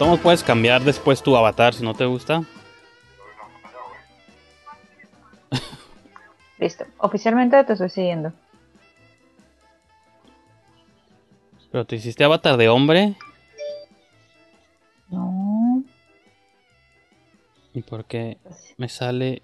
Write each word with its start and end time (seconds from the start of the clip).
todos 0.00 0.18
puedes 0.18 0.42
cambiar 0.42 0.82
después 0.82 1.22
tu 1.22 1.36
avatar 1.36 1.74
si 1.74 1.84
no 1.84 1.92
te 1.92 2.06
gusta. 2.06 2.42
Listo. 6.58 6.86
Oficialmente 6.96 7.62
te 7.64 7.74
estoy 7.74 7.90
siguiendo. 7.90 8.32
Pero 11.70 11.84
te 11.84 11.96
hiciste 11.96 12.24
avatar 12.24 12.56
de 12.56 12.70
hombre. 12.70 13.14
No. 15.10 15.82
¿Y 17.74 17.82
por 17.82 18.06
qué 18.06 18.38
me 18.78 18.88
sale? 18.88 19.42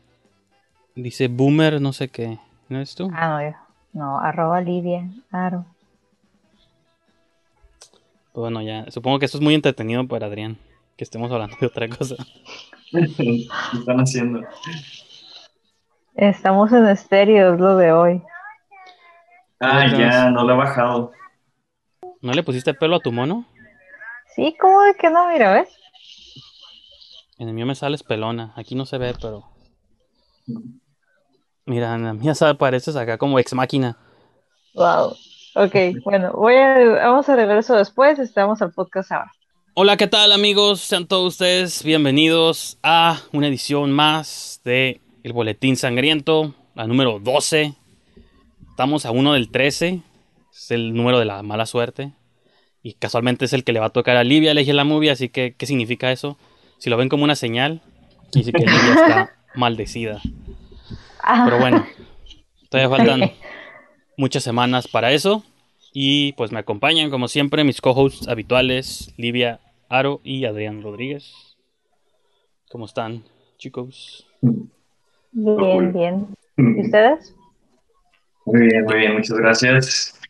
Dice 0.94 1.28
boomer, 1.28 1.82
no 1.82 1.92
sé 1.92 2.08
qué. 2.08 2.38
¿No 2.70 2.80
es 2.80 2.94
tú? 2.94 3.10
Ah, 3.12 3.28
no, 3.28 3.42
yo. 3.42 3.56
No, 3.92 4.18
arroba 4.18 4.62
Lidia. 4.62 5.06
Aro. 5.30 5.66
Bueno, 8.36 8.60
ya. 8.60 8.84
Supongo 8.90 9.18
que 9.18 9.24
esto 9.24 9.38
es 9.38 9.42
muy 9.42 9.54
entretenido 9.54 10.06
para 10.06 10.26
Adrián. 10.26 10.58
Que 10.96 11.04
estemos 11.04 11.32
hablando 11.32 11.56
de 11.58 11.66
otra 11.66 11.88
cosa. 11.88 12.16
¿Qué 12.92 13.46
están 13.78 13.98
haciendo? 13.98 14.40
Estamos 16.14 16.70
en 16.72 16.86
estéreo, 16.88 17.54
es 17.54 17.60
lo 17.60 17.76
de 17.76 17.92
hoy. 17.92 18.22
Ah, 19.60 19.86
ya, 19.90 20.30
no 20.30 20.44
lo 20.44 20.52
he 20.52 20.56
bajado. 20.56 21.12
¿No 22.20 22.32
le 22.32 22.42
pusiste 22.42 22.74
pelo 22.74 22.96
a 22.96 23.00
tu 23.00 23.10
mono? 23.10 23.46
Sí, 24.34 24.54
¿cómo 24.60 24.82
de 24.82 24.94
que 24.94 25.08
no? 25.10 25.28
Mira, 25.28 25.52
¿ves? 25.54 25.68
En 27.38 27.48
el 27.48 27.54
mío 27.54 27.64
me 27.66 27.74
sales 27.74 28.02
pelona. 28.02 28.52
Aquí 28.56 28.74
no 28.74 28.84
se 28.84 28.98
ve, 28.98 29.14
pero. 29.20 29.44
Mira, 31.64 31.94
en 31.94 32.04
la 32.04 32.12
mía 32.14 32.34
sale- 32.34 32.54
pareces 32.58 32.96
acá 32.96 33.16
como 33.18 33.38
ex 33.38 33.54
máquina. 33.54 33.96
Wow. 34.74 35.14
Ok, 35.58 35.74
bueno, 36.04 36.32
voy 36.34 36.54
a, 36.54 36.74
vamos 37.06 37.30
a 37.30 37.32
arreglar 37.32 37.56
eso 37.56 37.76
después. 37.76 38.18
Estamos 38.18 38.60
al 38.60 38.72
podcast 38.72 39.10
ahora. 39.10 39.32
Hola, 39.72 39.96
¿qué 39.96 40.06
tal 40.06 40.32
amigos? 40.32 40.82
Sean 40.82 41.06
todos 41.06 41.32
ustedes 41.32 41.82
bienvenidos 41.82 42.76
a 42.82 43.22
una 43.32 43.48
edición 43.48 43.90
más 43.90 44.60
de 44.64 45.00
El 45.22 45.32
Boletín 45.32 45.78
Sangriento, 45.78 46.54
la 46.74 46.86
número 46.86 47.20
12. 47.20 47.72
Estamos 48.68 49.06
a 49.06 49.12
uno 49.12 49.32
del 49.32 49.50
13, 49.50 50.02
es 50.52 50.70
el 50.72 50.92
número 50.92 51.18
de 51.18 51.24
la 51.24 51.42
mala 51.42 51.64
suerte. 51.64 52.12
Y 52.82 52.92
casualmente 52.92 53.46
es 53.46 53.54
el 53.54 53.64
que 53.64 53.72
le 53.72 53.80
va 53.80 53.86
a 53.86 53.90
tocar 53.90 54.18
a 54.18 54.24
Livia 54.24 54.50
elegir 54.50 54.74
la 54.74 54.84
movie, 54.84 55.10
así 55.10 55.30
que, 55.30 55.54
¿qué 55.56 55.64
significa 55.64 56.12
eso? 56.12 56.36
Si 56.76 56.90
lo 56.90 56.98
ven 56.98 57.08
como 57.08 57.24
una 57.24 57.34
señal, 57.34 57.80
decir 58.34 58.52
que 58.52 58.66
Livia 58.66 58.92
está 58.92 59.30
maldecida. 59.54 60.20
Ah, 61.22 61.44
Pero 61.46 61.58
bueno, 61.58 61.86
todavía 62.68 62.94
faltan 62.94 63.32
muchas 64.16 64.42
semanas 64.42 64.88
para 64.88 65.12
eso. 65.12 65.42
Y 65.92 66.32
pues 66.34 66.52
me 66.52 66.58
acompañan, 66.58 67.10
como 67.10 67.26
siempre, 67.28 67.64
mis 67.64 67.80
co-hosts 67.80 68.28
habituales, 68.28 69.14
Livia 69.16 69.60
Aro 69.88 70.20
y 70.24 70.44
Adrián 70.44 70.82
Rodríguez. 70.82 71.56
¿Cómo 72.70 72.84
están, 72.84 73.22
chicos? 73.56 74.26
Bien, 75.32 75.92
bien. 75.92 76.26
¿Y 76.56 76.80
ustedes? 76.86 77.34
Muy 78.44 78.66
bien, 78.66 78.84
muy 78.84 78.94
bien, 78.96 79.14
muchas 79.14 79.36
gracias. 79.38 80.20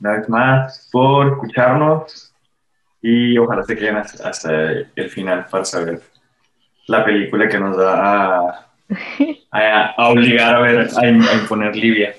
Una 0.00 0.12
vez 0.18 0.28
más 0.28 0.88
por 0.92 1.28
escucharnos 1.28 2.32
y 3.02 3.38
ojalá 3.38 3.62
se 3.64 3.76
queden 3.76 3.96
hasta, 3.96 4.28
hasta 4.28 4.70
el 4.96 5.10
final 5.10 5.46
para 5.50 5.64
saber 5.64 6.02
la 6.86 7.04
película 7.04 7.48
que 7.48 7.58
nos 7.58 7.78
va 7.78 8.38
a, 8.48 8.66
a- 9.52 9.86
a 9.96 10.08
obligar 10.08 10.56
a 10.56 10.60
ver, 10.60 10.88
a, 10.96 11.00
a 11.00 11.08
imponer 11.34 11.76
Libia. 11.76 12.14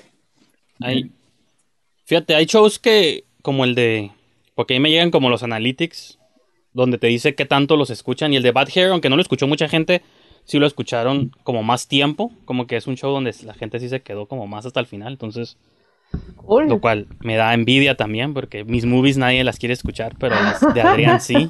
Hay, 0.80 1.10
fíjate, 2.04 2.34
hay 2.34 2.46
shows 2.46 2.78
que, 2.78 3.24
como 3.42 3.64
el 3.64 3.74
de, 3.74 4.10
porque 4.54 4.74
ahí 4.74 4.80
me 4.80 4.90
llegan 4.90 5.10
como 5.10 5.30
los 5.30 5.42
analytics, 5.42 6.18
donde 6.72 6.98
te 6.98 7.08
dice 7.08 7.34
qué 7.34 7.46
tanto 7.46 7.76
los 7.76 7.90
escuchan. 7.90 8.32
Y 8.32 8.36
el 8.36 8.42
de 8.42 8.52
Bad 8.52 8.68
Hair, 8.74 8.90
aunque 8.90 9.10
no 9.10 9.16
lo 9.16 9.22
escuchó 9.22 9.46
mucha 9.46 9.68
gente, 9.68 10.02
sí 10.44 10.58
lo 10.58 10.66
escucharon 10.66 11.32
como 11.42 11.62
más 11.62 11.88
tiempo. 11.88 12.32
Como 12.44 12.66
que 12.66 12.76
es 12.76 12.86
un 12.86 12.96
show 12.96 13.12
donde 13.12 13.34
la 13.44 13.54
gente 13.54 13.80
sí 13.80 13.88
se 13.88 14.02
quedó 14.02 14.26
como 14.26 14.46
más 14.46 14.66
hasta 14.66 14.80
el 14.80 14.86
final. 14.86 15.12
Entonces, 15.12 15.56
Cool. 16.36 16.68
Lo 16.68 16.80
cual 16.80 17.06
me 17.20 17.36
da 17.36 17.54
envidia 17.54 17.96
también, 17.96 18.34
porque 18.34 18.64
mis 18.64 18.84
movies 18.84 19.16
nadie 19.16 19.44
las 19.44 19.58
quiere 19.58 19.74
escuchar, 19.74 20.14
pero 20.18 20.34
las 20.34 20.74
de 20.74 20.80
Adrián 20.80 21.20
sí. 21.20 21.48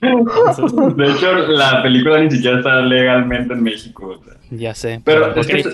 Entonces, 0.00 0.96
De 0.96 1.10
hecho, 1.12 1.32
la 1.48 1.82
película 1.82 2.20
ni 2.20 2.30
siquiera 2.30 2.58
está 2.58 2.80
legalmente 2.80 3.54
en 3.54 3.62
México. 3.62 4.18
o 4.18 4.24
sea. 4.24 4.34
ya 4.50 4.74
sé. 4.74 5.00
Pero 5.04 5.28
pero 5.28 5.40
es 5.40 5.46
que, 5.46 5.64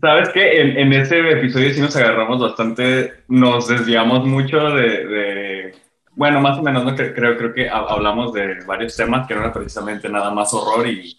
¿sabes 0.00 0.28
qué? 0.30 0.60
En, 0.60 0.78
en 0.78 0.92
ese 0.92 1.18
episodio 1.30 1.72
sí 1.72 1.80
nos 1.80 1.96
agarramos 1.96 2.40
bastante, 2.40 3.12
nos 3.28 3.68
desviamos 3.68 4.26
mucho 4.26 4.58
de, 4.70 5.06
de- 5.06 5.74
bueno, 6.16 6.40
más 6.40 6.58
o 6.58 6.62
menos, 6.62 6.84
¿no? 6.84 6.94
Cre- 6.96 7.14
creo, 7.14 7.36
creo 7.36 7.52
que 7.54 7.68
ha- 7.68 7.78
hablamos 7.78 8.32
de 8.32 8.64
varios 8.66 8.96
temas 8.96 9.26
que 9.26 9.34
no 9.34 9.40
era 9.40 9.52
precisamente 9.52 10.08
nada 10.08 10.30
más 10.30 10.52
horror 10.54 10.86
y 10.86 11.16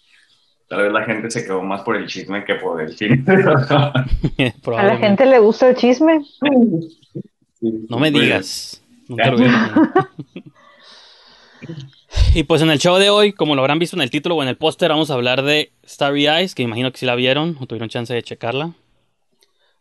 tal 0.68 0.82
vez 0.84 0.92
la 0.92 1.04
gente 1.04 1.30
se 1.30 1.44
quedó 1.44 1.62
más 1.62 1.82
por 1.82 1.96
el 1.96 2.06
chisme 2.06 2.44
que 2.44 2.56
por 2.56 2.80
el 2.82 2.96
cine. 2.96 3.24
A 4.76 4.82
la 4.84 4.96
gente 4.98 5.24
le 5.26 5.38
gusta 5.38 5.68
el 5.70 5.76
chisme. 5.76 6.20
No 7.60 7.98
me 7.98 8.10
digas. 8.10 8.82
Nunca 9.08 9.30
lo. 9.30 9.38
Y 12.36 12.44
pues 12.44 12.60
en 12.60 12.68
el 12.68 12.78
show 12.78 12.98
de 12.98 13.08
hoy, 13.08 13.32
como 13.32 13.54
lo 13.54 13.62
habrán 13.62 13.78
visto 13.78 13.96
en 13.96 14.02
el 14.02 14.10
título 14.10 14.36
o 14.36 14.42
en 14.42 14.50
el 14.50 14.58
póster, 14.58 14.90
vamos 14.90 15.10
a 15.10 15.14
hablar 15.14 15.42
de 15.42 15.72
Starry 15.86 16.26
Eyes, 16.26 16.54
que 16.54 16.62
imagino 16.62 16.92
que 16.92 16.98
sí 16.98 17.06
la 17.06 17.14
vieron 17.14 17.56
o 17.58 17.66
tuvieron 17.66 17.88
chance 17.88 18.12
de 18.12 18.22
checarla. 18.22 18.74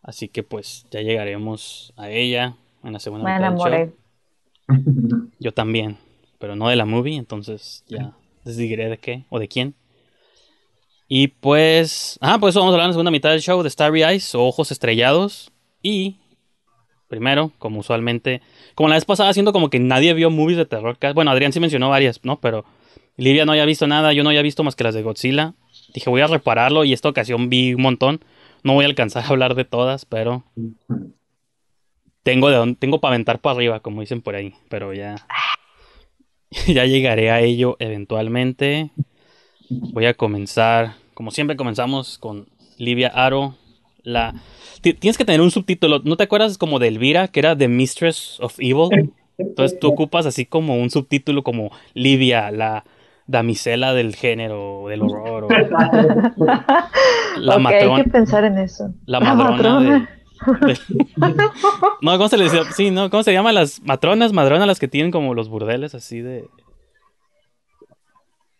Así 0.01 0.29
que 0.29 0.41
pues 0.41 0.85
ya 0.89 1.01
llegaremos 1.01 1.91
a 1.97 2.09
ella 2.09 2.55
en 2.81 2.93
la 2.93 2.99
segunda 2.99 3.25
Me 3.25 3.35
mitad 3.35 3.49
del 3.49 3.57
show. 3.57 3.67
enamoré. 3.67 3.93
Yo 5.41 5.51
también, 5.51 5.97
pero 6.39 6.55
no 6.55 6.69
de 6.69 6.77
la 6.77 6.85
movie, 6.85 7.17
entonces 7.17 7.83
ya 7.89 8.13
les 8.45 8.55
diré 8.55 8.87
de 8.87 8.99
qué 8.99 9.25
o 9.27 9.37
de 9.37 9.49
quién. 9.49 9.75
Y 11.09 11.27
pues, 11.27 12.17
ah, 12.21 12.37
pues 12.39 12.53
eso 12.53 12.61
vamos 12.61 12.71
a 12.71 12.75
hablar 12.75 12.85
en 12.85 12.91
la 12.91 12.93
segunda 12.93 13.11
mitad 13.11 13.31
del 13.31 13.41
show 13.41 13.63
de 13.63 13.69
Starry 13.69 14.03
Eyes 14.03 14.33
o 14.33 14.45
Ojos 14.45 14.71
Estrellados. 14.71 15.51
Y 15.83 16.19
primero, 17.07 17.51
como 17.59 17.79
usualmente, 17.79 18.41
como 18.75 18.89
la 18.89 18.95
vez 18.95 19.05
pasada, 19.05 19.29
haciendo 19.29 19.53
como 19.53 19.69
que 19.69 19.79
nadie 19.79 20.13
vio 20.13 20.29
movies 20.29 20.57
de 20.57 20.65
terror. 20.65 20.97
Bueno, 21.13 21.31
Adrián 21.31 21.51
sí 21.53 21.59
mencionó 21.59 21.89
varias, 21.89 22.19
¿no? 22.23 22.39
Pero 22.39 22.65
Livia 23.17 23.45
no 23.45 23.51
había 23.53 23.65
visto 23.65 23.87
nada, 23.87 24.13
yo 24.13 24.23
no 24.23 24.29
había 24.29 24.41
visto 24.41 24.63
más 24.63 24.75
que 24.75 24.83
las 24.83 24.93
de 24.93 25.03
Godzilla. 25.03 25.53
Dije, 25.93 26.09
voy 26.09 26.21
a 26.21 26.27
repararlo 26.27 26.83
y 26.83 26.93
esta 26.93 27.09
ocasión 27.09 27.49
vi 27.49 27.73
un 27.73 27.81
montón. 27.81 28.23
No 28.63 28.73
voy 28.73 28.85
a 28.85 28.87
alcanzar 28.87 29.23
a 29.23 29.27
hablar 29.27 29.55
de 29.55 29.65
todas, 29.65 30.05
pero 30.05 30.43
tengo 32.23 32.49
de 32.49 32.55
dónde- 32.55 32.77
tengo 32.79 32.99
para 32.99 33.13
aventar 33.13 33.39
para 33.39 33.55
arriba, 33.55 33.79
como 33.79 34.01
dicen 34.01 34.21
por 34.21 34.35
ahí, 34.35 34.53
pero 34.69 34.93
ya 34.93 35.15
ya 36.67 36.85
llegaré 36.85 37.31
a 37.31 37.41
ello 37.41 37.75
eventualmente. 37.79 38.91
Voy 39.69 40.05
a 40.05 40.13
comenzar, 40.13 40.95
como 41.13 41.31
siempre 41.31 41.55
comenzamos 41.55 42.17
con 42.17 42.47
Livia 42.77 43.07
Aro, 43.09 43.55
la 44.05 44.33
Ti- 44.81 44.93
tienes 44.93 45.17
que 45.17 45.25
tener 45.25 45.41
un 45.41 45.51
subtítulo, 45.51 45.99
¿no 46.03 46.15
te 46.15 46.23
acuerdas 46.23 46.57
como 46.57 46.79
de 46.79 46.87
Elvira 46.87 47.27
que 47.27 47.39
era 47.39 47.57
The 47.57 47.67
Mistress 47.67 48.39
of 48.39 48.55
Evil? 48.59 49.09
Entonces 49.37 49.79
tú 49.79 49.87
ocupas 49.87 50.25
así 50.25 50.45
como 50.45 50.77
un 50.77 50.89
subtítulo 50.89 51.43
como 51.43 51.71
Livia, 51.93 52.51
la 52.51 52.83
damisela 53.27 53.93
del 53.93 54.15
género, 54.15 54.85
del 54.87 55.01
horror 55.01 55.43
o 55.45 55.49
la 57.37 57.55
ok, 57.55 57.57
hay 57.57 57.59
matrona 57.59 58.03
que 58.03 58.09
pensar 58.09 58.43
en 58.45 58.57
eso. 58.59 58.93
la 59.05 59.19
madrona 59.19 59.79
de, 59.81 59.89
de- 60.67 60.79
No, 62.01 62.11
¿cómo 62.17 62.29
se 62.29 62.37
le 62.37 62.43
decía? 62.45 62.63
Sí, 62.71 62.91
¿no? 62.91 63.09
¿Cómo 63.09 63.23
se 63.23 63.33
llama? 63.33 63.51
Las 63.51 63.81
matronas, 63.81 64.31
madronas, 64.33 64.67
las 64.67 64.79
que 64.79 64.87
tienen 64.87 65.11
como 65.11 65.33
los 65.33 65.49
burdeles 65.49 65.95
así 65.95 66.21
de... 66.21 66.47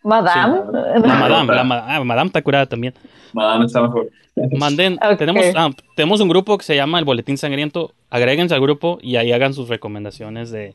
Madame. 0.04 0.60
La 1.02 1.16
madame, 1.16 1.56
la 1.56 1.64
ma- 1.64 1.86
ah, 1.88 2.04
madame 2.04 2.28
está 2.28 2.42
curada 2.42 2.66
también. 2.68 2.94
Madame 3.36 3.66
está 3.66 3.82
mejor. 3.82 4.10
Manden, 4.58 4.98
tenemos, 5.18 5.46
ah, 5.56 5.70
tenemos 5.96 6.22
un 6.22 6.30
grupo 6.30 6.58
que 6.58 6.64
se 6.64 6.76
llama 6.76 7.00
El 7.00 7.06
Boletín 7.06 7.38
Sangriento. 7.38 7.92
Agréguense 8.10 8.56
al 8.56 8.62
grupo 8.62 8.98
y 9.02 9.18
ahí 9.18 9.32
hagan 9.32 9.54
sus 9.54 9.68
recomendaciones 9.70 10.52
de... 10.52 10.74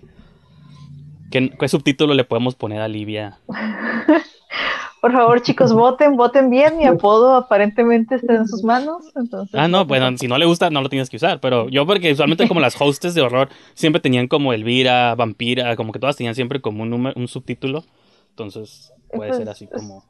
¿Qué, 1.31 1.51
qué 1.59 1.69
subtítulo 1.69 2.13
le 2.15 2.25
podemos 2.25 2.55
poner 2.55 2.81
a 2.81 2.89
Livia? 2.89 3.39
Por 5.01 5.13
favor, 5.13 5.41
chicos, 5.41 5.73
voten, 5.73 6.17
voten 6.17 6.51
bien. 6.51 6.77
Mi 6.77 6.85
apodo 6.85 7.35
aparentemente 7.35 8.17
está 8.17 8.35
en 8.35 8.47
sus 8.47 8.63
manos. 8.63 8.99
Entonces, 9.17 9.55
Ah, 9.59 9.67
no, 9.67 9.87
bueno, 9.87 10.15
si 10.19 10.29
no 10.29 10.37
le 10.37 10.45
gusta, 10.45 10.69
no 10.69 10.83
lo 10.83 10.91
tienes 10.91 11.09
que 11.09 11.17
usar. 11.17 11.41
Pero 11.41 11.71
yo, 11.71 11.87
porque 11.87 12.13
usualmente 12.13 12.47
como 12.47 12.61
las 12.61 12.79
hostes 12.79 13.15
de 13.15 13.23
horror 13.23 13.49
siempre 13.73 14.01
tenían 14.01 14.29
como 14.29 14.53
Elvira, 14.53 15.15
Vampira, 15.15 15.75
como 15.77 15.93
que 15.93 15.99
todas 16.01 16.17
tenían 16.17 16.35
siempre 16.35 16.61
como 16.61 16.83
un, 16.83 16.91
número- 16.91 17.19
un 17.19 17.29
subtítulo. 17.29 17.83
Entonces 18.31 18.93
puede 19.11 19.29
Pues, 19.31 19.39
ser 19.39 19.49
así 19.49 19.67
como... 19.69 20.05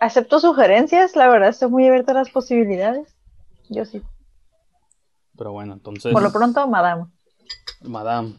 Acepto 0.00 0.40
sugerencias, 0.40 1.16
la 1.16 1.28
verdad 1.28 1.48
estoy 1.48 1.70
muy 1.70 1.86
abierta 1.86 2.12
a 2.12 2.16
las 2.16 2.30
posibilidades. 2.30 3.16
Yo 3.68 3.84
sí. 3.84 4.02
Pero 5.36 5.52
bueno, 5.52 5.74
entonces... 5.74 6.12
Por 6.12 6.22
lo 6.22 6.32
pronto, 6.32 6.66
Madame. 6.66 7.06
Madame. 7.82 8.34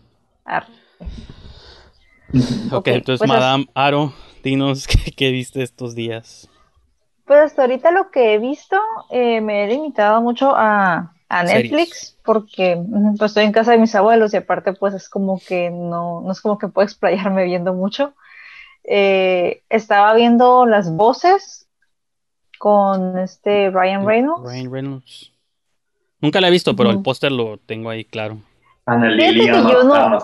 Ok, 2.72 2.88
entonces 2.88 3.20
pues, 3.20 3.30
Madame 3.30 3.68
Aro, 3.74 4.14
dinos 4.44 4.88
qué, 5.06 5.12
qué 5.12 5.32
viste 5.32 5.64
estos 5.64 5.96
días. 5.96 6.50
Pues 7.26 7.40
hasta 7.40 7.64
ahorita 7.64 7.92
lo 7.92 8.10
que 8.12 8.34
he 8.34 8.38
visto, 8.38 8.80
eh, 9.10 9.42
me 9.42 9.64
he 9.64 9.68
limitado 9.68 10.22
mucho 10.22 10.54
a 10.56 11.14
a 11.30 11.44
Netflix 11.44 12.18
porque 12.24 12.82
pues 13.18 13.32
estoy 13.32 13.44
en 13.44 13.52
casa 13.52 13.72
de 13.72 13.78
mis 13.78 13.94
abuelos 13.96 14.34
y 14.34 14.38
aparte 14.38 14.74
pues 14.74 14.94
es 14.94 15.10
como 15.10 15.40
que 15.40 15.70
no, 15.70 16.22
no 16.22 16.32
es 16.32 16.42
como 16.42 16.58
que 16.58 16.68
puedo 16.68 16.86
explayarme 16.86 17.46
viendo 17.46 17.74
mucho. 17.74 18.14
Eh, 18.90 19.64
estaba 19.70 20.14
viendo 20.14 20.66
las 20.66 20.96
voces 20.96 21.68
con 22.58 23.18
este 23.20 23.70
Ryan 23.70 24.06
Reynolds. 24.06 24.50
Ryan 24.50 24.72
Reynolds. 24.72 25.34
Nunca 26.22 26.42
la 26.42 26.48
he 26.48 26.52
visto, 26.52 26.76
pero 26.76 26.90
el 26.90 27.02
póster 27.04 27.32
lo 27.32 27.58
tengo 27.58 27.90
ahí 27.90 28.06
claro. 28.06 28.38
Ana 28.86 29.16
yo 29.18 29.84
no-. 29.84 30.20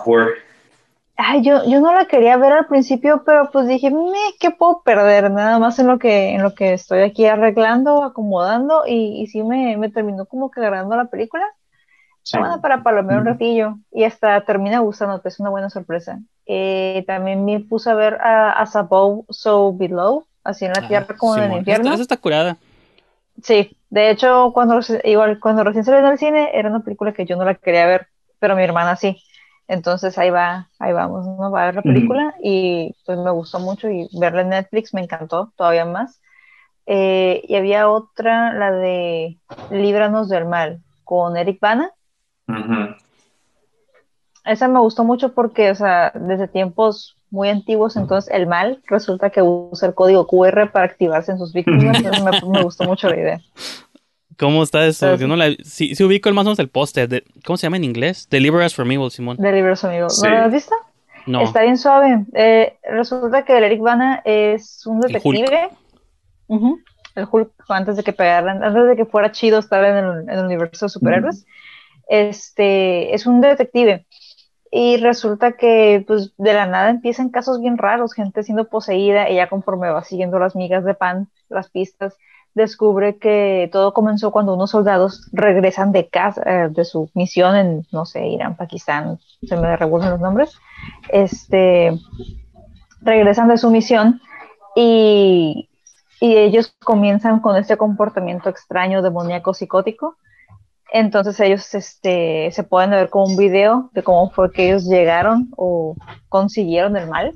Ay, 1.16 1.42
yo, 1.42 1.64
yo 1.68 1.80
no 1.80 1.94
la 1.94 2.06
quería 2.06 2.36
ver 2.36 2.52
al 2.52 2.66
principio, 2.66 3.22
pero 3.24 3.50
pues 3.52 3.68
dije, 3.68 3.90
"Me, 3.90 4.18
¿qué 4.40 4.50
puedo 4.50 4.82
perder? 4.82 5.30
Nada 5.30 5.60
más 5.60 5.78
en 5.78 5.86
lo 5.86 5.98
que, 5.98 6.30
en 6.30 6.42
lo 6.42 6.54
que 6.54 6.72
estoy 6.72 7.02
aquí 7.02 7.26
arreglando, 7.26 8.02
acomodando, 8.02 8.84
y, 8.86 9.22
y 9.22 9.26
sí 9.28 9.42
me, 9.44 9.76
me 9.76 9.90
terminó 9.90 10.26
como 10.26 10.50
que 10.50 10.60
agradando 10.60 10.96
la 10.96 11.04
película. 11.04 11.44
Sí. 12.24 12.38
Bueno, 12.38 12.60
para 12.60 12.82
palomear 12.82 13.20
un 13.20 13.26
ratillo, 13.26 13.76
y 13.92 14.04
hasta 14.04 14.40
termina 14.44 14.78
gustándote, 14.80 15.28
es 15.28 15.38
una 15.40 15.50
buena 15.50 15.68
sorpresa. 15.68 16.20
Eh, 16.46 17.04
también 17.06 17.44
me 17.44 17.60
puse 17.60 17.90
a 17.90 17.94
ver 17.94 18.14
a, 18.14 18.50
As 18.52 18.74
Above, 18.74 19.26
So 19.28 19.74
Below, 19.74 20.24
así 20.42 20.64
en 20.64 20.72
la 20.72 20.80
Ah, 20.82 20.88
tierra 20.88 21.16
como 21.18 21.36
en 21.36 21.52
el 21.52 21.58
infierno. 21.58 21.84
Esa, 21.84 21.94
esa 21.94 22.02
está 22.02 22.16
curada. 22.16 22.56
Sí, 23.42 23.76
de 23.90 24.10
hecho, 24.10 24.52
cuando, 24.54 24.80
igual, 25.04 25.38
cuando 25.38 25.64
recién 25.64 25.84
salió 25.84 26.00
en 26.00 26.06
el 26.06 26.18
cine, 26.18 26.50
era 26.54 26.70
una 26.70 26.80
película 26.80 27.12
que 27.12 27.26
yo 27.26 27.36
no 27.36 27.44
la 27.44 27.54
quería 27.56 27.86
ver, 27.86 28.08
pero 28.38 28.56
mi 28.56 28.62
hermana 28.62 28.96
sí. 28.96 29.22
Entonces 29.68 30.16
ahí 30.18 30.30
va, 30.30 30.70
ahí 30.78 30.92
vamos, 30.92 31.26
¿no? 31.26 31.50
Va 31.50 31.62
a 31.62 31.66
ver 31.66 31.74
la 31.76 31.82
película 31.82 32.34
y 32.42 32.94
pues 33.06 33.18
me 33.18 33.30
gustó 33.30 33.58
mucho 33.60 33.88
y 33.88 34.08
verla 34.18 34.42
en 34.42 34.50
Netflix 34.50 34.92
me 34.92 35.02
encantó 35.02 35.52
todavía 35.56 35.84
más. 35.84 36.20
Eh, 36.86 37.42
y 37.48 37.56
había 37.56 37.88
otra, 37.88 38.52
la 38.52 38.72
de 38.72 39.38
Líbranos 39.70 40.28
del 40.28 40.44
Mal, 40.44 40.80
con 41.04 41.36
Eric 41.36 41.60
Bana. 41.60 41.92
Ujú. 42.48 42.94
Esa 44.44 44.68
me 44.68 44.78
gustó 44.80 45.04
mucho 45.04 45.32
porque, 45.32 45.70
o 45.70 45.74
sea, 45.74 46.12
desde 46.14 46.48
tiempos 46.48 47.16
muy 47.30 47.48
antiguos, 47.48 47.96
entonces 47.96 48.32
el 48.32 48.46
mal 48.46 48.80
resulta 48.86 49.30
que 49.30 49.40
usa 49.42 49.88
el 49.88 49.94
código 49.94 50.26
QR 50.26 50.70
para 50.70 50.84
activarse 50.84 51.32
en 51.32 51.38
sus 51.38 51.52
víctimas. 51.52 51.96
Entonces 51.96 52.22
me, 52.22 52.30
me 52.50 52.62
gustó 52.62 52.84
mucho 52.84 53.08
la 53.08 53.16
idea. 53.16 53.40
¿Cómo 54.38 54.62
está 54.62 54.84
eso? 54.86 55.16
No 55.16 55.36
la... 55.36 55.50
Sí 55.64 55.94
ubico 56.04 56.28
el 56.28 56.34
más 56.34 56.44
o 56.44 56.50
menos 56.50 56.58
el 56.58 56.68
póster. 56.68 57.08
de- 57.08 57.24
¿Cómo 57.46 57.56
se 57.56 57.66
llama 57.66 57.76
en 57.78 57.84
inglés? 57.84 58.28
Deliver 58.28 58.64
Us 58.66 58.74
From 58.74 58.90
Evil, 58.90 59.10
Simón. 59.10 59.36
De 59.38 59.52
Libros 59.52 59.84
Amigos. 59.84 60.20
Sí. 60.20 60.26
¿No 60.28 60.34
lo 60.34 60.42
has 60.44 60.52
visto? 60.52 60.74
No. 61.26 61.40
Está 61.42 61.62
bien 61.62 61.78
suave. 61.78 62.24
Eh, 62.34 62.76
resulta 62.90 63.44
que 63.44 63.56
el 63.56 63.64
Eric 63.64 63.80
Bana 63.80 64.20
es 64.24 64.84
un 64.86 64.98
El 65.08 65.20
Hulk. 65.22 65.38
detective. 65.38 65.68
El 67.14 67.26
Hulk, 67.30 67.50
antes 67.68 67.96
de 67.96 68.02
que 68.02 68.12
pegaran, 68.12 68.62
antes 68.62 68.86
de 68.88 68.96
que 68.96 69.06
fuera 69.06 69.32
chido 69.32 69.58
estar 69.60 69.82
en 69.84 69.96
el, 69.96 70.20
en 70.22 70.30
el 70.30 70.44
universo 70.44 70.86
de 70.86 70.90
superhéroes. 70.90 71.46
Este 72.08 73.14
es 73.14 73.26
un 73.26 73.40
detective. 73.40 74.06
Y 74.70 74.96
resulta 74.96 75.52
que, 75.52 76.04
pues, 76.06 76.32
de 76.36 76.52
la 76.52 76.66
nada 76.66 76.90
empiezan 76.90 77.28
casos 77.28 77.60
bien 77.60 77.78
raros, 77.78 78.12
gente 78.12 78.42
siendo 78.42 78.68
poseída, 78.68 79.30
ya 79.30 79.48
conforme 79.48 79.90
va 79.90 80.02
siguiendo 80.02 80.40
las 80.40 80.56
migas 80.56 80.84
de 80.84 80.94
pan, 80.94 81.28
las 81.48 81.70
pistas, 81.70 82.16
descubre 82.54 83.18
que 83.18 83.68
todo 83.72 83.92
comenzó 83.92 84.30
cuando 84.30 84.54
unos 84.54 84.70
soldados 84.70 85.28
regresan 85.32 85.92
de 85.92 86.08
casa, 86.08 86.42
eh, 86.46 86.68
de 86.70 86.84
su 86.84 87.10
misión 87.14 87.56
en, 87.56 87.86
no 87.92 88.06
sé, 88.06 88.26
Irán, 88.26 88.56
Pakistán, 88.56 89.18
se 89.42 89.56
me 89.56 89.76
revuelven 89.76 90.10
los 90.10 90.20
nombres, 90.20 90.56
este, 91.08 91.92
regresan 93.00 93.48
de 93.48 93.58
su 93.58 93.70
misión 93.70 94.20
y, 94.76 95.68
y 96.20 96.36
ellos 96.36 96.74
comienzan 96.82 97.40
con 97.40 97.56
este 97.56 97.76
comportamiento 97.76 98.48
extraño, 98.48 99.02
demoníaco, 99.02 99.52
psicótico. 99.54 100.16
Entonces 100.92 101.38
ellos 101.40 101.74
este, 101.74 102.50
se 102.52 102.62
pueden 102.62 102.90
ver 102.90 103.08
como 103.10 103.24
un 103.26 103.36
video 103.36 103.90
de 103.94 104.02
cómo 104.02 104.30
fue 104.30 104.52
que 104.52 104.66
ellos 104.68 104.84
llegaron 104.84 105.48
o 105.56 105.96
consiguieron 106.28 106.96
el 106.96 107.08
mal. 107.08 107.32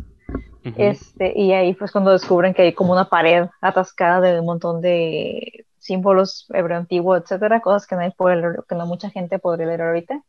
Este, 0.77 1.33
y 1.35 1.53
ahí 1.53 1.73
pues 1.75 1.91
cuando 1.93 2.13
descubren 2.13 2.53
que 2.53 2.61
hay 2.63 2.73
como 2.75 2.93
una 2.93 3.09
pared 3.09 3.47
atascada 3.63 4.21
de 4.21 4.39
un 4.41 4.45
montón 4.47 4.83
de 4.83 5.65
símbolos 5.79 6.47
hebreo 6.53 6.77
antiguo, 6.77 7.17
etcétera, 7.17 7.61
cosas 7.61 7.87
que 7.87 7.97
no, 7.97 8.11
puede 8.13 8.37
leer- 8.37 8.65
que 8.69 8.75
no 8.75 8.85
mucha 8.87 9.09
gente 9.09 9.39
podría 9.39 9.67
leer 9.67 9.81
ahorita. 9.83 10.23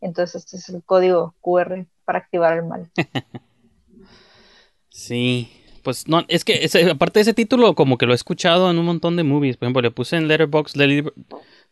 Entonces 0.00 0.44
este 0.44 0.58
es 0.58 0.68
el 0.68 0.84
código 0.84 1.34
QR 1.40 1.86
para 2.04 2.18
activar 2.20 2.56
el 2.56 2.64
mal. 2.64 2.88
Sí. 4.88 5.50
Pues 5.82 6.06
no, 6.08 6.24
es 6.28 6.44
que 6.44 6.64
ese- 6.64 6.88
aparte 6.90 7.18
de 7.18 7.22
ese 7.22 7.34
título, 7.34 7.74
como 7.74 7.98
que 7.98 8.06
lo 8.06 8.12
he 8.12 8.14
escuchado 8.14 8.70
en 8.70 8.78
un 8.78 8.86
montón 8.86 9.16
de 9.16 9.24
movies. 9.24 9.56
Por 9.56 9.66
ejemplo, 9.66 9.82
le 9.82 9.90
puse 9.90 10.16
en 10.16 10.28
Letterboxd 10.28 10.76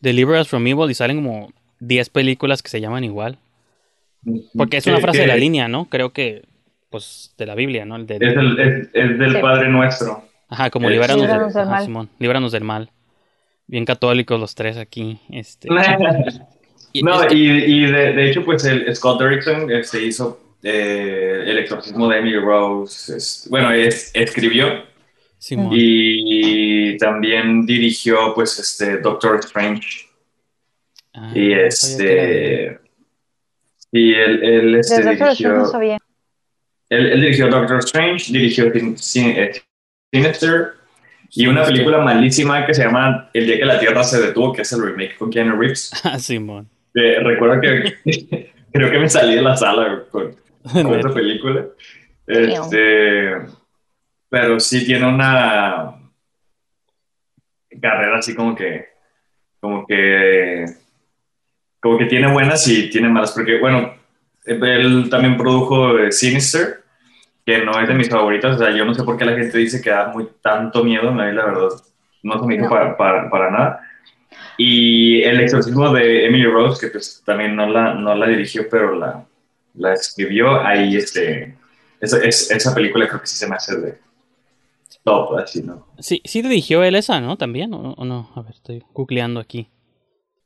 Deliver, 0.02 0.38
Us 0.40 0.48
From 0.48 0.66
Evil 0.66 0.90
y 0.90 0.94
salen 0.94 1.16
como 1.24 1.50
10 1.80 2.10
películas 2.10 2.62
que 2.62 2.68
se 2.68 2.80
llaman 2.80 3.04
igual. 3.04 3.38
Porque 4.56 4.76
es 4.76 4.86
una 4.86 4.98
frase 5.00 5.22
de 5.22 5.26
la 5.26 5.36
línea, 5.36 5.66
¿no? 5.68 5.86
Creo 5.86 6.12
que, 6.12 6.42
pues, 6.90 7.32
de 7.38 7.46
la 7.46 7.54
Biblia, 7.54 7.84
¿no? 7.84 7.96
El 7.96 8.06
de, 8.06 8.16
Es, 8.16 8.22
el- 8.36 8.60
es- 8.60 8.88
es 8.92 9.18
del 9.18 9.32
Sí. 9.36 9.38
Padre 9.40 9.68
Nuestro. 9.68 10.22
Ajá, 10.48 10.70
como 10.70 10.88
es- 10.90 10.92
Líbranos 10.94 11.22
del 11.22 11.30
ajá, 11.30 11.64
mal. 11.64 11.84
Simón, 11.84 12.10
líbranos 12.18 12.52
del 12.52 12.62
mal. 12.64 12.90
Bien 13.66 13.84
católicos 13.84 14.38
los 14.38 14.54
tres 14.54 14.76
aquí. 14.76 15.18
Este. 15.30 15.68
Y 16.94 17.02
No, 17.02 17.22
es 17.22 17.28
que- 17.28 17.34
y, 17.34 17.48
y 17.48 17.86
de, 17.86 18.12
de 18.12 18.28
hecho, 18.30 18.44
pues 18.44 18.64
el 18.66 18.94
Scott 18.94 19.18
Derrickson 19.18 19.70
este, 19.72 20.04
hizo 20.04 20.38
eh, 20.62 21.42
el 21.46 21.58
exorcismo 21.58 22.06
de 22.08 22.18
Emily 22.18 22.38
Rose. 22.38 23.16
es- 23.16 23.46
bueno, 23.50 23.70
es, 23.72 24.10
escribió 24.14 24.84
Simón. 25.42 25.72
y 25.72 26.96
también 26.98 27.66
dirigió, 27.66 28.32
pues, 28.32 28.56
este 28.60 28.98
Doctor 28.98 29.40
Strange. 29.40 30.06
Ah, 31.14 31.32
Y 31.34 31.52
este. 31.52 32.78
Y 33.90 34.14
él, 34.14 34.42
él, 34.44 34.74
este, 34.76 34.94
Strange 35.00 35.18
no 35.18 35.24
dirigió. 35.26 35.66
sabía. 35.66 35.98
Él, 36.88 37.06
él 37.06 37.20
dirigió 37.22 37.48
Doctor 37.48 37.78
Strange, 37.78 38.32
dirigió 38.32 38.66
eh, 38.72 38.94
Sinister 40.12 40.74
y 41.30 41.46
una 41.48 41.64
película 41.64 41.98
malísima 41.98 42.64
que 42.64 42.72
se 42.74 42.84
llama 42.84 43.28
El 43.34 43.46
día 43.46 43.58
que 43.58 43.64
la 43.64 43.80
Tierra 43.80 44.04
se 44.04 44.20
detuvo, 44.20 44.52
que 44.52 44.62
es 44.62 44.72
el 44.72 44.82
remake 44.82 45.16
con 45.18 45.28
Keanu 45.30 45.56
Reeves. 45.60 45.90
Ah, 46.04 46.20
Simón. 46.20 46.68
Eh, 46.94 47.18
recuerdo 47.20 47.60
que 47.60 47.94
creo 48.72 48.90
que 48.92 48.98
me 48.98 49.08
salí 49.08 49.34
de 49.34 49.42
la 49.42 49.56
sala 49.56 50.04
con, 50.10 50.36
con 50.72 50.94
esa 51.00 51.12
película. 51.12 51.66
Este, 52.28 53.32
pero 54.32 54.58
sí 54.58 54.82
tiene 54.86 55.06
una 55.06 55.94
carrera 57.82 58.18
así 58.18 58.34
como 58.34 58.54
que, 58.54 58.86
como 59.60 59.86
que, 59.86 60.64
como 61.80 61.98
que 61.98 62.06
tiene 62.06 62.32
buenas 62.32 62.66
y 62.66 62.88
tiene 62.88 63.10
malas, 63.10 63.32
porque 63.32 63.58
bueno, 63.58 63.94
él 64.46 65.08
también 65.10 65.36
produjo 65.36 65.98
eh, 65.98 66.10
Sinister, 66.12 66.82
que 67.44 67.62
no 67.62 67.78
es 67.78 67.86
de 67.88 67.94
mis 67.94 68.08
favoritas, 68.08 68.56
o 68.56 68.58
sea, 68.58 68.70
yo 68.74 68.86
no 68.86 68.94
sé 68.94 69.02
por 69.02 69.18
qué 69.18 69.26
la 69.26 69.36
gente 69.36 69.58
dice 69.58 69.82
que 69.82 69.90
da 69.90 70.08
muy 70.08 70.28
tanto 70.40 70.82
miedo, 70.82 71.10
a 71.10 71.12
mí 71.12 71.18
la 71.32 71.44
verdad 71.44 71.68
no 72.22 72.40
se 72.40 72.46
me 72.46 72.54
hizo 72.54 72.64
No. 72.64 72.70
para, 72.70 72.96
para, 72.96 73.28
para 73.28 73.50
nada. 73.50 73.80
Y 74.56 75.22
el 75.24 75.40
exorcismo 75.40 75.92
de 75.92 76.24
Emily 76.26 76.46
Rose, 76.46 76.80
que 76.80 76.90
pues 76.90 77.22
también 77.26 77.54
no 77.54 77.66
la, 77.68 77.92
no 77.94 78.14
la 78.14 78.26
dirigió, 78.28 78.66
pero 78.70 78.94
la, 78.96 79.26
la 79.74 79.92
escribió, 79.92 80.58
ahí 80.64 80.96
este, 80.96 81.54
esa, 82.00 82.18
es- 82.24 82.50
esa 82.50 82.74
película 82.74 83.06
creo 83.08 83.20
que 83.20 83.26
sí 83.26 83.36
se 83.36 83.46
me 83.48 83.56
hace 83.56 83.76
de 83.78 83.98
top, 85.04 85.36
así, 85.38 85.62
¿no? 85.62 85.86
Sí, 85.98 86.22
sí 86.24 86.42
dirigió 86.42 86.82
él 86.84 86.94
esa, 86.94 87.20
¿no? 87.20 87.36
También, 87.36 87.72
¿o, 87.74 87.92
o 87.92 88.04
no? 88.04 88.30
A 88.34 88.42
ver, 88.42 88.52
estoy 88.54 88.82
googleando 88.92 89.40
aquí. 89.40 89.68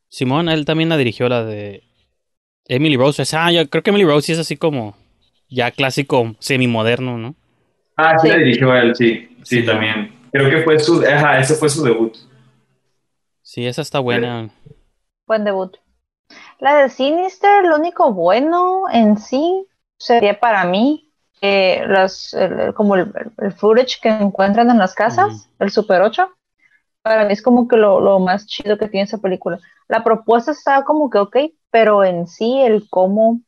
Simón, 0.09 0.49
él 0.49 0.65
también 0.65 0.89
la 0.89 0.97
dirigió 0.97 1.29
la 1.29 1.45
de 1.45 1.83
Emily 2.67 2.97
Rose. 2.97 3.23
Ah, 3.37 3.53
yo 3.53 3.69
creo 3.69 3.83
que 3.83 3.91
Emily 3.91 4.05
Rose 4.05 4.27
sí 4.27 4.33
es 4.33 4.39
así 4.39 4.57
como 4.57 4.97
ya 5.49 5.71
clásico 5.71 6.35
semimoderno, 6.39 7.19
¿no? 7.19 7.35
Ah, 7.97 8.19
sí, 8.19 8.27
Sí. 8.29 8.33
la 8.33 8.39
dirigió 8.39 8.75
él, 8.75 8.95
sí, 8.95 9.37
sí, 9.43 9.61
Sí. 9.61 9.67
también. 9.67 10.15
Creo 10.33 10.51
que 10.51 10.63
fue 10.65 10.79
su, 10.79 11.03
ajá, 11.03 11.39
ese 11.41 11.55
fue 11.55 11.69
su 11.69 11.83
debut. 11.83 12.15
Sí, 13.43 13.67
esa 13.67 13.83
está 13.83 14.01
buena. 14.01 14.51
Buen 15.27 15.45
debut. 15.45 15.77
La 16.59 16.83
de 16.83 16.89
Sinister, 16.91 17.65
lo 17.65 17.77
único 17.77 18.13
bueno 18.13 18.85
en 18.93 19.17
sí 19.19 19.67
sería 19.99 20.41
para 20.41 20.65
mí 20.65 21.06
eh, 21.40 21.85
las, 21.88 22.35
el- 22.35 22.75
como 22.75 22.97
el, 22.97 23.12
el 23.38 23.52
footage 23.52 24.00
que 24.02 24.09
encuentran 24.11 24.71
en 24.71 24.78
las 24.78 24.95
casas, 24.95 25.26
Ujú. 25.31 25.47
el 25.59 25.71
Super 25.71 26.02
8. 26.02 26.31
Para 27.02 27.25
mí 27.26 27.33
es 27.33 27.43
como 27.43 27.69
que 27.69 27.76
lo, 27.76 28.00
lo 28.00 28.19
más 28.21 28.47
chido 28.47 28.78
que 28.78 28.88
tiene 28.88 29.05
esa 29.05 29.19
película. 29.19 29.59
La 29.88 30.05
propuesta 30.05 30.52
está 30.52 30.85
como 30.85 31.11
que 31.11 31.19
ok, 31.19 31.37
pero 31.71 32.05
en 32.05 32.26
sí 32.26 32.61
el 32.61 32.88
cómo 32.90 33.40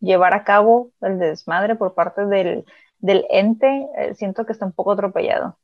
llevar 0.00 0.34
a 0.34 0.44
cabo 0.44 0.92
el 1.00 1.18
desmadre 1.18 1.76
por 1.76 1.94
parte 1.94 2.26
del, 2.26 2.64
del 2.98 3.24
ente, 3.30 3.88
eh, 3.98 4.14
siento 4.14 4.44
que 4.46 4.52
está 4.52 4.66
un 4.66 4.72
poco 4.72 4.92
atropellado. 4.92 5.58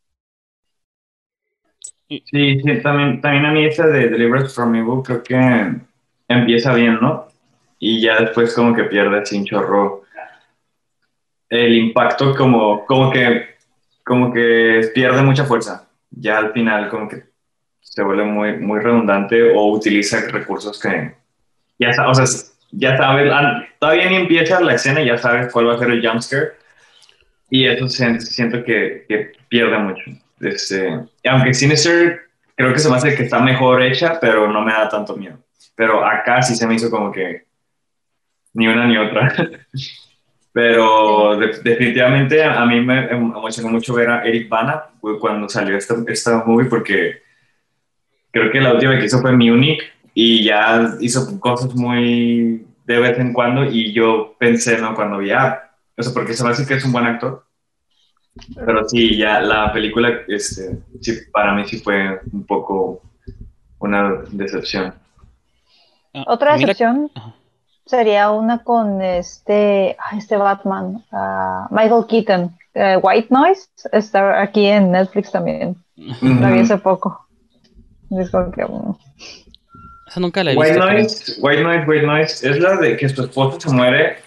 Sí, 2.09 2.23
sí, 2.27 2.83
también, 2.83 3.21
también 3.21 3.47
a 3.47 3.53
mí 3.53 3.65
esa 3.65 3.87
de 3.87 4.09
Delivered 4.09 4.49
from 4.49 4.75
Evil 4.75 5.03
creo 5.05 5.23
que 5.23 5.73
empieza 6.29 6.75
bien, 6.75 6.99
¿no? 7.01 7.29
Y 7.79 8.01
ya 8.03 8.21
después 8.21 8.55
como 8.55 8.75
que 8.75 8.85
pierde 8.85 9.25
sin 9.25 9.45
chorro 9.45 10.03
el 11.51 11.75
impacto 11.77 12.35
como, 12.35 12.87
como 12.87 13.11
que 13.11 13.51
como 14.05 14.33
que 14.33 14.91
pierde 14.95 15.23
mucha 15.23 15.45
fuerza. 15.45 15.89
Ya 16.11 16.39
al 16.39 16.53
final 16.53 16.89
como 16.89 17.09
que 17.09 17.25
se 17.81 18.03
vuelve 18.03 18.25
muy, 18.25 18.57
muy 18.57 18.81
redundante 18.81 19.53
o 19.53 19.73
utiliza 19.73 20.21
recursos 20.29 20.81
que 20.81 21.15
ya 21.79 21.91
o 22.09 22.15
sea, 22.15 22.25
ya 22.73 22.97
sabes, 22.97 23.33
todavía 23.79 24.11
ni 24.11 24.17
empieza 24.17 24.61
la 24.61 24.75
escena 24.75 25.03
ya 25.03 25.17
sabes 25.17 25.53
cuál 25.53 25.69
va 25.69 25.75
a 25.75 25.79
ser 25.79 25.91
el 25.91 26.07
jumpscare. 26.07 26.53
Y 27.51 27.67
eso 27.67 27.89
siento 27.89 28.63
que, 28.65 29.07
que 29.09 29.33
pierde 29.49 29.79
mucho. 29.79 30.03
Este, 30.41 31.01
aunque 31.25 31.53
Sinister 31.53 32.21
creo 32.55 32.73
que 32.73 32.79
se 32.79 32.89
me 32.89 32.97
hace 32.97 33.15
que 33.15 33.25
está 33.25 33.41
mejor 33.41 33.83
hecha, 33.83 34.19
pero 34.21 34.51
no 34.51 34.63
me 34.63 34.73
da 34.73 34.89
tanto 34.89 35.17
miedo. 35.17 35.39
Pero 35.75 36.05
acá 36.05 36.43
sí 36.43 36.55
se 36.55 36.67
me 36.67 36.75
hizo 36.75 36.91
como 36.91 37.11
que 37.11 37.45
ni 38.55 38.69
una 38.69 38.87
ni 38.87 38.97
otra. 38.97 39.35
pero 40.53 41.39
definitivamente 41.39 42.43
a 42.43 42.65
mí 42.67 42.81
me 42.81 43.07
emocionó 43.11 43.69
mucho 43.69 43.95
ver 43.95 44.11
a 44.11 44.25
Eric 44.25 44.49
Bana 44.49 44.85
cuando 45.21 45.49
salió 45.49 45.77
esta, 45.77 45.95
esta 46.09 46.45
movie 46.45 46.69
porque 46.69 47.23
creo 48.33 48.51
que 48.51 48.61
la 48.61 48.75
última 48.75 48.99
que 48.99 49.05
hizo 49.05 49.21
fue 49.21 49.33
Munich 49.33 49.81
y 50.13 50.45
ya 50.45 50.97
hizo 51.01 51.39
cosas 51.39 51.75
muy 51.75 52.67
de 52.85 52.99
vez 52.99 53.19
en 53.19 53.33
cuando 53.33 53.65
y 53.65 53.93
yo 53.93 54.35
pensé, 54.39 54.79
¿no? 54.79 54.95
Cuando 54.97 55.19
vi, 55.19 55.31
ah, 55.31 55.71
eso 55.97 56.13
porque 56.13 56.35
se 56.35 56.43
me 56.43 56.51
hace 56.51 56.67
que 56.67 56.75
es 56.75 56.85
un 56.85 56.93
buen 56.93 57.07
actor. 57.07 57.45
Pero 58.55 58.89
sí, 58.89 59.17
ya 59.17 59.41
la 59.41 59.73
película, 59.73 60.23
este, 60.27 60.79
sí, 61.01 61.13
para 61.33 61.55
mí 61.55 61.65
sí 61.67 61.79
fue 61.79 62.21
un 62.33 62.45
poco 62.45 63.03
una 63.79 64.23
decepción. 64.31 64.95
Ah, 66.15 66.25
Otra 66.27 66.57
decepción 66.57 67.11
sería 67.91 68.31
una 68.31 68.63
con 68.63 69.03
este, 69.03 69.97
este 70.17 70.37
Batman, 70.37 71.05
uh, 71.11 71.75
Michael 71.75 72.07
Keaton, 72.09 72.57
eh, 72.75 72.97
White 73.03 73.29
Noise, 73.31 73.69
está 73.93 74.41
aquí 74.41 74.67
en 74.67 74.93
Netflix 74.93 75.33
también. 75.33 75.77
La 76.23 76.51
vi 76.51 76.61
hace 76.61 76.79
poco. 76.79 77.27
Dijo 78.09 78.51
que, 78.53 78.65
mm. 78.65 78.97
Esa 80.09 80.21
nunca 80.21 80.45
la 80.45 80.53
he 80.53 80.57
White 80.57 80.79
Noise, 80.79 81.41
White 81.41 81.63
Noise, 81.63 81.85
White 81.87 82.07
Noise, 82.07 82.51
es 82.51 82.61
la 82.61 82.77
de 82.77 82.97
que 82.97 83.09
su 83.09 83.23
esposa 83.23 83.61
se 83.61 83.75
muere. 83.75 84.19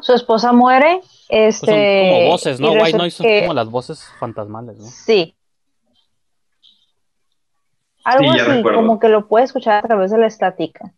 Su 0.00 0.12
esposa 0.12 0.52
muere. 0.52 1.00
Este, 1.30 1.66
pues 1.66 1.70
son 1.70 2.08
como 2.08 2.30
voces, 2.30 2.60
¿no? 2.60 2.72
White 2.72 2.98
Noise 2.98 3.16
son 3.16 3.40
como 3.40 3.54
las 3.54 3.68
voces 3.68 4.04
fantasmales, 4.20 4.78
¿no? 4.78 4.86
Sí. 4.86 5.34
Algo 8.04 8.30
así, 8.30 8.62
como 8.62 8.98
que 8.98 9.08
lo 9.08 9.26
puede 9.26 9.44
escuchar 9.44 9.84
a 9.84 9.88
través 9.88 10.10
de 10.10 10.18
la 10.18 10.26
estática. 10.26 10.92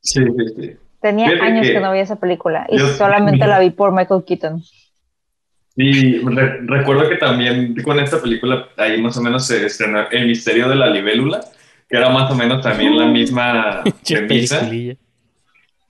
Sí, 0.00 0.20
sí, 0.24 0.54
sí. 0.56 0.76
Tenía 1.00 1.28
años 1.42 1.66
que, 1.66 1.80
no 1.80 1.92
vi 1.92 2.00
esa 2.00 2.16
película 2.16 2.66
y 2.68 2.78
solamente 2.78 3.46
la 3.46 3.58
vi 3.58 3.70
por 3.70 3.92
Michael 3.92 4.24
Keaton. 4.26 4.62
Sí, 5.74 6.20
recuerdo 6.66 7.08
que 7.08 7.16
también 7.16 7.74
con 7.82 7.98
esta 7.98 8.20
película 8.20 8.68
ahí 8.76 9.00
más 9.00 9.16
o 9.16 9.22
menos 9.22 9.46
se 9.46 9.64
estrenó 9.64 10.10
El 10.10 10.26
misterio 10.26 10.68
de 10.68 10.74
la 10.74 10.88
libélula, 10.88 11.40
que 11.88 11.96
era 11.96 12.10
más 12.10 12.30
o 12.30 12.34
menos 12.34 12.62
también 12.62 12.98
la 12.98 13.06
misma 13.06 13.82
premisa. 14.06 14.68
sí, 14.68 14.98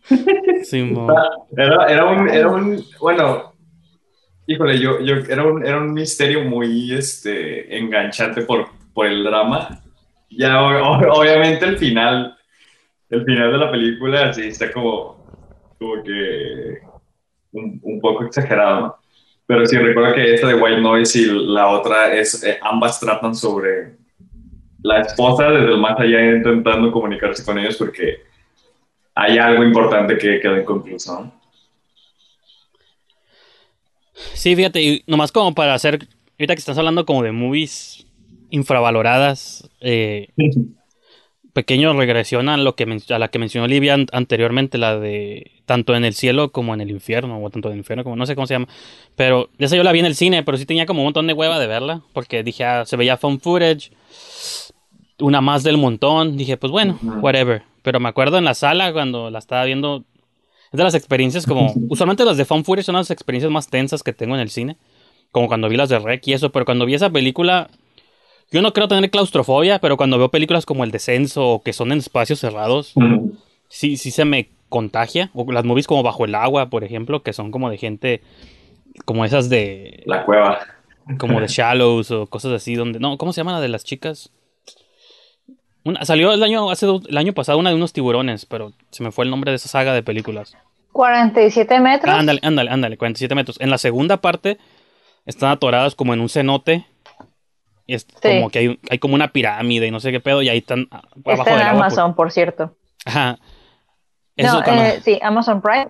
era, 1.57 1.87
era, 1.89 2.05
un, 2.05 2.29
era 2.29 2.49
un, 2.49 2.85
bueno, 3.01 3.55
híjole, 4.47 4.79
yo, 4.79 5.01
yo 5.01 5.17
era, 5.29 5.43
un, 5.45 5.67
era 5.67 5.79
un 5.79 5.93
misterio 5.93 6.45
muy 6.45 6.93
este, 6.95 7.77
enganchante 7.77 8.43
por, 8.43 8.67
por 8.93 9.07
el 9.07 9.25
drama. 9.25 9.83
Ya 10.31 10.63
obviamente 10.63 11.65
el 11.65 11.79
final, 11.79 12.37
el 13.11 13.25
final 13.25 13.53
de 13.53 13.59
la 13.59 13.71
película 13.71 14.33
sí 14.33 14.43
está 14.43 14.73
como, 14.73 15.25
como 15.79 16.03
que 16.03 16.79
un, 17.53 17.81
un 17.83 18.01
poco 18.01 18.25
exagerado, 18.25 18.81
¿no? 18.81 18.97
Pero 19.47 19.67
sí, 19.67 19.77
recuerdo 19.77 20.15
que 20.15 20.35
esta 20.35 20.47
de 20.47 20.55
White 20.55 20.81
Noise 20.81 21.19
y 21.19 21.25
la 21.27 21.69
otra 21.71 22.15
es, 22.15 22.45
eh, 22.45 22.59
ambas 22.63 23.01
tratan 23.01 23.35
sobre 23.35 23.97
la 24.81 25.01
esposa 25.01 25.51
desde 25.51 25.73
el 25.73 25.79
más 25.79 25.99
allá 25.99 26.37
intentando 26.37 26.93
comunicarse 26.93 27.45
con 27.45 27.59
ellos 27.59 27.77
porque 27.77 28.21
hay 29.13 29.39
algo 29.39 29.65
importante 29.65 30.17
que 30.17 30.39
queda 30.39 30.61
inconcluso. 30.61 31.33
Sí, 34.35 34.55
fíjate, 34.55 34.81
y 34.81 35.03
nomás 35.09 35.33
como 35.33 35.53
para 35.53 35.75
hacer, 35.75 35.99
ahorita 36.39 36.55
que 36.55 36.61
estás 36.61 36.79
hablando 36.79 37.05
como 37.05 37.25
de 37.25 37.33
movies 37.33 38.07
infravaloradas, 38.51 39.69
eh, 39.81 40.29
pequeño 41.53 41.93
regresión 41.93 42.49
a 42.49 42.57
lo 42.57 42.75
que 42.75 43.01
a 43.11 43.19
la 43.19 43.29
que 43.29 43.39
mencionó 43.39 43.65
Olivia 43.65 43.97
anteriormente, 44.13 44.79
la 44.79 44.99
de 44.99 45.53
tanto 45.67 45.95
en 45.95 46.05
el 46.05 46.15
cielo 46.15 46.53
como 46.53 46.75
en 46.75 46.81
el 46.81 46.91
infierno, 46.91 47.43
o 47.43 47.51
tanto 47.51 47.69
en 47.69 47.75
el 47.75 47.79
infierno 47.79 48.05
como 48.05 48.17
no 48.17 48.27
sé 48.27 48.35
cómo 48.35 48.47
se 48.47 48.55
llama. 48.55 48.69
Pero 49.17 49.51
esa 49.59 49.77
yo 49.77 49.83
la 49.83 49.93
vi 49.93 50.01
en 50.01 50.07
el 50.07 50.15
cine, 50.15 50.43
pero 50.43 50.57
sí 50.59 50.67
tenía 50.67 50.87
como 50.87 51.01
un 51.01 51.07
montón 51.07 51.27
de 51.27 51.33
hueva 51.33 51.59
de 51.59 51.67
verla, 51.67 52.03
porque 52.13 52.43
dije, 52.43 52.65
ah, 52.65 52.85
se 52.87 52.97
veía 52.97 53.17
phone 53.17 53.41
footage, 53.41 53.91
una 55.19 55.41
más 55.41 55.63
del 55.63 55.77
montón, 55.77 56.37
dije, 56.37 56.57
pues 56.57 56.71
bueno, 56.71 56.99
whatever. 57.21 57.63
Pero 57.83 58.01
me 58.01 58.09
acuerdo 58.09 58.39
en 58.39 58.45
la 58.45 58.55
sala 58.55 58.93
cuando 58.93 59.31
la 59.31 59.39
estaba 59.39 59.65
viendo, 59.65 60.05
es 60.73 60.79
de 60.79 60.85
las 60.85 60.95
experiencias 60.95 61.47
como, 61.47 61.73
usualmente 61.89 62.25
las 62.25 62.37
de 62.37 62.45
phone 62.45 62.65
footage 62.65 62.87
son 62.87 62.97
las 62.97 63.11
experiencias 63.11 63.51
más 63.53 63.69
tensas 63.69 64.03
que 64.03 64.13
tengo 64.13 64.35
en 64.35 64.41
el 64.41 64.51
cine, 64.51 64.77
como 65.33 65.49
cuando 65.49 65.69
vi 65.69 65.77
las 65.77 65.89
de 65.89 65.99
Rec 65.99 66.27
y 66.27 66.33
eso, 66.33 66.51
pero 66.51 66.65
cuando 66.65 66.87
vi 66.87 66.95
esa 66.95 67.11
película 67.11 67.71
yo 68.51 68.63
no 68.63 68.73
creo 68.73 68.89
tener 68.89 69.11
claustrofobia, 69.11 69.79
pero 69.79 69.97
cuando 69.97 70.19
veo 70.19 70.31
películas 70.31 70.67
como 70.67 70.85
El 70.85 70.91
Descenso 70.91 71.49
o 71.49 71.63
que 71.63 71.73
son 71.73 71.93
en 71.93 71.99
espacios 71.99 72.41
cerrados, 72.41 72.95
sí, 73.69 73.97
sí 73.97 74.11
se 74.11 74.25
me 74.25 74.49
contagia. 74.69 75.31
O 75.35 75.51
las 75.53 75.65
movies 75.65 75.87
como 75.87 76.03
Bajo 76.03 76.25
el 76.25 76.35
Agua, 76.35 76.71
por 76.71 76.83
ejemplo, 76.83 77.23
que 77.23 77.33
son 77.33 77.51
como 77.51 77.71
de 77.71 77.79
gente, 77.79 78.23
como 79.05 79.25
esas 79.25 79.49
de... 79.49 80.03
La 80.07 80.25
cueva. 80.25 80.59
Como 81.19 81.41
de 81.41 81.47
Shallows 81.49 82.11
o 82.11 82.27
cosas 82.27 82.53
así, 82.53 82.75
donde... 82.75 82.99
No, 82.99 83.19
¿cómo 83.19 83.33
se 83.33 83.41
llama 83.41 83.53
la 83.53 83.61
de 83.61 83.69
las 83.69 83.85
chicas? 83.85 84.31
salió 86.03 86.33
el 86.33 86.43
año, 86.43 86.71
hace 86.71 86.87
el 86.87 87.17
año 87.17 87.33
pasado 87.33 87.59
una 87.59 87.71
de 87.71 87.77
unos 87.77 87.93
tiburones, 87.93 88.45
pero 88.47 88.73
se 88.91 89.03
me 89.03 89.13
fue 89.13 89.25
el 89.25 89.31
nombre 89.31 89.51
de 89.51 89.57
esa 89.57 89.69
saga 89.69 89.95
de 89.95 90.03
películas. 90.03 90.57
47 90.93 91.81
metros. 91.81 92.15
ándale, 92.15 92.41
ándale, 92.43 92.71
ándale, 92.71 92.97
47 92.97 93.35
metros. 93.35 93.61
En 93.61 93.71
la 93.71 93.79
segunda 93.79 94.19
parte 94.19 94.59
están 95.25 95.51
atoradas 95.51 95.95
como 95.95 96.13
en 96.13 96.21
un 96.21 96.29
cenote 96.29 96.85
es 97.95 98.07
como 98.23 98.51
que 98.51 98.59
hay, 98.59 98.81
hay, 98.91 98.99
como 98.99 99.15
una 99.15 99.33
pirámide 99.33 99.87
y 99.87 99.91
no 99.91 100.01
sé 100.01 100.13
qué 100.13 100.21
pedo, 100.21 100.43
y 100.43 100.49
ahí 100.49 100.59
están 100.59 100.89
abajo 100.91 101.43
Está 101.43 101.61
en 101.61 101.67
Amazon, 101.67 102.15
por... 102.15 102.31
cierto. 102.31 102.77
Ajá. 103.05 103.39
no, 104.37 104.63
eh, 104.63 105.01
sí, 105.05 105.19
Amazon 105.23 105.61
Prime. 105.61 105.89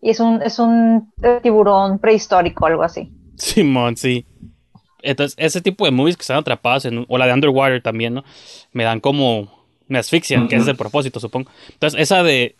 Y 0.00 0.10
es 0.10 0.20
un, 0.20 0.40
es 0.42 0.58
un 0.58 1.12
tiburón 1.42 1.98
prehistórico, 1.98 2.66
algo 2.66 2.82
así. 2.82 3.12
Simón, 3.36 3.96
sí. 3.96 4.26
Entonces, 5.02 5.34
ese 5.38 5.60
tipo 5.60 5.84
de 5.84 5.90
movies 5.90 6.16
que 6.16 6.22
están 6.22 6.38
atrapadas 6.38 6.84
en, 6.84 7.04
o 7.08 7.18
la 7.18 7.26
de 7.26 7.32
Underwater 7.32 7.82
también, 7.82 8.14
¿no? 8.14 8.24
Me 8.72 8.84
dan 8.84 9.00
como, 9.00 9.66
me 9.86 9.98
asfixian, 9.98 10.48
que 10.48 10.56
es 10.56 10.66
el 10.66 10.76
propósito, 10.76 11.20
supongo. 11.20 11.50
Entonces, 11.72 12.00
esa 12.00 12.22
de 12.22 12.56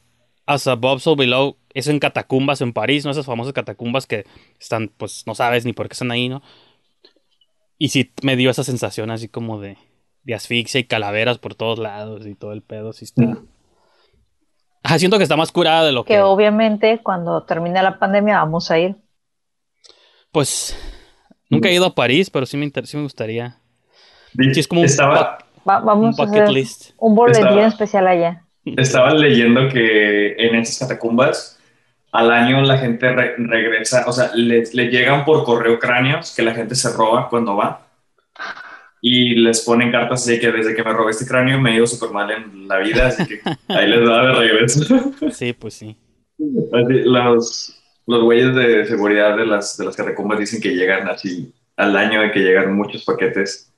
As 0.46 0.66
Above, 0.66 1.00
So 1.00 1.16
Below, 1.16 1.56
es 1.74 1.88
en 1.88 1.98
catacumbas 1.98 2.60
en 2.60 2.72
París, 2.72 3.04
¿no? 3.04 3.10
Esas 3.10 3.26
famosas 3.26 3.52
catacumbas 3.52 4.06
que 4.06 4.24
están, 4.58 4.90
pues, 4.96 5.24
no 5.26 5.34
sabes 5.34 5.64
ni 5.64 5.72
por 5.72 5.88
qué 5.88 5.92
están 5.92 6.10
ahí, 6.10 6.28
¿no? 6.28 6.42
Y 7.78 7.88
sí 7.88 8.12
me 8.22 8.36
dio 8.36 8.50
esa 8.50 8.64
sensación 8.64 9.10
así 9.10 9.28
como 9.28 9.60
de, 9.60 9.78
de 10.24 10.34
asfixia 10.34 10.80
y 10.80 10.84
calaveras 10.84 11.38
por 11.38 11.54
todos 11.54 11.78
lados 11.78 12.26
y 12.26 12.34
todo 12.34 12.52
el 12.52 12.62
pedo, 12.62 12.92
sí 12.92 13.04
está. 13.04 13.38
Ah, 14.82 14.98
siento 14.98 15.16
que 15.18 15.22
está 15.22 15.36
más 15.36 15.52
curada 15.52 15.84
de 15.84 15.92
lo 15.92 16.04
que. 16.04 16.14
Que 16.14 16.20
obviamente 16.20 17.00
cuando 17.02 17.42
termine 17.44 17.82
la 17.82 17.98
pandemia 17.98 18.38
vamos 18.38 18.70
a 18.70 18.78
ir. 18.78 18.96
Pues 20.32 20.76
nunca 21.48 21.68
he 21.68 21.74
ido 21.74 21.86
a 21.86 21.94
París, 21.94 22.30
pero 22.30 22.46
sí 22.46 22.56
me, 22.56 22.70
sí 22.84 22.96
me 22.96 23.02
gustaría. 23.04 23.58
Sí, 24.36 24.60
es 24.60 24.68
como 24.68 24.82
un, 24.82 24.86
Estaba... 24.86 25.38
vamos 25.64 26.18
a 26.18 26.24
hacer 26.24 26.48
un 26.98 27.14
boletín 27.14 27.58
especial 27.60 28.06
allá. 28.06 28.44
Estaba 28.64 29.14
leyendo 29.14 29.68
que 29.68 30.32
en 30.32 30.54
esas 30.56 30.78
catacumbas 30.78 31.57
al 32.12 32.30
año 32.30 32.62
la 32.62 32.78
gente 32.78 33.10
regresa, 33.12 34.04
o 34.06 34.12
sea, 34.12 34.30
le, 34.34 34.64
llegan 34.64 35.24
por 35.24 35.44
correo 35.44 35.78
cráneos 35.78 36.34
que 36.34 36.42
la 36.42 36.54
gente 36.54 36.74
se 36.74 36.92
roba 36.92 37.28
cuando 37.28 37.56
va 37.56 37.86
y 39.00 39.36
les 39.36 39.60
ponen 39.60 39.92
cartas 39.92 40.22
así 40.22 40.40
que 40.40 40.50
desde 40.50 40.74
que 40.74 40.82
me 40.82 40.92
robé 40.92 41.12
este 41.12 41.26
cráneo 41.26 41.60
me 41.60 41.70
he 41.70 41.76
ido 41.76 41.86
súper 41.86 42.10
mal 42.10 42.30
en 42.30 42.66
la 42.66 42.78
vida, 42.78 43.08
así 43.08 43.26
que 43.26 43.40
ahí 43.68 43.88
les 43.88 44.04
da 44.04 44.26
de 44.26 44.32
regreso. 44.32 45.12
Sí, 45.30 45.52
pues 45.52 45.74
sí. 45.74 45.96
los, 46.38 47.80
los 48.06 48.22
güeyes 48.22 48.54
de 48.54 48.86
seguridad 48.86 49.36
de 49.36 49.46
las, 49.46 49.76
de 49.76 49.84
las 49.84 49.94
catacumbas 49.94 50.38
dicen 50.38 50.60
que 50.60 50.74
llegan 50.74 51.08
así 51.08 51.52
al 51.76 51.96
año 51.96 52.22
de 52.22 52.32
que 52.32 52.40
llegan 52.40 52.74
muchos 52.74 53.04
paquetes 53.04 53.72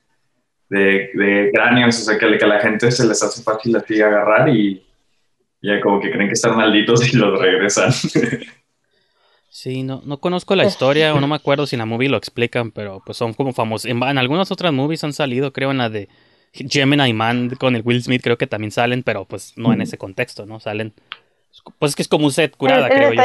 de, 0.70 1.10
de 1.14 1.50
cráneos, 1.52 2.00
o 2.00 2.04
sea, 2.04 2.16
que, 2.16 2.38
que 2.38 2.44
a 2.44 2.49
la 2.49 2.60
gente 2.60 2.90
se 2.90 3.06
les 3.06 3.22
hace 3.22 3.42
fácil 3.42 3.76
así 3.76 4.00
agarrar 4.00 4.49
y 4.49 4.87
ya 5.62 5.81
como 5.81 6.00
que 6.00 6.11
creen 6.11 6.29
que 6.29 6.35
están 6.35 6.57
malditos 6.57 7.12
y 7.12 7.17
los 7.17 7.38
regresan. 7.38 7.93
Sí, 9.52 9.83
no, 9.83 10.00
no 10.05 10.21
conozco 10.21 10.55
la 10.55 10.64
historia 10.64 11.12
o 11.12 11.21
no 11.21 11.26
me 11.26 11.35
acuerdo 11.35 11.67
si 11.67 11.75
en 11.75 11.81
la 11.81 11.85
movie 11.85 12.09
lo 12.09 12.17
explican, 12.17 12.71
pero 12.71 13.02
pues 13.05 13.19
son 13.19 13.35
como 13.35 13.52
famosos. 13.52 13.90
En, 13.90 14.00
algunas 14.00 14.52
otras 14.52 14.73
movies 14.73 15.02
han 15.02 15.12
salido, 15.12 15.52
creo 15.52 15.73
en 15.73 15.79
la 15.79 15.90
de 15.90 16.09
Gemini 16.52 17.12
Man 17.12 17.50
con 17.59 17.75
el 17.75 17.83
Will 17.85 18.00
Smith, 18.00 18.23
creo 18.23 18.38
que 18.38 18.47
también 18.47 18.71
salen, 18.71 19.02
pero 19.02 19.25
pues 19.25 19.52
no 19.57 19.73
en 19.73 19.83
ese 19.83 19.99
contexto, 19.99 20.47
¿no? 20.47 20.61
Salen. 20.61 20.95
Pues 21.81 21.90
es 21.90 21.97
que 21.97 22.02
es 22.02 22.09
como 22.09 22.26
un 22.26 22.33
set 22.33 22.57
curada, 22.57 22.88
creo 22.88 23.12
yo. 23.12 23.23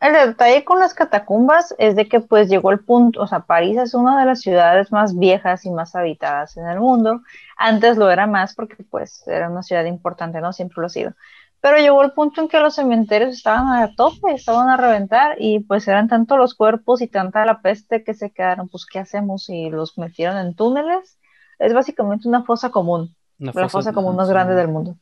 el 0.00 0.12
detalle 0.28 0.64
con 0.64 0.78
las 0.78 0.94
catacumbas 0.94 1.74
es 1.76 1.96
de 1.96 2.08
que 2.08 2.20
pues 2.20 2.48
llegó 2.48 2.70
el 2.70 2.78
punto, 2.78 3.20
o 3.20 3.26
sea, 3.26 3.40
París 3.40 3.76
es 3.78 3.94
una 3.94 4.20
de 4.20 4.26
las 4.26 4.42
ciudades 4.42 4.92
más 4.92 5.18
viejas 5.18 5.66
y 5.66 5.70
más 5.70 5.96
habitadas 5.96 6.56
en 6.56 6.68
el 6.68 6.78
mundo. 6.78 7.20
Antes 7.56 7.96
lo 7.96 8.08
era 8.12 8.28
más 8.28 8.54
porque 8.54 8.76
pues 8.88 9.26
era 9.26 9.50
una 9.50 9.64
ciudad 9.64 9.84
importante, 9.86 10.40
¿no? 10.40 10.52
Siempre 10.52 10.76
lo 10.80 10.86
ha 10.86 10.90
sido. 10.90 11.14
Pero 11.62 11.78
llegó 11.78 12.02
el 12.02 12.10
punto 12.10 12.40
en 12.40 12.48
que 12.48 12.58
los 12.58 12.74
cementerios 12.74 13.36
estaban 13.36 13.68
a 13.68 13.94
tope, 13.94 14.32
estaban 14.34 14.68
a 14.68 14.76
reventar 14.76 15.36
y 15.38 15.60
pues 15.60 15.86
eran 15.86 16.08
tanto 16.08 16.36
los 16.36 16.54
cuerpos 16.54 17.00
y 17.02 17.06
tanta 17.06 17.46
la 17.46 17.62
peste 17.62 18.02
que 18.02 18.14
se 18.14 18.32
quedaron, 18.32 18.68
pues 18.68 18.84
¿qué 18.84 18.98
hacemos? 18.98 19.48
Y 19.48 19.70
los 19.70 19.96
metieron 19.96 20.38
en 20.38 20.56
túneles. 20.56 21.18
Es 21.60 21.72
básicamente 21.72 22.26
una 22.26 22.42
fosa 22.42 22.70
común, 22.70 23.14
la 23.38 23.68
fosa 23.68 23.92
común 23.92 24.16
más 24.16 24.28
grande 24.28 24.56
del 24.56 24.66
mundo. 24.66 24.96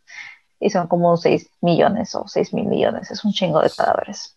Y 0.60 0.68
son 0.68 0.86
como 0.86 1.16
6 1.16 1.48
millones 1.62 2.14
o 2.14 2.28
6 2.28 2.52
mil 2.52 2.66
millones, 2.66 3.10
es 3.10 3.24
un 3.24 3.32
chingo 3.32 3.62
de 3.62 3.70
cadáveres. 3.70 4.36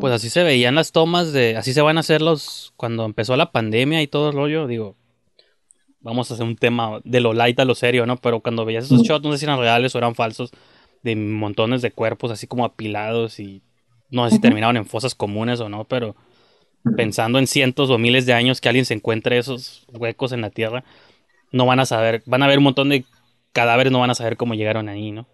Pues 0.00 0.14
así 0.14 0.30
se 0.30 0.42
veían 0.42 0.74
las 0.74 0.90
tomas 0.90 1.34
de, 1.34 1.58
así 1.58 1.74
se 1.74 1.82
van 1.82 1.98
a 1.98 2.00
hacer 2.00 2.22
los, 2.22 2.72
cuando 2.78 3.04
empezó 3.04 3.36
la 3.36 3.52
pandemia 3.52 4.00
y 4.00 4.06
todo 4.06 4.30
el 4.30 4.34
rollo, 4.34 4.66
digo, 4.66 4.96
vamos 6.00 6.30
a 6.30 6.34
hacer 6.34 6.46
un 6.46 6.56
tema 6.56 6.98
de 7.04 7.20
lo 7.20 7.34
light 7.34 7.60
a 7.60 7.66
lo 7.66 7.74
serio, 7.74 8.06
¿no? 8.06 8.16
Pero 8.16 8.40
cuando 8.40 8.64
veías 8.64 8.86
esos 8.86 9.02
shots, 9.02 9.22
no 9.22 9.32
sé 9.32 9.38
si 9.38 9.44
eran 9.44 9.58
reales 9.58 9.94
o 9.94 9.98
eran 9.98 10.14
falsos, 10.14 10.50
de 11.06 11.16
montones 11.16 11.80
de 11.80 11.92
cuerpos 11.92 12.30
así 12.30 12.46
como 12.46 12.64
apilados 12.64 13.40
y 13.40 13.62
no 14.10 14.28
sé 14.28 14.36
si 14.36 14.40
terminaron 14.40 14.76
en 14.76 14.86
fosas 14.86 15.14
comunes 15.14 15.60
o 15.60 15.68
no, 15.68 15.84
pero 15.84 16.16
pensando 16.96 17.38
en 17.38 17.46
cientos 17.46 17.90
o 17.90 17.98
miles 17.98 18.26
de 18.26 18.34
años 18.34 18.60
que 18.60 18.68
alguien 18.68 18.84
se 18.84 18.94
encuentre 18.94 19.38
esos 19.38 19.86
huecos 19.92 20.32
en 20.32 20.40
la 20.40 20.50
tierra, 20.50 20.84
no 21.52 21.66
van 21.66 21.80
a 21.80 21.86
saber, 21.86 22.22
van 22.26 22.42
a 22.42 22.46
ver 22.46 22.58
un 22.58 22.64
montón 22.64 22.88
de 22.88 23.04
cadáveres, 23.52 23.92
no 23.92 24.00
van 24.00 24.10
a 24.10 24.14
saber 24.14 24.36
cómo 24.36 24.54
llegaron 24.54 24.88
ahí, 24.88 25.12
¿no? 25.12 25.26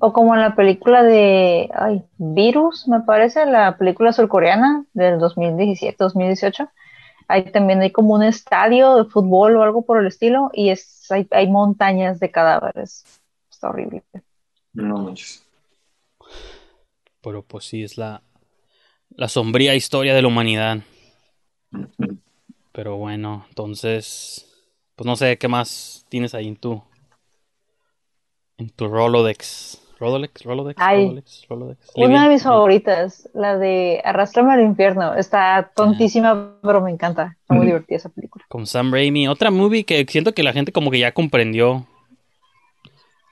O 0.00 0.12
como 0.12 0.34
en 0.34 0.40
la 0.40 0.54
película 0.54 1.02
de 1.02 1.68
ay, 1.74 2.04
Virus, 2.18 2.86
me 2.88 3.00
parece, 3.00 3.46
la 3.46 3.76
película 3.76 4.12
surcoreana 4.12 4.84
del 4.92 5.18
2017-2018. 5.18 6.70
Ahí 7.28 7.50
también 7.50 7.80
hay 7.82 7.90
como 7.92 8.14
un 8.14 8.22
estadio 8.22 8.96
de 8.96 9.04
fútbol 9.04 9.56
o 9.56 9.62
algo 9.62 9.82
por 9.84 10.00
el 10.00 10.06
estilo 10.06 10.50
y 10.52 10.70
es, 10.70 11.06
hay, 11.10 11.26
hay 11.30 11.48
montañas 11.50 12.20
de 12.20 12.30
cadáveres. 12.30 13.04
Está 13.50 13.70
horrible. 13.70 14.02
No 14.78 14.98
manches. 14.98 15.44
Pero 17.20 17.42
pues 17.42 17.64
sí, 17.64 17.82
es 17.82 17.98
la, 17.98 18.22
la 19.10 19.28
sombría 19.28 19.74
historia 19.74 20.14
de 20.14 20.22
la 20.22 20.28
humanidad. 20.28 20.78
Pero 22.70 22.96
bueno, 22.96 23.44
entonces, 23.48 24.46
pues 24.94 25.04
no 25.04 25.16
sé 25.16 25.36
qué 25.36 25.48
más 25.48 26.06
tienes 26.08 26.32
ahí 26.34 26.46
en 26.46 26.56
tu, 26.56 26.80
en 28.56 28.70
tu 28.70 28.86
Rolodex. 28.86 29.82
Rolodex, 29.98 30.44
Rolodex, 30.44 30.78
Rolodex, 30.78 31.46
Rolodex. 31.48 31.90
Una 31.96 32.22
de 32.22 32.28
mis 32.28 32.44
favoritas, 32.44 33.28
la 33.34 33.58
de 33.58 34.00
Arrastrame 34.04 34.52
al 34.52 34.60
infierno. 34.60 35.14
Está 35.14 35.72
tontísima, 35.74 36.54
pero 36.62 36.80
me 36.80 36.92
encanta. 36.92 37.36
Está 37.40 37.54
muy 37.54 37.66
divertida 37.66 37.96
esa 37.96 38.08
película. 38.10 38.44
Con 38.48 38.68
Sam 38.68 38.92
Raimi. 38.92 39.26
Otra 39.26 39.50
movie 39.50 39.82
que 39.82 40.06
siento 40.08 40.34
que 40.34 40.44
la 40.44 40.52
gente 40.52 40.70
como 40.70 40.92
que 40.92 41.00
ya 41.00 41.10
comprendió 41.10 41.84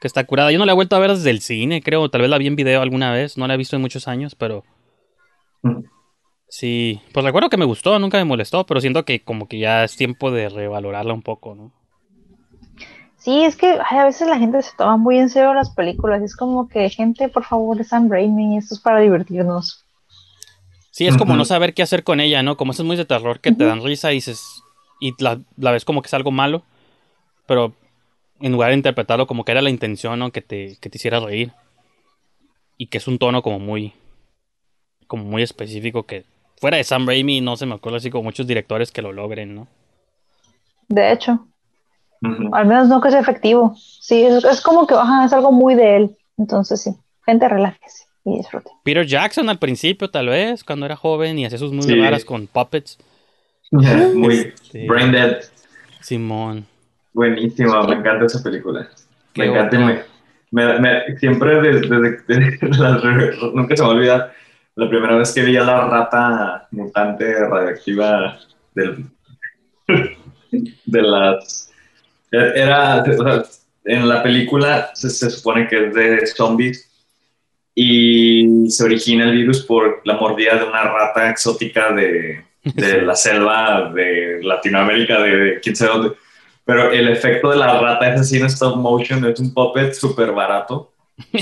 que 0.01 0.07
está 0.07 0.25
curada. 0.25 0.53
Yo 0.53 0.59
no 0.59 0.67
la 0.67 0.73
he 0.73 0.75
vuelto 0.75 0.97
a 0.97 1.01
ver 1.01 1.11
desde 1.11 1.31
el 1.31 1.41
cine, 1.41 1.83
creo. 1.83 2.09
Tal 2.09 2.23
vez 2.23 2.31
la 2.31 2.39
vi 2.39 2.47
en 2.47 2.57
video 2.57 2.83
alguna 2.83 3.13
vez. 3.13 3.37
No 3.37 3.47
la 3.47 3.55
he 3.55 3.59
visto 3.59 3.77
en 3.77 3.83
muchos 3.83 4.09
años, 4.09 4.35
pero... 4.35 4.65
Sí, 6.49 7.01
pues 7.13 7.25
recuerdo 7.25 7.51
que 7.51 7.57
me 7.57 7.65
gustó, 7.65 7.99
nunca 7.99 8.19
me 8.19 8.25
molestó, 8.25 8.65
pero 8.67 8.81
siento 8.81 9.05
que 9.05 9.21
como 9.21 9.49
que 9.49 9.59
ya 9.59 9.83
es 9.85 9.97
tiempo 9.97 10.31
de 10.31 10.49
revalorarla 10.49 11.13
un 11.13 11.23
poco, 11.23 11.55
¿no? 11.55 11.73
Sí, 13.17 13.43
es 13.43 13.57
que 13.57 13.77
a 13.91 14.05
veces 14.05 14.29
la 14.29 14.39
gente 14.39 14.63
se 14.63 14.71
toma 14.77 14.97
muy 14.97 15.19
en 15.19 15.29
serio 15.29 15.53
las 15.53 15.71
películas. 15.71 16.23
Es 16.23 16.37
como 16.37 16.69
que, 16.69 16.89
gente, 16.89 17.29
por 17.29 17.45
favor, 17.45 17.83
Sam 17.85 18.09
Raimi, 18.09 18.57
esto 18.57 18.75
es 18.75 18.81
para 18.81 19.01
divertirnos. 19.01 19.85
Sí, 20.93 21.07
es 21.07 21.17
como 21.17 21.37
no 21.37 21.45
saber 21.45 21.75
qué 21.75 21.83
hacer 21.83 22.05
con 22.05 22.21
ella, 22.21 22.43
¿no? 22.43 22.57
Como 22.57 22.73
es 22.73 22.81
muy 22.83 22.97
de 22.97 23.05
terror 23.05 23.41
que 23.41 23.53
te 23.53 23.65
dan 23.65 23.83
risa 23.83 24.13
y, 24.13 24.15
dices, 24.15 24.63
y 25.01 25.13
la, 25.19 25.41
ves 25.57 25.85
como 25.85 26.01
que 26.01 26.07
es 26.07 26.15
algo 26.15 26.31
malo, 26.31 26.63
pero 27.47 27.75
en 28.41 28.53
lugar 28.53 28.71
de 28.71 28.77
interpretarlo 28.77 29.27
como 29.27 29.45
que 29.45 29.53
era 29.53 29.63
la 29.63 29.71
intención, 29.71 30.19
¿no? 30.19 30.31
Que 30.31 30.43
te, 30.43 30.77
que 30.81 30.91
te 30.91 30.99
hiciera 30.99 31.21
reír. 31.21 31.53
Y 32.79 32.89
que 32.89 32.99
es 32.99 33.09
un 33.09 33.19
tono 33.19 33.43
como 33.43 33.59
muy, 33.59 33.95
como 35.07 35.25
muy 35.25 35.43
específico 35.43 36.05
que 36.05 36.25
fuera 36.59 36.77
de 36.77 36.85
Sam 36.85 37.07
Raimi 37.07 37.41
no 37.41 37.57
se 37.57 37.67
me 37.67 37.75
acuerda 37.75 37.99
así 37.99 38.11
como 38.11 38.25
muchos 38.25 38.47
directores 38.47 38.91
que 38.91 39.03
lo 39.03 39.13
logren, 39.13 39.55
¿no? 39.55 39.69
De 40.89 41.13
hecho. 41.13 41.47
Al 42.53 42.67
menos 42.67 42.89
no 42.89 43.01
que 43.01 43.11
sea 43.11 43.21
efectivo. 43.21 43.77
Sí, 43.77 44.25
es, 44.25 44.61
como 44.63 44.87
que 44.87 44.95
es 44.95 45.33
algo 45.33 45.53
muy 45.53 45.75
de 45.75 45.97
él. 45.97 46.17
Entonces 46.39 46.83
sí, 46.83 46.91
gente 47.25 47.49
relájese 47.49 48.05
y 48.25 48.39
disfrute. 48.39 48.71
Peter 48.83 49.07
Jackson 49.07 49.49
al 49.49 49.59
principio 49.59 50.11
tal 50.11 50.29
vez, 50.29 50.65
cuando 50.65 50.87
era 50.87 50.97
joven 50.97 51.39
y 51.39 51.47
hacía 51.47 51.59
sus 51.59 51.73
muy 51.73 51.87
raras 52.01 52.25
con 52.25 52.47
puppets. 52.47 52.99
muy 53.71 54.35
este, 54.35 54.87
brain 54.87 55.13
dead. 55.13 55.39
Simón. 56.01 56.67
Buenísima, 57.17 57.83
me 57.87 57.95
encanta 57.95 58.27
esa 58.27 58.43
película. 58.43 58.87
me 59.37 59.47
encanta. 59.47 60.05
Me, 60.51 60.79
me, 60.79 61.19
siempre 61.19 61.63
desde, 61.63 62.23
desde, 62.29 62.59
nunca 63.55 63.75
se 63.75 63.83
me 63.83 63.89
va 63.89 63.95
a 63.95 63.97
olvidar 63.97 64.35
la 64.75 64.89
primera 64.91 65.17
vez 65.17 65.33
que 65.33 65.43
vi 65.43 65.57
a 65.57 65.65
la 65.65 65.89
rata 65.89 66.69
mutante 66.73 67.35
radiactiva 67.49 68.39
del, 68.75 69.07
de 70.85 71.03
las 71.03 71.73
era, 72.31 73.03
en 73.85 74.09
la 74.09 74.23
película 74.23 74.91
se, 74.93 75.09
supone 75.31 75.69
que 75.69 75.87
es 75.87 75.95
de 75.95 76.27
zombies 76.27 76.87
y 77.75 78.69
se 78.69 78.85
origina 78.85 79.25
el 79.25 79.33
virus 79.33 79.65
por 79.65 80.03
la 80.05 80.19
mordida 80.19 80.57
de 80.57 80.65
una 80.65 80.83
rata 80.83 81.31
exótica 81.31 81.95
de, 81.95 82.45
de 82.63 83.03
la 83.07 83.15
selva 83.15 83.91
de 83.95 84.41
Latinoamérica, 84.43 85.23
de 85.23 85.61
quién 85.63 85.75
sabe 85.75 85.93
dónde. 85.93 86.26
Pero 86.67 86.91
el 86.91 87.09
efecto 87.09 87.51
de 87.51 87.57
la 87.57 87.81
rata 87.81 88.13
es 88.13 88.21
así 88.21 88.39
en 88.39 88.47
stop 88.47 88.77
motion, 88.77 89.25
es 89.25 89.39
un 89.39 89.55
puppet 89.55 89.95
súper 89.95 90.33
barato. 90.33 90.93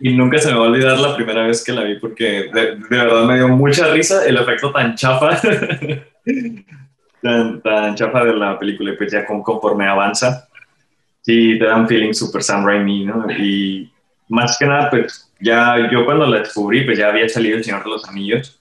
y 0.00 0.14
nunca 0.14 0.38
se 0.38 0.50
me 0.50 0.58
va 0.58 0.64
a 0.64 0.68
olvidar 0.68 0.98
la 0.98 1.14
primera 1.14 1.46
vez 1.46 1.62
que 1.62 1.72
la 1.72 1.82
vi 1.82 1.98
porque 1.98 2.50
de, 2.54 2.76
verdad 2.88 3.24
me 3.24 3.36
dio 3.36 3.48
mucha 3.48 3.92
risa 3.92 4.24
el 4.24 4.38
efecto 4.38 4.72
tan 4.72 4.94
chafa 4.94 5.38
tan, 7.22 7.60
tan 7.60 7.94
chafa 7.96 8.24
de 8.24 8.34
la 8.34 8.58
película 8.58 8.92
y 8.92 8.96
pues 8.96 9.12
ya 9.12 9.26
conforme 9.26 9.86
avanza, 9.86 10.48
sí 11.20 11.58
te 11.58 11.66
da 11.66 11.76
un 11.76 11.86
feeling 11.86 12.14
super 12.14 12.42
Sam 12.42 12.64
Raimi, 12.64 13.04
¿no? 13.04 13.30
Y 13.30 13.92
más 14.28 14.56
que 14.58 14.66
nada, 14.66 14.88
pues 14.88 15.30
ya 15.40 15.90
yo 15.90 16.04
cuando 16.04 16.26
la 16.26 16.38
descubrí, 16.38 16.84
pues 16.84 16.98
ya 16.98 17.08
había 17.08 17.28
salido 17.28 17.58
El 17.58 17.64
Señor 17.64 17.84
de 17.84 17.90
los 17.90 18.08
Anillos 18.08 18.58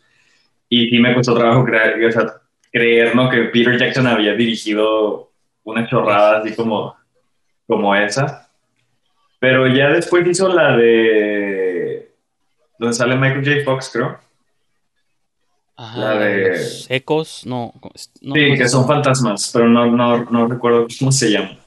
y 0.68 0.90
sí 0.90 1.00
me 1.00 1.14
costó 1.14 1.36
trabajo 1.36 1.64
creer, 1.64 2.06
o 2.06 2.12
sea, 2.12 2.34
creer, 2.72 3.16
¿no? 3.16 3.30
Que 3.30 3.46
Peter 3.46 3.78
Jackson 3.78 4.08
había 4.08 4.34
dirigido 4.34 5.29
una 5.70 5.88
chorrada 5.88 6.40
así 6.40 6.56
como, 6.56 6.96
como 7.68 7.96
esa. 7.96 8.50
Pero 9.40 9.68
ya 9.68 9.90
después 9.90 10.28
hizo 10.28 10.50
la 10.50 10.76
de... 10.76 12.12
donde 12.78 12.96
sale 12.96 13.16
Michael 13.16 13.46
J. 13.46 13.64
Fox, 13.64 13.90
creo 13.92 14.30
la 15.80 16.16
de... 16.16 16.58
ecos, 16.90 17.46
no, 17.46 17.74
sí, 17.94 18.58
que 18.58 18.68
son 18.68 18.86
fantasmas, 18.86 19.50
pero 19.54 19.70
no, 19.70 19.86
no, 19.86 20.26
no 20.26 20.48
recuerdo 20.48 20.88
cómo 21.00 21.12
se 21.12 21.32
llama. 21.32 21.58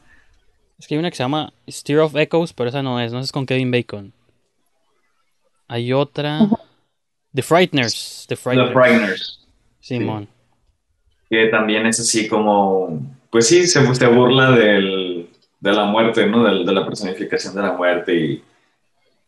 Es 0.79 0.87
que 0.87 0.95
hay 0.95 0.99
una 0.99 1.11
que 1.11 1.17
se 1.17 1.23
llama 1.23 1.53
Steer 1.69 2.01
of 2.01 2.17
Echoes, 2.17 2.53
pero 2.53 2.69
esa 2.69 2.83
no 2.83 3.01
es, 3.01 3.13
no 3.13 3.21
es 3.21 3.33
con 3.33 3.47
Kevin 3.47 3.71
Bacon. 3.71 4.13
Hay 5.69 5.93
otra... 5.93 6.41
The 7.33 7.43
Frighteners. 7.43 8.27
The 8.29 8.37
Frighteners. 8.37 9.47
Simón. 9.81 10.29
Que 11.31 11.47
también 11.47 11.87
es 11.87 12.01
así 12.01 12.29
como... 12.29 13.01
Pues 13.33 13.49
sí, 13.49 13.67
se, 13.67 13.95
se 13.95 14.07
burla 14.09 14.51
del, 14.51 15.31
de 15.59 15.73
la 15.73 15.87
muerte, 15.87 16.27
¿no? 16.27 16.45
De, 16.45 16.67
de 16.67 16.73
la 16.73 16.85
personificación 16.85 17.55
de 17.55 17.63
la 17.63 17.73
muerte 17.73 18.15
y 18.15 18.43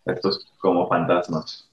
estos 0.05 0.47
como 0.59 0.87
fantasmas. 0.87 1.67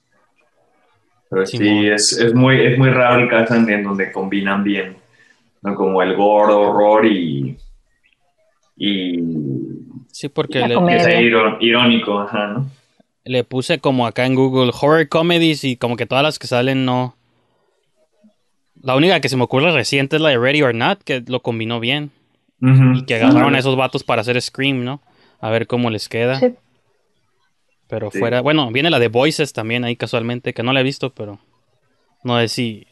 Pero 1.30 1.46
sí, 1.46 1.90
es, 1.90 2.14
es, 2.14 2.34
muy, 2.34 2.66
es 2.66 2.78
muy 2.78 2.90
raro 2.90 3.22
el 3.22 3.30
caso 3.30 3.56
en, 3.56 3.84
donde 3.84 4.14
combinan 4.14 4.64
bien, 4.64 4.96
¿no? 5.62 5.76
Como 5.76 6.02
el 6.02 6.16
gore, 6.16 6.54
horror 6.54 7.06
y... 7.06 7.58
y 8.78 9.20
sí, 10.10 10.30
porque 10.30 10.66
le, 10.66 10.76
es 10.96 11.08
irónico, 11.60 12.22
ajá, 12.22 12.48
¿no? 12.48 12.70
Le 13.26 13.44
puse 13.44 13.80
como 13.80 14.08
acá 14.08 14.26
en 14.26 14.36
Google 14.36 14.72
horror 14.82 15.10
comedies 15.10 15.66
y 15.66 15.76
como 15.76 15.98
que 15.98 16.06
todas 16.06 16.24
las 16.24 16.40
que 16.40 16.48
salen 16.48 16.86
no... 16.86 17.14
La 18.82 18.96
única 18.96 19.20
que 19.20 19.28
se 19.28 19.36
me 19.36 19.44
ocurre 19.44 19.74
reciente 19.74 20.16
es 20.16 20.22
la 20.22 20.30
de 20.30 20.38
Ready 20.38 20.62
or 20.62 20.74
Not, 20.74 21.04
que 21.04 21.22
lo 21.28 21.42
combinó 21.42 21.82
bien. 21.82 22.10
Y 22.62 23.06
que 23.06 23.16
agarraron 23.16 23.56
a 23.56 23.60
esos 23.60 23.76
vatos 23.76 24.04
para 24.04 24.22
hacer 24.22 24.40
Scream, 24.40 24.84
¿no? 24.84 25.02
A 25.40 25.50
ver 25.50 25.66
cómo 25.66 25.90
les 25.90 26.08
queda. 26.08 26.40
Sí. 26.40 26.54
Pero 27.88 28.12
fuera, 28.12 28.42
bueno, 28.42 28.72
viene 28.72 28.90
la 28.90 29.00
de 29.00 29.10
Voices 29.10 29.52
también 29.52 29.84
ahí 29.84 29.96
casualmente, 29.96 30.54
que 30.54 30.64
no 30.64 30.72
la 30.72 30.80
he 30.80 30.84
visto, 30.84 31.10
pero 31.10 31.40
no 32.24 32.40
sé 32.40 32.48
si 32.48 32.88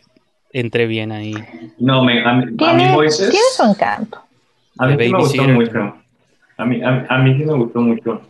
entre 0.51 0.88
bien 0.88 1.12
ahí. 1.12 1.34
No, 1.77 2.03
me, 2.03 2.21
a, 2.21 2.34
mí, 2.34 2.86
Voices... 2.93 3.29
Tiene 3.29 3.45
su 3.55 3.63
encanto. 3.63 4.19
A 4.77 4.88
mí 4.88 4.97
sí 4.97 5.12
me 5.12 5.17
gustó 5.19 5.43
mucho. 5.43 5.95
A 6.58 6.65
mí, 6.65 6.82
a, 6.84 7.17
mí 7.19 7.38
sí 7.38 7.45
me 7.45 7.53
gustó 7.53 7.79
mucho. 7.79 8.21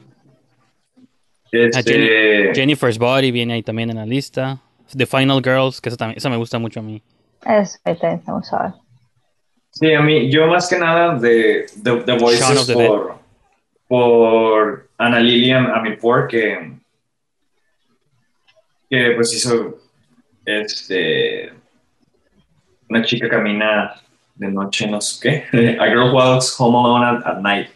Este... 1.52 2.52
Jennifer's 2.54 3.00
Body 3.00 3.32
viene 3.32 3.54
ahí 3.54 3.64
también 3.64 3.90
en 3.90 3.96
la 3.96 4.06
lista. 4.06 4.60
The 4.96 5.06
Final 5.06 5.42
Girls, 5.44 5.82
que 5.82 5.90
esa, 5.90 5.98
también, 5.98 6.18
esa 6.18 6.30
me 6.30 6.38
gusta 6.38 6.60
mucho 6.60 6.82
a 6.82 6.84
mí. 6.84 7.02
Es, 7.46 7.82
también 7.84 8.22
muy 8.28 8.44
suave. 8.44 8.74
Sí, 9.80 9.94
a 9.94 10.02
mí, 10.02 10.30
yo 10.30 10.48
más 10.48 10.68
que 10.68 10.78
nada 10.78 11.16
de 11.16 11.68
The, 11.82 12.18
Voices 12.18 12.70
por, 12.72 13.16
por 13.88 14.90
Ana 14.98 15.22
Lilian 15.22 15.68
Amirpour, 15.68 16.28
que, 16.28 16.74
que 18.90 19.12
pues 19.16 19.34
hizo 19.34 19.80
este 20.46 21.54
una 22.90 23.04
chica 23.06 23.30
camina 23.30 23.94
de 24.36 24.48
noche, 24.50 24.88
no 24.88 25.00
sé 25.00 25.46
qué. 25.52 25.78
A 25.80 25.88
Girl 25.88 26.14
Walks 26.14 26.56
Home 26.60 26.78
Alone 26.78 27.22
at, 27.26 27.40
Night. 27.40 27.70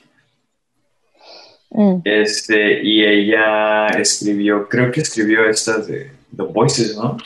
Mm. 1.69 2.01
Este, 2.03 2.83
y 2.83 3.03
ella 3.03 3.87
escribió, 3.87 4.67
creo 4.67 4.91
que 4.91 5.01
escribió 5.01 5.45
estas 5.45 5.87
de 5.87 6.11
The 6.35 6.43
Voices, 6.43 6.97
¿no? 6.97 7.17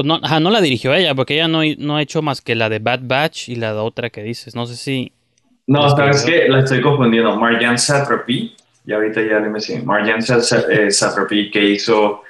Pues 0.00 0.06
no, 0.06 0.18
ajá, 0.22 0.40
no 0.40 0.48
la 0.48 0.62
dirigió 0.62 0.94
ella, 0.94 1.14
porque 1.14 1.34
ella 1.34 1.46
no, 1.46 1.60
no, 1.76 1.96
ha 1.96 2.00
hecho 2.00 2.22
más 2.22 2.40
que 2.40 2.54
la 2.54 2.70
de 2.70 2.78
Bad 2.78 3.00
Batch 3.02 3.50
y 3.50 3.56
la 3.56 3.74
de 3.74 3.80
otra 3.80 4.08
que 4.08 4.22
dices. 4.22 4.54
No 4.54 4.64
sé 4.64 4.76
si. 4.76 5.12
No, 5.66 5.90
sabes 5.94 6.24
que 6.24 6.48
la 6.48 6.60
estoy 6.60 6.80
confundiendo. 6.80 7.36
Marjan 7.36 7.78
Satrapi, 7.78 8.56
y 8.86 8.92
ahorita 8.94 9.20
ya 9.20 9.40
dime 9.40 9.60
si. 9.60 9.78
Marjan 9.82 10.22
Satrapi 10.22 11.50
que 11.50 11.62
hizo 11.62 12.22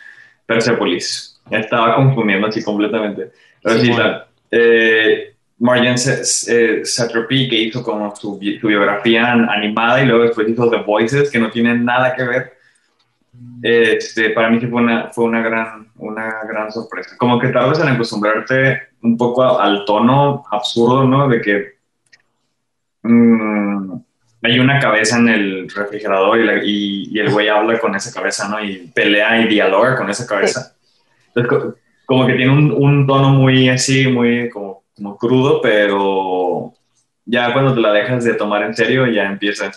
Persepolis. 0.47 1.41
Estaba 1.49 1.95
confundiendo 1.95 2.49
así 2.49 2.61
completamente. 2.65 3.31
Pero 3.63 3.79
sí, 3.79 3.93
la, 3.93 4.27
eh, 4.51 5.33
Marjan 5.61 5.97
Satrapi 5.97 7.49
que 7.49 7.57
hizo 7.57 7.85
como 7.85 8.17
su, 8.17 8.41
su, 8.61 8.67
biografía 8.67 9.31
animada 9.31 10.03
y 10.03 10.07
luego 10.07 10.25
después 10.25 10.49
hizo 10.49 10.69
The 10.69 10.79
Voices, 10.79 11.31
que 11.31 11.39
no 11.39 11.53
tienen 11.53 11.85
nada 11.85 12.17
que 12.17 12.25
ver. 12.25 12.53
Este, 13.63 14.31
para 14.31 14.51
mí 14.51 14.59
fue 14.59 14.83
una, 14.83 15.11
fue 15.13 15.25
una, 15.27 15.41
gran, 15.41 15.90
una 16.01 16.43
gran 16.49 16.73
sorpresa. 16.73 17.17
Como 17.17 17.39
que 17.39 17.49
tardas 17.49 17.81
en 17.81 17.89
acostumbrarte 17.89 18.89
un 19.03 19.17
poco 19.17 19.59
al 19.59 19.85
tono 19.85 20.45
absurdo, 20.51 21.05
¿no? 21.05 21.29
De 21.29 21.41
que 21.41 21.75
mmm, 23.03 24.01
hay 24.43 24.59
una 24.59 24.79
cabeza 24.79 25.19
en 25.19 25.29
el 25.29 25.71
refrigerador 25.71 26.39
y, 26.65 27.09
y, 27.13 27.19
el 27.19 27.31
güey 27.31 27.49
habla 27.49 27.79
con 27.79 27.95
esa 27.95 28.13
cabeza, 28.13 28.49
¿no? 28.49 28.63
Y 28.63 28.91
pelea 28.95 29.41
y 29.41 29.49
dialoga 29.49 29.97
con 29.97 30.09
esa 30.09 30.27
cabeza. 30.27 30.75
Entonces, 31.35 31.75
como 32.07 32.27
que 32.27 32.35
tiene 32.35 32.53
un, 32.53 32.73
un 32.73 33.07
tono 33.07 33.31
muy 33.31 33.69
así, 33.69 34.09
muy 34.09 34.49
como, 34.51 34.83
como, 34.97 35.17
crudo, 35.17 35.61
pero 35.61 36.73
ya 37.25 37.53
cuando 37.53 37.75
te 37.75 37.81
la 37.81 37.93
dejas 37.93 38.25
de 38.25 38.35
tomar 38.35 38.63
en 38.63 38.75
serio, 38.75 39.07
ya 39.07 39.27
empieza, 39.27 39.71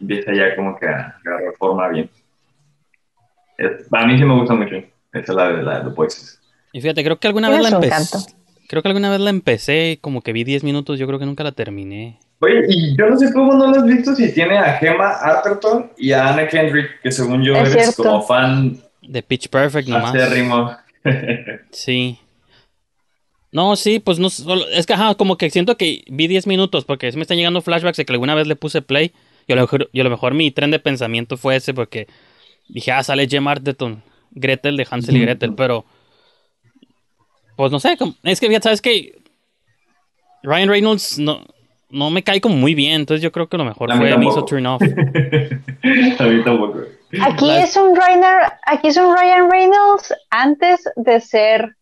empieza 0.00 0.34
ya 0.34 0.56
como 0.56 0.76
que 0.78 0.86
a 0.86 1.16
agarrar 1.24 1.54
forma 1.56 1.88
bien. 1.88 2.10
A 3.92 4.06
mí 4.06 4.18
sí 4.18 4.24
me 4.24 4.34
gusta 4.34 4.54
mucho. 4.54 4.76
Esa 5.14 5.32
es 5.32 5.36
la 5.36 5.48
de 5.48 5.62
la 5.62 5.80
de 5.80 5.90
Voices. 5.90 6.40
Y 6.72 6.80
fíjate, 6.80 7.04
creo 7.04 7.18
que 7.18 7.28
alguna 7.28 7.48
vez 7.48 7.62
la 7.62 7.68
empecé. 7.68 8.18
Creo 8.68 8.82
que 8.82 8.88
alguna 8.88 9.10
vez 9.10 9.20
la 9.20 9.30
empecé, 9.30 9.98
como 10.00 10.22
que 10.22 10.32
vi 10.32 10.42
10 10.42 10.64
minutos, 10.64 10.98
yo 10.98 11.06
creo 11.06 11.18
que 11.18 11.26
nunca 11.26 11.44
la 11.44 11.52
terminé. 11.52 12.18
Oye, 12.40 12.64
y 12.68 12.96
yo 12.96 13.08
no 13.08 13.16
sé 13.16 13.32
cómo 13.32 13.54
no 13.54 13.68
lo 13.68 13.76
has 13.78 13.84
visto 13.86 14.14
si 14.14 14.32
tiene 14.32 14.58
a 14.58 14.74
Gemma 14.78 15.10
Arterton 15.10 15.92
y 15.96 16.12
a 16.12 16.28
Anna 16.28 16.48
Kendrick, 16.48 17.00
que 17.00 17.12
según 17.12 17.44
yo 17.44 17.54
eres 17.54 17.94
como 17.94 18.22
fan 18.22 18.78
de 19.02 19.22
Pitch 19.22 19.48
Perfect 19.48 19.88
nomás. 19.88 20.14
Acérrimo. 20.14 20.76
sí. 21.70 22.18
No, 23.52 23.76
sí, 23.76 24.00
pues 24.00 24.18
no, 24.18 24.28
es 24.72 24.86
que 24.86 24.94
ajá, 24.94 25.14
como 25.14 25.38
que 25.38 25.48
siento 25.48 25.76
que 25.76 26.02
vi 26.08 26.26
10 26.26 26.48
minutos 26.48 26.84
porque 26.84 27.12
me 27.12 27.22
están 27.22 27.36
llegando 27.36 27.62
flashbacks 27.62 27.98
de 27.98 28.04
que 28.04 28.12
alguna 28.12 28.34
vez 28.34 28.48
le 28.48 28.56
puse 28.56 28.82
play 28.82 29.12
y 29.46 29.52
a 29.52 29.56
lo 29.56 29.62
mejor, 29.62 29.88
y 29.92 30.00
a 30.00 30.04
lo 30.04 30.10
mejor 30.10 30.34
mi 30.34 30.50
tren 30.50 30.72
de 30.72 30.80
pensamiento 30.80 31.36
fue 31.36 31.54
ese 31.54 31.72
porque 31.72 32.08
dije, 32.68 32.90
ah, 32.90 33.04
sale 33.04 33.28
Gemma 33.28 33.52
Arterton, 33.52 34.02
Gretel 34.34 34.76
de 34.76 34.86
Hansel 34.90 35.16
y 35.16 35.20
Gretel, 35.20 35.54
pero 35.54 35.84
pues 37.56 37.70
no 37.70 37.80
sé, 37.80 37.96
es 38.24 38.40
que 38.40 38.48
ya 38.50 38.60
sabes 38.60 38.82
que 38.82 39.22
Ryan 40.42 40.68
Reynolds 40.68 41.18
no, 41.18 41.44
no 41.90 42.10
me 42.10 42.22
cae 42.22 42.40
como 42.40 42.56
muy 42.56 42.74
bien, 42.74 43.00
entonces 43.00 43.22
yo 43.22 43.32
creo 43.32 43.48
que 43.48 43.56
lo 43.56 43.64
mejor 43.64 43.94
fue 43.96 44.16
me 44.18 44.26
hizo 44.26 44.44
turn 44.44 44.66
off. 44.66 44.82
a 44.82 46.24
mí 46.24 46.44
tampoco. 46.44 46.80
Aquí 47.22 47.50
es 47.50 47.76
un 47.76 47.94
Ryan, 47.94 48.24
aquí 48.66 48.88
es 48.88 48.96
un 48.96 49.16
Ryan 49.16 49.50
Reynolds 49.50 50.12
antes 50.30 50.84
de 50.96 51.20
ser 51.20 51.76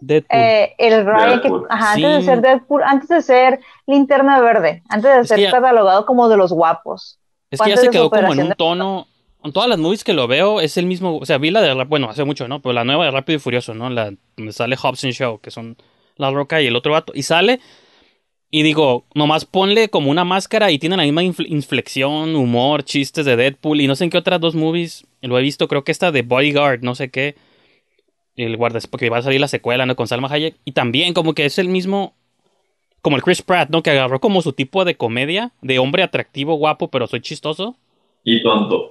Deadpool. 0.00 0.38
Eh, 0.38 0.74
el 0.78 1.04
Ryan 1.04 1.40
que, 1.42 1.52
ajá, 1.68 1.92
antes 1.92 2.16
de 2.16 2.22
ser 2.22 2.40
Deadpool, 2.40 2.82
antes 2.82 3.08
de 3.08 3.22
ser 3.22 3.60
Linterna 3.86 4.40
Verde, 4.40 4.82
antes 4.88 5.28
de 5.28 5.36
ser 5.36 5.50
catalogado 5.50 6.06
como 6.06 6.28
de 6.28 6.36
los 6.36 6.52
guapos. 6.52 7.18
Es 7.50 7.60
que 7.60 7.70
ya 7.70 7.76
se 7.76 7.90
quedó 7.90 8.10
como 8.10 8.32
en 8.32 8.40
un 8.40 8.52
tono. 8.52 9.06
Todas 9.52 9.68
las 9.68 9.78
movies 9.78 10.04
que 10.04 10.12
lo 10.12 10.26
veo 10.26 10.60
es 10.60 10.76
el 10.76 10.86
mismo. 10.86 11.18
O 11.18 11.26
sea, 11.26 11.38
vi 11.38 11.50
la 11.50 11.60
de. 11.62 11.84
Bueno, 11.84 12.08
hace 12.10 12.24
mucho, 12.24 12.48
¿no? 12.48 12.60
Pero 12.60 12.72
la 12.72 12.84
nueva 12.84 13.04
de 13.04 13.10
Rápido 13.10 13.36
y 13.36 13.40
Furioso, 13.40 13.74
¿no? 13.74 13.90
La 13.90 14.12
donde 14.36 14.52
sale 14.52 14.76
Hobson 14.76 15.12
Show, 15.12 15.40
que 15.40 15.50
son 15.50 15.76
La 16.16 16.30
Roca 16.30 16.60
y 16.62 16.66
el 16.66 16.76
otro 16.76 16.92
vato. 16.92 17.12
Y 17.14 17.22
sale 17.22 17.60
y 18.50 18.62
digo, 18.62 19.04
nomás 19.14 19.44
ponle 19.44 19.90
como 19.90 20.10
una 20.10 20.24
máscara 20.24 20.70
y 20.70 20.78
tiene 20.78 20.96
la 20.96 21.02
misma 21.02 21.22
inflexión, 21.22 22.34
humor, 22.34 22.82
chistes 22.82 23.26
de 23.26 23.36
Deadpool 23.36 23.80
y 23.80 23.86
no 23.86 23.94
sé 23.94 24.04
en 24.04 24.10
qué 24.10 24.16
otras 24.18 24.40
dos 24.40 24.54
movies 24.54 25.06
lo 25.20 25.38
he 25.38 25.42
visto. 25.42 25.68
Creo 25.68 25.84
que 25.84 25.92
esta 25.92 26.12
de 26.12 26.22
Bodyguard, 26.22 26.82
no 26.82 26.94
sé 26.94 27.10
qué. 27.10 27.36
El 28.36 28.56
guarda, 28.56 28.78
porque 28.90 29.10
va 29.10 29.18
a 29.18 29.22
salir 29.22 29.40
la 29.40 29.48
secuela, 29.48 29.84
¿no? 29.84 29.96
Con 29.96 30.06
Salma 30.08 30.28
Hayek. 30.30 30.56
Y 30.64 30.72
también 30.72 31.12
como 31.12 31.34
que 31.34 31.44
es 31.44 31.58
el 31.58 31.68
mismo, 31.68 32.14
como 33.02 33.16
el 33.16 33.22
Chris 33.22 33.42
Pratt, 33.42 33.68
¿no? 33.68 33.82
Que 33.82 33.90
agarró 33.90 34.20
como 34.20 34.40
su 34.40 34.54
tipo 34.54 34.84
de 34.86 34.96
comedia, 34.96 35.52
de 35.60 35.78
hombre 35.78 36.02
atractivo, 36.02 36.54
guapo, 36.54 36.88
pero 36.88 37.06
soy 37.06 37.20
chistoso. 37.20 37.76
Y 38.24 38.42
tonto. 38.42 38.90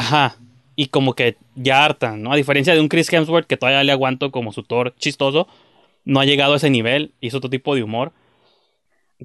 Ajá. 0.00 0.36
Y 0.76 0.86
como 0.86 1.12
que 1.12 1.36
ya 1.56 1.84
harta, 1.84 2.16
¿no? 2.16 2.32
A 2.32 2.36
diferencia 2.36 2.72
de 2.72 2.80
un 2.80 2.88
Chris 2.88 3.12
Hemsworth 3.12 3.46
que 3.46 3.58
todavía 3.58 3.84
le 3.84 3.92
aguanto 3.92 4.30
como 4.30 4.50
su 4.50 4.62
Thor 4.62 4.94
chistoso, 4.96 5.46
no 6.06 6.20
ha 6.20 6.24
llegado 6.24 6.54
a 6.54 6.56
ese 6.56 6.70
nivel 6.70 7.12
y 7.20 7.28
es 7.28 7.34
otro 7.34 7.50
tipo 7.50 7.74
de 7.74 7.82
humor. 7.82 8.12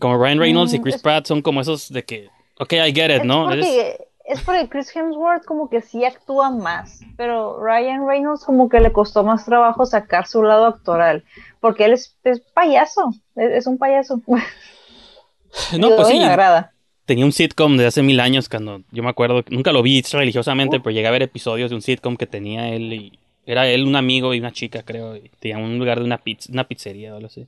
Como 0.01 0.17
Ryan 0.17 0.39
Reynolds 0.39 0.73
y 0.73 0.79
mm, 0.79 0.81
Chris 0.81 1.01
Pratt 1.01 1.27
son 1.27 1.41
como 1.41 1.61
esos 1.61 1.93
de 1.93 2.03
que, 2.03 2.29
ok, 2.59 2.73
I 2.73 2.93
get 2.93 3.15
it, 3.15 3.23
¿no? 3.23 3.49
es 3.53 4.41
porque 4.41 4.67
Chris 4.67 4.93
Hemsworth 4.93 5.45
como 5.45 5.69
que 5.69 5.81
sí 5.81 6.03
actúa 6.03 6.49
más, 6.49 6.99
pero 7.15 7.63
Ryan 7.63 8.05
Reynolds 8.05 8.43
como 8.43 8.67
que 8.67 8.79
le 8.81 8.91
costó 8.91 9.23
más 9.23 9.45
trabajo 9.45 9.85
sacar 9.85 10.27
su 10.27 10.43
lado 10.43 10.65
actoral, 10.65 11.23
porque 11.61 11.85
él 11.85 11.93
es, 11.93 12.17
payaso, 12.53 13.11
es, 13.35 13.65
un 13.65 13.77
payaso. 13.77 14.19
No, 15.79 15.95
pues 15.95 16.09
sí. 16.09 16.21
agrada. 16.21 16.74
Tenía 17.05 17.25
un 17.25 17.31
sitcom 17.31 17.77
de 17.77 17.85
hace 17.85 18.01
mil 18.01 18.19
años 18.19 18.49
cuando 18.49 18.81
yo 18.91 19.03
me 19.03 19.09
acuerdo, 19.09 19.43
nunca 19.49 19.71
lo 19.71 19.83
vi 19.83 20.01
religiosamente, 20.11 20.77
uh. 20.77 20.81
pero 20.81 20.93
llegué 20.93 21.07
a 21.07 21.11
ver 21.11 21.21
episodios 21.21 21.69
de 21.69 21.75
un 21.75 21.81
sitcom 21.81 22.17
que 22.17 22.25
tenía 22.25 22.69
él 22.73 22.93
y 22.93 23.19
era 23.45 23.67
él 23.67 23.85
un 23.85 23.95
amigo 23.95 24.33
y 24.33 24.39
una 24.39 24.51
chica, 24.51 24.83
creo, 24.83 25.15
y 25.15 25.29
tenía 25.39 25.59
un 25.59 25.77
lugar 25.77 25.99
de 25.99 26.05
una, 26.05 26.17
pizza, 26.17 26.51
una 26.51 26.67
pizzería 26.67 27.13
o 27.13 27.17
algo 27.17 27.27
así. 27.27 27.47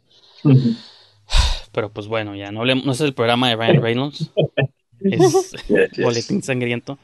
Pero 1.72 1.92
pues 1.92 2.08
bueno, 2.08 2.36
ya 2.36 2.52
no, 2.52 2.64
no 2.66 2.92
es 2.92 3.02
el 3.02 3.14
programa 3.14 3.50
de 3.50 3.56
Ryan 3.56 3.82
Reynolds. 3.82 4.32
es 5.00 5.56
Boletín 5.98 6.44
Sangriento. 6.44 6.98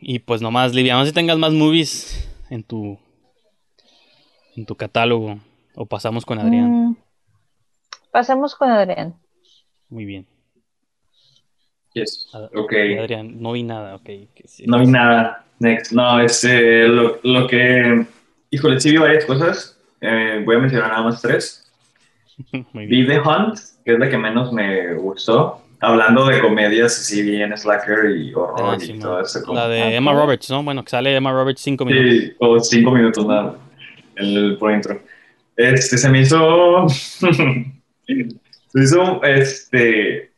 Y 0.00 0.18
pues 0.18 0.42
nomás, 0.42 0.74
Livia, 0.74 0.94
no 0.94 1.06
si 1.06 1.12
tengas 1.12 1.38
más 1.38 1.52
movies 1.52 2.28
en 2.50 2.62
tu 2.62 2.98
en 4.56 4.66
tu 4.66 4.76
catálogo. 4.76 5.38
O 5.74 5.86
pasamos 5.86 6.24
con 6.24 6.38
Adrián. 6.38 6.90
Mm, 6.90 6.96
pasamos 8.12 8.54
con 8.54 8.70
Adrián. 8.70 9.16
Muy 9.88 10.04
bien. 10.04 10.26
Yes. 11.94 12.28
Okay. 12.54 12.98
Adrián, 12.98 13.40
no 13.40 13.52
vi 13.52 13.62
nada, 13.62 13.94
ok. 13.94 14.10
no 14.66 14.80
vi 14.80 14.86
nada. 14.86 15.44
Next. 15.60 15.92
No, 15.92 16.20
este, 16.20 16.88
lo, 16.88 17.20
lo 17.22 17.46
que. 17.46 18.04
Híjole, 18.50 18.80
sí 18.80 18.90
vi 18.90 18.98
varias 18.98 19.24
cosas. 19.24 19.78
Eh, 20.00 20.42
voy 20.44 20.56
a 20.56 20.58
mencionar 20.58 20.90
nada 20.90 21.02
más 21.02 21.22
tres. 21.22 21.72
Vi 22.74 23.06
The 23.06 23.20
Hunt, 23.20 23.58
que 23.84 23.92
es 23.94 23.98
la 23.98 24.10
que 24.10 24.18
menos 24.18 24.52
me 24.52 24.94
gustó. 24.94 25.60
Hablando 25.80 26.26
de 26.26 26.40
comedias 26.40 26.98
así 26.98 27.22
bien 27.22 27.56
slacker 27.56 28.10
y 28.16 28.32
horror 28.32 28.78
ah, 28.80 28.84
y 28.84 28.98
todo 28.98 29.20
eso. 29.20 29.52
La 29.52 29.68
de 29.68 29.96
Emma 29.96 30.12
Roberts, 30.12 30.50
¿no? 30.50 30.62
Bueno, 30.62 30.82
que 30.82 30.90
sale 30.90 31.14
Emma 31.14 31.32
Roberts 31.32 31.60
cinco 31.60 31.84
minutos. 31.84 32.10
Sí, 32.10 32.32
o 32.38 32.60
cinco 32.60 32.90
minutos 32.90 33.26
nada, 33.26 33.56
el, 34.16 34.56
por 34.58 34.72
intro. 34.72 35.00
Este, 35.56 35.98
se 35.98 36.08
me 36.08 36.20
hizo... 36.22 36.88
se 36.88 38.82
hizo, 38.82 39.22
este... 39.22 40.33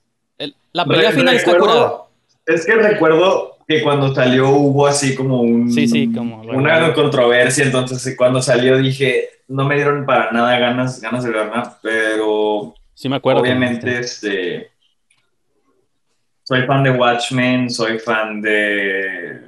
la 0.77 0.85
pelea 0.85 1.11
final 1.11 1.35
está 1.35 1.57
curada. 1.57 2.03
Es 2.45 2.67
que 2.67 2.75
recuerdo 2.75 3.57
que 3.67 3.83
cuando 3.83 4.15
salió 4.15 4.51
hubo 4.51 4.87
así 4.87 5.15
como 5.15 5.41
un... 5.41 5.73
Sí, 5.73 5.89
sí, 5.89 6.13
como... 6.13 6.43
Una 6.43 6.93
controversia, 6.93 7.65
entonces 7.65 8.15
cuando 8.15 8.43
salió 8.43 8.77
dije, 8.77 9.31
no 9.49 9.65
me 9.65 9.77
dieron 9.77 10.05
para 10.05 10.31
nada 10.33 10.59
ganas, 10.59 11.01
ganas 11.01 11.25
de 11.25 11.31
verla, 11.31 11.79
pero 11.83 12.75
sí 12.93 13.09
me 13.09 13.17
acuerdo 13.17 13.41
obviamente 13.41 13.99
este, 13.99 14.71
soy 16.43 16.63
fan 16.67 16.85
de 16.85 16.91
Watchmen, 16.91 17.71
soy 17.71 17.99
fan 17.99 18.43
de... 18.43 19.41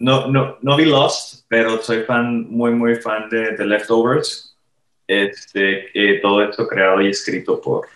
No, 0.00 0.26
no, 0.26 0.58
no 0.62 0.76
vi 0.76 0.86
Lost, 0.86 1.44
pero 1.46 1.80
soy 1.80 2.02
fan, 2.02 2.50
muy, 2.50 2.72
muy 2.72 2.96
fan 2.96 3.30
de 3.30 3.52
The 3.52 3.64
Leftovers. 3.64 4.58
Este, 5.06 6.18
todo 6.20 6.42
esto 6.42 6.66
creado 6.66 7.00
y 7.00 7.08
escrito 7.08 7.60
por... 7.60 7.86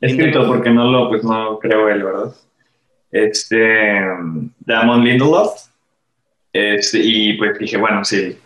Escrito 0.00 0.46
porque 0.46 0.70
no 0.70 0.90
lo, 0.90 1.08
pues 1.08 1.24
no 1.24 1.58
creo 1.58 1.88
él, 1.88 2.02
¿verdad? 2.02 2.34
Este, 3.10 4.00
Damon 4.60 5.04
Lindelof. 5.04 5.68
Este, 6.52 7.00
y 7.02 7.34
pues 7.34 7.58
dije, 7.58 7.76
bueno, 7.76 8.04
sí, 8.04 8.38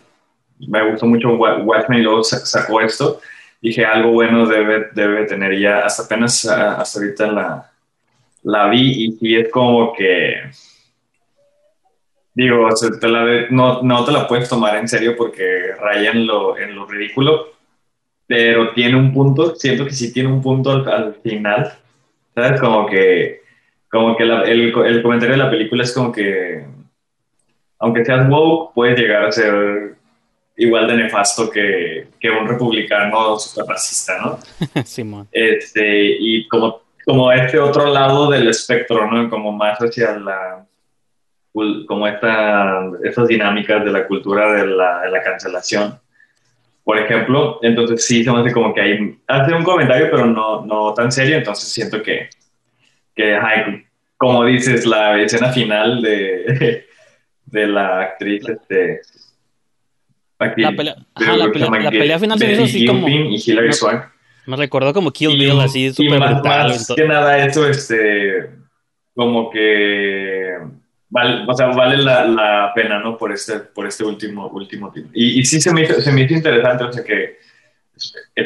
me 0.67 0.89
gustó 0.89 1.05
mucho 1.05 1.35
Watchmen 1.35 1.99
y 1.99 2.03
luego 2.03 2.23
sacó 2.23 2.81
esto. 2.81 3.19
Dije, 3.61 3.85
algo 3.85 4.11
bueno 4.11 4.45
debe, 4.45 4.89
debe 4.93 5.25
tener 5.25 5.57
ya, 5.57 5.85
hasta 5.85 6.03
apenas 6.03 6.45
hasta 6.45 6.99
ahorita 6.99 7.31
la, 7.31 7.71
la 8.43 8.67
vi 8.67 9.05
y 9.05 9.11
sí 9.13 9.35
es 9.35 9.49
como 9.49 9.93
que, 9.93 10.51
digo, 12.33 12.67
no, 13.51 13.81
no, 13.81 14.05
te 14.05 14.11
la 14.11 14.27
puedes 14.27 14.49
tomar 14.49 14.75
en 14.75 14.87
serio 14.87 15.15
porque 15.15 15.73
raya 15.79 16.11
en 16.11 16.27
lo, 16.27 16.57
en 16.57 16.75
lo 16.75 16.85
ridículo, 16.85 17.52
pero 18.27 18.73
tiene 18.73 18.95
un 18.95 19.13
punto, 19.13 19.55
siento 19.55 19.85
que 19.85 19.91
sí 19.91 20.13
tiene 20.13 20.29
un 20.29 20.41
punto 20.41 20.71
al, 20.71 21.15
final, 21.23 21.73
¿sabes? 22.33 22.59
Como 22.59 22.85
que, 22.87 23.41
como 23.89 24.15
que 24.15 24.23
el, 24.23 24.73
el 24.85 25.03
comentario 25.03 25.35
de 25.35 25.43
la 25.43 25.49
película 25.49 25.83
es 25.83 25.93
como 25.93 26.11
que 26.11 26.65
aunque 27.83 28.05
seas 28.05 28.29
woke, 28.29 28.73
puedes 28.73 28.97
llegar 28.97 29.25
a 29.25 29.31
ser 29.31 29.95
igual 30.55 30.87
de 30.87 30.95
nefasto 30.95 31.49
que, 31.49 32.07
que 32.17 32.29
un 32.29 32.47
republicano 32.47 33.37
super 33.37 33.65
racista, 33.65 34.13
¿no? 34.21 34.39
Simón. 34.85 35.27
Este, 35.33 36.15
y 36.17 36.47
como, 36.47 36.81
como 37.05 37.29
este 37.33 37.59
otro 37.59 37.87
lado 37.87 38.29
del 38.29 38.47
espectro, 38.47 39.11
¿no? 39.11 39.29
Como 39.29 39.51
más 39.51 39.77
hacia 39.79 40.17
la 40.17 40.65
como 41.85 42.07
esta, 42.07 42.89
estas 43.03 43.27
dinámicas 43.27 43.85
de 43.85 43.91
la 43.91 44.07
cultura 44.07 44.53
de 44.53 44.65
la, 44.65 45.01
de 45.01 45.11
la 45.11 45.21
cancelación. 45.21 45.99
Por 46.83 46.99
ejemplo, 46.99 47.59
entonces 47.61 48.05
sí 48.05 48.23
se 48.23 48.31
me 48.31 48.39
hace 48.39 48.51
como 48.51 48.73
que 48.73 48.81
hay, 48.81 49.17
hace 49.27 49.53
un 49.53 49.63
comentario, 49.63 50.09
pero 50.11 50.25
no, 50.25 50.65
no 50.65 50.93
tan 50.93 51.11
serio, 51.11 51.37
entonces 51.37 51.69
siento 51.69 52.01
que, 52.03 52.29
que 53.15 53.37
como 54.17 54.45
dices, 54.45 54.85
la 54.85 55.21
escena 55.21 55.49
final 55.51 56.01
de, 56.01 56.85
de 57.45 57.67
la 57.67 58.01
actriz, 58.01 58.47
este. 58.47 59.01
la 60.39 60.71
pelea, 60.71 60.95
la, 61.15 61.89
pelea, 61.89 62.19
final 62.19 62.39
se 62.39 62.51
hizo 62.51 62.63
así 62.63 62.85
como. 62.85 63.07
Y 63.07 63.41
Hilary 63.45 63.73
Swank. 63.73 64.05
Me 64.45 64.57
recordó 64.57 64.93
como 64.93 65.11
Kill 65.11 65.37
Bill, 65.37 65.59
así 65.61 65.93
súper 65.93 66.19
brutal. 66.19 66.69
Más 66.69 66.93
que 66.95 67.05
nada, 67.05 67.45
eso, 67.45 67.67
este. 67.67 68.49
Como 69.15 69.49
que. 69.49 70.57
Vale, 71.13 71.45
o 71.47 71.53
sea, 71.53 71.67
vale 71.67 71.97
la, 71.97 72.25
la, 72.25 72.71
pena, 72.73 72.97
¿no? 72.97 73.15
Por 73.19 73.31
este, 73.31 73.59
por 73.59 73.85
este 73.85 74.03
último, 74.03 74.47
último 74.47 74.91
tiempo. 74.91 75.11
Y, 75.13 75.41
y 75.41 75.45
sí 75.45 75.61
se 75.61 75.71
me, 75.71 75.83
hizo, 75.83 76.01
se 76.01 76.11
me 76.11 76.21
hizo 76.21 76.33
interesante, 76.33 76.83
o 76.85 76.91
sea 76.91 77.03
que. 77.03 77.37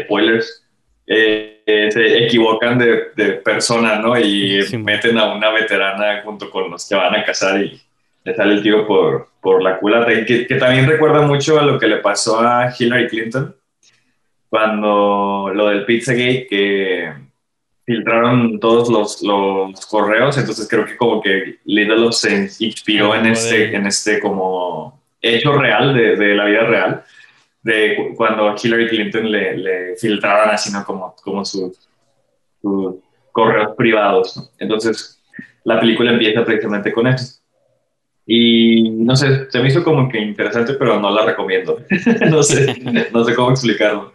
Spoilers. 0.03 0.65
Eh, 1.07 1.63
eh, 1.65 1.89
se 1.89 2.25
equivocan 2.25 2.77
de, 2.77 3.11
de, 3.15 3.33
persona, 3.35 3.99
¿no? 3.99 4.19
Y 4.19 4.59
meten 4.79 5.17
a 5.17 5.33
una 5.33 5.49
veterana 5.51 6.21
junto 6.25 6.49
con 6.49 6.69
los 6.69 6.85
que 6.89 6.95
van 6.95 7.15
a 7.15 7.23
casar 7.23 7.61
y 7.61 7.81
le 8.25 8.35
sale 8.35 8.55
el 8.55 8.61
tiro 8.61 8.85
por, 8.85 9.29
por 9.39 9.63
la 9.63 9.79
culata. 9.79 10.11
Y 10.11 10.25
que, 10.25 10.45
que, 10.45 10.55
también 10.55 10.87
recuerda 10.87 11.21
mucho 11.21 11.57
a 11.57 11.63
lo 11.63 11.79
que 11.79 11.87
le 11.87 11.97
pasó 11.97 12.41
a 12.41 12.73
Hillary 12.77 13.07
Clinton 13.07 13.55
cuando 14.49 15.51
lo 15.53 15.69
del 15.69 15.85
Pizzagate, 15.85 16.47
que 16.49 17.13
filtraron 17.87 18.59
todos 18.59 18.89
los, 18.89 19.23
los 19.23 19.85
correos. 19.85 20.37
Entonces 20.37 20.67
creo 20.69 20.85
que 20.85 20.97
como 20.97 21.21
que 21.21 21.59
Lidl 21.63 22.11
se 22.11 22.49
inspiró 22.59 23.15
en 23.15 23.27
este, 23.27 23.73
en 23.73 23.87
este 23.87 24.19
como 24.19 25.01
hecho 25.21 25.53
real 25.53 25.95
de, 25.95 26.17
de 26.17 26.35
la 26.35 26.45
vida 26.45 26.63
real 26.65 27.03
de 27.63 28.13
cuando 28.15 28.49
a 28.49 28.55
Hillary 28.61 28.87
Clinton 28.89 29.31
le, 29.31 29.57
le 29.57 29.95
filtraban 29.95 30.49
así, 30.49 30.71
¿no? 30.71 30.83
Como, 30.85 31.15
como 31.23 31.45
sus, 31.45 31.89
sus 32.61 32.95
correos 33.31 33.73
privados. 33.77 34.51
Entonces, 34.59 35.23
la 35.63 35.79
película 35.79 36.11
empieza 36.11 36.43
precisamente 36.43 36.91
con 36.91 37.07
eso. 37.07 37.39
Y 38.25 38.89
no 38.89 39.15
sé, 39.15 39.49
se 39.49 39.59
me 39.61 39.69
hizo 39.69 39.83
como 39.83 40.09
que 40.09 40.19
interesante, 40.19 40.73
pero 40.73 40.99
no 40.99 41.09
la 41.09 41.25
recomiendo. 41.25 41.81
no 42.29 42.43
sé, 42.43 42.75
no 43.13 43.23
sé 43.23 43.33
cómo 43.33 43.51
explicarlo. 43.51 44.11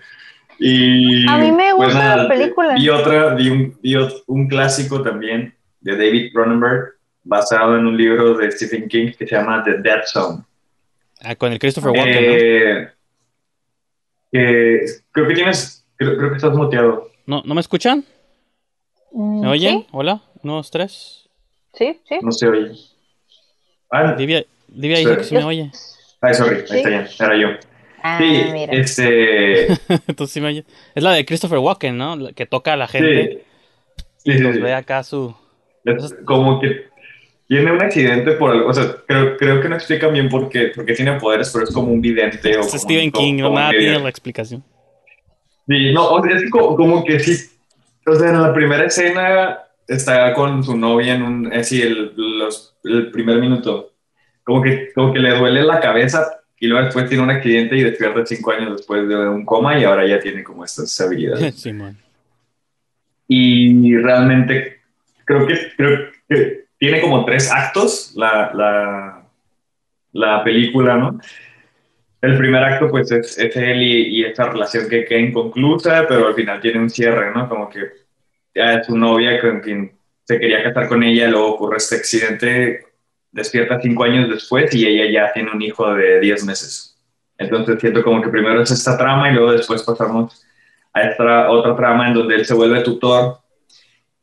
Y, 0.64 1.27
a 1.29 1.38
mí 1.38 1.51
me 1.51 1.75
pues 1.75 1.92
gusta 1.92 2.16
la 2.16 2.29
película. 2.29 2.75
Vi 2.75 2.88
otra, 2.88 3.35
vi 3.35 3.51
un, 3.51 3.77
vi 3.83 3.96
un 4.29 4.46
clásico 4.46 5.03
también 5.03 5.53
de 5.81 5.96
David 5.96 6.33
Cronenberg, 6.33 6.94
basado 7.25 7.77
en 7.77 7.87
un 7.87 7.96
libro 7.96 8.35
de 8.35 8.53
Stephen 8.53 8.88
King 8.88 9.11
que 9.18 9.27
se 9.27 9.35
llama 9.35 9.64
The 9.64 9.79
Dead 9.79 10.03
Zone. 10.07 10.44
Ah, 11.20 11.35
con 11.35 11.53
el 11.53 11.59
Christopher 11.59 11.90
Walken, 11.90 12.92
eh, 14.35 14.85
creo 15.11 15.29
que 15.29 15.35
tienes, 15.35 15.85
creo, 15.96 16.31
que 16.31 16.37
estás 16.37 16.55
muteado. 16.55 17.11
¿No, 17.27 17.42
¿No 17.44 17.55
me 17.55 17.61
escuchan? 17.61 18.05
¿Me 19.12 19.20
mm, 19.20 19.46
oyen? 19.46 19.87
Hola, 19.90 20.22
unos 20.44 20.70
tres. 20.70 21.29
Sí, 21.75 22.01
sí. 22.09 22.18
No 22.22 22.31
se 22.31 22.46
oye. 22.46 22.72
Ah, 23.90 24.14
Livia, 24.16 24.44
dice 24.68 25.16
que 25.16 25.25
sí 25.25 25.35
me 25.35 25.42
oye. 25.44 25.72
Ay, 26.20 26.35
sorry, 26.35 26.64
ahí 26.70 26.77
está 26.79 26.88
bien, 26.88 27.09
era 27.18 27.37
yo. 27.37 27.48
Ah, 28.02 28.18
sí, 28.18 28.44
mira. 28.52 28.72
este... 28.72 29.68
sí 30.26 30.40
me. 30.40 30.64
Es 30.94 31.02
la 31.02 31.12
de 31.12 31.24
Christopher 31.24 31.58
Walken, 31.58 31.96
¿no? 31.96 32.18
Que 32.34 32.46
toca 32.46 32.72
a 32.72 32.76
la 32.76 32.88
gente. 32.88 33.44
Sí. 34.18 34.32
y 34.32 34.38
sí, 34.38 34.42
ve 34.42 34.74
acá 34.74 35.02
su... 35.02 35.34
Es 35.84 36.14
como 36.24 36.60
que 36.60 36.92
tiene 37.48 37.70
un 37.70 37.82
accidente 37.82 38.32
por 38.32 38.50
algo, 38.50 38.68
o 38.68 38.72
sea, 38.72 38.96
creo, 39.06 39.36
creo 39.36 39.60
que 39.60 39.68
no 39.68 39.74
explican 39.74 40.12
bien 40.12 40.28
por 40.28 40.48
qué, 40.48 40.72
porque 40.74 40.94
tiene 40.94 41.12
poderes, 41.20 41.50
pero 41.52 41.64
es 41.64 41.70
como 41.70 41.92
un 41.92 42.00
vidente. 42.00 42.56
O 42.56 42.60
es 42.60 42.72
Stephen 42.72 43.12
King, 43.12 43.34
no 43.40 43.50
nada 43.50 43.70
tiene 43.70 43.98
la 43.98 44.08
explicación. 44.08 44.64
Sí, 45.68 45.92
no, 45.92 46.24
es 46.24 46.50
como, 46.50 46.76
como, 46.76 47.04
que 47.04 47.20
sí, 47.20 47.50
o 48.06 48.14
sea, 48.14 48.30
en 48.30 48.40
la 48.40 48.54
primera 48.54 48.84
escena 48.84 49.60
está 49.86 50.32
con 50.34 50.64
su 50.64 50.76
novia 50.76 51.14
en 51.14 51.22
un, 51.22 51.52
así, 51.52 51.82
el, 51.82 52.12
los 52.16 52.74
el 52.84 53.10
primer 53.10 53.38
minuto. 53.38 53.92
Como 54.44 54.62
que, 54.62 54.90
como 54.94 55.12
que 55.12 55.18
le 55.18 55.36
duele 55.36 55.62
la 55.62 55.78
cabeza 55.78 56.41
y 56.62 56.68
luego 56.68 56.85
después 56.85 57.09
tiene 57.09 57.25
un 57.25 57.31
accidente 57.31 57.77
y 57.77 57.83
despierta 57.83 58.25
cinco 58.25 58.53
años 58.53 58.77
después 58.77 59.09
de 59.09 59.16
un 59.16 59.44
coma 59.44 59.77
y 59.77 59.83
ahora 59.83 60.07
ya 60.07 60.20
tiene 60.20 60.44
como 60.44 60.64
estas 60.64 60.98
habilidades. 61.01 61.68
Y 63.29 63.96
realmente 63.96 64.81
creo 65.25 65.46
que, 65.46 65.57
creo 65.77 66.11
que 66.29 66.64
tiene 66.77 67.01
como 67.01 67.25
tres 67.25 67.51
actos 67.51 68.12
la, 68.14 68.53
la, 68.53 69.22
la 70.12 70.44
película, 70.44 70.96
¿no? 70.98 71.18
El 72.20 72.37
primer 72.37 72.62
acto, 72.62 72.90
pues, 72.90 73.11
es, 73.11 73.38
es 73.38 73.57
él 73.57 73.83
y, 73.83 74.20
y, 74.20 74.25
esta 74.25 74.51
relación 74.51 74.87
que 74.88 75.07
queda 75.07 75.18
inconclusa, 75.18 76.05
pero 76.07 76.29
al 76.29 76.35
final 76.35 76.61
tiene 76.61 76.81
un 76.81 76.90
cierre, 76.90 77.33
¿no? 77.35 77.48
Como 77.48 77.70
que 77.70 77.90
ya 78.55 78.75
es 78.75 78.87
su 78.87 78.98
novia 78.98 79.40
con 79.40 79.61
quien 79.61 79.92
se 80.25 80.38
quería 80.38 80.62
casar 80.62 80.88
con 80.88 81.03
ella, 81.03 81.29
luego 81.29 81.55
ocurre 81.55 81.79
este 81.79 81.96
accidente, 81.96 82.85
despierta 83.32 83.80
cinco 83.80 84.04
años 84.04 84.28
después 84.28 84.74
y 84.74 84.86
ella 84.86 85.10
ya 85.10 85.32
tiene 85.32 85.50
un 85.50 85.62
hijo 85.62 85.92
de 85.94 86.20
diez 86.20 86.44
meses. 86.44 86.96
Entonces 87.38 87.80
siento 87.80 88.02
como 88.02 88.22
que 88.22 88.28
primero 88.28 88.62
es 88.62 88.70
esta 88.70 88.96
trama 88.96 89.30
y 89.30 89.34
luego 89.34 89.52
después 89.52 89.82
pasamos 89.82 90.46
a 90.92 91.02
esta 91.02 91.50
otra 91.50 91.74
trama 91.74 92.08
en 92.08 92.14
donde 92.14 92.36
él 92.36 92.44
se 92.44 92.54
vuelve 92.54 92.82
tutor 92.82 93.38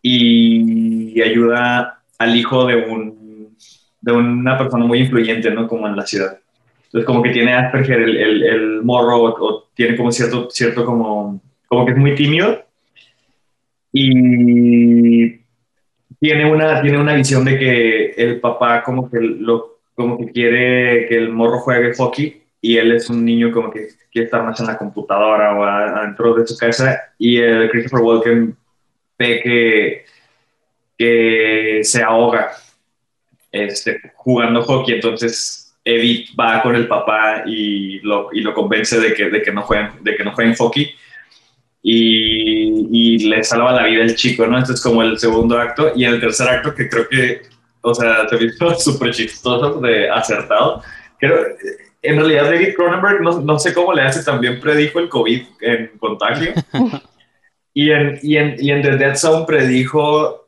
y 0.01 1.21
ayuda 1.21 2.01
al 2.17 2.35
hijo 2.35 2.65
de, 2.65 2.75
un, 2.75 3.55
de 4.01 4.11
una 4.11 4.57
persona 4.57 4.85
muy 4.85 4.99
influyente, 4.99 5.51
¿no? 5.51 5.67
Como 5.67 5.87
en 5.87 5.95
la 5.95 6.05
ciudad. 6.05 6.39
Entonces 6.85 7.05
como 7.05 7.21
que 7.21 7.31
tiene 7.31 7.53
Asperger 7.53 8.01
el, 8.01 8.43
el, 8.43 8.83
morro 8.83 9.23
o, 9.23 9.69
tiene 9.73 9.95
como 9.95 10.11
cierto, 10.11 10.49
cierto 10.49 10.85
como, 10.85 11.41
como 11.67 11.85
que 11.85 11.91
es 11.91 11.97
muy 11.97 12.15
tímido 12.15 12.65
y 13.93 15.39
tiene 16.19 16.51
una, 16.51 16.81
tiene 16.81 16.99
una 16.99 17.13
visión 17.13 17.45
de 17.45 17.57
que 17.57 18.05
el 18.17 18.39
papá 18.39 18.83
como 18.83 19.09
que, 19.09 19.19
lo, 19.19 19.79
como 19.95 20.17
que 20.17 20.31
quiere 20.31 21.07
que 21.07 21.15
el 21.15 21.29
morro 21.29 21.59
juegue 21.59 21.93
hockey 21.95 22.43
y 22.61 22.77
él 22.77 22.91
es 22.91 23.09
un 23.09 23.23
niño 23.23 23.51
como 23.51 23.71
que 23.71 23.87
quiere 24.11 24.25
estar 24.25 24.43
más 24.43 24.59
en 24.59 24.67
la 24.67 24.77
computadora 24.77 25.55
o 25.55 25.63
adentro 25.63 26.33
de 26.35 26.45
su 26.45 26.57
casa 26.57 27.13
y 27.17 27.37
el 27.37 27.69
Christopher 27.69 28.01
Walken 28.01 28.57
ve 29.17 29.41
que, 29.41 30.05
que 30.97 31.79
se 31.83 32.03
ahoga 32.03 32.51
este, 33.51 34.01
jugando 34.15 34.61
hockey, 34.61 34.95
entonces 34.95 35.73
Edith 35.85 36.29
va 36.37 36.61
con 36.61 36.75
el 36.75 36.87
papá 36.87 37.43
y 37.45 37.99
lo, 38.01 38.29
y 38.33 38.41
lo 38.41 38.53
convence 38.53 38.99
de 38.99 39.13
que, 39.13 39.29
de 39.29 39.41
que 39.41 39.51
no 39.51 39.61
jueguen, 39.61 39.91
de 40.01 40.17
no 40.23 40.33
hockey 40.33 40.93
y, 41.81 42.87
y, 42.91 43.29
le 43.29 43.43
salva 43.43 43.71
la 43.71 43.85
vida 43.85 44.03
el 44.03 44.15
chico, 44.15 44.45
¿no? 44.45 44.57
Este 44.57 44.73
es 44.73 44.81
como 44.81 45.01
el 45.01 45.17
segundo 45.17 45.57
acto. 45.57 45.93
Y 45.95 46.03
el 46.03 46.19
tercer 46.19 46.47
acto, 46.49 46.75
que 46.75 46.89
creo 46.89 47.07
que, 47.07 47.41
o 47.81 47.93
sea, 47.93 48.27
se 48.27 48.37
visto 48.37 48.75
súper 48.79 49.11
chistoso, 49.13 49.79
de 49.79 50.09
acertado. 50.09 50.83
Creo, 51.19 51.45
en 52.01 52.15
realidad, 52.17 52.45
David 52.45 52.75
Cronenberg, 52.75 53.21
no, 53.21 53.41
no, 53.41 53.59
sé 53.59 53.73
cómo 53.73 53.93
le 53.93 54.03
hace, 54.03 54.23
también 54.23 54.59
predijo 54.59 54.99
el 54.99 55.09
COVID 55.09 55.41
en 55.61 55.91
contagio. 55.97 56.53
y, 57.73 57.91
en, 57.91 58.19
y, 58.21 58.37
en, 58.37 58.55
y 58.57 58.71
en 58.71 58.81
The 58.81 58.97
Dead 58.97 59.15
Zone 59.15 59.45
predijo 59.45 60.47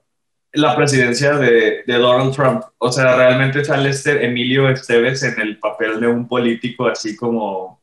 la 0.53 0.75
presidencia 0.75 1.37
de, 1.37 1.83
de, 1.85 1.97
Donald 1.97 2.35
Trump. 2.35 2.63
O 2.77 2.91
sea, 2.91 3.15
realmente 3.15 3.63
sale 3.63 3.89
este 3.89 4.25
Emilio 4.25 4.69
Esteves 4.69 5.23
en 5.23 5.39
el 5.39 5.57
papel 5.59 5.99
de 6.01 6.07
un 6.07 6.27
político 6.27 6.87
así 6.87 7.15
como 7.15 7.80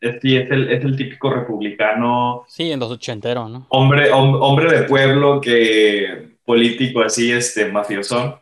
Sí, 0.00 0.36
es 0.36 0.50
el, 0.50 0.70
es 0.70 0.84
el 0.84 0.96
típico 0.96 1.30
republicano. 1.30 2.44
Sí, 2.48 2.70
en 2.70 2.80
los 2.80 2.90
ochenteros, 2.90 3.50
¿no? 3.50 3.66
Hombre, 3.70 4.10
hombre 4.12 4.70
de 4.70 4.82
pueblo 4.84 5.40
que 5.40 6.36
político 6.44 7.02
así, 7.02 7.32
este, 7.32 7.66
mafioso. 7.66 8.40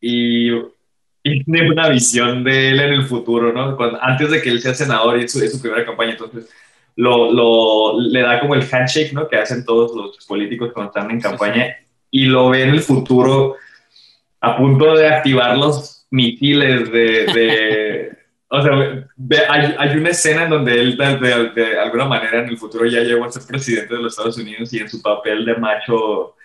Y 0.00 0.50
tiene 1.22 1.70
una 1.70 1.88
visión 1.88 2.42
de 2.44 2.70
él 2.70 2.80
en 2.80 2.92
el 2.94 3.04
futuro, 3.04 3.52
¿no? 3.52 3.76
antes 4.00 4.30
de 4.30 4.42
que 4.42 4.50
él 4.50 4.60
sea 4.60 4.74
senador 4.74 5.20
y 5.20 5.24
es 5.24 5.32
su, 5.32 5.60
primera 5.60 5.84
campaña, 5.84 6.12
entonces 6.12 6.50
lo, 6.96 7.30
lo, 7.30 8.00
le 8.00 8.20
da 8.20 8.40
como 8.40 8.54
el 8.54 8.62
handshake, 8.62 9.12
¿no? 9.12 9.28
Que 9.28 9.36
hacen 9.36 9.64
todos 9.64 9.94
los 9.94 10.26
políticos 10.26 10.72
cuando 10.74 10.90
están 10.90 11.10
en 11.10 11.20
campaña 11.20 11.76
y 12.10 12.26
lo 12.26 12.50
ve 12.50 12.64
en 12.64 12.70
el 12.70 12.80
futuro 12.80 13.56
a 14.40 14.56
punto 14.56 14.94
de 14.94 15.08
activar 15.08 15.56
los 15.56 16.06
misiles 16.10 16.90
de... 16.92 18.16
o 18.54 18.60
sea, 18.60 19.08
hay, 19.48 19.74
hay, 19.78 19.96
una 19.96 20.10
escena 20.10 20.44
en 20.44 20.50
donde 20.50 20.78
él 20.78 20.94
de, 20.98 21.78
alguna 21.78 22.04
manera 22.04 22.40
en 22.40 22.50
el 22.50 22.58
futuro 22.58 22.84
ya 22.84 23.00
llegó 23.00 23.24
a 23.24 23.32
ser 23.32 23.44
presidente 23.48 23.94
de 23.94 24.02
los 24.02 24.12
Estados 24.12 24.36
Unidos 24.36 24.70
y 24.74 24.78
en 24.78 24.90
su 24.90 25.00
papel 25.00 25.46
de 25.46 25.56
macho 25.56 26.36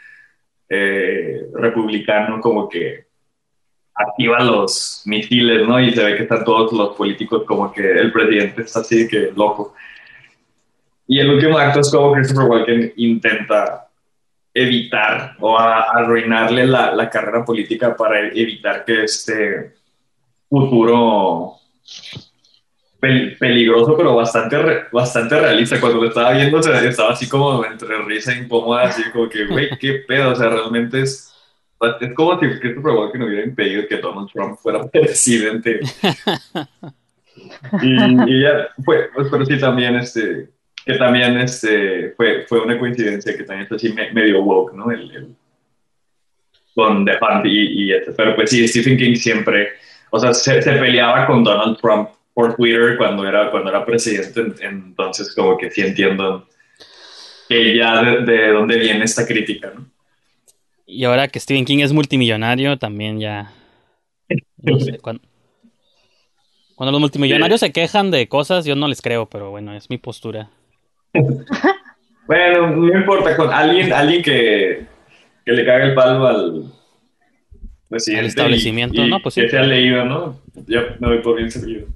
eh, 0.69 1.47
republicano 1.53 2.39
como 2.39 2.69
que 2.69 3.07
activa 3.93 4.41
los 4.41 5.01
misiles, 5.03 5.67
¿no? 5.67 5.81
Y 5.81 5.91
se 5.91 6.01
ve 6.01 6.15
que 6.15 6.23
están 6.23 6.45
todos 6.45 6.71
los 6.71 6.95
políticos 6.95 7.43
como 7.45 7.73
que 7.73 7.81
el 7.81 8.13
presidente 8.13 8.61
está 8.61 8.79
así 8.79 9.05
que 9.05 9.33
loco. 9.35 9.75
Y 11.07 11.19
el 11.19 11.29
último 11.31 11.57
acto 11.57 11.81
es 11.81 11.91
como 11.91 12.13
Christopher 12.13 12.49
Walken 12.49 12.93
intenta 12.95 13.89
evitar 14.53 15.35
o 15.41 15.59
arruinarle 15.59 16.67
la, 16.67 16.95
la, 16.95 17.09
carrera 17.09 17.43
política 17.43 17.97
para 17.97 18.29
evitar 18.29 18.85
que 18.85 19.03
este 19.03 19.73
futuro 20.49 21.56
peligroso, 22.99 23.95
pero 23.95 24.15
bastante, 24.15 24.57
bastante 24.91 25.39
realista. 25.39 25.79
Cuando 25.79 26.01
lo 26.01 26.07
estaba 26.07 26.31
viendo, 26.31 26.59
estaba 26.59 27.11
así 27.11 27.27
como 27.29 27.63
entre 27.65 27.97
risa 28.03 28.33
e 28.33 28.39
incómoda, 28.39 28.83
así 28.83 29.03
como 29.11 29.29
que, 29.29 29.45
güey, 29.45 29.69
qué 29.79 30.03
pedo, 30.07 30.31
o 30.31 30.35
sea, 30.35 30.49
realmente 30.49 31.01
es, 31.01 31.33
es 32.01 32.13
como 32.13 32.39
si 32.39 32.47
Christopher 32.59 32.93
no 33.19 33.25
hubiera 33.25 33.45
impedido 33.45 33.87
que 33.87 33.97
Donald 33.97 34.29
Trump 34.31 34.57
fuera 34.59 34.87
presidente. 34.91 35.79
y, 37.81 38.41
ya, 38.41 38.69
fue, 38.83 39.09
pues, 39.13 39.27
pero 39.29 39.45
sí 39.45 39.59
también, 39.59 39.95
este, 39.95 40.49
que 40.85 40.93
también 40.95 41.37
este, 41.37 42.13
fue, 42.17 42.45
fue 42.47 42.61
una 42.61 42.79
coincidencia 42.79 43.37
que 43.37 43.43
también 43.43 43.63
está 43.63 43.75
así 43.75 43.93
medio 43.93 44.41
woke, 44.41 44.73
¿no? 44.73 44.91
El, 44.91 45.35
con 46.73 47.05
The 47.05 47.13
Hunt 47.19 47.45
y, 47.45 47.85
y 47.85 47.91
este. 47.91 48.11
Pero 48.11 48.35
pues 48.35 48.51
sí, 48.51 48.67
Stephen 48.67 48.97
King 48.97 49.15
siempre, 49.15 49.69
o 50.09 50.19
sea, 50.19 50.33
se, 50.33 50.61
se, 50.61 50.73
peleaba 50.73 51.25
con 51.27 51.43
Donald 51.43 51.77
Trump 51.79 52.09
por 52.33 52.55
Twitter 52.55 52.97
cuando 52.97 53.27
era, 53.27 53.51
cuando 53.51 53.69
era 53.69 53.85
presidente, 53.85 54.41
entonces 54.61 55.33
como 55.33 55.57
que 55.57 55.71
sí 55.71 55.81
entiendo 55.81 56.47
que 57.49 57.75
ya 57.77 58.01
de, 58.03 58.21
de 58.25 58.51
dónde 58.51 58.77
viene 58.77 59.05
esta 59.05 59.25
crítica, 59.25 59.71
¿no? 59.73 59.85
Y 60.85 61.03
ahora 61.03 61.27
que 61.27 61.39
Stephen 61.39 61.65
King 61.65 61.79
es 61.79 61.91
multimillonario, 61.91 62.77
también 62.77 63.19
ya... 63.19 63.51
No 64.57 64.79
sé, 64.79 64.97
cuando, 65.01 65.21
cuando 66.75 66.91
los 66.91 67.01
multimillonarios 67.01 67.59
se 67.59 67.73
quejan 67.73 68.09
de 68.09 68.29
cosas, 68.29 68.65
yo 68.65 68.75
no 68.75 68.87
les 68.87 69.01
creo, 69.01 69.25
pero 69.25 69.51
bueno, 69.51 69.73
es 69.73 69.89
mi 69.89 69.97
postura. 69.97 70.49
bueno, 72.27 72.69
no 72.69 72.99
importa, 72.99 73.35
con 73.35 73.51
alguien, 73.51 73.91
alguien 73.91 74.21
que, 74.21 74.85
que 75.43 75.51
le 75.51 75.65
cague 75.65 75.85
el 75.85 75.93
palo 75.93 76.25
al 76.25 76.76
presidente. 77.89 78.27
establecimiento, 78.27 79.05
¿no? 79.05 79.19
Pues 79.21 79.35
Que 79.35 79.49
se 79.49 79.57
ha 79.57 79.63
leído, 79.63 80.05
¿no? 80.05 80.39
Yo 80.67 80.81
me 80.99 81.07
voy 81.07 81.19
por 81.19 81.37
bien 81.37 81.51
servido. 81.51 81.87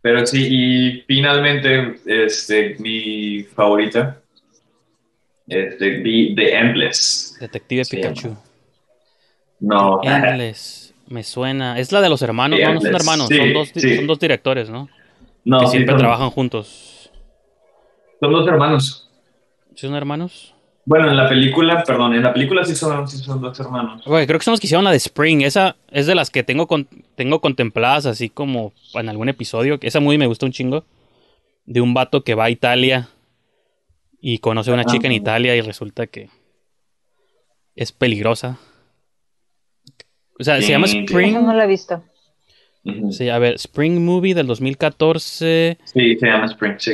Pero 0.00 0.26
sí, 0.26 0.46
y 0.50 1.04
finalmente, 1.06 1.96
este, 2.06 2.76
mi 2.78 3.42
favorita, 3.42 4.20
este, 5.46 6.02
The, 6.02 6.58
Endless. 6.58 7.36
Detective 7.40 7.82
Pikachu. 7.90 8.36
No. 9.60 10.00
Endless. 10.02 10.94
Me 11.08 11.24
suena. 11.24 11.78
Es 11.78 11.90
la 11.90 12.00
de 12.00 12.08
los 12.08 12.22
hermanos. 12.22 12.58
no, 12.60 12.74
no 12.74 12.80
son 12.80 12.94
hermanos. 12.94 13.28
son, 13.28 13.52
dos, 13.52 13.72
son 13.74 14.06
dos 14.06 14.18
directores, 14.20 14.68
¿no? 14.68 14.88
No. 15.44 15.60
Que 15.60 15.66
siempre 15.68 15.94
trabajan 15.96 16.30
juntos. 16.30 17.10
Son 18.20 18.32
dos 18.32 18.46
hermanos. 18.46 19.10
¿Son 19.74 19.94
hermanos? 19.94 20.54
Bueno, 20.88 21.10
en 21.10 21.18
la 21.18 21.28
película, 21.28 21.84
perdón, 21.84 22.14
en 22.14 22.22
la 22.22 22.32
película 22.32 22.64
sí 22.64 22.74
son, 22.74 23.06
son 23.06 23.42
dos 23.42 23.60
hermanos. 23.60 24.02
creo 24.06 24.38
que 24.38 24.40
son 24.40 24.52
los 24.52 24.58
que 24.58 24.68
hicieron 24.68 24.84
la 24.84 24.90
de 24.90 24.96
Spring. 24.96 25.42
Esa 25.42 25.76
es 25.90 26.06
de 26.06 26.14
las 26.14 26.30
que 26.30 26.42
tengo, 26.42 26.66
tengo 27.14 27.42
contempladas 27.42 28.06
así 28.06 28.30
como 28.30 28.72
en 28.94 29.10
algún 29.10 29.28
episodio. 29.28 29.78
Esa 29.82 30.00
muy 30.00 30.16
me 30.16 30.26
gusta 30.26 30.46
un 30.46 30.52
chingo. 30.52 30.86
De 31.66 31.82
un 31.82 31.92
vato 31.92 32.24
que 32.24 32.34
va 32.34 32.44
a 32.44 32.50
Italia 32.50 33.10
y 34.18 34.38
conoce 34.38 34.70
a 34.70 34.74
una 34.74 34.86
chica 34.86 35.08
en 35.08 35.12
Italia 35.12 35.54
y 35.56 35.60
resulta 35.60 36.06
que 36.06 36.30
es 37.76 37.92
peligrosa. 37.92 38.58
O 40.40 40.42
sea, 40.42 40.58
se 40.62 40.70
llama 40.70 40.86
Spring. 40.86 41.34
no 41.34 41.52
la 41.52 41.64
he 41.64 41.68
visto. 41.68 42.02
Sí, 43.10 43.28
a 43.28 43.38
ver, 43.38 43.54
Spring 43.54 44.04
Movie 44.04 44.34
del 44.34 44.46
2014. 44.46 45.78
Sí, 45.84 46.16
se 46.16 46.26
llama 46.26 46.46
Spring, 46.46 46.74
sí, 46.78 46.92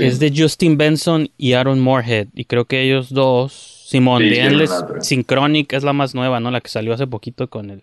Es 0.00 0.18
de 0.18 0.32
Justin 0.34 0.78
Benson 0.78 1.28
y 1.36 1.52
Aaron 1.52 1.80
Moorhead. 1.80 2.28
Y 2.34 2.44
creo 2.44 2.64
que 2.64 2.82
ellos 2.82 3.10
dos. 3.10 3.82
Simón, 3.86 4.22
sí, 4.22 4.30
de 4.30 4.40
Endless 4.40 4.84
Synchronic 5.00 5.74
es 5.74 5.84
la 5.84 5.92
más 5.92 6.14
nueva, 6.14 6.40
¿no? 6.40 6.50
La 6.50 6.62
que 6.62 6.70
salió 6.70 6.94
hace 6.94 7.06
poquito 7.06 7.48
con 7.48 7.70
el. 7.70 7.82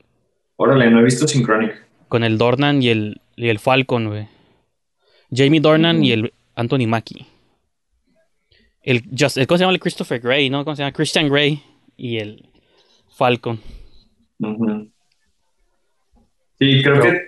Órale, 0.56 0.90
no 0.90 1.00
he 1.00 1.04
visto 1.04 1.28
Synchronic. 1.28 1.74
Con 2.08 2.24
el 2.24 2.38
Dornan 2.38 2.82
y 2.82 2.90
el, 2.90 3.22
y 3.36 3.50
el 3.50 3.60
Falcon, 3.60 4.10
güey. 4.10 4.28
Jamie 5.32 5.62
Dornan 5.62 6.04
y 6.04 6.12
el 6.12 6.34
Anthony 6.56 6.88
Mackie. 6.88 7.28
El, 8.82 9.04
just, 9.18 9.38
¿Cómo 9.46 9.58
se 9.58 9.64
llama 9.64 9.74
el 9.74 9.80
Christopher 9.80 10.20
Gray, 10.20 10.50
no? 10.50 10.66
¿Cómo 10.66 10.76
se 10.76 10.82
llama? 10.82 10.92
Christian 10.92 11.30
Gray 11.30 11.62
y 11.96 12.18
el 12.18 12.50
Falcon. 13.16 13.60
Sí, 16.60 16.82
creo 16.84 17.02
que 17.02 17.22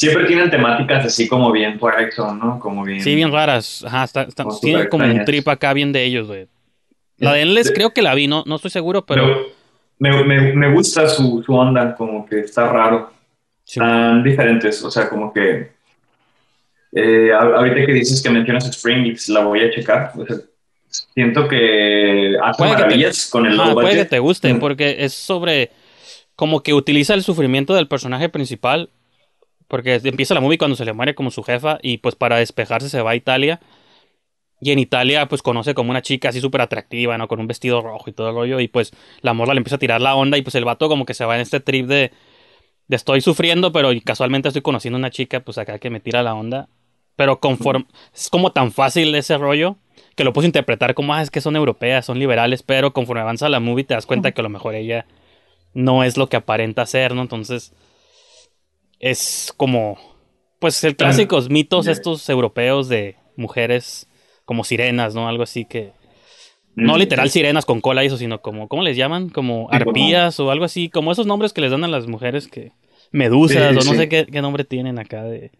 siempre 0.00 0.26
tienen 0.26 0.50
temáticas 0.50 1.04
así 1.04 1.28
como 1.28 1.52
bien 1.52 1.78
Twilight 1.78 2.16
¿no? 2.16 2.58
Como 2.58 2.84
bien. 2.84 3.00
Sí, 3.00 3.14
bien 3.14 3.30
raras. 3.30 3.84
Ajá, 3.86 4.04
está, 4.04 4.26
tienen 4.60 4.88
como 4.88 5.04
un 5.04 5.24
trip 5.24 5.46
acá 5.48 5.72
bien 5.72 5.92
de 5.92 6.04
ellos, 6.04 6.26
güey. 6.26 6.46
La 7.18 7.34
de 7.34 7.42
Endless 7.42 7.70
creo 7.70 7.92
que 7.92 8.00
la 8.00 8.14
vi, 8.14 8.26
no, 8.26 8.44
no 8.46 8.56
estoy 8.56 8.70
seguro, 8.70 9.04
pero. 9.04 9.46
me, 9.98 10.24
me, 10.24 10.54
me, 10.54 10.72
gusta 10.72 11.06
su, 11.06 11.42
su, 11.44 11.54
onda, 11.54 11.94
como 11.94 12.24
que 12.26 12.40
está 12.40 12.66
raro. 12.72 13.12
Están 13.66 14.22
diferentes, 14.24 14.82
o 14.82 14.90
sea, 14.90 15.08
como 15.08 15.32
que. 15.32 15.70
Eh, 16.92 17.30
ahorita 17.32 17.86
que 17.86 17.92
dices 17.92 18.22
que 18.22 18.30
mencionas 18.30 18.66
Spring, 18.68 19.16
la 19.28 19.44
voy 19.44 19.60
a 19.60 19.70
checar. 19.70 20.12
siento 20.88 21.46
que 21.46 22.36
hace 22.42 22.64
maravillas 22.64 23.28
con 23.30 23.46
el 23.46 23.56
logo 23.56 23.74
Puede 23.74 23.96
que 23.96 24.04
te 24.06 24.18
guste, 24.18 24.54
porque 24.54 24.96
es 25.00 25.12
sobre. 25.12 25.70
Como 26.34 26.62
que 26.62 26.72
utiliza 26.72 27.12
el 27.12 27.22
sufrimiento 27.22 27.74
del 27.74 27.86
personaje 27.86 28.30
principal 28.30 28.88
porque 29.70 30.00
empieza 30.02 30.34
la 30.34 30.40
movie 30.40 30.58
cuando 30.58 30.76
se 30.76 30.84
le 30.84 30.92
muere 30.92 31.14
como 31.14 31.30
su 31.30 31.44
jefa 31.44 31.78
y 31.80 31.98
pues 31.98 32.16
para 32.16 32.38
despejarse 32.38 32.88
se 32.88 33.00
va 33.02 33.12
a 33.12 33.16
Italia. 33.16 33.60
Y 34.60 34.72
en 34.72 34.80
Italia 34.80 35.26
pues 35.28 35.42
conoce 35.42 35.74
como 35.74 35.90
una 35.90 36.02
chica 36.02 36.30
así 36.30 36.40
súper 36.40 36.60
atractiva, 36.60 37.16
¿no? 37.16 37.28
Con 37.28 37.38
un 37.38 37.46
vestido 37.46 37.80
rojo 37.80 38.10
y 38.10 38.12
todo 38.12 38.30
el 38.30 38.34
rollo. 38.34 38.58
Y 38.58 38.66
pues 38.66 38.90
la 39.22 39.32
morra 39.32 39.54
le 39.54 39.58
empieza 39.58 39.76
a 39.76 39.78
tirar 39.78 40.00
la 40.00 40.16
onda 40.16 40.36
y 40.36 40.42
pues 40.42 40.56
el 40.56 40.64
vato 40.64 40.88
como 40.88 41.06
que 41.06 41.14
se 41.14 41.24
va 41.24 41.36
en 41.36 41.40
este 41.40 41.60
trip 41.60 41.86
de... 41.86 42.10
de 42.88 42.96
estoy 42.96 43.20
sufriendo, 43.20 43.70
pero 43.70 43.90
casualmente 44.04 44.48
estoy 44.48 44.60
conociendo 44.60 44.96
a 44.96 44.98
una 44.98 45.10
chica 45.10 45.38
pues 45.40 45.56
acá 45.56 45.78
que 45.78 45.88
me 45.88 46.00
tira 46.00 46.24
la 46.24 46.34
onda. 46.34 46.68
Pero 47.14 47.38
conforme... 47.38 47.86
Es 48.12 48.28
como 48.28 48.50
tan 48.50 48.72
fácil 48.72 49.14
ese 49.14 49.38
rollo 49.38 49.76
que 50.16 50.24
lo 50.24 50.32
puedo 50.32 50.46
interpretar 50.46 50.94
como, 50.94 51.14
ah, 51.14 51.22
es 51.22 51.30
que 51.30 51.40
son 51.40 51.54
europeas, 51.54 52.04
son 52.04 52.18
liberales, 52.18 52.64
pero 52.64 52.92
conforme 52.92 53.22
avanza 53.22 53.48
la 53.48 53.60
movie 53.60 53.84
te 53.84 53.94
das 53.94 54.04
cuenta 54.04 54.32
que 54.32 54.40
a 54.40 54.42
lo 54.42 54.50
mejor 54.50 54.74
ella 54.74 55.06
no 55.74 56.02
es 56.02 56.16
lo 56.16 56.28
que 56.28 56.36
aparenta 56.36 56.84
ser, 56.86 57.14
¿no? 57.14 57.22
Entonces 57.22 57.72
es 59.00 59.52
como, 59.56 59.98
pues 60.58 60.84
el 60.84 60.94
clásicos 60.94 61.48
mitos 61.48 61.86
estos 61.88 62.28
europeos 62.28 62.88
de 62.88 63.16
mujeres 63.36 64.06
como 64.44 64.62
sirenas, 64.62 65.14
¿no? 65.14 65.26
Algo 65.26 65.42
así 65.42 65.64
que... 65.64 65.92
No 66.76 66.94
mm, 66.94 66.98
literal 66.98 67.30
sirenas 67.30 67.64
con 67.64 67.80
cola 67.80 68.04
y 68.04 68.06
eso, 68.06 68.16
sino 68.16 68.42
como, 68.42 68.68
¿cómo 68.68 68.82
les 68.82 68.96
llaman? 68.96 69.30
Como 69.30 69.68
arpías 69.72 70.38
o 70.38 70.50
algo 70.50 70.64
así, 70.64 70.88
como 70.88 71.10
esos 71.10 71.26
nombres 71.26 71.52
que 71.52 71.62
les 71.62 71.72
dan 71.72 71.82
a 71.82 71.88
las 71.88 72.06
mujeres 72.06 72.46
que... 72.46 72.72
Medusas 73.12 73.76
o 73.76 73.90
no 73.90 73.98
sé 73.98 74.08
qué, 74.08 74.26
nombre 74.40 74.64
tienen 74.64 74.98
acá 75.00 75.24
de... 75.24 75.50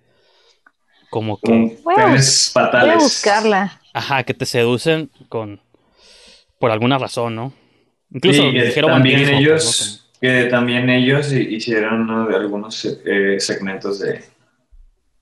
Como 1.08 1.38
que... 1.40 1.78
Voy 1.82 1.94
a, 1.98 2.94
buscarla. 2.94 3.80
Ajá, 3.92 4.22
que 4.22 4.34
te 4.34 4.46
seducen 4.46 5.10
con... 5.28 5.60
Por 6.60 6.70
alguna 6.70 6.98
razón, 6.98 7.34
¿no? 7.34 7.52
Incluso 8.12 8.50
dijeron 8.50 8.92
también 8.92 9.28
ellos 9.28 9.99
que 10.20 10.44
también 10.44 10.90
ellos 10.90 11.32
hicieron 11.32 12.10
algunos 12.10 12.84
eh, 13.04 13.36
segmentos 13.38 14.00
de 14.00 14.20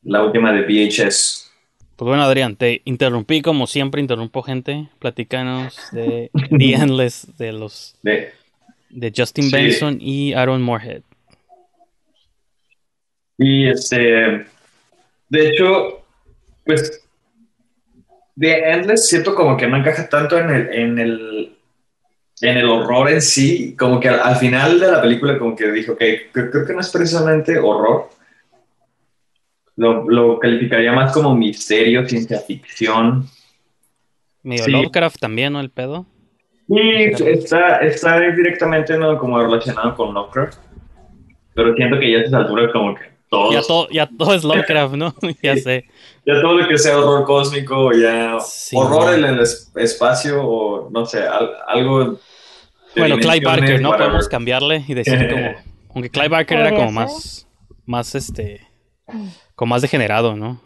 la 0.02 0.24
última 0.24 0.52
de 0.52 0.62
VHS. 0.62 1.50
Pues 1.96 2.06
bueno, 2.06 2.22
Adrián, 2.22 2.56
te 2.56 2.82
interrumpí 2.84 3.42
como 3.42 3.66
siempre, 3.66 4.00
interrumpo 4.00 4.42
gente. 4.42 4.88
Platícanos 4.98 5.76
de 5.92 6.30
The 6.32 6.74
Endless 6.74 7.36
de 7.38 7.52
los 7.52 7.96
de, 8.02 9.12
Justin 9.14 9.50
Benson 9.50 9.98
y 10.00 10.32
Aaron 10.32 10.62
Moorhead. 10.62 11.02
Y 13.36 13.68
este, 13.68 14.46
de 15.28 15.48
hecho, 15.48 16.04
pues 16.64 17.04
The 18.38 18.70
Endless 18.70 19.08
siento 19.08 19.34
como 19.34 19.56
que 19.56 19.66
no 19.66 19.76
encaja 19.76 20.08
tanto 20.08 20.38
en 20.38 20.50
el, 20.50 20.72
en 20.72 20.98
el 20.98 21.57
en 22.40 22.56
el 22.56 22.68
horror 22.68 23.10
en 23.10 23.20
sí, 23.20 23.74
como 23.76 23.98
que 23.98 24.08
al, 24.08 24.36
final 24.36 24.78
de 24.78 24.92
la 24.92 25.02
película 25.02 25.38
como 25.38 25.56
que 25.56 25.70
dijo, 25.70 25.92
ok, 25.92 26.02
creo, 26.32 26.66
que 26.66 26.72
no 26.72 26.80
es 26.80 26.90
precisamente 26.90 27.58
horror, 27.58 28.10
lo, 29.76 30.08
lo, 30.08 30.38
calificaría 30.38 30.92
más 30.92 31.12
como 31.12 31.34
misterio, 31.34 32.06
ciencia 32.08 32.38
ficción. 32.40 33.26
Medio 34.42 34.68
Lovecraft 34.68 35.18
también, 35.18 35.52
¿no? 35.52 35.60
El 35.60 35.70
pedo. 35.70 36.06
Sí, 36.68 36.80
está, 37.26 37.78
está 37.78 38.20
directamente 38.20 38.96
¿no? 38.98 39.18
como 39.18 39.40
relacionado 39.40 39.94
con 39.94 40.12
Lovecraft, 40.12 40.58
pero 41.54 41.74
siento 41.74 41.98
que 41.98 42.12
ya 42.12 42.18
a 42.18 42.22
esa 42.22 42.36
altura 42.38 42.70
como 42.72 42.94
que 42.94 43.04
todo... 43.30 43.52
Ya 43.52 43.62
todo, 43.62 43.88
ya 43.90 44.06
todo 44.06 44.34
es 44.34 44.44
Lovecraft, 44.44 44.94
¿no? 44.94 45.14
ya 45.42 45.56
sé. 45.56 45.86
Ya 46.26 46.40
todo 46.40 46.54
lo 46.54 46.68
que 46.68 46.78
sea 46.78 46.98
horror 46.98 47.24
cósmico, 47.24 47.92
ya 47.92 48.36
horror 48.74 49.14
en 49.14 49.24
el 49.24 49.40
espacio 49.40 50.42
o 50.42 50.90
no 50.90 51.06
sé, 51.06 51.24
algo 51.66 52.18
bueno, 52.98 53.16
Clive 53.18 53.44
Barker, 53.44 53.80
¿no? 53.80 53.90
Podemos 53.96 54.28
cambiarle 54.28 54.84
y 54.86 54.94
decir 54.94 55.28
como. 55.30 55.54
Aunque 55.94 56.10
Clive 56.10 56.28
Barker 56.28 56.58
era 56.58 56.74
como 56.74 56.92
más. 56.92 57.46
Más 57.86 58.14
este. 58.14 58.66
Como 59.54 59.70
más 59.74 59.82
degenerado, 59.82 60.36
¿no? 60.36 60.60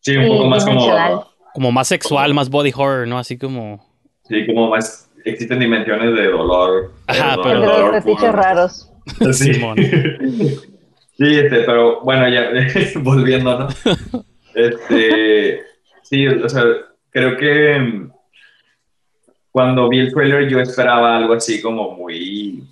Sí, 0.00 0.16
un 0.16 0.28
poco 0.28 0.46
más 0.46 0.64
como. 0.64 1.26
Como 1.54 1.70
más 1.70 1.88
sexual, 1.88 2.32
más 2.34 2.48
body 2.48 2.72
horror, 2.74 3.06
¿no? 3.06 3.18
Así 3.18 3.36
como. 3.36 3.84
Sí, 4.28 4.46
como 4.46 4.70
más. 4.70 5.10
Existen 5.24 5.60
dimensiones 5.60 6.14
de 6.14 6.28
dolor. 6.28 6.92
Ajá, 7.06 7.36
pero. 7.42 7.60
De 7.60 7.66
los 7.66 8.04
fetiches 8.04 8.32
raros. 8.32 8.88
Sí. 9.32 9.52
sí, 9.52 11.34
este, 11.34 11.62
pero 11.66 12.02
bueno, 12.02 12.28
ya 12.28 12.50
volviendo, 13.00 13.58
¿no? 13.58 13.68
Este. 14.54 15.60
Sí, 16.02 16.26
o 16.28 16.48
sea, 16.48 16.62
creo 17.10 17.36
que 17.36 18.08
cuando 19.52 19.88
vi 19.88 20.00
el 20.00 20.12
trailer 20.12 20.48
yo 20.48 20.58
esperaba 20.58 21.16
algo 21.16 21.34
así 21.34 21.60
como 21.60 21.94
muy 21.94 22.64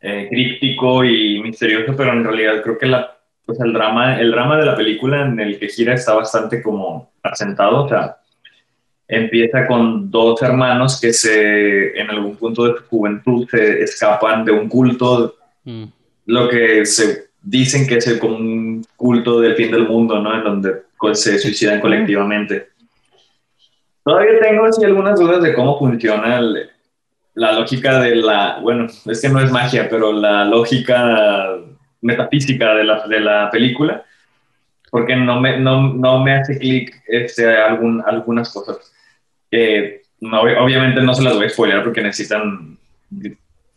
eh, 0.00 0.28
críptico 0.28 1.02
y 1.02 1.40
misterioso, 1.42 1.94
pero 1.96 2.12
en 2.12 2.22
realidad 2.22 2.62
creo 2.62 2.78
que 2.78 2.86
la, 2.86 3.16
pues 3.46 3.58
el, 3.60 3.72
drama, 3.72 4.20
el 4.20 4.30
drama 4.30 4.58
de 4.58 4.66
la 4.66 4.76
película 4.76 5.22
en 5.22 5.40
el 5.40 5.58
que 5.58 5.68
gira 5.68 5.94
está 5.94 6.14
bastante 6.14 6.62
como 6.62 7.12
asentado, 7.22 7.84
o 7.84 7.88
sea, 7.88 8.18
empieza 9.08 9.66
con 9.66 10.10
dos 10.10 10.42
hermanos 10.42 11.00
que 11.00 11.14
se, 11.14 11.98
en 11.98 12.10
algún 12.10 12.36
punto 12.36 12.64
de 12.64 12.78
su 12.78 12.84
juventud 12.84 13.48
se 13.48 13.82
escapan 13.82 14.44
de 14.44 14.52
un 14.52 14.68
culto, 14.68 15.36
mm. 15.64 15.84
lo 16.26 16.48
que 16.50 16.84
se 16.84 17.28
dicen 17.42 17.86
que 17.86 17.96
es 17.96 18.18
como 18.18 18.36
un 18.36 18.84
culto 18.96 19.40
del 19.40 19.54
fin 19.54 19.70
del 19.70 19.88
mundo, 19.88 20.20
¿no? 20.20 20.34
En 20.34 20.44
donde 20.44 20.82
se 21.12 21.38
suicidan 21.38 21.80
colectivamente. 21.80 22.73
Todavía 24.04 24.38
tengo 24.40 24.66
así 24.66 24.84
algunas 24.84 25.18
dudas 25.18 25.42
de 25.42 25.54
cómo 25.54 25.78
funciona 25.78 26.40
la 27.34 27.52
lógica 27.52 28.00
de 28.00 28.16
la, 28.16 28.58
bueno, 28.60 28.86
es 29.06 29.20
que 29.20 29.28
no 29.28 29.40
es 29.40 29.50
magia, 29.50 29.88
pero 29.88 30.12
la 30.12 30.44
lógica 30.44 31.56
metafísica 32.02 32.74
de 32.74 32.84
la, 32.84 33.06
de 33.06 33.20
la 33.20 33.50
película, 33.50 34.04
porque 34.90 35.16
no 35.16 35.40
me, 35.40 35.58
no, 35.58 35.94
no 35.94 36.22
me 36.22 36.34
hace 36.34 36.58
clic 36.58 37.02
este, 37.08 37.56
algún, 37.56 38.02
algunas 38.06 38.52
cosas. 38.52 38.92
no, 40.20 40.40
obviamente 40.40 41.00
no 41.00 41.14
se 41.14 41.22
las 41.22 41.34
voy 41.34 41.46
a 41.46 41.50
spoiler 41.50 41.82
porque 41.82 42.02
necesitan 42.02 42.76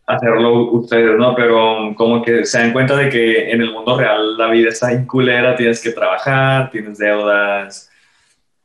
hacerlo 0.08 0.72
ustedes, 0.72 1.18
¿no? 1.18 1.36
Pero 1.36 1.94
como 1.96 2.22
que 2.22 2.46
se 2.46 2.60
dan 2.60 2.74
cuenta 2.74 2.96
de 2.98 3.10
que 3.10 3.50
en 3.52 3.62
el 3.62 3.72
mundo 3.72 3.98
real 3.98 4.38
la 4.38 4.48
vida 4.48 4.70
está 4.70 4.94
inculera, 4.94 5.56
tienes 5.56 5.82
que 5.82 5.92
trabajar, 5.92 6.70
tienes 6.70 6.98
deudas, 6.98 7.90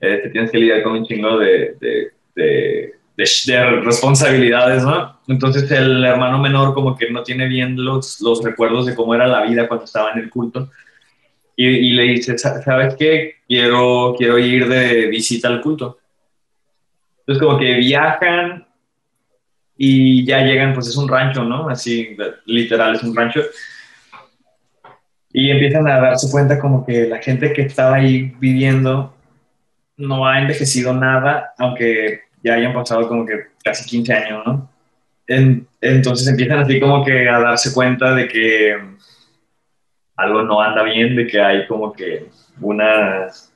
te 0.02 0.30
tienes 0.30 0.50
que 0.50 0.58
lidiar 0.58 0.82
con 0.82 0.92
un 0.94 1.06
chingo 1.06 1.38
de, 1.38 1.76
de, 1.80 2.12
de, 2.34 3.80
responsabilidades, 3.82 4.82
¿no? 4.82 5.20
Entonces 5.28 5.70
el 5.70 6.04
hermano 6.04 6.38
menor 6.38 6.74
como 6.74 6.96
que 6.96 7.08
no 7.10 7.22
tiene 7.22 7.46
bien 7.46 7.76
los, 7.76 8.20
los 8.20 8.42
recuerdos 8.42 8.86
de 8.86 8.96
cómo 8.96 9.14
era 9.14 9.28
la 9.28 9.42
vida 9.42 9.68
cuando 9.68 9.84
estaba 9.84 10.10
en 10.10 10.18
el 10.18 10.30
culto. 10.30 10.70
Y, 11.54 11.66
y, 11.66 11.92
le 11.92 12.04
dice, 12.04 12.36
¿sabes 12.36 12.96
qué? 12.98 13.36
Quiero, 13.46 14.14
quiero 14.18 14.38
ir 14.38 14.66
de 14.68 15.06
visita 15.06 15.46
al 15.46 15.60
culto. 15.60 15.98
Entonces 17.20 17.46
como 17.46 17.58
que 17.58 17.74
viajan 17.74 18.66
y 19.76 20.24
ya 20.24 20.40
llegan, 20.40 20.74
pues 20.74 20.88
es 20.88 20.96
un 20.96 21.08
rancho, 21.08 21.44
¿no? 21.44 21.68
Así, 21.68 22.16
literal, 22.46 22.96
es 22.96 23.04
un 23.04 23.14
rancho. 23.14 23.40
Y 25.32 25.50
empiezan 25.50 25.86
a 25.86 26.00
darse 26.00 26.28
cuenta 26.30 26.58
como 26.58 26.84
que 26.84 27.06
la 27.06 27.18
gente 27.18 27.52
que 27.52 27.62
estaba 27.62 27.96
ahí 27.96 28.34
viviendo 28.40 29.14
no 29.96 30.26
ha 30.26 30.40
envejecido 30.40 30.92
nada, 30.94 31.52
aunque 31.58 32.22
ya 32.42 32.54
hayan 32.54 32.72
pasado 32.72 33.08
como 33.08 33.26
que 33.26 33.46
casi 33.62 33.88
15 33.88 34.12
años, 34.12 34.46
¿no? 34.46 34.72
entonces 35.80 36.26
empiezan 36.26 36.58
así 36.58 36.78
como 36.78 37.04
que 37.04 37.28
a 37.28 37.38
darse 37.38 37.72
cuenta 37.72 38.14
de 38.14 38.28
que 38.28 38.76
algo 40.16 40.42
no 40.42 40.60
anda 40.60 40.82
bien, 40.82 41.16
de 41.16 41.26
que 41.26 41.40
hay 41.40 41.66
como 41.66 41.92
que 41.92 42.28
unas... 42.60 43.52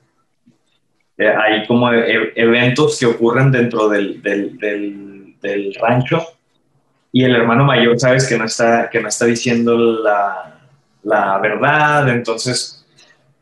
Eh, 1.19 1.27
hay 1.27 1.65
como 1.65 1.91
e, 1.91 2.31
eventos 2.35 2.99
que 2.99 3.05
ocurren 3.07 3.51
dentro 3.51 3.89
del, 3.89 4.21
del, 4.21 4.57
del, 5.41 5.75
rancho 5.81 6.21
y 7.11 7.23
el 7.23 7.35
hermano 7.35 7.63
mayor 7.63 7.99
sabes 7.99 8.27
que 8.27 8.37
no 8.37 8.45
está, 8.45 8.87
que 8.89 9.01
no 9.01 9.07
está 9.07 9.25
diciendo 9.25 9.75
la, 9.75 10.59
la 11.03 11.39
verdad, 11.39 12.09
entonces 12.09 12.76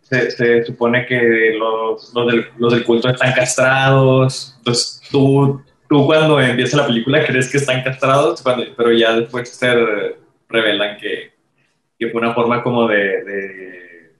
se, 0.09 0.63
supone 0.65 1.05
que 1.05 1.55
los, 1.57 2.13
los, 2.13 2.27
del, 2.31 2.47
los, 2.57 2.73
del, 2.73 2.83
culto 2.83 3.09
están 3.09 3.33
castrados. 3.33 4.53
Entonces 4.59 5.01
tú, 5.11 5.61
tú 5.89 6.05
cuando 6.05 6.39
empieza 6.39 6.77
la 6.77 6.87
película 6.87 7.25
crees 7.25 7.51
que 7.51 7.57
están 7.57 7.83
castrados, 7.83 8.43
pero 8.77 8.91
ya 8.91 9.15
después 9.15 9.49
se 9.49 10.15
revelan 10.47 10.97
que, 10.97 11.33
que 11.97 12.09
fue 12.09 12.21
una 12.21 12.33
forma 12.33 12.61
como 12.61 12.87
de, 12.87 13.23
de 13.23 14.11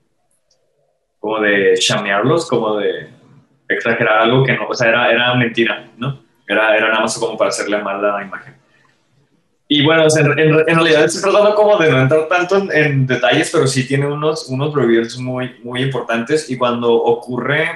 como 1.20 1.40
de 1.40 1.76
chamearlos, 1.78 2.48
como 2.50 2.78
de 2.78 3.10
exagerar 3.68 4.20
algo 4.20 4.44
que 4.44 4.54
no, 4.54 4.68
o 4.68 4.74
sea, 4.74 4.90
era, 4.90 5.12
era 5.12 5.34
mentira, 5.36 5.88
¿no? 5.98 6.24
Era, 6.48 6.76
era 6.78 6.90
nada 6.90 7.02
más 7.02 7.18
como 7.18 7.38
para 7.38 7.50
hacerle 7.50 7.80
mal 7.80 8.02
la 8.02 8.22
imagen. 8.22 8.56
Y 9.68 9.84
bueno, 9.84 10.06
en, 10.16 10.66
realidad 10.66 11.06
estoy 11.06 11.24
tratando 11.24 11.56
como 11.56 11.78
de 11.78 11.90
no 11.90 12.02
entrar 12.02 12.28
tanto 12.28 12.72
en, 12.72 13.08
detalles, 13.08 13.50
pero 13.52 13.66
sí 13.66 13.88
tiene 13.88 14.06
unos, 14.06 14.48
unos 14.48 14.74
reveals 14.76 15.18
muy, 15.18 15.56
muy 15.64 15.82
importantes 15.82 16.50
y 16.52 16.58
cuando 16.58 16.94
ocurre 16.94 17.70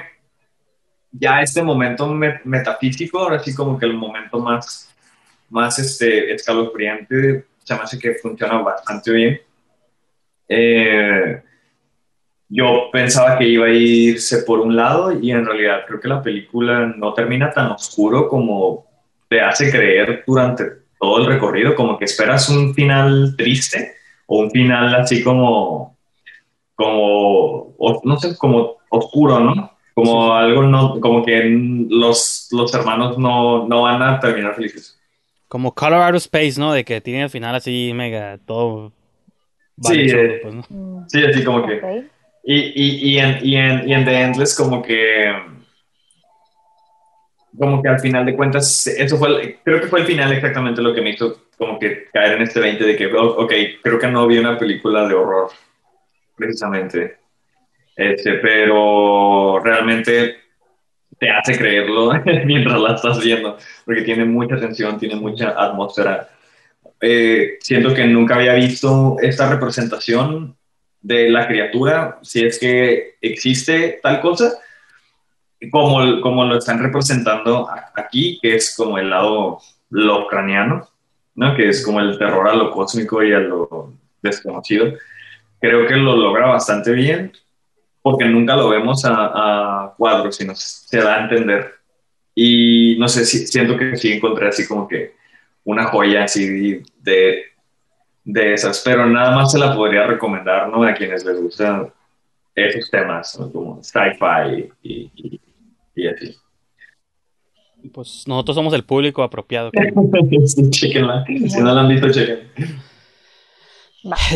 ya 1.10 1.42
este 1.42 1.62
momento 1.62 2.06
metafísico, 2.44 3.18
ahora 3.18 3.40
sí 3.40 3.52
como 3.52 3.76
que 3.76 3.86
el 3.86 3.94
momento 3.94 4.38
más, 4.38 4.94
más 5.48 5.80
este, 5.80 6.32
escalofriante, 6.32 7.46
se 7.64 7.74
me 7.74 7.80
hace 7.80 7.98
que 7.98 8.14
funciona 8.14 8.58
bastante 8.58 9.10
bien. 9.10 9.40
Eh, 10.48 11.42
yo 12.48 12.88
pensaba 12.92 13.36
que 13.36 13.48
iba 13.48 13.66
a 13.66 13.70
irse 13.70 14.42
por 14.44 14.60
un 14.60 14.76
lado 14.76 15.12
y 15.12 15.32
en 15.32 15.44
realidad 15.44 15.80
creo 15.86 16.00
que 16.00 16.08
la 16.08 16.22
película 16.22 16.86
no 16.86 17.14
termina 17.14 17.50
tan 17.50 17.72
oscuro 17.72 18.28
como 18.28 18.86
te 19.28 19.40
hace 19.40 19.70
creer 19.70 20.24
durante 20.26 20.79
todo 21.00 21.18
el 21.18 21.26
recorrido, 21.26 21.74
como 21.74 21.98
que 21.98 22.04
esperas 22.04 22.48
un 22.50 22.74
final 22.74 23.34
triste 23.36 23.94
o 24.26 24.40
un 24.40 24.50
final 24.50 24.94
así 24.94 25.24
como, 25.24 25.96
como, 26.74 27.74
no 28.04 28.18
sé, 28.18 28.36
como 28.36 28.76
oscuro, 28.90 29.40
¿no? 29.40 29.72
Como 29.94 30.32
algo, 30.34 30.62
no, 30.62 31.00
como 31.00 31.24
que 31.24 31.42
los, 31.88 32.48
los 32.52 32.72
hermanos 32.74 33.18
no, 33.18 33.66
no 33.66 33.82
van 33.82 34.02
a 34.02 34.20
terminar 34.20 34.54
felices. 34.54 34.98
Como 35.48 35.74
Colorado 35.74 36.16
Space, 36.18 36.60
¿no? 36.60 36.72
De 36.72 36.84
que 36.84 37.00
tiene 37.00 37.22
el 37.22 37.30
final 37.30 37.54
así 37.54 37.92
mega 37.94 38.38
todo. 38.46 38.92
sí, 39.82 40.06
eh, 40.10 40.40
pues, 40.42 40.54
sí, 41.08 41.24
así 41.24 41.42
como 41.42 41.66
que. 41.66 42.04
Y, 42.44 42.56
y, 42.56 43.10
y, 43.10 43.18
en, 43.18 43.38
y, 43.42 43.56
en, 43.56 43.88
y 43.88 43.94
en 43.94 44.04
The 44.04 44.20
Endless, 44.20 44.56
como 44.56 44.80
que 44.80 45.32
como 47.56 47.82
que 47.82 47.88
al 47.88 48.00
final 48.00 48.24
de 48.26 48.36
cuentas, 48.36 48.86
eso 48.86 49.16
fue, 49.16 49.58
creo 49.64 49.80
que 49.80 49.88
fue 49.88 50.00
el 50.00 50.06
final 50.06 50.32
exactamente 50.32 50.82
lo 50.82 50.94
que 50.94 51.02
me 51.02 51.10
hizo 51.10 51.46
como 51.56 51.78
que 51.78 52.06
caer 52.12 52.36
en 52.36 52.42
este 52.42 52.60
20 52.60 52.84
de 52.84 52.96
que, 52.96 53.06
oh, 53.06 53.42
ok, 53.42 53.52
creo 53.82 53.98
que 53.98 54.06
no 54.08 54.26
vi 54.26 54.38
una 54.38 54.58
película 54.58 55.06
de 55.06 55.14
horror, 55.14 55.50
precisamente. 56.36 57.18
Este, 57.96 58.34
pero 58.34 59.60
realmente 59.62 60.36
te 61.18 61.28
hace 61.28 61.56
creerlo 61.58 62.12
mientras 62.46 62.80
la 62.80 62.94
estás 62.94 63.22
viendo, 63.22 63.58
porque 63.84 64.02
tiene 64.02 64.24
mucha 64.24 64.58
tensión, 64.58 64.98
tiene 64.98 65.16
mucha 65.16 65.50
atmósfera. 65.50 66.30
Eh, 67.00 67.58
siento 67.60 67.92
que 67.92 68.06
nunca 68.06 68.36
había 68.36 68.54
visto 68.54 69.16
esta 69.20 69.50
representación 69.50 70.56
de 71.02 71.28
la 71.30 71.46
criatura, 71.46 72.18
si 72.22 72.44
es 72.44 72.58
que 72.58 73.16
existe 73.20 74.00
tal 74.02 74.20
cosa, 74.20 74.58
como, 75.70 76.20
como 76.20 76.44
lo 76.44 76.56
están 76.56 76.82
representando 76.82 77.68
aquí, 77.94 78.38
que 78.40 78.56
es 78.56 78.74
como 78.76 78.98
el 78.98 79.10
lado 79.10 79.58
lo 79.90 80.24
ucraniano, 80.24 80.88
¿no? 81.34 81.54
que 81.54 81.68
es 81.68 81.84
como 81.84 82.00
el 82.00 82.18
terror 82.18 82.48
a 82.48 82.54
lo 82.54 82.70
cósmico 82.70 83.22
y 83.22 83.32
a 83.32 83.40
lo 83.40 83.92
desconocido, 84.22 84.92
creo 85.60 85.86
que 85.86 85.96
lo 85.96 86.16
logra 86.16 86.46
bastante 86.46 86.92
bien, 86.92 87.32
porque 88.02 88.24
nunca 88.24 88.56
lo 88.56 88.70
vemos 88.70 89.04
a, 89.04 89.84
a 89.84 89.94
cuadros, 89.96 90.36
sino 90.36 90.54
se 90.54 90.98
da 90.98 91.16
a 91.16 91.22
entender. 91.22 91.74
Y 92.34 92.96
no 92.98 93.08
sé, 93.08 93.26
si, 93.26 93.46
siento 93.46 93.76
que 93.76 93.96
sí 93.96 94.12
encontré 94.12 94.48
así 94.48 94.66
como 94.66 94.88
que 94.88 95.14
una 95.64 95.84
joya 95.86 96.24
así 96.24 96.82
de, 97.00 97.44
de 98.24 98.54
esas, 98.54 98.80
pero 98.84 99.06
nada 99.06 99.36
más 99.36 99.52
se 99.52 99.58
la 99.58 99.74
podría 99.74 100.06
recomendar, 100.06 100.68
¿no? 100.68 100.82
A 100.82 100.94
quienes 100.94 101.24
les 101.24 101.40
gustan 101.40 101.92
esos 102.54 102.90
temas, 102.90 103.38
como 103.52 103.82
sci-fi 103.82 104.72
y, 104.82 105.10
y, 105.14 105.40
así. 105.94 106.36
Pues 107.92 108.24
nosotros 108.26 108.54
somos 108.54 108.74
el 108.74 108.84
público 108.84 109.22
apropiado. 109.22 109.70
sí, 110.46 110.70
chequenla. 110.70 111.24
Si 111.26 111.60
no 111.60 111.74
la 111.74 111.80
han 111.80 111.88
visto, 111.88 112.10
chequen. 112.10 112.48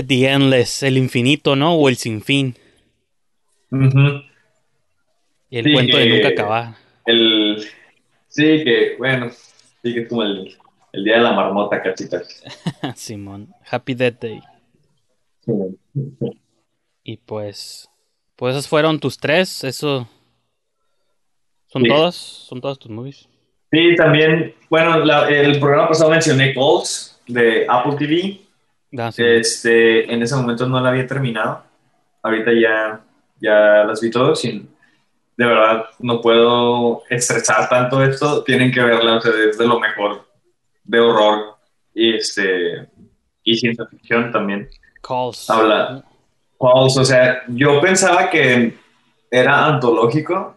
The 0.07 0.29
Endless, 0.33 0.83
el 0.83 0.99
infinito, 0.99 1.57
¿no? 1.57 1.75
O 1.75 1.89
el 1.89 1.97
sinfín. 1.97 2.57
El 3.71 5.73
cuento 5.73 5.97
de 5.97 6.09
nunca 6.09 6.29
acabar. 6.29 6.75
El, 7.07 7.65
sí, 8.29 8.65
que 8.65 8.95
bueno, 8.99 9.31
sí 9.31 9.95
que 9.95 10.01
es 10.01 10.09
como 10.09 10.23
el, 10.23 10.57
el 10.93 11.05
día 11.05 11.17
de 11.17 11.23
la 11.23 11.33
marmota 11.33 11.83
casi 11.83 12.09
Simón, 12.95 13.55
Happy 13.69 13.95
Death 13.95 14.21
Day. 14.21 14.41
Y 17.03 17.17
pues, 17.19 17.91
pues 18.37 18.55
esos 18.55 18.69
fueron 18.69 19.01
tus 19.01 19.19
tres, 19.19 19.65
eso... 19.65 20.09
¿Son 21.75 21.83
todas? 21.83 22.15
¿Son 22.15 22.61
todas 22.61 22.79
tus 22.79 22.89
movies? 22.89 23.29
Sí, 23.73 23.97
también, 23.97 24.55
bueno, 24.71 25.03
el 25.27 25.59
programa 25.59 25.89
pasado 25.89 26.09
mencioné 26.09 26.55
Calls 26.55 27.21
de 27.27 27.67
Apple 27.69 27.97
TV. 27.99 28.41
Ah, 28.97 29.11
este, 29.17 30.13
en 30.13 30.23
ese 30.23 30.37
momento 30.37 30.69
no 30.69 30.81
la 30.81 30.91
había 30.91 31.05
terminado. 31.05 31.65
Ahorita 32.23 32.53
ya, 32.53 33.01
ya 33.41 33.83
las 33.83 34.01
vi 34.01 34.09
todas 34.09 34.41
sin, 34.41 34.69
de 35.37 35.47
verdad 35.47 35.87
no 35.99 36.21
puedo 36.21 37.03
estresar 37.11 37.69
tanto 37.69 38.05
esto. 38.05 38.45
Tienen 38.45 38.71
que 38.71 38.81
verla, 38.81 39.17
o 39.17 39.21
sea, 39.21 39.33
es 39.33 39.59
de 39.59 39.67
lo 39.67 39.81
mejor 39.81 40.25
de 40.85 41.01
horror 41.01 41.57
y, 41.93 42.15
este, 42.15 42.89
y 43.43 43.57
ciencia 43.57 43.85
ficción 43.87 44.31
también. 44.31 44.69
Calls. 45.03 45.51
Habla. 45.51 46.05
Calls, 46.61 46.97
o 46.97 47.05
sea, 47.05 47.43
yo 47.49 47.81
pensaba 47.81 48.31
que 48.31 48.75
era 49.29 49.67
antológico, 49.67 50.54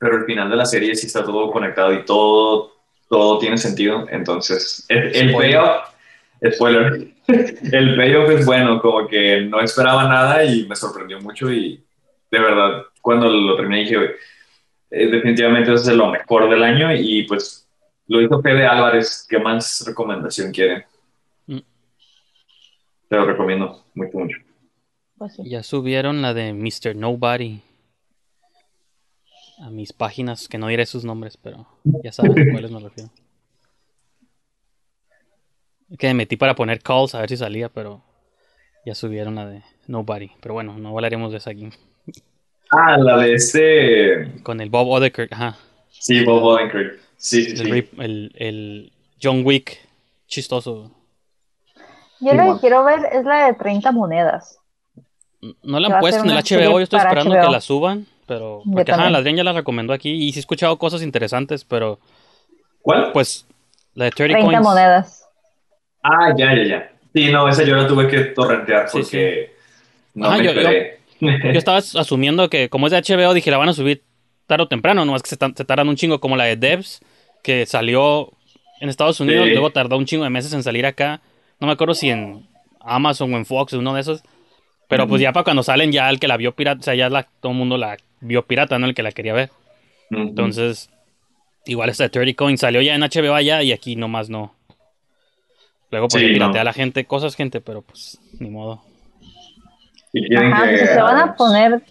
pero 0.00 0.16
al 0.16 0.24
final 0.24 0.48
de 0.48 0.56
la 0.56 0.64
serie 0.64 0.94
sí 0.96 1.06
está 1.06 1.22
todo 1.22 1.50
conectado 1.52 1.92
y 1.92 2.06
todo, 2.06 2.72
todo 3.06 3.38
tiene 3.38 3.58
sentido. 3.58 4.06
Entonces, 4.10 4.86
el, 4.88 5.14
el 5.14 5.34
payoff, 5.34 5.90
spoiler, 6.54 7.08
el 7.28 7.96
payoff 7.96 8.30
es 8.30 8.46
bueno, 8.46 8.80
como 8.80 9.06
que 9.06 9.42
no 9.42 9.60
esperaba 9.60 10.08
nada 10.08 10.42
y 10.42 10.66
me 10.66 10.74
sorprendió 10.74 11.20
mucho 11.20 11.52
y 11.52 11.84
de 12.30 12.38
verdad, 12.38 12.82
cuando 13.02 13.28
lo 13.28 13.56
terminé 13.56 13.80
dije, 13.80 13.96
eh, 14.90 15.06
definitivamente 15.08 15.74
es 15.74 15.86
lo 15.88 16.10
mejor 16.10 16.48
del 16.48 16.62
año 16.62 16.94
y 16.94 17.24
pues 17.24 17.68
lo 18.06 18.22
hizo 18.22 18.40
Fede 18.40 18.66
Álvarez. 18.66 19.26
¿Qué 19.28 19.38
más 19.38 19.84
recomendación 19.86 20.50
quieren? 20.50 20.82
Mm. 21.46 21.58
Te 23.06 23.16
lo 23.16 23.26
recomiendo 23.26 23.84
mucho, 23.92 24.18
mucho. 24.18 24.38
Pues 25.18 25.36
ya 25.44 25.62
subieron 25.62 26.22
la 26.22 26.32
de 26.32 26.54
Mr. 26.54 26.96
Nobody 26.96 27.60
a 29.60 29.70
mis 29.70 29.92
páginas, 29.92 30.48
que 30.48 30.58
no 30.58 30.68
diré 30.68 30.86
sus 30.86 31.04
nombres, 31.04 31.36
pero 31.36 31.66
ya 32.02 32.12
saben 32.12 32.32
a 32.32 32.52
cuáles 32.52 32.70
me 32.70 32.80
refiero. 32.80 33.10
Que 35.98 36.08
me 36.08 36.14
metí 36.14 36.36
para 36.36 36.54
poner 36.54 36.80
calls 36.80 37.14
a 37.14 37.20
ver 37.20 37.28
si 37.28 37.36
salía, 37.36 37.68
pero 37.68 38.02
ya 38.86 38.94
subieron 38.94 39.34
la 39.34 39.46
de 39.46 39.62
Nobody. 39.86 40.30
Pero 40.40 40.54
bueno, 40.54 40.78
no 40.78 40.90
hablaremos 40.90 41.32
de 41.32 41.38
esa 41.38 41.50
aquí. 41.50 41.68
Ah, 42.70 42.96
la 42.96 43.16
de 43.18 43.34
este. 43.34 44.42
Con 44.42 44.60
el 44.60 44.70
Bob 44.70 44.88
Odenkirk, 44.88 45.32
ajá. 45.32 45.56
Sí, 45.88 46.24
Bob 46.24 46.42
Odenkirk. 46.44 47.00
Sí, 47.16 47.56
sí, 47.56 47.62
el, 47.62 47.90
sí. 47.92 48.32
El, 48.36 48.92
John 49.20 49.44
Wick 49.44 49.78
chistoso. 50.26 50.90
Yo 52.20 52.34
lo 52.34 52.54
que 52.54 52.60
quiero 52.60 52.84
ver 52.84 53.00
es 53.12 53.24
la 53.24 53.46
de 53.46 53.54
30 53.54 53.92
monedas. 53.92 54.58
No 55.62 55.80
la 55.80 55.88
han 55.88 56.00
puesto 56.00 56.22
en 56.22 56.30
el 56.30 56.36
HBO, 56.36 56.78
yo 56.78 56.80
estoy 56.80 57.00
esperando 57.00 57.34
que 57.34 57.48
la 57.48 57.60
suban, 57.60 58.06
pero 58.30 58.62
porque 58.72 58.92
ajá, 58.92 59.10
la 59.10 59.18
Adrián 59.18 59.34
ya 59.34 59.42
la 59.42 59.52
recomendó 59.52 59.92
aquí 59.92 60.10
y 60.12 60.30
sí 60.30 60.38
he 60.38 60.40
escuchado 60.40 60.78
cosas 60.78 61.02
interesantes, 61.02 61.64
pero 61.64 61.98
¿Cuál? 62.80 63.10
Pues 63.10 63.44
la 63.94 64.04
de 64.04 64.12
30, 64.12 64.38
30 64.38 64.60
monedas. 64.60 65.28
Ah, 66.04 66.32
ya, 66.36 66.54
ya, 66.54 66.62
ya. 66.62 66.92
Sí, 67.12 67.28
no, 67.32 67.48
esa 67.48 67.64
yo 67.64 67.74
la 67.74 67.88
tuve 67.88 68.06
que 68.06 68.20
torrentear 68.26 68.86
porque 68.92 69.52
no 70.14 70.30
me 70.30 70.44
yo, 70.44 70.52
yo 70.52 71.58
estaba 71.58 71.78
asumiendo 71.78 72.48
que 72.48 72.68
como 72.68 72.86
es 72.86 72.92
de 72.92 73.02
HBO, 73.02 73.34
dije, 73.34 73.50
la 73.50 73.58
van 73.58 73.68
a 73.68 73.72
subir 73.72 74.04
tarde 74.46 74.62
o 74.62 74.68
temprano, 74.68 75.04
no 75.04 75.16
es 75.16 75.22
que 75.22 75.30
se, 75.30 75.36
tardan 75.36 75.88
un 75.88 75.96
chingo 75.96 76.20
como 76.20 76.36
la 76.36 76.44
de 76.44 76.54
Devs, 76.54 77.00
que 77.42 77.66
salió 77.66 78.30
en 78.80 78.90
Estados 78.90 79.18
Unidos, 79.18 79.48
luego 79.48 79.70
tardó 79.70 79.98
un 79.98 80.06
chingo 80.06 80.22
de 80.22 80.30
meses 80.30 80.52
en 80.52 80.62
salir 80.62 80.86
acá. 80.86 81.20
No 81.58 81.66
me 81.66 81.72
acuerdo 81.72 81.94
si 81.94 82.10
en 82.10 82.46
Amazon 82.78 83.34
o 83.34 83.36
en 83.36 83.44
Fox, 83.44 83.72
uno 83.72 83.92
de 83.92 84.02
esos. 84.02 84.22
Pero 84.86 85.08
pues 85.08 85.20
ya 85.20 85.32
para 85.32 85.42
cuando 85.42 85.64
salen, 85.64 85.90
ya 85.90 86.08
el 86.08 86.20
que 86.20 86.28
la 86.28 86.36
vio 86.36 86.52
pirata, 86.54 86.80
o 86.80 86.82
sea, 86.82 86.94
ya 86.94 87.08
la, 87.08 87.24
todo 87.40 87.52
el 87.52 87.58
mundo 87.58 87.76
la 87.76 87.96
vio 88.20 88.46
pirata, 88.46 88.78
¿no? 88.78 88.86
El 88.86 88.94
que 88.94 89.02
la 89.02 89.12
quería 89.12 89.32
ver. 89.32 89.50
Entonces, 90.10 90.90
igual 91.64 91.88
esta 91.88 92.04
de 92.04 92.10
30 92.10 92.36
Coins 92.36 92.60
salió 92.60 92.80
ya 92.80 92.94
en 92.94 93.02
HBO 93.02 93.34
allá 93.34 93.62
y 93.62 93.72
aquí 93.72 93.96
nomás 93.96 94.28
no. 94.28 94.52
Luego 95.90 96.08
pues 96.08 96.22
piratea 96.22 96.60
a 96.60 96.64
la 96.64 96.72
gente, 96.72 97.04
cosas 97.04 97.34
gente, 97.34 97.60
pero 97.60 97.82
pues 97.82 98.18
ni 98.38 98.48
modo. 98.48 98.82
Si, 100.12 100.26
se 100.26 101.00
van 101.00 101.18
a 101.18 101.36
poner, 101.36 101.82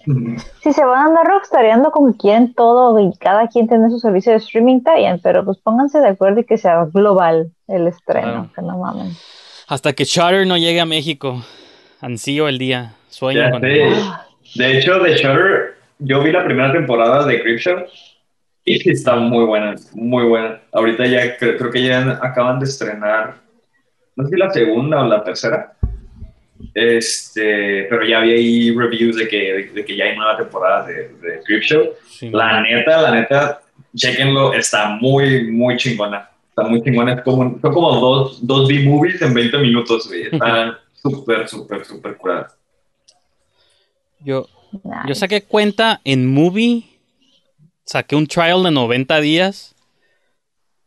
si 0.61 0.73
se 0.73 0.83
van 0.83 0.99
a 0.99 1.05
andar 1.05 1.25
rockstareando 1.25 1.91
como 1.91 2.17
quieren 2.17 2.53
todo 2.53 2.99
y 2.99 3.17
cada 3.17 3.47
quien 3.47 3.69
tiene 3.69 3.89
su 3.89 3.99
servicio 3.99 4.33
de 4.33 4.39
streaming, 4.39 4.77
está 4.77 4.95
bien, 4.95 5.21
pero 5.23 5.45
pues 5.45 5.57
pónganse 5.59 5.99
de 5.99 6.09
acuerdo 6.09 6.41
y 6.41 6.43
que 6.43 6.57
sea 6.57 6.83
global 6.93 7.51
el 7.67 7.87
estreno, 7.87 8.51
que 8.53 8.61
no 8.61 8.77
mamen. 8.77 9.13
Hasta 9.67 9.93
que 9.93 10.03
Shutter 10.03 10.45
no 10.45 10.57
llegue 10.57 10.81
a 10.81 10.85
México, 10.85 11.45
ansío 12.01 12.49
el 12.49 12.57
día, 12.57 12.95
sueño 13.07 13.51
con 13.51 13.61
de, 13.61 13.95
de 14.55 14.77
hecho, 14.77 14.99
de 14.99 15.15
Shutter, 15.15 15.78
yo 15.99 16.23
vi 16.23 16.31
la 16.31 16.43
primera 16.43 16.71
temporada 16.71 17.25
de 17.25 17.41
Creepshow 17.41 17.85
y 18.65 18.89
está 18.89 19.15
muy 19.15 19.45
buena, 19.45 19.75
muy 19.93 20.25
buena. 20.25 20.61
Ahorita 20.71 21.05
ya 21.05 21.37
creo 21.37 21.71
que 21.71 21.83
ya 21.83 22.19
acaban 22.21 22.59
de 22.59 22.65
estrenar, 22.65 23.35
no 24.15 24.25
sé 24.25 24.31
si 24.31 24.37
la 24.37 24.51
segunda 24.51 25.01
o 25.01 25.07
la 25.07 25.23
tercera 25.23 25.75
este, 26.73 27.87
pero 27.89 28.05
ya 28.05 28.19
había 28.19 28.35
ahí 28.35 28.75
reviews 28.75 29.15
de 29.15 29.27
que, 29.27 29.71
de, 29.73 29.85
que 29.85 29.95
ya 29.95 30.05
hay 30.05 30.17
nueva 30.17 30.37
temporada 30.37 30.85
de, 30.85 31.09
de 31.19 31.61
Show. 31.61 31.89
La 32.31 32.61
neta, 32.61 33.01
la 33.01 33.11
neta, 33.11 33.61
chequenlo, 33.95 34.53
está 34.53 34.89
muy, 34.89 35.49
muy 35.51 35.77
chingona. 35.77 36.29
Está 36.49 36.63
muy 36.63 36.81
chingona. 36.83 37.23
como, 37.23 37.59
son 37.59 37.73
como 37.73 37.99
dos, 37.99 38.45
dos 38.45 38.67
B-movies 38.67 39.21
en 39.21 39.33
20 39.33 39.57
minutos, 39.59 40.07
güey. 40.07 40.23
Están 40.23 40.75
súper, 40.93 41.47
súper, 41.47 41.85
súper 41.85 42.17
curadas. 42.17 42.57
Yo, 44.19 44.45
yo 45.07 45.15
saqué 45.15 45.43
cuenta 45.43 46.01
en 46.03 46.27
Movie. 46.27 46.83
Saqué 47.85 48.15
un 48.15 48.27
trial 48.27 48.63
de 48.63 48.71
90 48.71 49.19
días. 49.21 49.75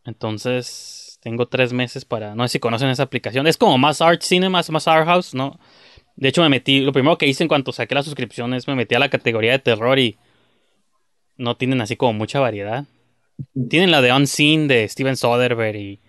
Entonces, 0.05 1.19
tengo 1.23 1.47
tres 1.47 1.73
meses 1.73 2.05
para. 2.05 2.35
No 2.35 2.47
sé 2.47 2.53
si 2.53 2.59
conocen 2.59 2.89
esa 2.89 3.05
aplicación. 3.05 3.47
Es 3.47 3.57
como 3.57 3.79
más 3.79 4.01
Art 4.01 4.23
Cinema, 4.23 4.63
más 4.69 4.89
Art 4.89 5.07
House, 5.07 5.35
¿no? 5.35 5.59
De 6.17 6.29
hecho, 6.29 6.43
me 6.43 6.49
metí. 6.49 6.81
Lo 6.81 6.93
primero 6.93 7.19
que 7.19 7.27
hice 7.27 7.45
en 7.45 7.49
cuanto 7.49 7.73
saqué 7.73 7.95
la 7.95 8.03
suscripción 8.03 8.55
es 8.55 8.69
me 8.69 8.75
metí 8.75 8.95
a 8.95 8.99
la 8.99 9.09
categoría 9.09 9.53
de 9.53 9.59
terror 9.59 9.99
y. 9.99 10.17
No 11.37 11.57
tienen 11.57 11.81
así 11.81 11.97
como 11.97 12.13
mucha 12.13 12.41
variedad. 12.41 12.85
Tienen 13.69 13.91
la 13.91 14.03
de 14.03 14.13
Unseen 14.13 14.69
de 14.69 14.87
Steven 14.89 15.17
Soderbergh 15.17 15.77
y. 15.77 16.01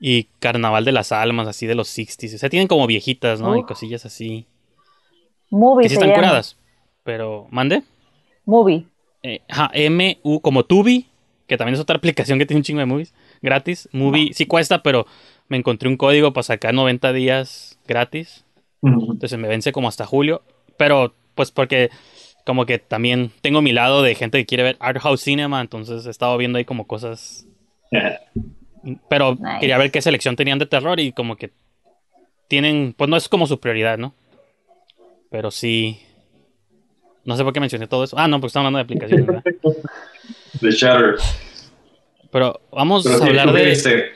Y 0.00 0.24
Carnaval 0.38 0.84
de 0.84 0.92
las 0.92 1.12
Almas, 1.12 1.48
así 1.48 1.66
de 1.66 1.74
los 1.74 1.88
60s. 1.96 2.34
O 2.34 2.38
sea, 2.38 2.50
tienen 2.50 2.68
como 2.68 2.86
viejitas, 2.86 3.40
¿no? 3.40 3.56
Y 3.56 3.64
cosillas 3.64 4.04
así. 4.04 4.46
Movie. 5.50 5.84
Que 5.84 5.88
sí 5.88 5.94
están 5.94 6.12
curadas. 6.12 6.56
Pero. 7.04 7.46
¿Mande? 7.50 7.82
Movie. 8.44 8.86
Eh, 9.22 9.40
M-U, 9.72 10.40
como 10.40 10.64
Tubi, 10.64 11.06
que 11.46 11.56
también 11.56 11.74
es 11.74 11.80
otra 11.80 11.96
aplicación 11.98 12.38
que 12.38 12.46
tiene 12.46 12.58
un 12.58 12.64
chingo 12.64 12.80
de 12.80 12.86
movies 12.86 13.14
gratis. 13.40 13.88
Movie 13.92 14.32
sí 14.34 14.46
cuesta, 14.46 14.82
pero 14.82 15.06
me 15.48 15.56
encontré 15.56 15.88
un 15.88 15.96
código 15.96 16.32
para 16.32 16.42
sacar 16.42 16.74
90 16.74 17.12
días 17.12 17.78
gratis. 17.86 18.44
Entonces 18.82 19.38
me 19.38 19.48
vence 19.48 19.72
como 19.72 19.88
hasta 19.88 20.04
julio. 20.04 20.42
Pero 20.76 21.14
pues 21.34 21.50
porque 21.50 21.90
como 22.44 22.66
que 22.66 22.78
también 22.78 23.30
tengo 23.40 23.62
mi 23.62 23.72
lado 23.72 24.02
de 24.02 24.14
gente 24.14 24.38
que 24.38 24.46
quiere 24.46 24.62
ver 24.62 24.76
Art 24.78 25.00
House 25.00 25.22
Cinema, 25.22 25.60
entonces 25.60 26.04
he 26.06 26.10
estado 26.10 26.36
viendo 26.36 26.58
ahí 26.58 26.64
como 26.64 26.86
cosas. 26.86 27.46
Pero 29.08 29.38
quería 29.60 29.78
ver 29.78 29.90
qué 29.90 30.02
selección 30.02 30.36
tenían 30.36 30.58
de 30.58 30.66
terror 30.66 31.00
y 31.00 31.12
como 31.12 31.36
que 31.36 31.52
tienen, 32.48 32.94
pues 32.96 33.08
no 33.08 33.16
es 33.16 33.28
como 33.28 33.46
su 33.46 33.58
prioridad, 33.58 33.96
¿no? 33.96 34.14
Pero 35.30 35.50
sí. 35.50 36.00
No 37.24 37.36
sé 37.36 37.44
por 37.44 37.52
qué 37.52 37.60
mencioné 37.60 37.86
todo 37.86 38.04
eso. 38.04 38.16
Ah, 38.18 38.28
no, 38.28 38.38
porque 38.38 38.48
estamos 38.48 38.66
hablando 38.66 38.78
de 38.78 38.82
aplicaciones, 38.82 39.26
¿verdad? 39.26 39.42
The 40.60 40.70
Shatter. 40.70 41.16
Pero 42.30 42.60
vamos 42.72 43.06
a 43.06 43.24
hablar 43.24 43.52
de. 43.52 44.12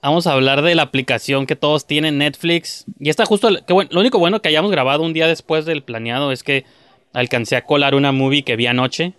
Vamos 0.00 0.26
a 0.26 0.32
hablar 0.32 0.62
de 0.62 0.74
la 0.74 0.82
aplicación 0.82 1.46
que 1.46 1.56
todos 1.56 1.86
tienen, 1.86 2.18
Netflix. 2.18 2.86
Y 2.98 3.10
está 3.10 3.26
justo. 3.26 3.48
Que 3.66 3.72
bueno, 3.72 3.90
lo 3.92 4.00
único 4.00 4.18
bueno 4.18 4.40
que 4.40 4.48
hayamos 4.48 4.70
grabado 4.70 5.02
un 5.02 5.12
día 5.12 5.26
después 5.26 5.66
del 5.66 5.82
planeado 5.82 6.32
es 6.32 6.42
que 6.42 6.64
alcancé 7.12 7.56
a 7.56 7.66
colar 7.66 7.94
una 7.94 8.12
movie 8.12 8.44
que 8.44 8.56
vi 8.56 8.66
anoche. 8.66 9.12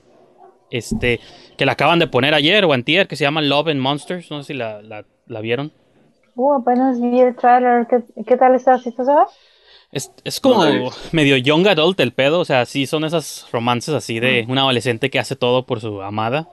Este. 0.71 1.19
Que 1.57 1.65
la 1.65 1.73
acaban 1.73 1.99
de 1.99 2.07
poner 2.07 2.33
ayer 2.33 2.65
o 2.65 2.73
antier, 2.73 3.07
que 3.07 3.15
se 3.15 3.25
llama 3.25 3.41
Love 3.41 3.67
and 3.67 3.81
Monsters. 3.81 4.31
No 4.31 4.41
sé 4.41 4.53
si 4.53 4.57
la, 4.57 4.81
la, 4.81 5.41
vieron. 5.41 5.71
Uh, 6.35 6.53
apenas 6.53 6.99
vi 6.99 7.19
el 7.19 7.35
trailer. 7.35 7.85
¿Qué, 8.25 8.37
tal 8.37 8.55
está? 8.55 8.77
¿Sí 8.79 8.89
está 8.89 9.03
es, 9.91 10.11
es 10.23 10.39
como 10.39 10.91
medio 11.11 11.37
young 11.37 11.67
adult 11.67 11.99
el 11.99 12.11
pedo, 12.11 12.39
o 12.39 12.45
sea, 12.45 12.65
sí 12.65 12.85
son 12.85 13.03
esas 13.03 13.47
romances 13.51 13.95
así 13.95 14.19
de 14.19 14.45
un 14.47 14.57
adolescente 14.57 15.09
que 15.09 15.19
hace 15.19 15.35
todo 15.35 15.65
por 15.65 15.81
su 15.81 16.01
amada. 16.01 16.49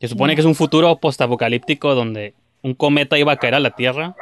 Se 0.00 0.06
supone 0.06 0.34
que 0.34 0.42
es 0.42 0.46
un 0.46 0.54
futuro 0.54 0.96
postapocalíptico 0.96 1.94
donde 1.94 2.34
un 2.62 2.74
cometa 2.74 3.18
iba 3.18 3.32
a 3.32 3.36
caer 3.36 3.54
a 3.54 3.60
la 3.60 3.72
Tierra 3.72 4.14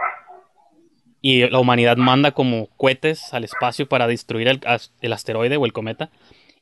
y 1.20 1.48
la 1.50 1.58
humanidad 1.58 1.98
manda 1.98 2.32
como 2.32 2.68
cohetes 2.76 3.34
al 3.34 3.44
espacio 3.44 3.88
para 3.88 4.06
destruir 4.06 4.48
el, 4.48 4.60
el 5.00 5.12
asteroide 5.12 5.56
o 5.58 5.66
el 5.66 5.74
cometa. 5.74 6.10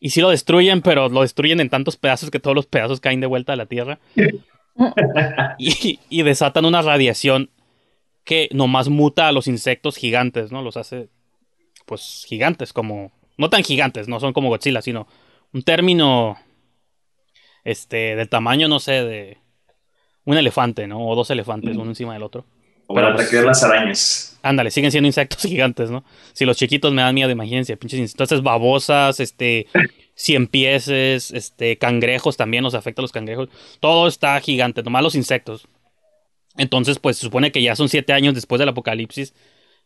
Y 0.01 0.11
sí 0.11 0.21
lo 0.21 0.31
destruyen, 0.31 0.83
pero 0.83 1.09
lo 1.09 1.23
destruyen 1.23 1.61
en 1.61 1.71
tantos 1.71 1.97
pedazos 1.97 2.31
que 2.31 2.41
todos 2.41 2.57
los 2.57 2.67
pedazos 2.67 3.01
caen 3.01 3.21
de 3.21 3.27
vuelta 3.27 3.53
a 3.53 3.57
la 3.57 3.67
Tierra. 3.67 4.01
y, 5.59 6.01
y, 6.09 6.23
desatan 6.23 6.65
una 6.65 6.83
radiación 6.83 7.51
que 8.25 8.49
nomás 8.53 8.89
muta 8.89 9.29
a 9.29 9.33
los 9.33 9.47
insectos 9.47 9.97
gigantes, 9.97 10.51
¿no? 10.51 10.63
Los 10.63 10.77
hace 10.77 11.09
pues 11.85 12.25
gigantes, 12.27 12.73
como, 12.73 13.13
no 13.37 13.51
tan 13.51 13.63
gigantes, 13.63 14.09
no 14.09 14.21
son 14.21 14.33
como 14.33 14.49
Godzilla, 14.49 14.83
sino 14.83 15.07
un 15.53 15.63
término, 15.63 16.39
este, 17.65 18.17
del 18.17 18.29
tamaño, 18.29 18.69
no 18.69 18.81
sé, 18.81 18.93
de 19.05 19.39
un 20.25 20.37
elefante, 20.37 20.87
¿no? 20.87 21.07
O 21.07 21.15
dos 21.15 21.31
elefantes, 21.31 21.77
uno 21.77 21.91
encima 21.91 22.15
del 22.15 22.23
otro. 22.23 22.45
O 22.87 22.99
el 22.99 23.07
ataque 23.07 23.37
de 23.37 23.43
las 23.43 23.63
arañas. 23.63 24.39
Ándale, 24.43 24.71
siguen 24.71 24.91
siendo 24.91 25.07
insectos 25.07 25.43
gigantes, 25.43 25.91
¿no? 25.91 26.05
Si 26.33 26.45
los 26.45 26.57
chiquitos 26.57 26.93
me 26.93 27.03
dan 27.03 27.15
miedo, 27.15 27.31
imagínense, 27.31 27.77
pinches 27.77 28.13
Entonces, 28.13 28.43
babosas, 28.43 29.21
este, 29.21 29.67
cien 30.15 30.47
pieses, 30.47 31.31
este, 31.31 31.79
cangrejos 31.79 32.37
también 32.37 32.63
nos 32.63 32.75
afecta 32.75 33.01
a 33.01 33.05
los 33.05 33.13
cangrejos. 33.13 33.49
Todo 33.81 34.07
está 34.07 34.39
gigante, 34.41 34.83
nomás 34.83 35.03
los 35.03 35.15
insectos. 35.15 35.67
Entonces, 36.57 36.99
pues 36.99 37.17
se 37.17 37.23
supone 37.23 37.53
que 37.53 37.63
ya 37.63 37.75
son 37.75 37.89
siete 37.89 38.13
años 38.13 38.35
después 38.35 38.59
del 38.59 38.69
apocalipsis 38.69 39.35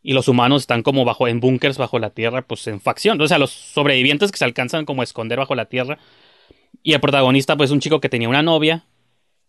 y 0.03 0.13
los 0.13 0.29
humanos 0.29 0.63
están 0.63 0.83
como 0.83 1.05
bajo 1.05 1.29
en 1.29 1.41
búnkers 1.41 1.79
bajo 1.79 1.99
la 1.99 2.11
tierra, 2.11 2.43
pues 2.43 2.67
en 2.67 2.81
facción. 2.81 3.21
O 3.21 3.27
sea, 3.27 3.39
los 3.39 3.51
sobrevivientes 3.51 4.31
que 4.31 4.39
se 4.39 4.45
alcanzan 4.45 4.85
como 4.85 5.03
a 5.03 5.05
esconder 5.05 5.39
bajo 5.39 5.55
la 5.55 5.67
tierra. 5.67 5.99
Y 6.83 6.93
el 6.93 7.01
protagonista, 7.01 7.57
pues, 7.57 7.71
es 7.71 7.75
un 7.75 7.81
chico 7.81 8.01
que 8.01 8.09
tenía 8.09 8.29
una 8.29 8.43
novia, 8.43 8.85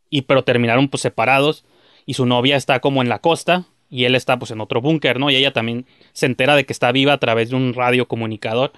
y 0.10 0.24
pero 0.24 0.44
terminaron 0.44 0.90
pues 0.90 1.02
separados, 1.02 1.66
y 2.06 2.16
su 2.16 2.26
novia 2.26 2.56
está 2.58 2.80
como 2.80 3.02
en 3.02 3.10
la 3.10 3.20
costa, 3.20 3.66
y 3.90 4.06
él 4.06 4.16
está 4.16 4.38
pues 4.40 4.52
en 4.52 4.62
otro 4.62 4.82
búnker, 4.82 5.20
¿no? 5.20 5.30
Y 5.30 5.36
ella 5.36 5.54
también 5.54 5.86
se 6.14 6.26
entera 6.26 6.56
de 6.56 6.66
que 6.66 6.74
está 6.74 6.92
viva 6.92 7.14
a 7.14 7.18
través 7.20 7.50
de 7.50 7.56
un 7.56 7.74
radio 7.74 8.08
comunicador. 8.08 8.72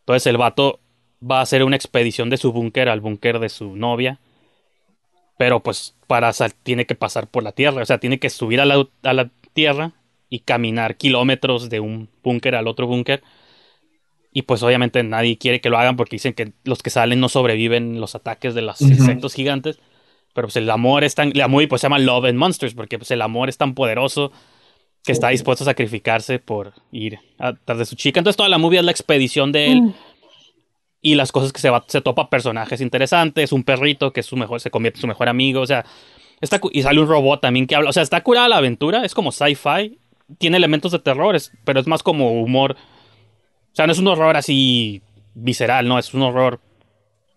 Entonces 0.00 0.26
el 0.26 0.36
vato 0.36 0.80
va 1.28 1.38
a 1.38 1.42
hacer 1.42 1.64
una 1.64 1.76
expedición 1.76 2.30
de 2.30 2.36
su 2.36 2.52
búnker 2.52 2.88
al 2.88 3.00
búnker 3.00 3.38
de 3.38 3.48
su 3.48 3.76
novia. 3.76 4.20
Pero 5.38 5.60
pues 5.60 5.96
para 6.06 6.32
tiene 6.62 6.86
que 6.86 6.94
pasar 6.94 7.26
por 7.26 7.42
la 7.42 7.52
tierra, 7.52 7.82
o 7.82 7.86
sea, 7.86 7.98
tiene 7.98 8.18
que 8.18 8.28
subir 8.28 8.60
a 8.60 8.66
la, 8.66 8.86
a 9.02 9.12
la 9.14 9.30
tierra 9.54 9.92
y 10.30 10.40
caminar 10.40 10.96
kilómetros 10.96 11.68
de 11.68 11.80
un 11.80 12.08
búnker 12.22 12.54
al 12.54 12.68
otro 12.68 12.86
búnker. 12.86 13.22
Y 14.32 14.42
pues 14.42 14.62
obviamente 14.62 15.02
nadie 15.02 15.36
quiere 15.36 15.60
que 15.60 15.68
lo 15.68 15.76
hagan 15.76 15.96
porque 15.96 16.14
dicen 16.14 16.32
que 16.32 16.52
los 16.64 16.82
que 16.82 16.90
salen 16.90 17.18
no 17.18 17.28
sobreviven 17.28 18.00
los 18.00 18.14
ataques 18.14 18.54
de 18.54 18.62
los 18.62 18.80
insectos 18.80 19.34
gigantes. 19.34 19.80
Pero 20.32 20.46
pues 20.46 20.56
el 20.56 20.70
amor 20.70 21.02
es 21.02 21.16
tan... 21.16 21.32
El 21.32 21.40
amor 21.40 21.66
pues 21.68 21.80
se 21.80 21.86
llama 21.86 21.98
Love 21.98 22.26
and 22.26 22.38
Monsters 22.38 22.74
porque 22.74 22.96
pues 22.96 23.10
el 23.10 23.20
amor 23.22 23.48
es 23.48 23.58
tan 23.58 23.74
poderoso 23.74 24.30
que 25.04 25.10
está 25.10 25.30
dispuesto 25.30 25.64
a 25.64 25.66
sacrificarse 25.66 26.38
por 26.38 26.74
ir 26.92 27.18
atrás 27.38 27.78
de 27.78 27.86
su 27.86 27.96
chica. 27.96 28.20
Entonces 28.20 28.36
toda 28.36 28.48
la 28.48 28.58
movie 28.58 28.78
es 28.78 28.84
la 28.84 28.92
expedición 28.92 29.50
de 29.50 29.72
él. 29.72 29.82
Mm. 29.82 29.94
Y 31.02 31.14
las 31.14 31.32
cosas 31.32 31.52
que 31.52 31.60
se, 31.60 31.70
va, 31.70 31.84
se 31.88 32.02
topa 32.02 32.28
personajes 32.28 32.80
interesantes, 32.80 33.52
un 33.52 33.64
perrito 33.64 34.12
que 34.12 34.20
es 34.20 34.26
su 34.26 34.36
mejor, 34.36 34.60
se 34.60 34.70
convierte 34.70 34.98
en 34.98 35.00
su 35.00 35.06
mejor 35.06 35.30
amigo, 35.30 35.62
o 35.62 35.66
sea, 35.66 35.86
está, 36.42 36.60
y 36.72 36.82
sale 36.82 37.00
un 37.00 37.08
robot 37.08 37.40
también 37.40 37.66
que 37.66 37.74
habla, 37.74 37.88
o 37.88 37.92
sea, 37.94 38.02
está 38.02 38.22
curada 38.22 38.48
la 38.50 38.58
aventura, 38.58 39.02
es 39.02 39.14
como 39.14 39.32
sci-fi, 39.32 39.98
tiene 40.38 40.56
elementos 40.56 40.92
de 40.92 40.98
terror, 40.98 41.36
pero 41.64 41.80
es 41.80 41.86
más 41.86 42.02
como 42.02 42.42
humor. 42.42 42.76
O 43.72 43.74
sea, 43.74 43.86
no 43.86 43.92
es 43.92 43.98
un 43.98 44.08
horror 44.08 44.36
así 44.36 45.02
visceral, 45.34 45.86
no, 45.88 45.98
es 45.98 46.12
un 46.14 46.22
horror. 46.22 46.60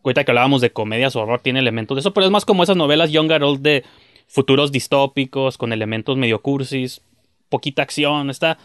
Ahorita 0.03 0.23
que 0.23 0.31
hablábamos 0.31 0.61
de 0.61 0.71
comedias, 0.71 1.15
horror 1.15 1.39
tiene 1.39 1.59
elementos 1.59 1.95
de 1.95 2.01
eso, 2.01 2.13
pero 2.13 2.25
es 2.25 2.31
más 2.31 2.45
como 2.45 2.63
esas 2.63 2.75
novelas 2.75 3.11
young 3.11 3.31
adult 3.31 3.61
de 3.61 3.83
futuros 4.27 4.71
distópicos 4.71 5.57
con 5.57 5.71
elementos 5.71 6.17
medio 6.17 6.41
cursis, 6.41 7.01
poquita 7.49 7.83
acción, 7.83 8.29
está 8.29 8.57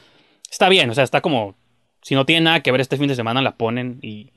está 0.51 0.69
bien, 0.69 0.91
o 0.91 0.95
sea, 0.95 1.05
está 1.05 1.21
como 1.21 1.55
si 2.03 2.15
no 2.15 2.25
tiene 2.25 2.43
nada 2.43 2.61
que 2.61 2.73
ver 2.73 2.81
este 2.81 2.97
fin 2.97 3.09
de 3.09 3.15
semana 3.15 3.43
la 3.43 3.57
ponen 3.57 3.99
y 4.03 4.31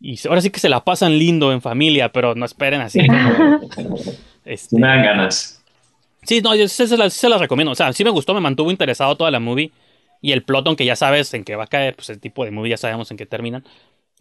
y 0.00 0.20
ahora 0.28 0.42
sí 0.42 0.50
que 0.50 0.60
se 0.60 0.68
la 0.68 0.84
pasan 0.84 1.18
lindo 1.18 1.50
en 1.50 1.62
familia, 1.62 2.12
pero 2.12 2.34
no 2.34 2.44
esperen 2.44 2.82
así 2.82 3.00
este, 4.44 4.78
me 4.78 4.86
dan 4.86 5.02
ganas. 5.02 5.63
Sí, 6.26 6.40
no, 6.40 6.54
yo 6.54 6.68
se, 6.68 6.96
las, 6.96 7.22
recomiendo. 7.40 7.72
O 7.72 7.74
sea, 7.74 7.92
sí 7.92 8.04
me 8.04 8.10
gustó, 8.10 8.34
me 8.34 8.40
mantuvo 8.40 8.70
interesado 8.70 9.16
toda 9.16 9.30
la 9.30 9.40
movie. 9.40 9.72
Y 10.20 10.32
el 10.32 10.42
plot, 10.42 10.66
aunque 10.66 10.84
ya 10.84 10.96
sabes 10.96 11.34
en 11.34 11.44
qué 11.44 11.54
va 11.54 11.64
a 11.64 11.68
caer, 11.68 11.94
pues 11.94 12.08
el 12.08 12.18
tipo 12.18 12.44
de 12.44 12.50
movie 12.50 12.70
ya 12.70 12.76
sabemos 12.76 13.10
en 13.10 13.16
qué 13.16 13.26
terminan. 13.26 13.64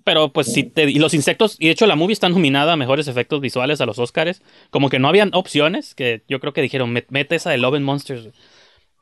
Pero 0.03 0.33
pues 0.33 0.51
sí, 0.51 0.63
te, 0.63 0.83
y 0.83 0.99
los 0.99 1.13
insectos, 1.13 1.55
y 1.59 1.67
de 1.67 1.71
hecho 1.71 1.87
la 1.87 1.95
movie 1.95 2.11
está 2.13 2.27
nominada 2.27 2.73
a 2.73 2.75
mejores 2.77 3.07
efectos 3.07 3.39
visuales 3.39 3.79
a 3.79 3.85
los 3.85 3.99
Oscars. 3.99 4.41
Como 4.69 4.89
que 4.89 4.99
no 4.99 5.07
habían 5.07 5.33
opciones, 5.33 5.95
que 5.95 6.23
yo 6.27 6.39
creo 6.39 6.51
que 6.51 6.61
dijeron, 6.61 6.91
mete 6.91 7.35
esa 7.35 7.51
de 7.51 7.57
Love 7.57 7.75
and 7.75 7.85
Monsters. 7.85 8.29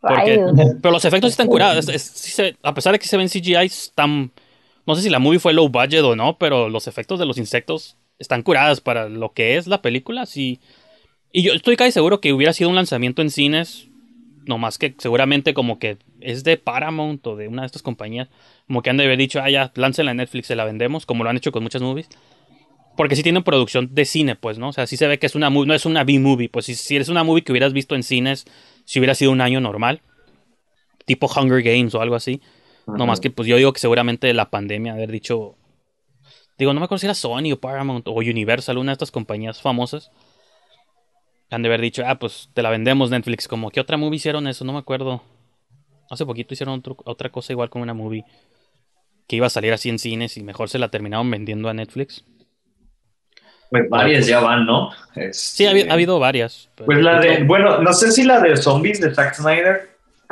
pero 0.01 0.91
los 0.91 1.05
efectos 1.05 1.31
están 1.31 1.47
curados. 1.47 1.87
a 2.61 2.73
pesar 2.75 2.93
de 2.93 2.99
que 2.99 3.07
se 3.07 3.17
ven 3.17 3.29
CGI, 3.29 3.65
están... 3.65 4.31
No 4.85 4.95
sé 4.95 5.01
si 5.03 5.09
la 5.09 5.19
movie 5.19 5.39
fue 5.39 5.53
low 5.53 5.69
budget 5.69 6.01
o 6.01 6.15
no, 6.15 6.37
pero 6.37 6.69
los 6.69 6.87
efectos 6.87 7.19
de 7.19 7.25
los 7.25 7.37
insectos 7.37 7.97
están 8.19 8.43
curados 8.43 8.81
para 8.81 9.09
lo 9.09 9.33
que 9.33 9.57
es 9.57 9.67
la 9.67 9.81
película. 9.81 10.25
Sí, 10.25 10.59
y 11.33 11.43
yo 11.43 11.53
estoy 11.53 11.75
casi 11.75 11.91
seguro 11.91 12.19
que 12.19 12.33
hubiera 12.33 12.53
sido 12.53 12.69
un 12.69 12.75
lanzamiento 12.75 13.21
en 13.21 13.29
cines, 13.29 13.87
no 14.45 14.57
más 14.57 14.77
que 14.77 14.95
seguramente 14.97 15.53
como 15.53 15.79
que 15.79 15.97
es 16.19 16.43
de 16.43 16.57
Paramount 16.57 17.25
o 17.27 17.35
de 17.35 17.47
una 17.47 17.63
de 17.63 17.67
estas 17.67 17.81
compañías, 17.81 18.29
como 18.67 18.81
que 18.81 18.89
han 18.89 18.97
de 18.97 19.05
haber 19.05 19.17
dicho, 19.17 19.39
ah, 19.41 19.49
ya, 19.49 19.71
láncenla 19.75 20.11
en 20.11 20.17
Netflix, 20.17 20.47
se 20.47 20.55
la 20.55 20.65
vendemos, 20.65 21.05
como 21.05 21.23
lo 21.23 21.29
han 21.29 21.37
hecho 21.37 21.51
con 21.51 21.63
muchas 21.63 21.81
movies. 21.81 22.09
Porque 22.97 23.15
sí 23.15 23.23
tienen 23.23 23.43
producción 23.43 23.95
de 23.95 24.03
cine, 24.03 24.35
pues, 24.35 24.57
¿no? 24.57 24.69
O 24.69 24.73
sea, 24.73 24.85
sí 24.85 24.97
se 24.97 25.07
ve 25.07 25.17
que 25.17 25.25
es 25.25 25.35
una 25.35 25.49
no 25.49 25.73
es 25.73 25.85
una 25.85 26.03
B-movie, 26.03 26.49
pues 26.49 26.65
si, 26.65 26.75
si 26.75 26.97
es 26.97 27.07
una 27.07 27.23
movie 27.23 27.43
que 27.43 27.53
hubieras 27.53 27.71
visto 27.71 27.95
en 27.95 28.03
cines, 28.03 28.45
si 28.83 28.99
hubiera 28.99 29.15
sido 29.15 29.31
un 29.31 29.39
año 29.39 29.61
normal, 29.61 30.01
tipo 31.05 31.27
Hunger 31.27 31.63
Games 31.63 31.95
o 31.95 32.01
algo 32.01 32.15
así. 32.15 32.41
No 32.87 33.05
más 33.05 33.21
que, 33.21 33.29
pues 33.29 33.47
yo 33.47 33.55
digo 33.55 33.71
que 33.71 33.79
seguramente 33.79 34.33
la 34.33 34.49
pandemia, 34.49 34.93
haber 34.93 35.11
dicho, 35.11 35.55
digo, 36.57 36.73
no 36.73 36.81
me 36.81 36.85
acuerdo 36.85 36.99
si 36.99 37.05
era 37.05 37.13
Sony 37.13 37.53
o 37.53 37.59
Paramount 37.59 38.07
o 38.07 38.13
Universal, 38.15 38.77
una 38.77 38.91
de 38.91 38.93
estas 38.93 39.11
compañías 39.11 39.61
famosas 39.61 40.11
han 41.51 41.61
de 41.61 41.67
haber 41.67 41.81
dicho, 41.81 42.03
ah, 42.05 42.15
pues 42.15 42.49
te 42.53 42.61
la 42.61 42.69
vendemos 42.69 43.09
Netflix. 43.09 43.47
Como, 43.47 43.69
¿qué 43.69 43.81
otra 43.81 43.97
movie 43.97 44.15
hicieron 44.15 44.47
eso? 44.47 44.63
No 44.63 44.73
me 44.73 44.79
acuerdo. 44.79 45.21
Hace 46.09 46.25
poquito 46.25 46.53
hicieron 46.53 46.81
otra 47.05 47.29
cosa 47.29 47.53
igual 47.53 47.69
con 47.69 47.81
una 47.81 47.93
movie 47.93 48.25
que 49.27 49.35
iba 49.35 49.47
a 49.47 49.49
salir 49.49 49.71
así 49.73 49.89
en 49.89 49.99
cines 49.99 50.35
y 50.37 50.43
mejor 50.43 50.69
se 50.69 50.79
la 50.79 50.89
terminaron 50.89 51.29
vendiendo 51.29 51.69
a 51.69 51.73
Netflix. 51.73 52.25
Pues 53.69 53.89
varias 53.89 54.27
ya 54.27 54.41
van, 54.41 54.65
¿no? 54.65 54.89
Sí, 55.31 55.65
ha, 55.65 55.93
habido 55.93 56.19
varias. 56.19 56.69
Pues 56.85 57.01
la 57.01 57.19
de, 57.19 57.43
bueno, 57.43 57.79
no 57.81 57.93
sé 57.93 58.11
si 58.11 58.23
la 58.23 58.41
de 58.41 58.57
zombies 58.57 58.99
de 58.99 59.13
Zack 59.13 59.35
Snyder 59.35 59.89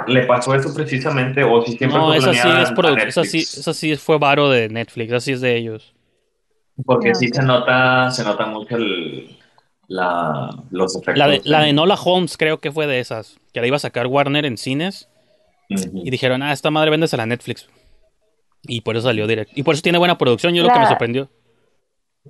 le 0.07 0.25
pasó 0.25 0.53
eso 0.55 0.73
precisamente 0.73 1.43
o 1.43 1.61
si 1.65 1.77
siempre 1.77 1.99
no, 1.99 2.13
esa 2.13 2.33
sí 2.33 2.49
es 2.49 3.07
esa 3.07 3.23
sí, 3.23 3.39
esa 3.39 3.73
sí 3.73 3.95
fue 3.95 4.17
varo 4.17 4.49
de 4.49 4.67
Netflix, 4.69 5.13
así 5.13 5.31
es 5.33 5.41
de 5.41 5.55
ellos. 5.55 5.93
Porque 6.85 7.15
sí 7.15 7.29
se 7.29 7.41
nota, 7.41 8.09
se 8.11 8.23
nota 8.23 8.45
mucho 8.45 8.75
el, 8.75 9.38
la, 9.89 10.49
los 10.69 10.95
efectos. 10.95 11.17
La 11.17 11.27
de, 11.27 11.41
la 11.43 11.61
de 11.61 11.73
Nola 11.73 11.95
Holmes 11.95 12.37
creo 12.37 12.59
que 12.59 12.71
fue 12.71 12.87
de 12.87 12.99
esas, 12.99 13.37
que 13.51 13.59
la 13.59 13.67
iba 13.67 13.75
a 13.75 13.79
sacar 13.79 14.07
Warner 14.07 14.45
en 14.45 14.57
cines 14.57 15.09
y 15.67 16.09
dijeron, 16.09 16.41
ah, 16.41 16.53
esta 16.53 16.71
madre 16.71 16.91
vendes 16.91 17.13
a 17.13 17.17
la 17.17 17.25
Netflix. 17.25 17.67
Y 18.63 18.81
por 18.81 18.95
eso 18.95 19.07
salió 19.07 19.27
directo. 19.27 19.53
Y 19.55 19.63
por 19.63 19.73
eso 19.73 19.81
tiene 19.81 19.97
buena 19.97 20.17
producción, 20.17 20.53
yo 20.53 20.63
lo 20.63 20.71
que 20.71 20.79
me 20.79 20.87
sorprendió. 20.87 21.29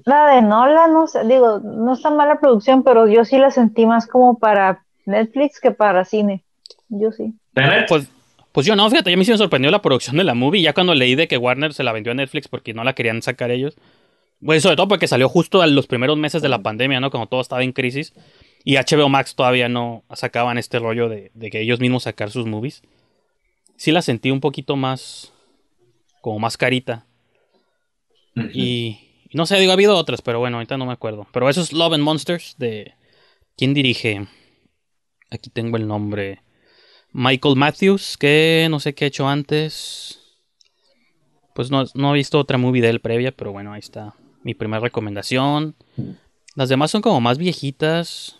La 0.05 0.35
de 0.35 0.41
Nola, 0.41 0.87
no 0.87 1.07
sé, 1.07 1.25
digo, 1.25 1.59
no 1.59 1.93
está 1.93 2.09
mala 2.09 2.39
producción, 2.39 2.83
pero 2.83 3.07
yo 3.07 3.25
sí 3.25 3.37
la 3.37 3.51
sentí 3.51 3.85
más 3.85 4.07
como 4.07 4.37
para 4.37 4.85
Netflix 5.05 5.59
que 5.59 5.71
para 5.71 6.05
cine. 6.05 6.43
Yo 6.87 7.11
sí. 7.11 7.33
Pues, 7.87 8.07
pues 8.53 8.65
yo 8.65 8.75
no, 8.75 8.89
fíjate, 8.89 9.11
ya 9.11 9.17
me 9.17 9.25
sorprendió 9.25 9.69
la 9.69 9.81
producción 9.81 10.15
de 10.15 10.23
la 10.23 10.33
movie. 10.33 10.61
Ya 10.61 10.73
cuando 10.73 10.95
leí 10.95 11.15
de 11.15 11.27
que 11.27 11.37
Warner 11.37 11.73
se 11.73 11.83
la 11.83 11.91
vendió 11.91 12.13
a 12.13 12.15
Netflix 12.15 12.47
porque 12.47 12.73
no 12.73 12.83
la 12.83 12.93
querían 12.93 13.21
sacar 13.21 13.51
ellos, 13.51 13.75
bueno, 14.41 14.61
sobre 14.61 14.77
todo 14.77 14.87
porque 14.87 15.07
salió 15.07 15.27
justo 15.27 15.63
en 15.63 15.75
los 15.75 15.87
primeros 15.87 16.17
meses 16.17 16.41
de 16.41 16.49
la 16.49 16.63
pandemia, 16.63 16.99
¿no? 16.99 17.11
Cuando 17.11 17.27
todo 17.27 17.41
estaba 17.41 17.63
en 17.63 17.73
crisis. 17.73 18.13
Y 18.63 18.75
HBO 18.75 19.09
Max 19.09 19.35
todavía 19.35 19.69
no 19.69 20.03
sacaban 20.13 20.57
este 20.57 20.79
rollo 20.79 21.09
de, 21.09 21.31
que 21.51 21.61
ellos 21.61 21.79
mismos 21.79 22.03
sacar 22.03 22.31
sus 22.31 22.45
movies. 22.45 22.81
Sí 23.75 23.91
la 23.91 24.01
sentí 24.01 24.31
un 24.31 24.39
poquito 24.39 24.75
más. 24.75 25.33
como 26.21 26.39
más 26.39 26.57
carita. 26.57 27.05
Y. 28.53 29.05
No 29.31 29.45
sé, 29.45 29.59
digo, 29.59 29.71
ha 29.71 29.73
habido 29.73 29.95
otras, 29.95 30.21
pero 30.21 30.39
bueno, 30.39 30.57
ahorita 30.57 30.77
no 30.77 30.85
me 30.85 30.93
acuerdo. 30.93 31.27
Pero 31.31 31.49
eso 31.49 31.61
es 31.61 31.73
Love 31.73 31.93
and 31.93 32.03
Monsters 32.03 32.55
de. 32.57 32.93
¿Quién 33.57 33.73
dirige? 33.73 34.27
Aquí 35.29 35.49
tengo 35.49 35.77
el 35.77 35.87
nombre. 35.87 36.41
Michael 37.11 37.55
Matthews, 37.55 38.17
que 38.17 38.67
no 38.69 38.79
sé 38.79 38.95
qué 38.95 39.05
ha 39.05 39.07
hecho 39.09 39.27
antes. 39.27 40.39
Pues 41.53 41.69
no, 41.69 41.83
no 41.93 42.11
he 42.11 42.17
visto 42.17 42.39
otra 42.39 42.57
movie 42.57 42.81
de 42.81 42.89
él 42.89 43.01
previa, 43.01 43.31
pero 43.31 43.51
bueno, 43.51 43.73
ahí 43.73 43.79
está 43.79 44.15
mi 44.43 44.53
primera 44.53 44.79
recomendación. 44.79 45.75
Las 46.55 46.69
demás 46.69 46.91
son 46.91 47.01
como 47.01 47.21
más 47.21 47.37
viejitas. 47.37 48.39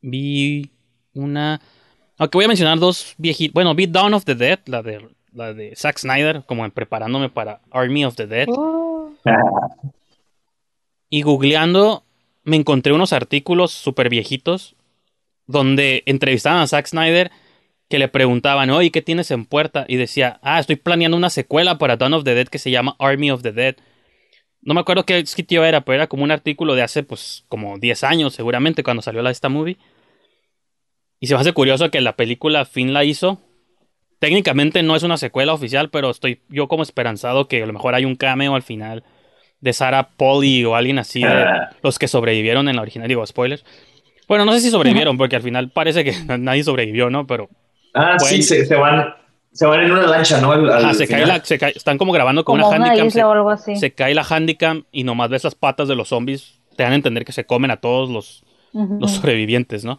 Vi 0.00 0.70
una 1.14 1.60
Aunque 2.18 2.38
voy 2.38 2.44
a 2.44 2.48
mencionar 2.48 2.78
dos 2.78 3.14
viejitas. 3.18 3.54
Bueno, 3.54 3.74
vi 3.74 3.86
Dawn 3.86 4.14
of 4.14 4.24
the 4.24 4.34
Dead, 4.34 4.60
la 4.66 4.82
de, 4.82 5.08
la 5.32 5.52
de 5.52 5.74
Zack 5.76 5.98
Snyder, 5.98 6.44
como 6.46 6.64
en 6.64 6.70
preparándome 6.70 7.28
para 7.28 7.60
Army 7.70 8.04
of 8.04 8.16
the 8.16 8.26
Dead. 8.26 8.48
Uh, 8.48 9.14
Y 11.08 11.22
googleando, 11.22 12.04
me 12.44 12.56
encontré 12.56 12.92
unos 12.92 13.12
artículos 13.12 13.72
súper 13.72 14.08
viejitos 14.08 14.74
donde 15.46 16.02
entrevistaban 16.06 16.60
a 16.60 16.66
Zack 16.66 16.86
Snyder 16.86 17.30
que 17.88 17.98
le 17.98 18.08
preguntaban, 18.08 18.70
oye, 18.70 18.90
¿qué 18.90 19.00
tienes 19.02 19.30
en 19.30 19.44
puerta? 19.44 19.84
Y 19.88 19.96
decía, 19.96 20.40
ah, 20.42 20.58
estoy 20.58 20.76
planeando 20.76 21.16
una 21.16 21.30
secuela 21.30 21.78
para 21.78 21.96
Dawn 21.96 22.14
of 22.14 22.24
the 22.24 22.34
Dead 22.34 22.48
que 22.48 22.58
se 22.58 22.70
llama 22.70 22.96
Army 22.98 23.30
of 23.30 23.42
the 23.42 23.52
Dead. 23.52 23.76
No 24.66 24.74
me 24.74 24.80
acuerdo 24.80 25.04
qué 25.04 25.24
sitio 25.24 25.64
era, 25.64 25.80
pero 25.80 25.94
era 25.94 26.06
como 26.08 26.24
un 26.24 26.30
artículo 26.30 26.74
de 26.74 26.82
hace, 26.82 27.02
pues, 27.02 27.44
como 27.48 27.78
10 27.78 28.04
años, 28.04 28.34
seguramente, 28.34 28.82
cuando 28.82 29.02
salió 29.02 29.22
la, 29.22 29.30
esta 29.30 29.48
movie. 29.48 29.78
Y 31.20 31.28
se 31.28 31.34
me 31.34 31.40
hace 31.40 31.52
curioso 31.52 31.90
que 31.90 32.00
la 32.00 32.16
película 32.16 32.64
Finn 32.64 32.92
la 32.92 33.04
hizo. 33.04 33.40
Técnicamente 34.18 34.82
no 34.82 34.96
es 34.96 35.02
una 35.02 35.16
secuela 35.16 35.54
oficial, 35.54 35.88
pero 35.90 36.10
estoy 36.10 36.40
yo 36.48 36.68
como 36.68 36.82
esperanzado 36.82 37.48
que 37.48 37.62
a 37.62 37.66
lo 37.66 37.72
mejor 37.72 37.94
hay 37.94 38.04
un 38.04 38.16
cameo 38.16 38.54
al 38.54 38.62
final 38.62 39.04
de 39.60 39.72
Sarah 39.72 40.08
Polly 40.16 40.64
o 40.64 40.74
alguien 40.74 40.98
así 40.98 41.22
de 41.22 41.46
los 41.82 41.98
que 41.98 42.08
sobrevivieron 42.08 42.68
en 42.68 42.76
la 42.76 42.82
original. 42.82 43.08
Digo, 43.08 43.26
spoilers. 43.26 43.64
Bueno, 44.28 44.44
no 44.44 44.52
sé 44.52 44.60
si 44.60 44.70
sobrevivieron, 44.70 45.16
porque 45.16 45.36
al 45.36 45.42
final 45.42 45.70
parece 45.70 46.04
que 46.04 46.12
nadie 46.38 46.64
sobrevivió, 46.64 47.08
¿no? 47.08 47.26
Pero 47.26 47.48
Ah, 47.96 48.18
sí, 48.18 48.42
se, 48.42 48.66
se 48.66 48.74
van, 48.74 49.14
se 49.56 49.66
van 49.66 49.80
en 49.80 49.92
una 49.92 50.06
lancha, 50.06 50.40
¿no? 50.40 50.52
Al- 50.52 50.70
al 50.70 50.84
ajá, 50.84 50.94
se 50.94 51.08
cae 51.08 51.26
la, 51.26 51.44
se 51.44 51.58
cae- 51.58 51.72
están 51.76 51.98
como 51.98 52.12
grabando 52.12 52.44
con 52.44 52.58
como 52.58 52.68
una 52.68 52.76
una 52.78 52.86
handicam. 52.88 53.10
Se, 53.10 53.24
o 53.24 53.32
algo 53.32 53.50
así. 53.50 53.76
se 53.76 53.92
cae 53.92 54.14
la 54.14 54.22
handicam 54.28 54.84
y 54.92 55.04
nomás 55.04 55.30
ves 55.30 55.44
las 55.44 55.54
patas 55.54 55.88
de 55.88 55.94
los 55.96 56.08
zombies. 56.08 56.60
Te 56.76 56.82
dan 56.82 56.92
a 56.92 56.96
entender 56.96 57.24
que 57.24 57.32
se 57.32 57.44
comen 57.46 57.70
a 57.70 57.78
todos 57.78 58.10
los, 58.10 58.44
los 58.72 59.10
sobrevivientes, 59.12 59.84
¿no? 59.84 59.98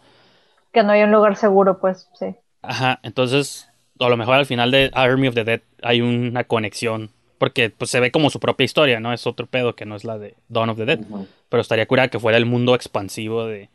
Que 0.72 0.82
no 0.82 0.92
hay 0.92 1.02
un 1.02 1.10
lugar 1.10 1.34
seguro, 1.36 1.80
pues, 1.80 2.08
sí. 2.18 2.26
Ajá, 2.62 3.00
entonces 3.02 3.68
a 4.00 4.08
lo 4.08 4.16
mejor 4.16 4.34
al 4.34 4.46
final 4.46 4.70
de 4.70 4.90
Army 4.94 5.26
of 5.28 5.34
the 5.34 5.44
Dead 5.44 5.60
hay 5.82 6.00
una 6.00 6.44
conexión. 6.44 7.10
Porque 7.38 7.70
pues 7.70 7.88
se 7.90 8.00
ve 8.00 8.10
como 8.10 8.30
su 8.30 8.40
propia 8.40 8.64
historia, 8.64 8.98
¿no? 8.98 9.12
Es 9.12 9.24
otro 9.24 9.46
pedo 9.46 9.76
que 9.76 9.86
no 9.86 9.94
es 9.94 10.02
la 10.04 10.18
de 10.18 10.34
Dawn 10.48 10.70
of 10.70 10.76
the 10.76 10.84
Dead. 10.86 10.98
Pero 11.48 11.60
estaría 11.60 11.86
cura 11.86 12.08
que 12.08 12.18
fuera 12.18 12.36
el 12.36 12.46
mundo 12.46 12.74
expansivo 12.74 13.46
de... 13.46 13.70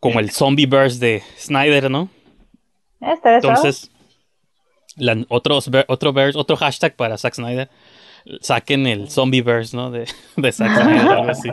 Como 0.00 0.18
el 0.18 0.30
Zombieverse 0.30 0.98
de 0.98 1.22
Snyder, 1.38 1.90
¿no? 1.90 2.08
Entonces, 3.00 3.90
la- 4.96 5.24
otros, 5.28 5.70
otro, 5.88 6.12
verse, 6.12 6.38
otro 6.38 6.56
hashtag 6.56 6.94
para 6.96 7.16
Zack 7.18 7.34
Snyder. 7.34 7.68
Saquen 8.40 8.86
el 8.86 9.10
Zombieverse, 9.10 9.76
¿no? 9.76 9.90
De, 9.90 10.06
de 10.36 10.52
Zack 10.52 10.82
Snyder, 10.82 11.08
algo 11.08 11.30
así. 11.30 11.50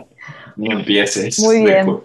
Ni 0.56 0.72
empieces. 0.72 1.39
Muy 1.39 1.64
bien. 1.66 2.00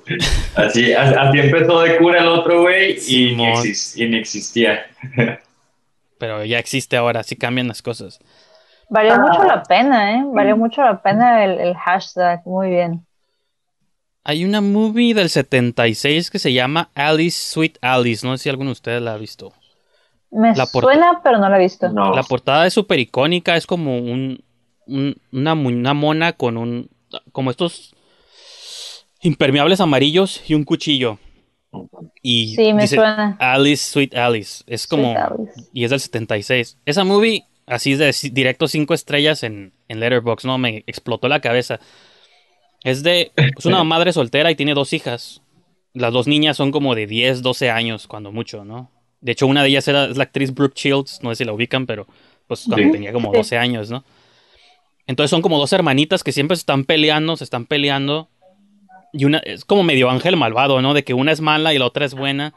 Así, 0.57 0.93
a- 0.93 1.23
así 1.23 1.39
empezó 1.39 1.81
de 1.83 1.97
cura 1.99 2.21
el 2.21 2.29
otro 2.29 2.63
güey 2.63 2.97
y, 3.09 3.35
ni 3.37 3.45
y 3.45 4.17
existía. 4.17 4.87
Pero 6.19 6.45
ya 6.45 6.59
existe 6.59 6.97
ahora, 6.97 7.21
así 7.21 7.37
cambian 7.37 7.69
las 7.69 7.83
cosas. 7.83 8.19
Valió 8.89 9.19
mucho 9.21 9.43
la 9.45 9.63
pena, 9.65 10.13
¿eh? 10.15 10.23
Valió 10.33 10.57
mucho 10.57 10.81
la 10.83 11.03
pena 11.03 11.45
el, 11.45 11.59
el 11.61 11.75
hashtag. 11.77 12.41
Muy 12.47 12.71
bien. 12.71 13.05
Hay 14.25 14.45
una 14.45 14.61
movie 14.61 15.13
del 15.15 15.29
76 15.29 16.31
que 16.31 16.39
se 16.39 16.53
llama 16.53 16.91
Alice, 16.95 17.39
Sweet 17.53 17.79
Alice. 17.81 18.27
No 18.27 18.37
sé 18.37 18.45
si 18.45 18.49
alguno 18.49 18.71
de 18.71 18.73
ustedes 18.73 19.03
la 19.03 19.15
ha 19.15 19.19
visto. 19.19 19.53
Me 20.31 20.55
La 20.55 20.67
suena, 20.67 21.21
pero 21.23 21.39
no 21.39 21.49
la 21.49 21.57
he 21.57 21.61
visto. 21.63 21.89
No. 21.91 22.15
La 22.15 22.23
portada 22.23 22.67
es 22.67 22.75
súper 22.75 22.99
icónica, 22.99 23.57
es 23.57 23.67
como 23.67 23.97
un, 23.99 24.43
un- 24.87 25.17
una, 25.33 25.55
una 25.55 25.95
mona 25.95 26.33
con 26.35 26.57
un... 26.57 26.91
como 27.33 27.51
estos 27.51 27.95
impermeables 29.23 29.81
amarillos 29.81 30.43
y 30.49 30.55
un 30.55 30.65
cuchillo. 30.65 31.19
Y 32.23 32.55
Sí, 32.57 32.73
me 32.73 32.83
dice 32.83 32.97
suena. 32.97 33.37
Alice, 33.41 33.91
Sweet 33.91 34.15
Alice. 34.15 34.65
Es 34.67 34.87
como... 34.87 35.17
Alice. 35.17 35.53
Y 35.73 35.85
es 35.85 35.91
del 35.91 36.01
76. 36.01 36.79
Esa 36.87 37.05
movie, 37.05 37.45
así 37.67 37.95
de 37.95 38.15
directo 38.33 38.69
5 38.69 38.95
estrellas 38.95 39.43
en, 39.43 39.73
en 39.89 40.01
Letterboxd, 40.01 40.47
¿no? 40.47 40.59
Me 40.59 40.85
explotó 40.87 41.29
la 41.29 41.41
cabeza. 41.41 41.81
Es 42.83 43.03
de... 43.03 43.33
Es 43.37 43.67
una 43.67 43.85
madre 43.85 44.13
soltera 44.13 44.51
y 44.51 44.55
tiene 44.57 44.75
dos 44.75 44.93
hijas. 44.93 45.43
Las 45.93 46.13
dos 46.13 46.27
niñas 46.27 46.57
son 46.57 46.73
como 46.73 46.95
de 46.95 47.07
10, 47.07 47.43
12 47.43 47.71
años, 47.71 48.07
cuando 48.07 48.33
mucho, 48.33 48.65
¿no? 48.65 48.91
De 49.21 49.33
hecho, 49.33 49.47
una 49.47 49.63
de 49.63 49.69
ellas 49.71 49.87
era, 49.89 50.05
es 50.07 50.17
la 50.17 50.25
actriz 50.25 50.53
Brooke 50.55 50.75
Shields, 50.77 51.21
no 51.23 51.31
sé 51.31 51.37
si 51.37 51.45
la 51.45 51.53
ubican, 51.53 51.87
pero 51.87 52.07
pues 52.47 52.65
cuando 52.67 52.87
Sí. 52.87 52.93
tenía 52.93 53.13
como 53.13 53.31
Sí. 53.33 53.37
12 53.39 53.59
años, 53.59 53.91
¿no? 53.91 54.05
Entonces 55.07 55.31
son 55.31 55.43
como 55.43 55.59
dos 55.59 55.73
hermanitas 55.73 56.23
que 56.25 56.33
siempre 56.33 56.57
se 56.57 56.61
están 56.61 56.85
peleando, 56.85 57.37
se 57.37 57.45
están 57.45 57.65
peleando. 57.67 58.29
Y 59.13 59.25
una 59.25 59.39
es 59.39 59.65
como 59.65 59.83
medio 59.83 60.11
ángel 60.11 60.37
malvado, 60.37 60.83
¿no? 60.83 60.95
De 60.95 61.05
que 61.05 61.15
una 61.15 61.33
es 61.33 61.41
mala 61.41 61.73
y 61.73 61.79
la 61.79 61.87
otra 61.87 62.05
es 62.05 62.15
buena. 62.15 62.55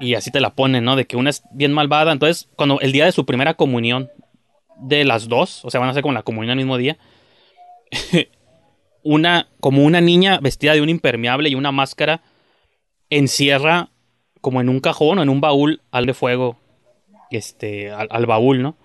Y 0.00 0.14
así 0.14 0.30
te 0.30 0.40
la 0.40 0.50
ponen, 0.54 0.84
¿no? 0.84 0.94
De 0.96 1.06
que 1.06 1.16
una 1.16 1.30
es 1.30 1.42
bien 1.52 1.72
malvada. 1.72 2.12
Entonces, 2.12 2.48
cuando 2.56 2.80
el 2.80 2.92
día 2.92 3.04
de 3.04 3.12
su 3.12 3.24
primera 3.24 3.54
comunión 3.54 4.10
de 4.80 5.04
las 5.04 5.28
dos, 5.28 5.64
o 5.64 5.70
sea, 5.70 5.80
van 5.80 5.88
a 5.88 5.90
hacer 5.92 6.02
como 6.02 6.14
la 6.14 6.22
comunión 6.22 6.50
el 6.52 6.64
mismo 6.64 6.76
día, 6.76 6.98
una, 9.02 9.48
como 9.60 9.84
una 9.84 10.00
niña 10.00 10.38
vestida 10.40 10.74
de 10.74 10.82
un 10.82 10.88
impermeable 10.88 11.48
y 11.48 11.54
una 11.54 11.72
máscara, 11.72 12.20
encierra 13.10 13.90
como 14.40 14.60
en 14.60 14.68
un 14.68 14.80
cajón 14.80 15.18
o 15.18 15.22
en 15.22 15.28
un 15.28 15.40
baúl 15.40 15.80
al 15.90 16.06
de 16.06 16.14
fuego, 16.14 16.56
este, 17.30 17.90
al, 17.90 18.26
baúl, 18.26 18.62
¿no? 18.62 18.76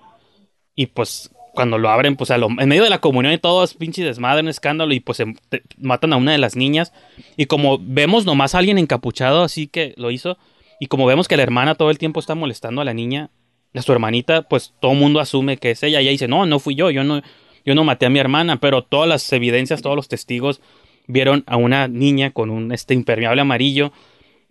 Y 0.75 0.87
pues 0.87 1.31
cuando 1.53 1.77
lo 1.77 1.89
abren, 1.89 2.15
pues 2.15 2.31
a 2.31 2.37
lo- 2.37 2.47
en 2.47 2.67
medio 2.67 2.83
de 2.83 2.89
la 2.89 2.99
comunión 2.99 3.33
y 3.33 3.37
todo 3.37 3.63
es 3.63 3.73
pinche 3.75 4.03
desmadre, 4.03 4.41
un 4.41 4.47
escándalo 4.47 4.93
y 4.93 4.99
pues 4.99 5.17
se- 5.17 5.33
matan 5.77 6.13
a 6.13 6.17
una 6.17 6.31
de 6.31 6.39
las 6.39 6.55
niñas. 6.55 6.93
Y 7.37 7.45
como 7.45 7.77
vemos 7.79 8.25
nomás 8.25 8.55
a 8.55 8.59
alguien 8.59 8.77
encapuchado 8.77 9.43
así 9.43 9.67
que 9.67 9.93
lo 9.97 10.09
hizo, 10.11 10.37
y 10.79 10.87
como 10.87 11.05
vemos 11.05 11.27
que 11.27 11.37
la 11.37 11.43
hermana 11.43 11.75
todo 11.75 11.91
el 11.91 11.97
tiempo 11.99 12.19
está 12.19 12.35
molestando 12.35 12.81
a 12.81 12.85
la 12.85 12.93
niña, 12.93 13.29
a 13.75 13.81
su 13.81 13.91
hermanita, 13.91 14.43
pues 14.43 14.73
todo 14.81 14.91
el 14.93 14.97
mundo 14.99 15.19
asume 15.19 15.57
que 15.57 15.71
es 15.71 15.83
ella. 15.83 16.01
Y 16.01 16.05
ella 16.05 16.11
dice, 16.11 16.27
no, 16.27 16.45
no 16.45 16.59
fui 16.59 16.75
yo, 16.75 16.89
yo 16.89 17.03
no, 17.03 17.21
yo 17.65 17.75
no 17.75 17.83
maté 17.83 18.07
a 18.07 18.09
mi 18.09 18.19
hermana, 18.19 18.59
pero 18.59 18.83
todas 18.83 19.07
las 19.07 19.31
evidencias, 19.31 19.81
todos 19.81 19.95
los 19.95 20.07
testigos 20.07 20.59
vieron 21.07 21.43
a 21.47 21.57
una 21.57 21.87
niña 21.87 22.31
con 22.31 22.49
un 22.49 22.71
este 22.71 22.93
impermeable 22.93 23.41
amarillo 23.41 23.91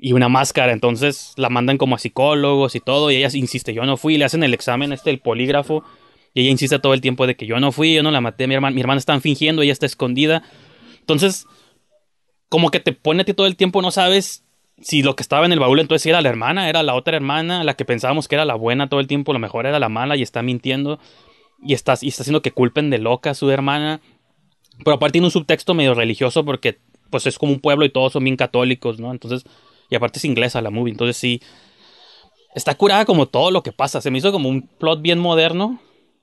y 0.02 0.12
una 0.12 0.28
máscara. 0.28 0.72
Entonces 0.72 1.32
la 1.36 1.48
mandan 1.48 1.78
como 1.78 1.94
a 1.94 1.98
psicólogos 1.98 2.74
y 2.74 2.80
todo, 2.80 3.10
y 3.10 3.16
ella 3.16 3.28
insiste, 3.32 3.72
yo 3.72 3.84
no 3.84 3.96
fui, 3.96 4.18
le 4.18 4.24
hacen 4.24 4.42
el 4.42 4.52
examen 4.52 4.92
este, 4.92 5.10
el 5.10 5.20
polígrafo, 5.20 5.84
y 6.34 6.40
ella 6.42 6.50
insiste 6.50 6.78
todo 6.80 6.92
el 6.92 7.00
tiempo 7.00 7.26
de 7.26 7.36
que 7.36 7.46
yo 7.46 7.60
no 7.60 7.70
fui, 7.70 7.94
yo 7.94 8.02
no 8.02 8.10
la 8.10 8.20
maté 8.20 8.48
mi 8.48 8.54
hermana, 8.54 8.74
mi 8.74 8.80
hermana 8.80 8.98
está 8.98 9.18
fingiendo, 9.20 9.62
ella 9.62 9.72
está 9.72 9.86
escondida. 9.86 10.42
Entonces, 10.98 11.46
como 12.48 12.70
que 12.70 12.80
te 12.80 12.92
pone 12.92 13.22
a 13.22 13.24
ti 13.24 13.32
todo 13.32 13.46
el 13.46 13.54
tiempo, 13.54 13.80
no 13.80 13.92
sabes 13.92 14.44
si 14.80 15.04
lo 15.04 15.14
que 15.14 15.22
estaba 15.22 15.46
en 15.46 15.52
el 15.52 15.60
baúl 15.60 15.78
entonces 15.78 16.04
era 16.06 16.20
la 16.20 16.28
hermana, 16.28 16.68
era 16.68 16.82
la 16.82 16.94
otra 16.94 17.16
hermana, 17.16 17.62
la 17.62 17.74
que 17.74 17.84
pensábamos 17.84 18.26
que 18.26 18.34
era 18.34 18.44
la 18.44 18.56
buena 18.56 18.88
todo 18.88 18.98
el 18.98 19.06
tiempo, 19.06 19.32
lo 19.32 19.38
mejor 19.38 19.66
era 19.66 19.78
la 19.78 19.88
mala 19.88 20.16
y 20.16 20.22
está 20.22 20.42
mintiendo 20.42 20.98
y 21.62 21.74
está, 21.74 21.94
y 22.00 22.08
está 22.08 22.24
haciendo 22.24 22.42
que 22.42 22.50
culpen 22.50 22.90
de 22.90 22.98
loca 22.98 23.30
a 23.30 23.34
su 23.34 23.48
hermana. 23.52 24.00
Pero 24.84 24.96
aparte 24.96 25.12
tiene 25.12 25.28
un 25.28 25.30
subtexto 25.30 25.74
medio 25.74 25.94
religioso 25.94 26.44
porque 26.44 26.78
pues 27.10 27.26
es 27.26 27.38
como 27.38 27.52
un 27.52 27.60
pueblo 27.60 27.84
y 27.84 27.90
todos 27.90 28.14
son 28.14 28.24
bien 28.24 28.36
católicos, 28.36 28.98
¿no? 28.98 29.12
Entonces, 29.12 29.44
y 29.92 29.94
aparte 29.94 30.18
es 30.18 30.24
inglesa 30.24 30.62
la 30.62 30.70
movie, 30.70 30.92
entonces 30.92 31.18
sí, 31.18 31.42
está 32.54 32.74
curada 32.74 33.04
como 33.04 33.26
todo 33.26 33.50
lo 33.50 33.62
que 33.62 33.72
pasa, 33.72 34.00
se 34.00 34.10
me 34.10 34.16
hizo 34.16 34.32
como 34.32 34.48
un 34.48 34.62
plot 34.62 35.02
bien 35.02 35.18
moderno. 35.18 35.78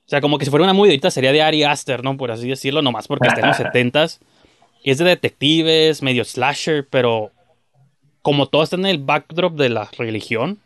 O 0.06 0.10
sea, 0.10 0.20
como 0.20 0.38
que 0.38 0.44
si 0.44 0.50
fuera 0.50 0.64
una 0.64 0.72
movie 0.72 0.90
ahorita 0.90 1.08
sería 1.12 1.30
de 1.30 1.40
Ari 1.40 1.62
Aster, 1.62 2.02
¿no? 2.02 2.16
Por 2.16 2.32
así 2.32 2.48
decirlo, 2.48 2.82
nomás 2.82 3.06
porque 3.06 3.28
está 3.28 3.42
en 3.42 3.46
los 3.46 3.56
70s. 3.60 4.18
Y 4.82 4.90
es 4.90 4.98
de 4.98 5.04
detectives, 5.04 6.02
medio 6.02 6.24
slasher, 6.24 6.88
pero 6.88 7.30
como 8.22 8.46
todo 8.46 8.64
está 8.64 8.74
en 8.74 8.86
el 8.86 8.98
backdrop 8.98 9.54
de 9.54 9.68
la 9.68 9.88
religión, 9.96 10.58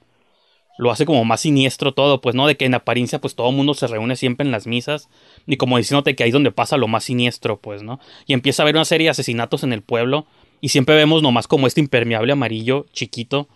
lo 0.79 0.91
hace 0.91 1.05
como 1.05 1.27
más 1.27 1.43
siniestro 1.43 1.93
todo, 1.93 2.23
pues 2.23 2.35
no 2.35 2.47
de 2.47 2.57
que 2.57 2.65
en 2.65 2.75
apariencia 2.75 3.21
pues 3.21 3.35
todo 3.35 3.51
el 3.51 3.57
mundo 3.57 3.75
se 3.75 3.87
reúne 3.87 4.17
siempre 4.17 4.47
en 4.47 4.51
las 4.51 4.67
misas, 4.67 5.11
y 5.47 5.59
como 5.59 5.77
diciéndote 5.77 6.17
que 6.17 6.25
ahí 6.25 6.31
es 6.31 6.35
donde 6.35 6.53
pasa 6.53 6.79
lo 6.79 6.89
más 6.89 7.05
siniestro, 7.05 7.59
pues, 7.59 7.83
¿no? 7.83 8.01
Y 8.27 8.33
empieza 8.33 8.63
a 8.63 8.65
haber 8.65 8.77
una 8.77 8.87
serie 8.87 9.09
de 9.09 9.11
asesinatos 9.11 9.63
en 9.63 9.75
el 9.75 9.83
pueblo, 9.83 10.27
y 10.65 10.71
siempre 10.71 10.95
vemos 10.95 11.23
nomás 11.23 11.47
como 11.47 11.67
este 11.67 11.83
impermeable 11.83 12.33
amarillo 12.33 12.87
chiquito. 12.91 13.49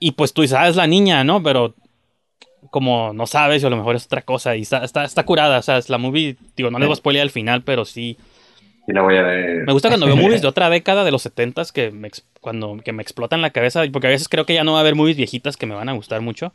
Y 0.00 0.10
pues 0.12 0.32
tú 0.32 0.42
dices, 0.42 0.56
ah, 0.58 0.68
es 0.68 0.74
la 0.74 0.88
niña, 0.88 1.22
¿no? 1.22 1.40
Pero 1.44 1.74
como 2.70 3.12
no 3.12 3.26
sabes, 3.28 3.62
o 3.62 3.68
a 3.68 3.70
lo 3.70 3.76
mejor 3.76 3.94
es 3.94 4.06
otra 4.06 4.22
cosa, 4.22 4.56
y 4.56 4.62
está, 4.62 4.82
está, 4.82 5.04
está 5.04 5.24
curada, 5.24 5.58
o 5.58 5.62
sea, 5.62 5.78
es 5.78 5.88
la 5.88 5.98
movie, 5.98 6.36
digo, 6.56 6.70
no 6.72 6.78
les 6.80 6.88
voy 6.88 6.94
a 6.94 6.96
spoilear 6.96 7.22
al 7.22 7.30
final, 7.30 7.62
pero 7.62 7.84
sí, 7.84 8.16
Y 8.88 8.92
la 8.92 9.02
voy 9.02 9.16
a 9.16 9.22
ver. 9.22 9.64
me 9.64 9.72
gusta 9.72 9.88
cuando 9.90 10.06
veo 10.06 10.16
movies 10.24 10.42
de 10.42 10.48
otra 10.48 10.68
década 10.70 11.04
de 11.04 11.12
los 11.12 11.22
70s 11.24 11.70
que 11.72 11.92
me, 11.92 12.08
ex- 12.08 12.24
cuando, 12.40 12.78
que 12.84 12.92
me 12.92 13.02
explotan 13.02 13.42
la 13.42 13.50
cabeza, 13.50 13.84
porque 13.92 14.08
a 14.08 14.10
veces 14.10 14.28
creo 14.28 14.44
que 14.44 14.54
ya 14.54 14.64
no 14.64 14.72
va 14.72 14.78
a 14.78 14.80
haber 14.80 14.96
movies 14.96 15.16
viejitas 15.16 15.56
que 15.56 15.66
me 15.66 15.76
van 15.76 15.88
a 15.88 15.92
gustar 15.92 16.20
mucho. 16.20 16.52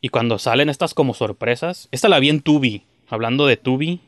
Y 0.00 0.08
cuando 0.08 0.38
salen 0.40 0.70
estas 0.70 0.92
como 0.92 1.14
sorpresas, 1.14 1.88
esta 1.92 2.08
la 2.08 2.18
vi 2.18 2.30
en 2.30 2.40
Tubi, 2.40 2.82
hablando 3.08 3.46
de 3.46 3.56
Tubi, 3.56 4.00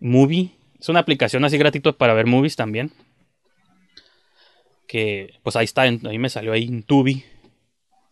Movie, 0.00 0.52
es 0.86 0.88
una 0.88 1.00
aplicación 1.00 1.44
así 1.44 1.58
gratuita 1.58 1.90
para 1.90 2.14
ver 2.14 2.26
movies 2.26 2.54
también. 2.54 2.92
Que 4.86 5.34
pues 5.42 5.56
ahí 5.56 5.64
está, 5.64 5.82
ahí 5.82 6.18
me 6.18 6.28
salió 6.28 6.52
ahí 6.52 6.62
en 6.62 6.84
Tubi. 6.84 7.24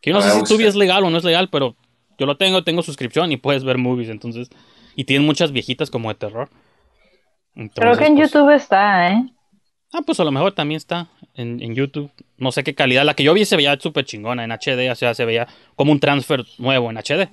Que 0.00 0.10
yo 0.10 0.14
no 0.14 0.18
Me 0.18 0.24
sé 0.24 0.32
si 0.32 0.42
Tubi 0.42 0.64
gustar. 0.64 0.66
es 0.66 0.74
legal 0.74 1.04
o 1.04 1.10
no 1.10 1.18
es 1.18 1.22
legal, 1.22 1.48
pero 1.50 1.76
yo 2.18 2.26
lo 2.26 2.36
tengo, 2.36 2.64
tengo 2.64 2.82
suscripción 2.82 3.30
y 3.30 3.36
puedes 3.36 3.62
ver 3.62 3.78
movies, 3.78 4.08
entonces. 4.08 4.48
Y 4.96 5.04
tienen 5.04 5.24
muchas 5.24 5.52
viejitas 5.52 5.88
como 5.88 6.08
de 6.08 6.16
terror. 6.16 6.50
Creo 7.76 7.96
que 7.96 8.06
en 8.06 8.16
pues, 8.16 8.32
YouTube 8.32 8.50
está, 8.50 9.12
¿eh? 9.12 9.24
Ah, 9.92 10.00
pues 10.04 10.18
a 10.18 10.24
lo 10.24 10.32
mejor 10.32 10.50
también 10.50 10.78
está 10.78 11.06
en, 11.34 11.62
en 11.62 11.76
YouTube. 11.76 12.10
No 12.38 12.50
sé 12.50 12.64
qué 12.64 12.74
calidad. 12.74 13.04
La 13.04 13.14
que 13.14 13.22
yo 13.22 13.34
vi 13.34 13.44
se 13.44 13.54
veía 13.54 13.78
súper 13.78 14.04
chingona 14.04 14.42
en 14.42 14.50
HD, 14.50 14.90
o 14.90 14.96
sea, 14.96 15.14
se 15.14 15.24
veía 15.24 15.46
como 15.76 15.92
un 15.92 16.00
transfer 16.00 16.44
nuevo 16.58 16.90
en 16.90 16.96
HD. 16.96 17.28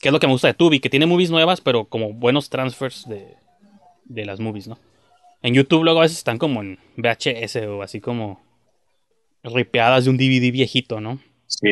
Que 0.00 0.08
es 0.08 0.12
lo 0.12 0.18
que 0.18 0.26
me 0.26 0.32
gusta 0.32 0.48
de 0.48 0.54
Tubi, 0.54 0.80
que 0.80 0.90
tiene 0.90 1.06
movies 1.06 1.30
nuevas, 1.30 1.60
pero 1.60 1.84
como 1.84 2.12
buenos 2.12 2.50
transfers 2.50 3.08
de, 3.08 3.36
de 4.14 4.24
las 4.24 4.40
movies, 4.40 4.68
¿no? 4.68 4.78
En 5.42 5.54
YouTube 5.54 5.84
luego 5.84 6.00
a 6.00 6.02
veces 6.02 6.18
están 6.18 6.38
como 6.38 6.62
en 6.62 6.78
VHS 6.96 7.56
o 7.68 7.82
así 7.82 8.00
como 8.00 8.40
ripeadas 9.42 10.04
de 10.04 10.10
un 10.10 10.16
DVD 10.16 10.52
viejito, 10.52 11.00
¿no? 11.00 11.18
Sí. 11.46 11.68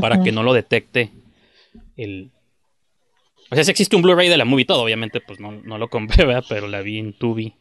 Para 0.00 0.22
que 0.22 0.32
no 0.32 0.42
lo 0.42 0.52
detecte 0.52 1.10
el... 1.96 2.30
O 3.50 3.54
sea, 3.54 3.64
si 3.64 3.70
existe 3.70 3.96
un 3.96 4.02
Blu-ray 4.02 4.28
de 4.28 4.36
la 4.36 4.44
movie 4.44 4.64
todo, 4.64 4.82
obviamente 4.82 5.20
pues 5.20 5.40
no, 5.40 5.52
no 5.52 5.76
lo 5.76 5.88
compré, 5.88 6.24
¿verdad? 6.26 6.44
Pero 6.48 6.68
la 6.68 6.80
vi 6.80 6.98
en 6.98 7.12
Tubi. 7.12 7.54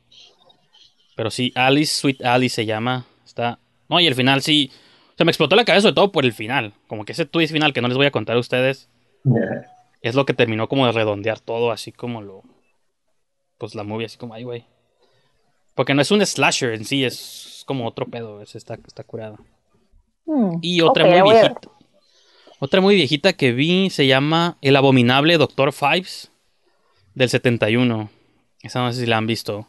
Pero 1.16 1.30
sí, 1.32 1.52
Alice, 1.56 2.00
Sweet 2.00 2.24
Alice 2.24 2.56
se 2.56 2.66
llama. 2.66 3.06
Está... 3.26 3.60
No, 3.90 4.00
y 4.00 4.08
el 4.08 4.16
final 4.16 4.42
sí... 4.42 4.72
Se 5.18 5.26
me 5.26 5.32
explotó 5.32 5.58
la 5.58 5.66
cabeza 5.66 5.82
sobre 5.82 5.96
todo 5.96 6.12
por 6.14 6.24
el 6.24 6.32
final. 6.32 6.74
Como 6.88 7.04
que 7.04 7.12
ese 7.12 7.26
twist 7.26 7.52
final 7.52 7.74
que 7.74 7.82
no 7.82 7.90
les 7.90 7.98
voy 7.98 8.06
a 8.06 8.12
contar 8.12 8.38
a 8.38 8.40
ustedes 8.40 8.88
es 10.02 10.16
lo 10.16 10.26
que 10.26 10.34
terminó 10.34 10.70
como 10.70 10.86
de 10.86 10.94
redondear 10.94 11.42
todo, 11.42 11.72
así 11.72 11.92
como 11.92 12.22
lo. 12.22 12.44
Pues 13.60 13.76
la 13.76 13.84
movie, 13.84 14.08
así 14.08 14.18
como, 14.18 14.34
ay, 14.34 14.44
güey. 14.44 14.66
Porque 15.76 15.94
no 15.94 16.02
es 16.02 16.10
un 16.10 16.26
slasher 16.26 16.74
en 16.74 16.86
sí, 16.86 17.06
es 17.06 17.64
como 17.68 17.88
otro 17.88 18.08
pedo, 18.08 18.42
es, 18.42 18.56
está, 18.56 18.74
está 18.74 19.04
curada. 19.04 19.38
Hmm, 20.26 20.58
Y 20.62 20.82
otra 20.82 21.06
muy 21.06 21.32
viejita. 21.32 21.60
Otra 22.60 22.82
muy 22.82 22.96
viejita 22.96 23.34
que 23.34 23.52
vi 23.54 23.90
se 23.90 24.08
llama 24.08 24.58
El 24.62 24.76
abominable 24.76 25.38
Doctor 25.38 25.72
Fives 25.72 26.32
del 27.14 27.30
71. 27.30 28.10
Esa 28.64 28.82
no 28.82 28.92
sé 28.92 29.02
si 29.02 29.06
la 29.06 29.18
han 29.18 29.28
visto. 29.28 29.68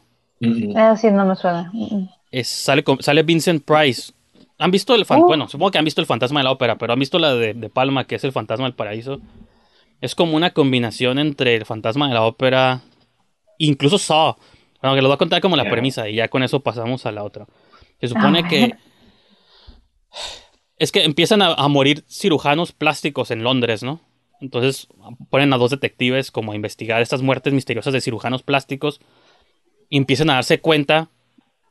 Ah, 0.75 0.97
sí, 0.97 1.09
no 1.11 1.25
me 1.25 1.35
suena. 1.35 1.69
Mm, 1.71 1.95
mm. 1.95 2.09
Es, 2.31 2.47
sale, 2.47 2.83
sale 2.99 3.23
Vincent 3.23 3.63
Price. 3.63 4.11
¿Han 4.57 4.71
visto 4.71 4.93
el 4.95 5.05
fan- 5.05 5.21
Oh. 5.21 5.27
Bueno, 5.27 5.47
supongo 5.47 5.71
que 5.71 5.77
han 5.77 5.85
visto 5.85 6.01
el 6.01 6.07
fantasma 6.07 6.39
de 6.39 6.43
la 6.45 6.51
ópera, 6.51 6.77
pero 6.77 6.93
han 6.93 6.99
visto 6.99 7.17
la 7.19 7.33
de, 7.35 7.53
de 7.53 7.69
Palma, 7.69 8.05
que 8.05 8.15
es 8.15 8.23
el 8.23 8.31
fantasma 8.31 8.65
del 8.65 8.73
paraíso. 8.75 9.21
Es 10.01 10.15
como 10.15 10.35
una 10.35 10.51
combinación 10.51 11.19
entre 11.19 11.55
el 11.55 11.65
fantasma 11.65 12.07
de 12.07 12.13
la 12.15 12.23
ópera, 12.23 12.81
incluso 13.65 13.97
Saw. 13.97 14.35
Bueno, 14.81 14.95
que 14.95 15.01
lo 15.01 15.07
voy 15.07 15.15
a 15.15 15.17
contar 15.17 15.41
como 15.41 15.55
la 15.55 15.69
premisa 15.69 16.09
y 16.09 16.15
ya 16.15 16.27
con 16.27 16.43
eso 16.43 16.61
pasamos 16.61 17.05
a 17.05 17.11
la 17.11 17.23
otra. 17.23 17.45
Se 17.99 18.07
supone 18.07 18.39
A 18.39 18.47
que 18.47 18.75
es 20.77 20.91
que 20.91 21.03
empiezan 21.03 21.43
a, 21.43 21.53
a 21.53 21.67
morir 21.67 22.03
cirujanos 22.09 22.71
plásticos 22.71 23.29
en 23.29 23.43
Londres, 23.43 23.83
¿no? 23.83 24.01
Entonces 24.39 24.87
ponen 25.29 25.53
a 25.53 25.57
dos 25.57 25.69
detectives 25.69 26.31
como 26.31 26.51
a 26.51 26.55
investigar 26.55 27.01
estas 27.01 27.21
muertes 27.21 27.53
misteriosas 27.53 27.93
de 27.93 28.01
cirujanos 28.01 28.41
plásticos 28.41 28.99
y 29.87 29.97
empiezan 29.97 30.31
a 30.31 30.35
darse 30.35 30.59
cuenta 30.59 31.09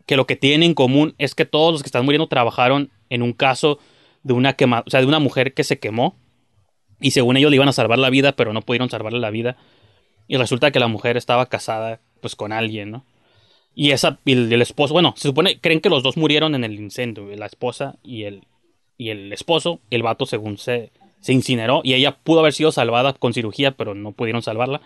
que 0.07 0.17
lo 0.17 0.27
que 0.27 0.37
tienen 0.37 0.63
en 0.63 0.75
común 0.75 1.15
es 1.19 1.35
que 1.35 1.45
todos 1.45 1.73
los 1.73 1.83
que 1.83 1.89
están 1.89 2.05
muriendo 2.05 2.29
trabajaron 2.29 2.91
en 3.09 3.23
un 3.23 3.33
caso 3.33 3.81
de 4.23 4.35
una 4.35 4.53
quema, 4.53 4.85
o 4.87 4.91
sea, 4.91 5.01
de 5.01 5.07
una 5.07 5.19
mujer 5.19 5.55
que 5.55 5.65
se 5.65 5.81
quemó 5.81 6.17
y 7.01 7.11
según 7.11 7.37
ellos 7.37 7.51
le 7.51 7.57
iban 7.57 7.69
a 7.69 7.73
salvar 7.73 7.99
la 7.99 8.11
vida, 8.11 8.33
pero 8.33 8.53
no 8.53 8.63
pudieron 8.63 8.91
salvarle 8.91 9.19
la 9.19 9.31
vida 9.31 9.57
y 10.31 10.37
resulta 10.37 10.71
que 10.71 10.79
la 10.79 10.87
mujer 10.87 11.17
estaba 11.17 11.47
casada 11.47 11.99
pues 12.21 12.37
con 12.37 12.53
alguien, 12.53 12.93
¿no? 12.93 13.05
Y 13.75 13.91
esa 13.91 14.21
el 14.25 14.63
esposo, 14.63 14.95
bueno, 14.95 15.13
se 15.17 15.27
supone 15.27 15.59
creen 15.61 15.81
que 15.81 15.89
los 15.89 16.05
dos 16.05 16.17
murieron 16.17 16.55
en 16.55 16.63
el 16.63 16.75
incendio, 16.75 17.27
la 17.35 17.47
esposa 17.47 17.97
y 18.05 18.23
el 18.23 18.47
y 18.97 19.11
el 19.11 19.33
esposo, 19.33 19.81
el 19.91 20.05
vato 20.05 20.27
según 20.27 20.57
se 20.57 20.93
se 21.21 21.33
incineró 21.33 21.81
y 21.83 21.95
ella 21.95 22.17
pudo 22.17 22.41
haber 22.41 22.53
sido 22.53 22.71
salvada 22.71 23.13
con 23.13 23.35
cirugía, 23.35 23.73
pero 23.73 23.97
no 23.97 24.13
pudieron 24.13 24.41
salvarla. 24.41 24.81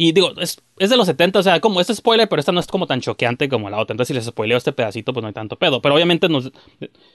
Y 0.00 0.12
digo, 0.12 0.30
es, 0.40 0.62
es 0.78 0.90
de 0.90 0.96
los 0.96 1.08
70, 1.08 1.40
o 1.40 1.42
sea, 1.42 1.58
como 1.58 1.80
este 1.80 1.92
spoiler, 1.92 2.28
pero 2.28 2.38
esta 2.38 2.52
no 2.52 2.60
es 2.60 2.68
como 2.68 2.86
tan 2.86 3.00
choqueante 3.00 3.48
como 3.48 3.68
la 3.68 3.78
otra. 3.78 3.94
Entonces, 3.94 4.06
si 4.06 4.14
les 4.14 4.26
spoileo 4.26 4.56
este 4.56 4.70
pedacito, 4.70 5.12
pues 5.12 5.22
no 5.22 5.26
hay 5.26 5.34
tanto 5.34 5.56
pedo. 5.56 5.82
Pero 5.82 5.96
obviamente 5.96 6.28
nos. 6.28 6.52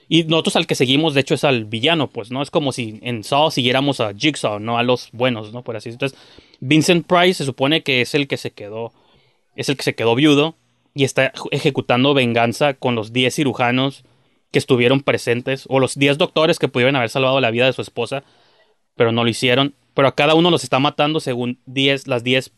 Y 0.06 0.24
nosotros 0.24 0.56
al 0.56 0.66
que 0.66 0.74
seguimos, 0.74 1.14
de 1.14 1.22
hecho, 1.22 1.34
es 1.34 1.44
al 1.44 1.64
villano, 1.64 2.10
pues, 2.10 2.30
¿no? 2.30 2.42
Es 2.42 2.50
como 2.50 2.72
si 2.72 3.00
en 3.00 3.24
Saw 3.24 3.50
siguiéramos 3.50 4.00
a 4.00 4.12
Jigsaw, 4.12 4.60
no 4.60 4.76
a 4.76 4.82
los 4.82 5.08
buenos, 5.12 5.54
¿no? 5.54 5.62
Por 5.62 5.76
así 5.76 5.88
decirlo. 5.88 6.08
Entonces, 6.08 6.58
Vincent 6.60 7.06
Price 7.06 7.38
se 7.38 7.46
supone 7.46 7.82
que 7.82 8.02
es 8.02 8.14
el 8.14 8.28
que 8.28 8.36
se 8.36 8.50
quedó. 8.50 8.92
Es 9.56 9.70
el 9.70 9.78
que 9.78 9.82
se 9.82 9.94
quedó 9.94 10.14
viudo 10.14 10.54
y 10.92 11.04
está 11.04 11.32
ejecutando 11.52 12.12
venganza 12.12 12.74
con 12.74 12.94
los 12.94 13.14
10 13.14 13.34
cirujanos 13.34 14.04
que 14.52 14.58
estuvieron 14.58 15.00
presentes, 15.00 15.64
o 15.70 15.80
los 15.80 15.98
10 15.98 16.18
doctores 16.18 16.58
que 16.58 16.68
pudieron 16.68 16.96
haber 16.96 17.08
salvado 17.08 17.40
la 17.40 17.50
vida 17.50 17.64
de 17.64 17.72
su 17.72 17.80
esposa, 17.80 18.24
pero 18.94 19.10
no 19.10 19.24
lo 19.24 19.30
hicieron. 19.30 19.74
Pero 19.94 20.06
a 20.08 20.14
cada 20.14 20.34
uno 20.34 20.50
los 20.50 20.64
está 20.64 20.80
matando 20.80 21.18
según 21.18 21.58
10, 21.64 22.08
las 22.08 22.24
10 22.24 22.52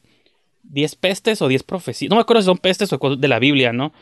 10 0.70 0.96
pestes 0.96 1.42
o 1.42 1.48
10 1.48 1.62
profecías. 1.62 2.10
No 2.10 2.16
me 2.16 2.22
acuerdo 2.22 2.42
si 2.42 2.46
son 2.46 2.58
pestes 2.58 2.92
o 2.92 2.98
cosas 2.98 3.20
de 3.20 3.28
la 3.28 3.38
Biblia, 3.38 3.72
¿no? 3.72 3.92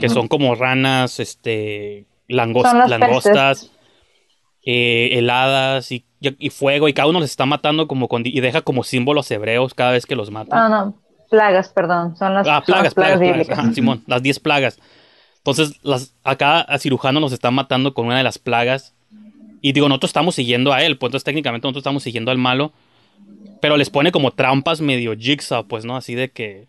Que 0.00 0.08
son 0.08 0.28
como 0.28 0.54
ranas, 0.54 1.20
este, 1.20 2.06
Son 2.28 2.52
langostas, 2.88 3.70
eh, 4.64 5.10
heladas 5.12 5.90
y, 5.92 6.04
y 6.20 6.50
fuego. 6.50 6.88
Y 6.88 6.92
cada 6.92 7.08
uno 7.08 7.20
los 7.20 7.30
está 7.30 7.46
matando 7.46 7.88
como 7.88 8.08
con, 8.08 8.22
y 8.24 8.40
deja 8.40 8.62
como 8.62 8.84
símbolos 8.84 9.30
hebreos 9.30 9.74
cada 9.74 9.92
vez 9.92 10.06
que 10.06 10.16
los 10.16 10.30
mata. 10.30 10.66
Ah, 10.66 10.68
no, 10.68 10.94
plagas, 11.30 11.68
perdón. 11.70 12.16
Son 12.16 12.34
las, 12.34 12.46
Ah, 12.46 12.56
son 12.56 12.64
plagas, 12.66 12.84
las 12.84 12.94
plagas, 12.94 13.18
plagas. 13.18 13.36
bíblicas. 13.36 13.58
Ajá, 13.58 13.72
Simón, 13.72 14.02
las 14.06 14.22
10 14.22 14.40
plagas. 14.40 14.78
Entonces, 15.38 15.80
las, 15.82 16.14
acá 16.22 16.60
a 16.60 16.78
cirujano 16.78 17.18
nos 17.18 17.32
está 17.32 17.50
matando 17.50 17.94
con 17.94 18.06
una 18.06 18.16
de 18.18 18.22
las 18.22 18.38
plagas. 18.38 18.94
Y 19.60 19.72
digo, 19.72 19.88
nosotros 19.88 20.10
estamos 20.10 20.34
siguiendo 20.34 20.72
a 20.72 20.82
él, 20.82 20.98
pues 20.98 21.10
entonces 21.10 21.24
técnicamente 21.24 21.66
nosotros 21.66 21.82
estamos 21.82 22.02
siguiendo 22.02 22.30
al 22.30 22.38
malo. 22.38 22.72
Pero 23.62 23.78
les 23.78 23.88
pone 23.88 24.12
como 24.12 24.32
trampas 24.32 24.82
medio 24.82 25.14
jigsaw, 25.16 25.66
pues, 25.66 25.84
¿no? 25.86 25.96
Así 25.96 26.14
de 26.14 26.30
que, 26.30 26.66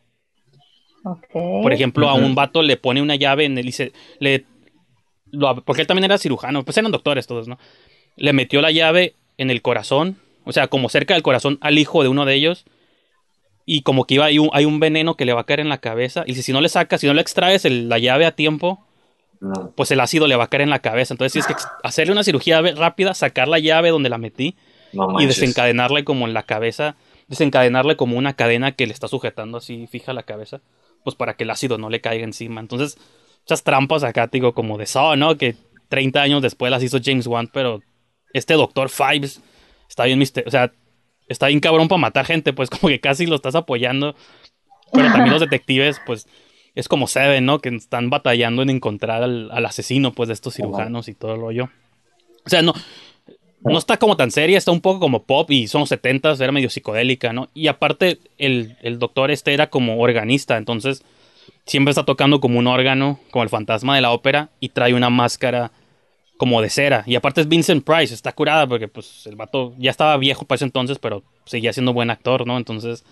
Ok. 1.04 1.26
por 1.34 1.74
ejemplo, 1.74 2.08
a 2.08 2.14
un 2.14 2.36
vato 2.36 2.62
le 2.62 2.78
pone 2.78 3.02
una 3.02 3.16
llave 3.16 3.44
en 3.46 3.58
el. 3.58 3.68
y 3.68 3.72
se- 3.74 3.91
le, 4.20 4.46
lo- 5.32 5.62
porque 5.66 5.82
él 5.82 5.88
también 5.88 6.06
era 6.06 6.18
cirujano, 6.18 6.64
pues 6.64 6.78
eran 6.78 6.91
doctores 6.91 7.28
todos, 7.28 7.48
¿no? 7.48 7.58
Le 8.16 8.32
metió 8.32 8.62
la 8.62 8.72
llave 8.72 9.16
en 9.38 9.50
el 9.50 9.62
corazón, 9.62 10.18
o 10.46 10.52
sea, 10.54 10.68
como 10.68 10.88
cerca 10.88 11.16
del 11.16 11.24
corazón 11.24 11.58
al 11.62 11.78
hijo 11.80 12.04
de 12.04 12.10
uno 12.10 12.26
de 12.26 12.36
ellos. 12.36 12.64
Y 13.66 13.82
como 13.82 14.06
que 14.06 14.14
iba, 14.16 14.26
hay 14.26 14.38
un, 14.39 14.50
hay 14.54 14.66
un 14.66 14.80
veneno 14.80 15.16
que 15.16 15.26
le 15.26 15.34
va 15.34 15.41
a 15.41 15.46
caer 15.46 15.62
en 15.62 15.70
la 15.70 15.78
cabeza. 15.80 16.24
Y 16.28 16.36
si, 16.36 16.44
si 16.44 16.52
no 16.54 16.62
le 16.62 16.70
sacas, 16.70 17.02
si 17.02 17.08
no 17.08 17.14
le 17.16 17.22
extraes 17.22 17.66
el- 17.66 17.89
la 17.89 17.98
llave 17.98 18.26
a 18.26 18.36
tiempo, 18.36 18.86
No. 19.39 19.72
pues 19.76 19.89
el 19.91 20.00
ácido 20.02 20.28
le 20.28 20.36
va 20.36 20.44
a 20.44 20.48
caer 20.48 20.62
en 20.62 20.70
la 20.70 20.80
cabeza. 20.80 21.14
Entonces 21.14 21.32
tienes 21.34 21.48
que 21.48 21.70
hacerle 21.82 22.12
una 22.14 22.24
cirugía 22.24 22.62
rápida, 22.62 23.14
sacar 23.16 23.48
la 23.48 23.58
llave 23.60 23.89
donde 23.89 24.10
la 24.10 24.18
metí 24.20 24.56
No 24.94 25.20
y 25.22 25.26
desencadenarle 25.26 26.04
como 26.04 26.28
en 26.28 26.34
la 26.34 26.44
cabeza, 26.44 26.96
desencadenarle 27.28 27.96
como 27.96 28.18
una 28.18 28.34
cadena 28.34 28.72
que 28.74 28.88
le 28.88 28.94
está 28.94 29.08
sujetando 29.08 29.58
así 29.58 29.88
fija 29.88 30.14
la 30.14 30.24
cabeza, 30.24 30.62
pues 31.04 31.16
para 31.16 31.36
que 31.36 31.44
el 31.44 31.50
ácido 31.50 31.78
no 31.78 31.89
le 31.89 32.02
caiga 32.02 32.24
encima. 32.24 32.62
Entonces, 32.62 32.98
esas 33.46 33.64
trampas 33.64 34.04
acá, 34.04 34.28
te 34.28 34.38
digo, 34.38 34.54
como 34.54 34.78
de 34.78 34.86
Saw, 34.86 35.16
¿no? 35.16 35.38
Que 35.38 35.56
30 35.89 36.22
años 36.22 36.41
después 36.41 36.72
las 36.72 36.84
hizo 36.84 37.00
James 37.04 37.28
Wan, 37.28 37.50
pero 37.52 37.82
este 38.34 38.54
Doctor 38.54 38.89
Fives 38.89 39.41
está 39.89 40.06
bien 40.06 40.20
mister- 40.20 40.48
o 40.48 40.52
sea, 40.52 40.72
está 41.28 41.48
bien 41.48 41.60
cabrón 41.60 41.88
para 41.88 42.00
matar 42.00 42.26
gente, 42.26 42.54
pues 42.54 42.70
como 42.72 42.88
que 42.89 43.00
casi 43.00 43.26
lo 43.26 43.36
estás 43.36 43.56
apoyando. 43.56 44.16
Pero 44.91 45.08
también 45.12 45.32
los 45.32 45.41
detectives, 45.50 46.00
pues, 46.06 46.28
es 46.76 46.88
como 46.88 47.08
Seven, 47.08 47.46
¿no? 47.46 47.60
Que 47.60 47.70
están 47.70 48.10
batallando 48.10 48.62
en 48.62 48.70
encontrar 48.70 49.24
al, 49.24 49.50
al 49.52 49.66
asesino, 49.66 50.14
pues, 50.14 50.28
de 50.28 50.34
estos 50.34 50.54
cirujanos 50.56 51.08
y 51.08 51.14
todo 51.14 51.36
el 51.36 51.41
rollo. 51.41 51.70
O 52.46 52.50
sea, 52.50 52.62
no, 52.62 52.74
no 53.64 53.78
está 53.78 53.97
como 53.97 54.18
tan 54.18 54.32
seria, 54.32 54.57
está 54.57 54.72
un 54.72 54.82
poco 54.82 54.99
como 54.99 55.24
pop 55.24 55.49
y 55.51 55.68
son 55.68 55.82
los 55.82 55.89
70 55.89 56.34
era 56.34 56.51
medio 56.51 56.70
psicodélica, 56.70 57.34
¿no? 57.34 57.49
Y 57.53 57.68
aparte, 57.68 58.20
el, 58.38 58.78
el 58.82 58.99
doctor 58.99 59.32
este 59.32 59.53
era 59.53 59.70
como 59.70 59.99
organista, 59.99 60.57
entonces 60.57 61.03
siempre 61.66 61.91
está 61.91 62.03
tocando 62.03 62.39
como 62.39 62.59
un 62.59 62.68
órgano, 62.68 63.20
como 63.32 63.43
el 63.43 63.49
fantasma 63.49 63.95
de 63.95 64.01
la 64.01 64.11
ópera, 64.11 64.49
y 64.59 64.70
trae 64.70 64.93
una 64.93 65.09
máscara 65.09 65.72
como 66.38 66.61
de 66.61 66.70
cera. 66.70 67.03
Y 67.05 67.16
aparte 67.16 67.41
es 67.41 67.47
Vincent 67.47 67.86
Price, 67.86 68.14
está 68.14 68.34
curada 68.34 68.68
porque 68.68 68.88
pues 68.88 69.26
el 69.28 69.36
vato 69.36 69.74
ya 69.78 69.91
estaba 69.91 70.18
viejo 70.18 70.45
para 70.45 70.57
ese 70.57 70.66
entonces, 70.66 70.99
pero 70.99 71.24
seguía 71.45 71.74
siendo 71.74 71.93
buen 71.93 72.09
actor, 72.09 72.45
¿no? 72.45 72.57
Entonces... 72.57 73.05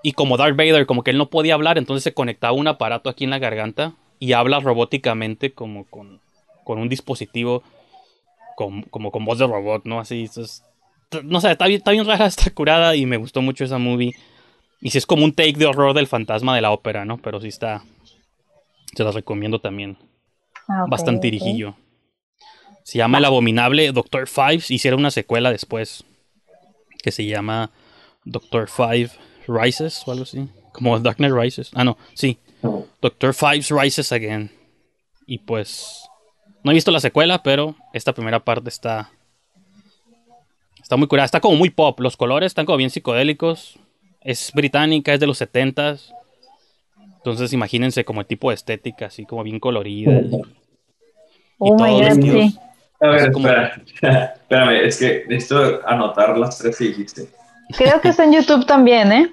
Y 0.00 0.12
como 0.12 0.36
Darth 0.36 0.56
Vader, 0.56 0.86
como 0.86 1.02
que 1.02 1.10
él 1.10 1.18
no 1.18 1.28
podía 1.28 1.54
hablar, 1.54 1.76
entonces 1.76 2.04
se 2.04 2.14
conectaba 2.14 2.52
un 2.52 2.68
aparato 2.68 3.10
aquí 3.10 3.24
en 3.24 3.30
la 3.30 3.40
garganta 3.40 3.94
y 4.20 4.32
habla 4.32 4.60
robóticamente 4.60 5.52
como 5.52 5.86
con, 5.86 6.20
con 6.62 6.78
un 6.78 6.88
dispositivo 6.88 7.64
con- 8.58 8.82
como 8.82 9.12
con 9.12 9.24
voz 9.24 9.38
de 9.38 9.46
robot, 9.46 9.84
¿no? 9.84 10.00
Así, 10.00 10.22
entonces, 10.22 10.64
t- 11.10 11.22
no 11.22 11.40
sé, 11.40 11.52
está 11.52 11.68
bien, 11.68 11.78
está 11.78 11.92
bien 11.92 12.04
rara, 12.04 12.26
está 12.26 12.50
curada 12.50 12.96
y 12.96 13.06
me 13.06 13.16
gustó 13.16 13.40
mucho 13.40 13.64
esa 13.64 13.78
movie. 13.78 14.14
Y 14.80 14.90
sí 14.90 14.98
es 14.98 15.06
como 15.06 15.24
un 15.24 15.32
take 15.32 15.52
de 15.52 15.66
horror 15.66 15.94
del 15.94 16.08
fantasma 16.08 16.56
de 16.56 16.60
la 16.62 16.72
ópera, 16.72 17.04
¿no? 17.04 17.18
Pero 17.18 17.40
sí 17.40 17.46
está, 17.46 17.84
se 18.96 19.04
las 19.04 19.14
recomiendo 19.14 19.60
también. 19.60 19.96
Ah, 20.68 20.86
Bastante 20.88 21.28
irijillo. 21.28 21.76
Se 22.82 22.98
llama 22.98 23.18
El 23.18 23.26
Abominable 23.26 23.92
Doctor 23.92 24.26
Fives. 24.26 24.70
Hicieron 24.72 24.98
una 25.00 25.10
secuela 25.12 25.52
después 25.52 26.04
que 27.02 27.12
se 27.12 27.24
llama 27.26 27.70
Doctor 28.24 28.68
Five 28.68 29.10
Rises 29.46 30.02
o 30.06 30.10
algo 30.12 30.24
así. 30.24 30.48
Como 30.72 30.98
Dark 30.98 31.16
Knight 31.18 31.32
Rises. 31.34 31.70
Ah, 31.74 31.84
no, 31.84 31.96
sí. 32.14 32.38
Doctor 33.00 33.34
Fives 33.34 33.70
Rises 33.70 34.10
Again. 34.10 34.50
Y 35.26 35.38
pues. 35.38 36.02
No 36.62 36.70
he 36.70 36.74
visto 36.74 36.90
la 36.90 37.00
secuela, 37.00 37.42
pero 37.42 37.76
esta 37.92 38.12
primera 38.12 38.40
parte 38.40 38.68
está. 38.68 39.10
Está 40.82 40.96
muy 40.96 41.06
curada. 41.06 41.26
Está 41.26 41.40
como 41.40 41.56
muy 41.56 41.70
pop. 41.70 42.00
Los 42.00 42.16
colores 42.16 42.48
están 42.48 42.66
como 42.66 42.78
bien 42.78 42.90
psicodélicos. 42.90 43.78
Es 44.20 44.52
británica, 44.52 45.14
es 45.14 45.20
de 45.20 45.26
los 45.26 45.40
70s. 45.40 46.12
Entonces 47.16 47.52
imagínense 47.52 48.04
como 48.04 48.20
el 48.20 48.26
tipo 48.26 48.50
de 48.50 48.54
estética, 48.54 49.06
así 49.06 49.26
como 49.26 49.42
bien 49.42 49.60
colorida. 49.60 50.20
Oh 51.58 51.74
my 51.74 52.00
God, 52.00 52.22
sí. 52.22 52.58
A 53.00 53.08
ver, 53.08 53.30
espera, 53.30 53.82
espérame, 54.40 54.86
es 54.86 54.98
que 54.98 55.24
necesito 55.28 55.86
anotar 55.86 56.36
las 56.36 56.58
tres 56.58 56.78
que 56.78 56.84
dijiste. 56.84 57.28
Creo 57.76 58.00
que 58.00 58.08
está 58.08 58.24
en 58.24 58.32
YouTube 58.32 58.66
también, 58.66 59.12
¿eh? 59.12 59.32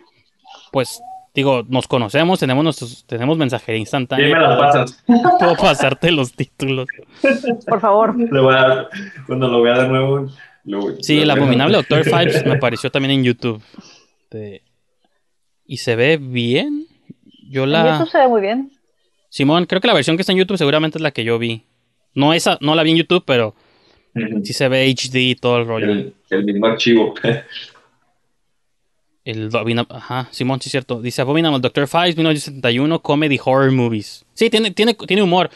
Pues 0.72 1.02
digo, 1.36 1.64
nos 1.68 1.88
conocemos, 1.88 2.40
tenemos 2.40 2.64
nuestros, 2.64 3.06
tenemos 3.06 3.38
mensajería 3.38 3.80
instantánea. 3.80 4.28
¿Qué 4.28 4.34
me 4.34 4.40
las 4.42 4.58
pasas? 4.58 5.04
Puedo 5.40 5.56
pasarte 5.56 6.12
los 6.12 6.34
títulos. 6.34 6.88
Por 7.68 7.80
favor. 7.82 8.16
Le 8.18 8.40
voy 8.40 8.54
a 8.56 8.58
dar- 8.62 8.90
cuando 9.28 9.48
lo 9.48 9.62
vea 9.62 9.80
de 9.84 9.88
nuevo. 9.90 10.28
lo- 10.64 10.96
Sí, 11.04 11.18
lo 11.18 11.24
el 11.24 11.30
abominable 11.32 11.78
Doctor 11.78 12.04
Fives 12.04 12.46
me 12.46 12.54
apareció 12.54 12.90
también 12.90 13.20
en 13.20 13.24
YouTube. 13.24 13.62
De- 14.32 14.64
Y 15.66 15.78
se 15.78 15.96
ve 15.96 16.18
bien. 16.18 16.88
Yo 17.50 17.66
En 17.66 17.72
la. 17.74 17.92
YouTube 18.00 18.10
se 18.12 18.18
ve 18.18 18.28
muy 18.28 18.42
bien. 18.42 18.72
Simón, 19.30 19.66
creo 19.66 19.82
que 19.82 19.88
la 19.88 19.94
versión 19.94 20.16
que 20.16 20.22
está 20.22 20.32
en 20.32 20.40
YouTube 20.40 20.58
seguramente 20.58 20.98
es 20.98 21.02
la 21.02 21.12
que 21.12 21.24
yo 21.24 21.38
vi. 21.38 21.64
No 22.14 22.34
esa, 22.34 22.58
no 22.62 22.74
la 22.76 22.84
vi 22.84 22.92
en 22.92 22.98
YouTube, 22.98 23.24
pero 23.28 23.54
sí 24.44 24.54
se 24.54 24.70
ve 24.70 24.86
HD 24.90 25.16
y 25.32 25.36
todo 25.36 25.58
el 25.58 25.68
rollo. 25.68 25.92
El, 25.92 26.14
el 26.30 26.46
mismo 26.46 26.68
archivo. 26.68 27.14
El 29.26 29.50
Ajá, 29.90 30.28
Simón, 30.30 30.62
sí 30.62 30.70
es 30.70 30.72
cierto. 30.72 31.02
Dice 31.02 31.22
Abominable 31.22 31.60
Doctor 31.60 31.88
Fives 31.88 32.16
1971 32.16 33.02
Comedy 33.02 33.40
Horror 33.44 33.72
Movies. 33.72 34.24
Sí, 34.36 34.52
tiene, 34.52 34.70
tiene, 34.70 34.94
tiene 34.94 35.24
humor. 35.24 35.50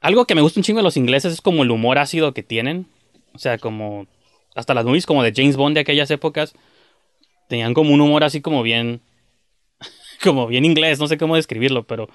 Algo 0.00 0.24
que 0.24 0.34
me 0.34 0.40
gusta 0.40 0.58
un 0.58 0.64
chingo 0.64 0.78
de 0.78 0.84
los 0.84 0.96
ingleses 0.96 1.34
es 1.34 1.42
como 1.42 1.62
el 1.62 1.70
humor 1.70 1.98
ácido 1.98 2.32
que 2.32 2.42
tienen. 2.42 2.86
O 3.34 3.38
sea, 3.38 3.58
como. 3.58 4.06
Hasta 4.54 4.72
las 4.72 4.86
movies 4.86 5.04
como 5.04 5.22
de 5.22 5.32
James 5.36 5.56
Bond 5.56 5.74
de 5.74 5.80
aquellas 5.80 6.10
épocas. 6.10 6.54
Tenían 7.48 7.74
como 7.74 7.92
un 7.92 8.00
humor 8.00 8.24
así 8.24 8.40
como 8.40 8.62
bien. 8.62 9.02
Como 10.22 10.46
bien 10.46 10.64
inglés, 10.64 11.00
no 11.00 11.06
sé 11.08 11.18
cómo 11.18 11.36
describirlo, 11.36 11.82
pero. 11.82 12.08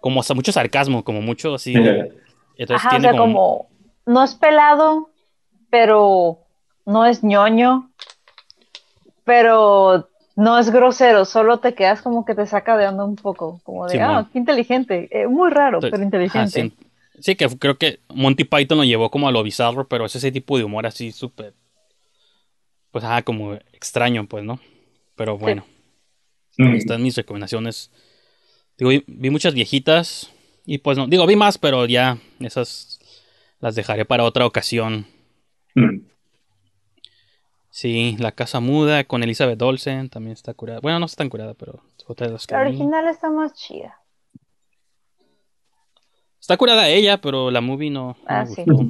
Como 0.00 0.20
hasta 0.20 0.34
mucho 0.34 0.52
sarcasmo, 0.52 1.04
como 1.04 1.22
mucho 1.22 1.54
así. 1.54 1.72
Entonces 1.72 2.84
Ajá, 2.84 2.88
o 2.88 2.90
tiene 2.90 3.08
sea, 3.08 3.12
como. 3.12 3.34
como 3.34 3.70
no 4.06 4.24
es 4.24 4.34
pelado, 4.34 5.10
pero 5.70 6.40
no 6.84 7.06
es 7.06 7.22
ñoño, 7.22 7.90
pero 9.24 10.08
no 10.36 10.58
es 10.58 10.70
grosero, 10.70 11.24
solo 11.24 11.58
te 11.58 11.74
quedas 11.74 12.02
como 12.02 12.24
que 12.24 12.34
te 12.34 12.46
saca 12.46 12.76
de 12.76 12.86
onda 12.88 13.04
un 13.04 13.16
poco, 13.16 13.60
como 13.64 13.86
de, 13.86 14.00
ah, 14.00 14.28
qué 14.32 14.38
inteligente, 14.38 15.08
Eh, 15.10 15.26
muy 15.26 15.50
raro, 15.50 15.78
Entonces, 15.78 15.90
pero 15.92 16.02
inteligente. 16.04 16.38
ajá, 16.38 16.48
sí, 16.48 16.72
sí, 17.20 17.34
que 17.36 17.48
creo 17.58 17.76
que 17.76 18.00
Monty 18.14 18.44
Python 18.44 18.78
lo 18.78 18.84
llevó 18.84 19.10
como 19.10 19.28
a 19.28 19.32
lo 19.32 19.42
bizarro, 19.42 19.86
pero 19.88 20.06
es 20.06 20.16
ese 20.16 20.32
tipo 20.32 20.56
de 20.56 20.64
humor 20.64 20.86
así 20.86 21.12
súper. 21.12 21.54
Pues 22.90 23.04
ajá, 23.04 23.22
como 23.22 23.54
extraño, 23.72 24.26
pues, 24.26 24.44
¿no? 24.44 24.60
Pero 25.16 25.38
bueno, 25.38 25.64
Mm. 26.58 26.74
están 26.76 27.02
mis 27.02 27.16
recomendaciones. 27.16 27.90
Digo, 28.76 28.90
vi, 28.90 29.04
vi 29.06 29.30
muchas 29.30 29.54
viejitas. 29.54 30.30
Y 30.66 30.78
pues 30.78 30.98
no, 30.98 31.06
digo, 31.06 31.26
vi 31.26 31.36
más, 31.36 31.58
pero 31.58 31.86
ya 31.86 32.18
esas 32.38 32.98
las 33.60 33.74
dejaré 33.74 34.04
para 34.04 34.24
otra 34.24 34.46
ocasión. 34.46 35.06
Mm. 35.74 36.09
Sí, 37.80 38.14
La 38.18 38.32
Casa 38.32 38.60
Muda 38.60 39.04
con 39.04 39.22
Elizabeth 39.22 39.62
Olsen 39.62 40.10
también 40.10 40.34
está 40.34 40.52
curada. 40.52 40.80
Bueno, 40.80 40.98
no 40.98 41.06
está 41.06 41.16
tan 41.16 41.30
curada, 41.30 41.54
pero 41.54 41.80
es 41.96 42.04
otra 42.06 42.26
de 42.26 42.34
las 42.34 42.46
que 42.46 42.54
La 42.54 42.60
original 42.60 43.08
está 43.08 43.30
más 43.30 43.54
chida. 43.54 43.98
Está 46.38 46.58
curada 46.58 46.90
ella, 46.90 47.22
pero 47.22 47.50
la 47.50 47.62
movie 47.62 47.88
no, 47.88 48.08
no 48.08 48.16
Ah, 48.26 48.44
sí. 48.44 48.64
gustó. 48.66 48.86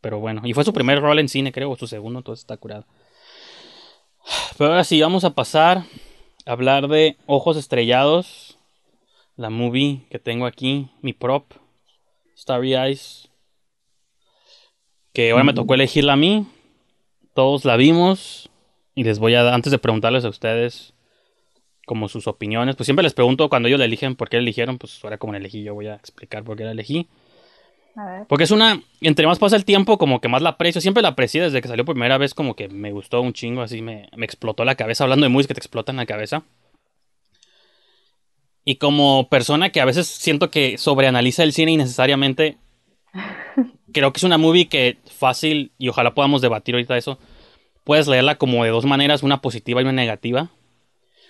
Pero 0.00 0.20
bueno, 0.20 0.40
y 0.42 0.54
fue 0.54 0.64
su 0.64 0.72
primer 0.72 1.02
rol 1.02 1.18
en 1.18 1.28
cine, 1.28 1.52
creo, 1.52 1.70
o 1.70 1.76
su 1.76 1.86
segundo, 1.86 2.20
entonces 2.20 2.44
está 2.44 2.56
curada. 2.56 2.86
Pero 4.56 4.70
ahora 4.70 4.84
sí, 4.84 4.98
vamos 5.02 5.24
a 5.24 5.34
pasar 5.34 5.84
a 6.46 6.52
hablar 6.52 6.88
de 6.88 7.18
Ojos 7.26 7.58
Estrellados, 7.58 8.56
la 9.36 9.50
movie 9.50 10.06
que 10.10 10.18
tengo 10.18 10.46
aquí, 10.46 10.88
mi 11.02 11.12
prop, 11.12 11.52
Starry 12.38 12.74
Eyes, 12.74 13.28
que 15.12 15.32
ahora 15.32 15.44
me 15.44 15.52
tocó 15.52 15.74
elegirla 15.74 16.14
a 16.14 16.16
mí, 16.16 16.46
todos 17.34 17.64
la 17.64 17.76
vimos, 17.76 18.50
y 18.94 19.04
les 19.04 19.18
voy 19.18 19.34
a, 19.34 19.54
antes 19.54 19.70
de 19.70 19.78
preguntarles 19.78 20.24
a 20.24 20.28
ustedes 20.28 20.94
como 21.86 22.08
sus 22.08 22.26
opiniones, 22.28 22.76
pues 22.76 22.86
siempre 22.86 23.02
les 23.02 23.14
pregunto 23.14 23.48
cuando 23.48 23.68
ellos 23.68 23.78
la 23.78 23.86
eligen 23.86 24.14
por 24.14 24.28
qué 24.28 24.36
la 24.36 24.42
eligieron, 24.42 24.78
pues 24.78 25.02
ahora 25.02 25.18
como 25.18 25.32
la 25.32 25.38
elegí 25.38 25.62
yo 25.62 25.74
voy 25.74 25.88
a 25.88 25.94
explicar 25.94 26.44
por 26.44 26.56
qué 26.56 26.64
la 26.64 26.72
elegí. 26.72 27.08
A 27.96 28.06
ver. 28.06 28.26
Porque 28.26 28.44
es 28.44 28.50
una, 28.50 28.80
entre 29.00 29.26
más 29.26 29.38
pasa 29.38 29.56
el 29.56 29.64
tiempo, 29.64 29.98
como 29.98 30.20
que 30.20 30.28
más 30.28 30.40
la 30.40 30.50
aprecio. 30.50 30.80
Siempre 30.80 31.02
la 31.02 31.10
aprecié 31.10 31.42
desde 31.42 31.60
que 31.60 31.68
salió 31.68 31.84
primera 31.84 32.16
vez, 32.16 32.32
como 32.32 32.56
que 32.56 32.68
me 32.68 32.92
gustó 32.92 33.20
un 33.20 33.34
chingo, 33.34 33.60
así 33.60 33.82
me, 33.82 34.08
me 34.16 34.24
explotó 34.24 34.64
la 34.64 34.76
cabeza. 34.76 35.04
Hablando 35.04 35.24
de 35.24 35.30
movies 35.30 35.46
que 35.46 35.54
te 35.54 35.60
explotan 35.60 35.96
la 35.96 36.06
cabeza. 36.06 36.42
Y 38.64 38.76
como 38.76 39.28
persona 39.28 39.70
que 39.70 39.80
a 39.80 39.84
veces 39.84 40.06
siento 40.06 40.50
que 40.50 40.78
sobreanaliza 40.78 41.42
el 41.42 41.52
cine 41.52 41.72
innecesariamente, 41.72 42.56
creo 43.92 44.12
que 44.12 44.18
es 44.18 44.24
una 44.24 44.38
movie 44.38 44.68
que 44.68 44.98
fácil, 45.06 45.72
y 45.78 45.88
ojalá 45.88 46.14
podamos 46.14 46.42
debatir 46.42 46.74
ahorita 46.74 46.96
eso, 46.96 47.18
puedes 47.84 48.08
leerla 48.08 48.36
como 48.36 48.64
de 48.64 48.70
dos 48.70 48.84
maneras, 48.84 49.22
una 49.22 49.40
positiva 49.40 49.80
y 49.80 49.84
una 49.84 49.92
negativa. 49.92 50.50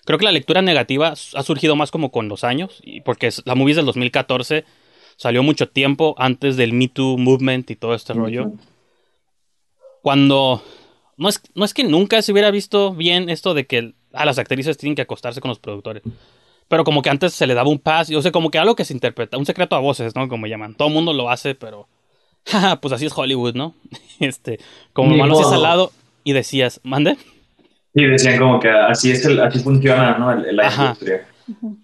Creo 0.04 0.18
que 0.18 0.24
la 0.24 0.32
lectura 0.32 0.62
negativa 0.62 1.12
ha 1.34 1.42
surgido 1.42 1.76
más 1.76 1.90
como 1.90 2.10
con 2.10 2.28
los 2.28 2.44
años, 2.44 2.80
y 2.82 3.00
porque 3.02 3.30
la 3.44 3.54
movie 3.54 3.72
es 3.72 3.76
del 3.76 3.86
2014, 3.86 4.64
salió 5.16 5.42
mucho 5.42 5.68
tiempo 5.68 6.14
antes 6.18 6.56
del 6.56 6.72
Me 6.72 6.88
Too 6.88 7.18
Movement 7.18 7.70
y 7.70 7.76
todo 7.76 7.94
este 7.94 8.12
rollo. 8.12 8.52
Cuando... 10.02 10.62
No 11.18 11.28
es, 11.28 11.40
no 11.54 11.64
es 11.64 11.74
que 11.74 11.84
nunca 11.84 12.20
se 12.22 12.32
hubiera 12.32 12.50
visto 12.50 12.92
bien 12.94 13.28
esto 13.28 13.54
de 13.54 13.66
que 13.66 13.94
a 14.12 14.24
las 14.24 14.38
actrices 14.38 14.76
tienen 14.78 14.96
que 14.96 15.02
acostarse 15.02 15.40
con 15.40 15.50
los 15.50 15.60
productores. 15.60 16.02
Pero 16.68 16.84
como 16.84 17.02
que 17.02 17.10
antes 17.10 17.34
se 17.34 17.46
le 17.46 17.54
daba 17.54 17.68
un 17.68 17.78
pass, 17.78 18.10
o 18.10 18.22
sea, 18.22 18.32
como 18.32 18.50
que 18.50 18.58
algo 18.58 18.74
que 18.74 18.84
se 18.84 18.94
interpreta, 18.94 19.36
un 19.36 19.46
secreto 19.46 19.76
a 19.76 19.80
voces, 19.80 20.16
¿no? 20.16 20.28
Como 20.28 20.46
llaman. 20.46 20.74
Todo 20.74 20.88
el 20.88 20.94
mundo 20.94 21.12
lo 21.12 21.30
hace, 21.30 21.54
pero... 21.54 21.86
jaja, 22.46 22.76
pues 22.80 22.92
así 22.92 23.06
es 23.06 23.12
Hollywood, 23.16 23.54
¿no? 23.54 23.74
Este, 24.20 24.60
como 24.92 25.10
Ni 25.12 25.18
malo 25.18 25.34
si 25.34 25.40
es 25.40 25.46
modo. 25.46 25.56
al 25.56 25.62
lado 25.62 25.92
y 26.24 26.32
decías, 26.32 26.80
mande. 26.84 27.16
Y 27.94 28.04
decían 28.04 28.38
como 28.38 28.60
que 28.60 28.70
así 28.70 29.10
es 29.10 29.24
el, 29.26 29.40
así 29.40 29.58
funciona, 29.58 30.16
¿no? 30.18 30.30
El- 30.32 30.56
la 30.56 30.68
Ajá. 30.68 30.82
industria. 30.84 31.26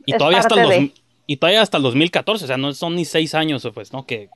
Y 0.07 0.13
Es 0.13 0.19
todavía 0.19 0.39
hasta 0.39 0.63
el 0.63 0.69
dos- 0.87 0.91
y 1.27 1.37
todavía 1.37 1.61
hasta 1.63 1.77
el 1.77 1.83
2014, 1.83 2.45
o 2.45 2.49
sea, 2.49 2.57
no 2.57 2.73
son 2.73 2.95
ni 2.95 3.05
seis 3.05 3.35
años, 3.35 3.67
pues, 3.75 3.93
¿no? 3.93 4.07
Que 4.07 4.29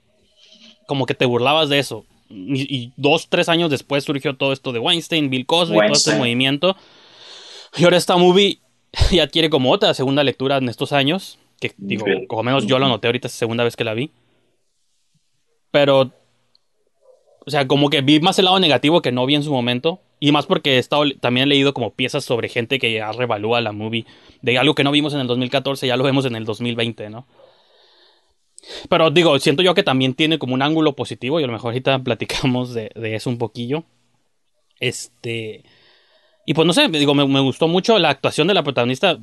como 0.86 1.06
que 1.06 1.14
te 1.14 1.24
burlabas 1.26 1.68
de 1.68 1.78
eso. 1.78 2.04
Y, 2.28 2.62
y 2.76 2.92
dos, 2.96 3.28
tres 3.28 3.48
años 3.48 3.70
después 3.70 4.04
surgió 4.04 4.36
todo 4.36 4.52
esto 4.52 4.72
de 4.72 4.78
Weinstein, 4.80 5.30
Bill 5.30 5.46
Cosby, 5.46 5.76
todo 5.76 5.82
este 5.84 5.88
Weinstein. 6.10 6.18
movimiento. 6.18 6.76
Y 7.76 7.84
ahora 7.84 7.96
esta 7.96 8.16
movie 8.16 8.58
ya 9.12 9.22
adquiere 9.22 9.48
como 9.48 9.70
otra 9.70 9.94
segunda 9.94 10.24
lectura 10.24 10.56
en 10.58 10.68
estos 10.68 10.92
años. 10.92 11.38
Que 11.60 11.72
digo, 11.78 12.04
Sí. 12.06 12.26
como 12.26 12.42
menos 12.42 12.66
yo 12.66 12.78
lo 12.78 12.88
noté 12.88 13.06
ahorita, 13.08 13.28
es 13.28 13.34
la 13.34 13.38
segunda 13.38 13.64
vez 13.64 13.76
que 13.76 13.84
la 13.84 13.94
vi. 13.94 14.10
Pero, 15.72 16.12
o 17.44 17.50
sea, 17.50 17.66
como 17.66 17.90
que 17.90 18.00
vi 18.02 18.20
más 18.20 18.38
el 18.38 18.44
lado 18.44 18.60
negativo 18.60 19.02
que 19.02 19.10
no 19.10 19.26
vi 19.26 19.34
en 19.34 19.42
su 19.42 19.52
momento. 19.52 20.00
Y 20.20 20.30
más 20.30 20.46
porque 20.46 20.76
he 20.76 20.78
estado, 20.78 21.02
también 21.20 21.44
he 21.44 21.48
leído 21.48 21.74
como 21.74 21.90
piezas 21.94 22.24
sobre 22.24 22.48
gente 22.48 22.78
que 22.78 22.92
ya 22.92 23.10
revalúa 23.10 23.60
la 23.60 23.72
movie. 23.72 24.06
De 24.40 24.56
algo 24.56 24.76
que 24.76 24.84
no 24.84 24.92
vimos 24.92 25.14
en 25.14 25.20
el 25.20 25.26
2014, 25.26 25.88
ya 25.88 25.96
lo 25.96 26.04
vemos 26.04 26.24
en 26.26 26.36
el 26.36 26.44
2020, 26.44 27.10
¿no? 27.10 27.26
Pero 28.88 29.10
digo, 29.10 29.36
siento 29.40 29.62
yo 29.64 29.74
que 29.74 29.82
también 29.82 30.14
tiene 30.14 30.38
como 30.38 30.54
un 30.54 30.62
ángulo 30.62 30.94
positivo 30.94 31.40
y 31.40 31.42
a 31.42 31.46
lo 31.48 31.52
mejor 31.52 31.70
ahorita 31.72 31.98
platicamos 32.04 32.72
de, 32.72 32.90
de 32.94 33.14
eso 33.16 33.30
un 33.30 33.38
poquillo. 33.38 33.84
Este... 34.78 35.64
Y 36.46 36.54
pues 36.54 36.66
no 36.66 36.72
sé, 36.72 36.88
digo, 36.88 37.14
me, 37.14 37.40
gustó 37.40 37.68
mucho 37.68 37.98
la 37.98 38.10
actuación 38.10 38.48
de 38.48 38.54
la 38.54 38.64
protagonista. 38.64 39.18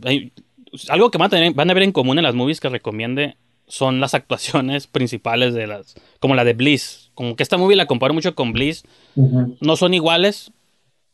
Algo 0.89 1.11
que 1.11 1.17
van 1.17 1.27
a, 1.27 1.29
tener- 1.29 1.53
van 1.53 1.69
a 1.69 1.73
ver 1.73 1.83
en 1.83 1.91
común 1.91 2.17
en 2.17 2.23
las 2.23 2.35
movies 2.35 2.59
que 2.61 2.69
recomiende 2.69 3.35
son 3.69 4.01
las 4.01 4.13
actuaciones 4.13 4.87
principales 4.91 5.53
de 5.53 5.67
las... 5.67 5.95
Como 6.19 6.35
la 6.35 6.43
de 6.43 6.53
Bliss. 6.53 7.11
Como 7.13 7.37
que 7.37 7.43
esta 7.43 7.57
movie 7.57 7.77
la 7.77 7.85
comparo 7.85 8.13
mucho 8.13 8.35
con 8.35 8.51
Bliss. 8.51 8.83
No 9.15 9.75
son 9.77 9.93
iguales, 9.93 10.51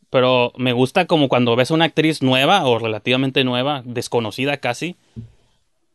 pero 0.09 0.53
me 0.57 0.73
gusta 0.73 1.05
como 1.05 1.29
cuando 1.29 1.55
ves 1.55 1.71
a 1.71 1.73
una 1.73 1.85
actriz 1.85 2.21
nueva 2.21 2.65
o 2.65 2.79
relativamente 2.79 3.43
nueva, 3.43 3.83
desconocida 3.85 4.57
casi, 4.57 4.95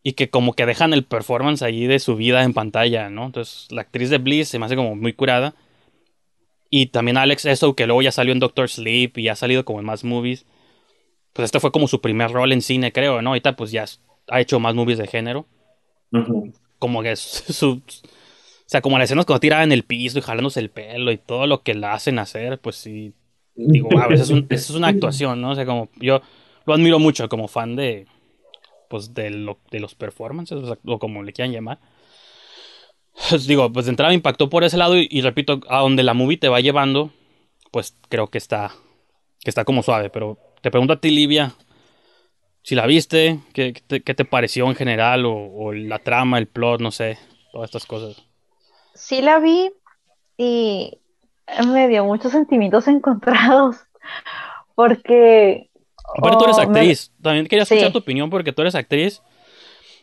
y 0.02 0.12
que 0.12 0.30
como 0.30 0.52
que 0.54 0.66
dejan 0.66 0.92
el 0.92 1.04
performance 1.04 1.62
allí 1.62 1.86
de 1.86 1.98
su 1.98 2.16
vida 2.16 2.42
en 2.42 2.54
pantalla, 2.54 3.10
¿no? 3.10 3.26
Entonces 3.26 3.68
la 3.70 3.82
actriz 3.82 4.10
de 4.10 4.18
Bliss 4.18 4.48
se 4.48 4.58
me 4.58 4.66
hace 4.66 4.76
como 4.76 4.96
muy 4.96 5.12
curada. 5.12 5.54
Y 6.70 6.86
también 6.86 7.16
Alex 7.16 7.46
Esso, 7.46 7.74
que 7.74 7.86
luego 7.86 8.02
ya 8.02 8.12
salió 8.12 8.32
en 8.32 8.38
Doctor 8.38 8.68
Sleep 8.68 9.18
y 9.18 9.28
ha 9.28 9.36
salido 9.36 9.64
como 9.64 9.80
en 9.80 9.86
más 9.86 10.04
movies. 10.04 10.46
Pues 11.32 11.46
este 11.46 11.60
fue 11.60 11.72
como 11.72 11.88
su 11.88 12.00
primer 12.00 12.30
rol 12.30 12.52
en 12.52 12.62
cine, 12.62 12.92
creo, 12.92 13.22
¿no? 13.22 13.30
Ahorita 13.30 13.56
pues 13.56 13.70
ya 13.72 13.84
ha 14.28 14.40
hecho 14.40 14.60
más 14.60 14.74
movies 14.74 14.98
de 14.98 15.06
género. 15.06 15.46
Como 16.78 17.02
que 17.02 17.12
es 17.12 17.20
su... 17.48 17.82
O 17.82 18.70
sea, 18.70 18.80
como 18.82 18.98
las 18.98 19.06
escenas 19.06 19.26
cuando 19.26 19.40
tiraba 19.40 19.64
en 19.64 19.72
el 19.72 19.82
piso 19.84 20.18
y 20.18 20.22
jalándose 20.22 20.60
el 20.60 20.70
pelo 20.70 21.10
y 21.10 21.18
todo 21.18 21.46
lo 21.48 21.62
que 21.62 21.74
la 21.74 21.92
hacen 21.92 22.20
hacer, 22.20 22.60
pues 22.60 22.76
sí, 22.76 23.12
digo, 23.72 23.90
wow, 23.90 24.12
eso 24.12 24.22
es, 24.22 24.30
un- 24.30 24.46
es 24.48 24.70
una 24.70 24.88
actuación, 24.88 25.40
¿no? 25.40 25.50
O 25.50 25.54
sea, 25.56 25.66
como 25.66 25.90
yo 25.96 26.22
lo 26.66 26.74
admiro 26.74 27.00
mucho 27.00 27.28
como 27.28 27.48
fan 27.48 27.76
de, 27.76 28.06
pues, 28.88 29.14
de, 29.14 29.30
lo- 29.30 29.58
de 29.70 29.80
los 29.80 29.94
performances, 29.94 30.58
o, 30.58 30.66
sea, 30.66 30.78
o 30.86 30.98
como 30.98 31.22
le 31.22 31.32
quieran 31.32 31.52
llamar. 31.52 31.80
Pues, 33.28 33.46
digo, 33.46 33.70
pues 33.72 33.86
de 33.86 33.90
entrada 33.90 34.10
me 34.10 34.14
impactó 34.14 34.48
por 34.48 34.64
ese 34.64 34.76
lado 34.76 34.96
y, 34.98 35.06
y 35.10 35.20
repito, 35.20 35.60
a 35.68 35.80
donde 35.80 36.02
la 36.02 36.14
movie 36.14 36.38
te 36.38 36.48
va 36.48 36.60
llevando, 36.60 37.10
pues 37.70 37.96
creo 38.08 38.28
que 38.28 38.38
está, 38.38 38.72
que 39.40 39.50
está 39.50 39.64
como 39.64 39.82
suave, 39.82 40.10
pero 40.10 40.38
te 40.62 40.70
pregunto 40.70 40.94
a 40.94 41.00
ti, 41.00 41.10
Livia, 41.10 41.54
si 42.70 42.76
la 42.76 42.86
viste, 42.86 43.40
¿qué, 43.52 43.72
te, 43.72 44.24
pareció 44.24 44.64
en 44.68 44.76
general? 44.76 45.24
O, 45.26 45.72
la 45.72 45.98
trama, 45.98 46.38
el 46.38 46.46
plot, 46.46 46.80
no 46.80 46.92
sé, 46.92 47.18
todas 47.50 47.68
estas 47.68 47.84
cosas. 47.84 48.22
Sí 48.94 49.22
la 49.22 49.40
vi 49.40 49.72
y 50.36 50.96
me 51.66 51.88
dio 51.88 52.04
muchos 52.04 52.30
sentimientos 52.30 52.86
encontrados. 52.86 53.74
Porque. 54.76 55.68
Pero 56.22 56.38
tú 56.38 56.44
eres 56.44 56.58
oh, 56.58 56.60
actriz. 56.60 57.10
También 57.20 57.48
quería 57.48 57.64
escuchar 57.64 57.90
tu 57.90 57.98
opinión 57.98 58.30
porque 58.30 58.52
tú 58.52 58.62
eres 58.62 58.76
actriz. 58.76 59.20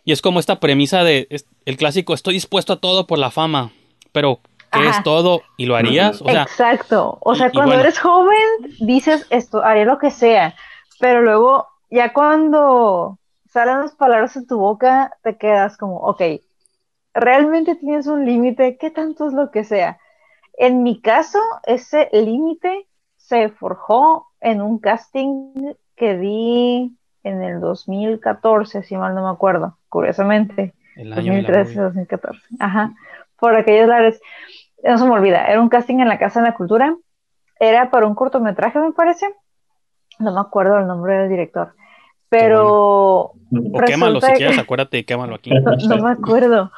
Y 0.04 0.12
es 0.12 0.22
como 0.22 0.42
esta 0.42 0.60
premisa 0.60 1.06
de 1.06 1.30
el 1.64 1.78
clásico: 1.78 2.14
estoy 2.14 2.34
dispuesto 2.34 2.74
a 2.74 2.82
todo 2.82 3.08
por 3.08 3.18
la 3.18 3.32
fama. 3.32 3.72
Pero, 4.12 4.42
¿qué 4.74 4.90
es 4.90 5.04
todo? 5.04 5.42
¿Y 5.56 5.68
lo 5.68 5.78
harías? 5.78 6.22
Exacto. 6.26 7.18
O 7.22 7.34
sea, 7.34 7.50
cuando 7.50 7.76
eres 7.76 7.98
joven, 7.98 8.76
dices 8.82 9.26
esto, 9.30 9.64
haré 9.64 9.86
lo 9.86 10.00
que 10.00 10.12
sea. 10.12 10.54
Pero 11.00 11.22
luego, 11.22 11.68
ya 11.90 12.14
cuando 12.14 13.20
salen 13.50 13.80
las 13.80 13.96
palabras 13.96 14.36
en 14.36 14.48
tu 14.48 14.60
boca, 14.60 15.18
te 15.24 15.38
quedas 15.38 15.78
como, 15.78 15.98
ok, 15.98 16.22
realmente 17.14 17.76
tienes 17.76 18.08
un 18.08 18.26
límite, 18.26 18.78
¿qué 18.78 18.92
tanto 18.92 19.28
es 19.28 19.34
lo 19.34 19.52
que 19.52 19.64
sea? 19.64 20.00
En 20.58 20.84
mi 20.84 21.02
caso, 21.02 21.40
ese 21.64 22.10
límite 22.12 22.88
se 23.16 23.50
forjó 23.50 24.28
en 24.42 24.62
un 24.62 24.80
casting 24.80 25.74
que 25.96 26.18
di 26.18 26.98
en 27.24 27.44
el 27.44 27.60
2014, 27.60 28.84
si 28.84 28.96
mal 28.96 29.14
no 29.16 29.24
me 29.24 29.30
acuerdo, 29.30 29.78
curiosamente. 29.90 30.74
El 30.96 31.14
año 31.14 31.34
2013, 31.34 31.82
2014. 31.82 32.40
Ajá. 32.60 32.94
Por 33.40 33.56
aquellos 33.56 33.88
lares. 33.88 34.20
No 34.84 34.98
se 34.98 35.06
me 35.06 35.12
olvida, 35.12 35.46
era 35.46 35.62
un 35.62 35.70
casting 35.70 36.00
en 36.00 36.08
la 36.08 36.20
Casa 36.20 36.40
de 36.40 36.48
la 36.48 36.56
Cultura. 36.56 36.96
Era 37.60 37.92
para 37.92 38.08
un 38.08 38.16
cortometraje, 38.16 38.80
me 38.80 38.94
parece. 38.94 39.28
No 40.20 40.34
me 40.34 40.40
acuerdo 40.40 40.80
el 40.80 40.88
nombre 40.88 41.18
del 41.18 41.30
director. 41.30 41.74
Pero. 42.30 42.68
O 42.68 43.34
quémalo 43.86 44.20
si 44.22 44.32
quieres, 44.34 44.60
acuérdate 44.60 44.98
y 45.00 45.04
quémalo 45.04 45.36
aquí. 45.36 45.52
no 45.90 45.98
me 45.98 46.12
acuerdo. 46.12 46.72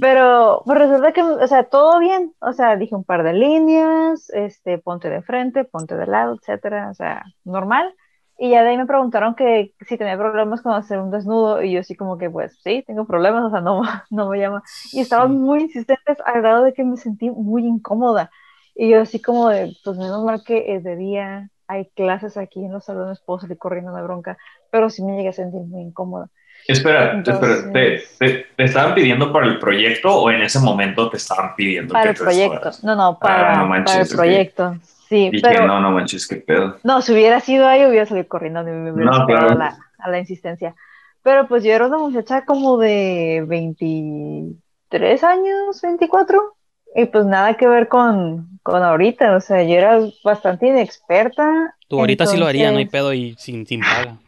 Pero 0.00 0.62
pues 0.64 0.78
resulta 0.78 1.12
que, 1.12 1.22
o 1.22 1.46
sea, 1.46 1.64
todo 1.64 1.98
bien, 1.98 2.32
o 2.40 2.54
sea, 2.54 2.76
dije 2.76 2.94
un 2.94 3.04
par 3.04 3.22
de 3.22 3.34
líneas, 3.34 4.30
este, 4.30 4.78
ponte 4.78 5.10
de 5.10 5.20
frente, 5.20 5.64
ponte 5.64 5.94
de 5.94 6.06
lado, 6.06 6.34
etcétera, 6.34 6.88
o 6.90 6.94
sea, 6.94 7.24
normal. 7.44 7.94
Y 8.38 8.50
ya 8.50 8.62
de 8.62 8.70
ahí 8.70 8.78
me 8.78 8.86
preguntaron 8.86 9.34
que 9.34 9.74
si 9.86 9.98
tenía 9.98 10.16
problemas 10.16 10.62
con 10.62 10.72
hacer 10.72 10.98
un 10.98 11.10
desnudo, 11.10 11.62
y 11.62 11.72
yo 11.72 11.80
así 11.80 11.94
como 11.94 12.16
que, 12.16 12.30
pues, 12.30 12.58
sí, 12.62 12.82
tengo 12.86 13.06
problemas, 13.06 13.44
o 13.44 13.50
sea, 13.50 13.60
no, 13.60 13.82
no 14.10 14.30
me 14.30 14.38
llama. 14.38 14.62
Y 14.92 15.00
estaban 15.00 15.38
muy 15.38 15.60
insistentes 15.62 16.16
al 16.24 16.40
grado 16.40 16.64
de 16.64 16.72
que 16.72 16.82
me 16.82 16.96
sentí 16.96 17.30
muy 17.30 17.66
incómoda. 17.66 18.30
Y 18.74 18.88
yo 18.88 19.02
así 19.02 19.20
como 19.20 19.50
de, 19.50 19.76
pues 19.84 19.98
menos 19.98 20.24
mal 20.24 20.42
que 20.42 20.74
es 20.74 20.82
de 20.82 20.96
día, 20.96 21.50
hay 21.70 21.86
clases 21.94 22.36
aquí 22.36 22.64
en 22.64 22.72
los 22.72 22.84
salones, 22.84 23.20
puedo 23.20 23.38
salir 23.38 23.56
corriendo 23.56 23.94
de 23.94 24.02
bronca, 24.02 24.36
pero 24.70 24.90
sí 24.90 25.04
me 25.04 25.16
llegué 25.16 25.28
a 25.28 25.32
sentir 25.32 25.60
muy 25.60 25.82
incómoda. 25.82 26.28
Espera, 26.66 27.22
espera 27.24 27.72
¿te, 27.72 28.02
te, 28.18 28.46
estaban 28.58 28.94
pidiendo 28.94 29.32
para 29.32 29.46
el 29.46 29.58
proyecto 29.60 30.14
o 30.14 30.30
en 30.30 30.42
ese 30.42 30.58
momento 30.58 31.08
te 31.08 31.16
estaban 31.16 31.54
pidiendo 31.54 31.92
para 31.92 32.10
el 32.10 32.16
proyecto? 32.16 32.70
No, 32.82 32.96
no, 32.96 33.18
para, 33.18 33.62
ah, 33.62 33.82
para 33.84 34.00
el 34.02 34.08
proyecto. 34.08 34.76
Sí, 35.08 35.30
pero... 35.40 35.66
no, 35.66 35.80
no 35.80 35.92
manches, 35.92 36.26
qué 36.26 36.36
pedo. 36.36 36.76
No, 36.82 37.00
si 37.02 37.12
hubiera 37.12 37.40
sido 37.40 37.66
ahí, 37.66 37.86
hubiera 37.86 38.06
salido 38.06 38.26
corriendo 38.26 38.64
me 38.64 38.92
hubiera 38.92 39.10
no, 39.10 39.26
a, 39.26 39.54
la, 39.54 39.78
a 39.98 40.10
la 40.10 40.18
insistencia. 40.18 40.74
Pero 41.22 41.46
pues 41.46 41.62
yo 41.62 41.72
era 41.72 41.86
una 41.86 41.98
muchacha 41.98 42.44
como 42.44 42.78
de 42.78 43.44
23 43.46 45.24
años, 45.24 45.80
24, 45.82 46.56
y 46.94 47.04
pues 47.06 47.24
nada 47.26 47.54
que 47.54 47.66
ver 47.66 47.88
con, 47.88 48.58
con 48.62 48.82
ahorita, 48.82 49.36
o 49.36 49.40
sea, 49.40 49.62
yo 49.62 49.74
era 49.74 50.00
bastante 50.24 50.66
inexperta. 50.66 51.76
Tú 51.88 52.00
ahorita 52.00 52.26
sí 52.26 52.36
lo 52.36 52.46
haría, 52.46 52.70
no 52.70 52.78
hay 52.78 52.86
pedo 52.86 53.12
y 53.12 53.34
sin, 53.38 53.66
sin 53.66 53.80
paga. 53.80 54.16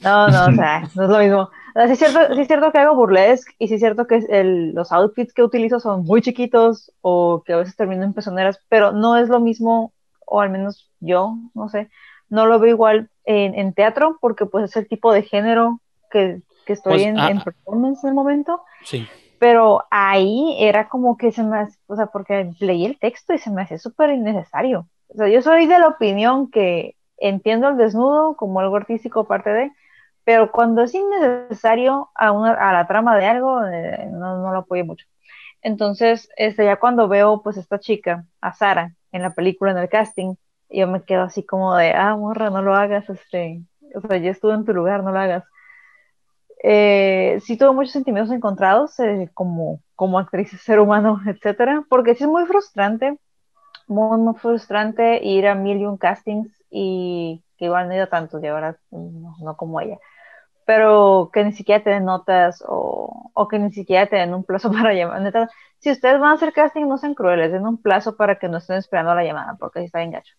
No, 0.00 0.28
no, 0.28 0.46
o 0.48 0.52
sea, 0.52 0.82
no 0.94 1.04
es 1.04 1.08
lo 1.08 1.18
mismo. 1.18 1.50
sí, 1.86 1.92
es 1.92 1.98
cierto, 1.98 2.34
sí 2.34 2.40
es 2.42 2.46
cierto 2.46 2.72
que 2.72 2.78
hago 2.78 2.94
burlesque 2.94 3.54
y 3.58 3.68
sí 3.68 3.74
es 3.74 3.80
cierto 3.80 4.06
que 4.06 4.20
el, 4.28 4.74
los 4.74 4.92
outfits 4.92 5.32
que 5.32 5.42
utilizo 5.42 5.80
son 5.80 6.04
muy 6.04 6.20
chiquitos 6.20 6.92
o 7.00 7.42
que 7.46 7.54
a 7.54 7.56
veces 7.56 7.74
termino 7.74 8.04
en 8.04 8.12
pezoneras, 8.12 8.60
pero 8.68 8.92
no 8.92 9.16
es 9.16 9.30
lo 9.30 9.40
mismo, 9.40 9.92
o 10.26 10.42
al 10.42 10.50
menos 10.50 10.90
yo, 11.00 11.36
no 11.54 11.70
sé, 11.70 11.88
no 12.28 12.44
lo 12.44 12.58
veo 12.58 12.70
igual 12.70 13.08
en, 13.24 13.54
en 13.54 13.72
teatro 13.72 14.18
porque 14.20 14.44
pues 14.44 14.64
es 14.64 14.76
el 14.76 14.88
tipo 14.88 15.12
de 15.12 15.22
género 15.22 15.80
que, 16.10 16.42
que 16.66 16.72
estoy 16.74 16.94
pues, 16.94 17.06
en, 17.06 17.18
ah, 17.18 17.30
en, 17.30 17.40
performance 17.40 18.04
en 18.04 18.10
el 18.10 18.14
momento. 18.14 18.62
Sí. 18.84 19.06
Pero 19.38 19.84
ahí 19.90 20.56
era 20.58 20.88
como 20.88 21.16
que 21.16 21.32
se 21.32 21.42
me 21.42 21.58
hace, 21.58 21.78
o 21.86 21.96
sea, 21.96 22.06
porque 22.06 22.50
leí 22.60 22.86
el 22.86 22.98
texto 22.98 23.34
y 23.34 23.38
se 23.38 23.50
me 23.50 23.62
hacía 23.62 23.78
súper 23.78 24.10
innecesario. 24.10 24.88
O 25.08 25.16
sea, 25.16 25.28
yo 25.28 25.42
soy 25.42 25.66
de 25.66 25.78
la 25.78 25.88
opinión 25.88 26.50
que 26.50 26.96
entiendo 27.18 27.68
el 27.68 27.76
desnudo 27.76 28.36
como 28.36 28.60
algo 28.60 28.76
artístico 28.76 29.26
parte 29.26 29.50
de, 29.50 29.72
pero 30.24 30.50
cuando 30.50 30.82
es 30.82 30.94
innecesario 30.94 32.10
a, 32.14 32.32
una, 32.32 32.52
a 32.52 32.72
la 32.72 32.86
trama 32.86 33.16
de 33.16 33.26
algo, 33.26 33.64
eh, 33.64 34.08
no, 34.10 34.42
no, 34.42 34.52
lo 34.52 34.58
apoyo 34.58 34.84
mucho. 34.84 35.06
Entonces, 35.62 36.28
este, 36.36 36.64
ya 36.64 36.76
cuando 36.76 37.08
veo 37.08 37.42
pues 37.42 37.56
esta 37.56 37.78
chica, 37.78 38.26
a 38.40 38.52
Sara, 38.52 38.94
en 39.12 39.22
la 39.22 39.34
película, 39.34 39.72
en 39.72 39.78
el 39.78 39.88
casting, 39.88 40.34
yo 40.68 40.88
me 40.88 41.02
quedo 41.04 41.22
así 41.22 41.44
como 41.44 41.76
de, 41.76 41.92
ah, 41.92 42.16
morra, 42.16 42.50
no 42.50 42.62
lo 42.62 42.74
hagas, 42.74 43.08
este, 43.08 43.62
o 43.94 44.00
sea, 44.00 44.18
ya 44.18 44.30
estuve 44.30 44.54
en 44.54 44.64
tu 44.64 44.74
lugar, 44.74 45.02
no 45.04 45.12
lo 45.12 45.18
hagas. 45.20 45.44
Eh, 46.68 47.38
sí 47.42 47.56
tuve 47.56 47.70
muchos 47.70 47.92
sentimientos 47.92 48.34
encontrados 48.34 48.98
eh, 48.98 49.30
como, 49.34 49.80
como 49.94 50.18
actriz, 50.18 50.50
ser 50.64 50.80
humano, 50.80 51.20
etcétera, 51.24 51.84
porque 51.88 52.16
sí 52.16 52.24
es 52.24 52.30
muy 52.30 52.44
frustrante, 52.44 53.16
muy, 53.86 54.18
muy 54.18 54.34
frustrante 54.34 55.24
ir 55.24 55.46
a 55.46 55.54
mil 55.54 55.78
y 55.78 55.86
un 55.86 55.96
castings 55.96 56.50
y 56.68 57.44
que 57.56 57.66
igual 57.66 57.86
no 57.86 57.94
he 57.94 57.98
ido 57.98 58.08
tanto 58.08 58.40
y 58.42 58.48
ahora 58.48 58.76
no, 58.90 59.56
como 59.56 59.80
ella, 59.80 59.98
pero 60.64 61.30
que 61.32 61.44
ni 61.44 61.52
siquiera 61.52 61.84
te 61.84 61.90
den 61.90 62.04
notas 62.04 62.64
o, 62.66 63.30
o, 63.32 63.48
que 63.48 63.60
ni 63.60 63.70
siquiera 63.72 64.08
te 64.08 64.16
den 64.16 64.34
un 64.34 64.42
plazo 64.42 64.72
para 64.72 64.92
llamar. 64.92 65.22
Neta, 65.22 65.48
si 65.78 65.92
ustedes 65.92 66.18
van 66.18 66.32
a 66.32 66.34
hacer 66.34 66.52
casting, 66.52 66.88
no 66.88 66.98
sean 66.98 67.14
crueles, 67.14 67.52
den 67.52 67.64
un 67.66 67.80
plazo 67.80 68.16
para 68.16 68.40
que 68.40 68.48
no 68.48 68.58
estén 68.58 68.78
esperando 68.78 69.14
la 69.14 69.24
llamada, 69.24 69.56
porque 69.60 69.80
si 69.80 69.86
está 69.86 70.00
bien 70.00 70.10
gacho. 70.10 70.34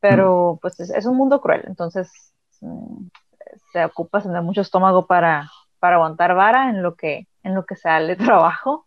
Pero 0.00 0.58
pues 0.60 0.80
es, 0.80 1.06
un 1.06 1.16
mundo 1.16 1.40
cruel, 1.40 1.62
entonces 1.66 2.10
mm, 2.60 3.06
se 3.72 3.84
ocupa 3.84 4.22
tener 4.22 4.42
mucho 4.42 4.60
estómago 4.60 5.06
para, 5.06 5.50
para 5.78 5.96
aguantar 5.96 6.34
vara 6.34 6.70
en 6.70 6.82
lo 6.82 6.94
que 6.94 7.26
en 7.42 7.54
lo 7.54 7.64
que 7.66 7.76
sale 7.76 8.16
trabajo. 8.16 8.86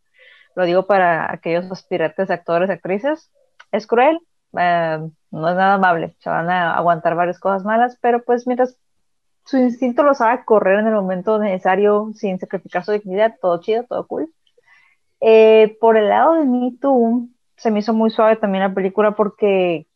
Lo 0.55 0.65
digo 0.65 0.85
para 0.85 1.31
aquellos 1.31 1.71
aspirantes 1.71 2.29
actores, 2.29 2.69
actrices. 2.69 3.31
Es 3.71 3.87
cruel, 3.87 4.19
eh, 4.57 4.99
no 5.31 5.49
es 5.49 5.55
nada 5.55 5.75
amable, 5.75 6.15
se 6.19 6.29
van 6.29 6.49
a 6.49 6.75
aguantar 6.75 7.15
varias 7.15 7.39
cosas 7.39 7.63
malas, 7.63 7.97
pero 8.01 8.23
pues 8.23 8.45
mientras 8.45 8.77
su 9.45 9.57
instinto 9.57 10.03
los 10.03 10.21
haga 10.21 10.45
correr 10.45 10.79
en 10.79 10.87
el 10.87 10.93
momento 10.93 11.39
necesario 11.39 12.11
sin 12.13 12.39
sacrificar 12.39 12.85
su 12.85 12.91
dignidad, 12.91 13.35
todo 13.41 13.59
chido, 13.59 13.83
todo 13.83 14.07
cool. 14.07 14.31
Eh, 15.21 15.77
por 15.81 15.97
el 15.97 16.09
lado 16.09 16.35
de 16.35 16.45
Me 16.45 16.73
Too, 16.79 17.29
se 17.57 17.71
me 17.71 17.79
hizo 17.79 17.93
muy 17.93 18.09
suave 18.09 18.35
también 18.35 18.63
la 18.63 18.73
película 18.73 19.15
porque 19.15 19.87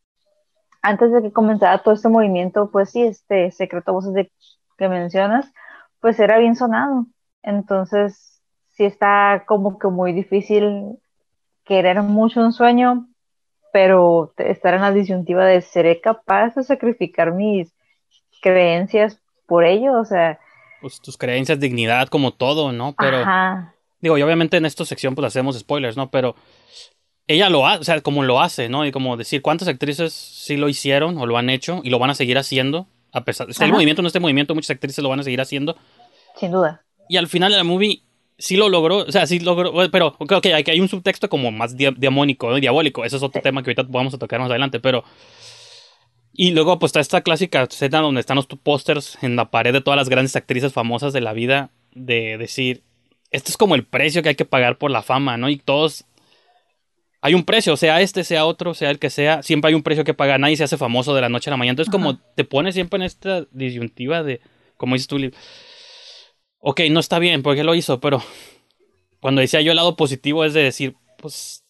antes 0.82 1.12
de 1.12 1.22
que 1.22 1.32
comenzara 1.32 1.84
todo 1.84 1.94
este 1.94 2.10
movimiento, 2.10 2.72
pues 2.72 2.92
sí, 2.92 3.04
este 3.04 3.52
secreto 3.52 3.94
voces 3.94 4.14
de, 4.14 4.32
que 4.78 4.90
mencionas, 4.90 5.52
pues 6.00 6.20
era 6.20 6.38
bien 6.38 6.56
sonado. 6.56 7.08
Entonces, 7.44 8.42
sí 8.70 8.86
está 8.86 9.44
como 9.48 9.80
que 9.80 9.88
muy 9.88 10.14
difícil 10.14 10.98
querer 11.66 12.02
mucho 12.02 12.42
un 12.42 12.54
sueño, 12.54 13.08
pero 13.74 14.34
estar 14.38 14.74
en 14.74 14.82
la 14.82 14.92
disyuntiva 14.92 15.46
de 15.46 15.62
seré 15.62 16.00
capaz 16.00 16.56
de 16.56 16.64
sacrificar 16.64 17.34
mis 17.34 17.74
creencias 18.42 19.20
por 19.46 19.66
ello, 19.66 20.00
o 20.00 20.06
sea... 20.06 20.40
Pues 20.82 21.02
tus 21.02 21.18
creencias, 21.18 21.60
dignidad, 21.60 22.08
como 22.08 22.34
todo, 22.34 22.72
¿no? 22.72 22.96
Pero... 22.98 23.24
Digo, 24.00 24.18
y 24.18 24.22
obviamente 24.22 24.58
en 24.58 24.66
esta 24.66 24.86
sección 24.86 25.16
pues 25.16 25.26
hacemos 25.26 25.58
spoilers, 25.58 25.98
¿no? 25.98 26.12
Pero 26.12 26.36
ella 27.26 27.50
lo 27.50 27.68
hace, 27.68 27.82
o 27.82 27.84
sea, 27.84 28.02
como 28.02 28.24
lo 28.24 28.40
hace, 28.40 28.70
¿no? 28.70 28.86
Y 28.86 28.92
como 28.92 29.18
decir, 29.18 29.42
¿cuántas 29.42 29.68
actrices 29.68 30.14
sí 30.14 30.56
lo 30.56 30.70
hicieron 30.70 31.18
o 31.18 31.26
lo 31.26 31.38
han 31.38 31.50
hecho 31.50 31.82
y 31.84 31.90
lo 31.90 32.00
van 32.00 32.12
a 32.12 32.16
seguir 32.16 32.38
haciendo? 32.38 32.88
A 33.18 33.26
pesar, 33.26 33.48
de 33.48 33.66
el 33.66 33.72
movimiento, 33.72 34.02
no 34.02 34.08
este 34.08 34.20
movimiento, 34.20 34.56
muchas 34.56 34.72
actrices 34.72 35.04
lo 35.04 35.10
van 35.10 35.20
a 35.20 35.24
seguir 35.24 35.42
haciendo. 35.42 35.76
Sin 36.40 36.52
duda. 36.52 36.84
Y 37.10 37.18
al 37.18 37.28
final 37.28 37.52
de 37.52 37.58
la 37.58 37.64
movie 37.64 38.04
sí 38.38 38.56
lo 38.56 38.70
logró, 38.70 38.98
o 39.00 39.12
sea, 39.12 39.26
sí 39.26 39.40
logró, 39.40 39.74
pero 39.92 40.14
creo 40.14 40.42
que 40.42 40.54
hay, 40.54 40.80
un 40.80 40.88
subtexto 40.88 41.30
como 41.30 41.52
más 41.52 41.76
diamónico, 41.76 42.54
diabólico, 42.56 43.04
ese 43.04 43.18
es 43.18 43.24
otro 43.24 43.42
tema 43.42 43.64
que 43.64 43.72
ahorita 43.72 43.84
vamos 43.90 44.14
a 44.14 44.18
tocar 44.18 44.40
más 44.40 44.50
adelante, 44.50 44.80
pero... 44.80 45.04
Y 46.40 46.52
luego 46.52 46.78
pues 46.78 46.92
está 46.92 47.00
esta 47.00 47.22
clásica 47.22 47.64
escena 47.64 48.00
donde 48.00 48.22
están 48.22 48.36
los 48.36 48.46
pósters 48.46 49.18
en 49.24 49.36
la 49.36 49.50
pared 49.50 49.74
de 49.74 49.82
todas 49.82 49.98
las 49.98 50.08
grandes 50.08 50.36
actrices 50.36 50.72
famosas 50.72 51.12
de 51.12 51.22
la 51.22 51.34
vida, 51.34 51.72
de 51.96 52.38
decir, 52.38 52.84
esto 53.32 53.50
es 53.50 53.58
como 53.58 53.74
el 53.74 53.84
precio 53.86 54.22
que 54.22 54.30
hay 54.30 54.36
que 54.36 54.46
pagar 54.46 54.78
por 54.78 54.92
la 54.92 55.02
fama, 55.02 55.38
¿no? 55.38 55.50
Y 55.50 55.58
todos... 55.58 56.06
Hay 57.22 57.34
un 57.34 57.44
precio, 57.44 57.76
sea 57.78 58.02
este, 58.02 58.24
sea 58.24 58.46
otro, 58.46 58.74
sea 58.74 58.92
el 58.92 59.00
que 59.00 59.10
sea, 59.10 59.42
siempre 59.42 59.70
hay 59.70 59.76
un 59.76 59.84
precio 59.84 60.04
que 60.04 60.14
pagar, 60.14 60.40
nadie 60.40 60.56
se 60.56 60.64
hace 60.64 60.78
famoso 60.78 61.16
de 61.16 61.22
la 61.22 61.30
noche 61.30 61.50
a 61.50 61.52
la 61.52 61.58
mañana, 61.58 61.72
entonces 61.72 61.92
como 61.92 62.20
te 62.20 62.44
pones 62.44 62.76
siempre 62.76 62.98
en 62.98 63.04
esta 63.04 63.46
disyuntiva 63.52 64.24
de, 64.24 64.40
como 64.78 64.94
dices 64.94 65.08
tú, 65.08 65.18
ok, 66.60 66.82
no 66.92 67.00
está 67.00 67.18
bien 67.20 67.42
porque 67.42 67.64
lo 67.64 67.74
hizo, 67.74 68.00
pero 68.00 68.22
cuando 69.20 69.42
decía 69.42 69.62
yo 69.62 69.72
el 69.72 69.78
lado 69.78 69.96
positivo 69.96 70.46
es 70.46 70.54
de 70.54 70.62
decir, 70.62 70.96
pues, 71.18 71.64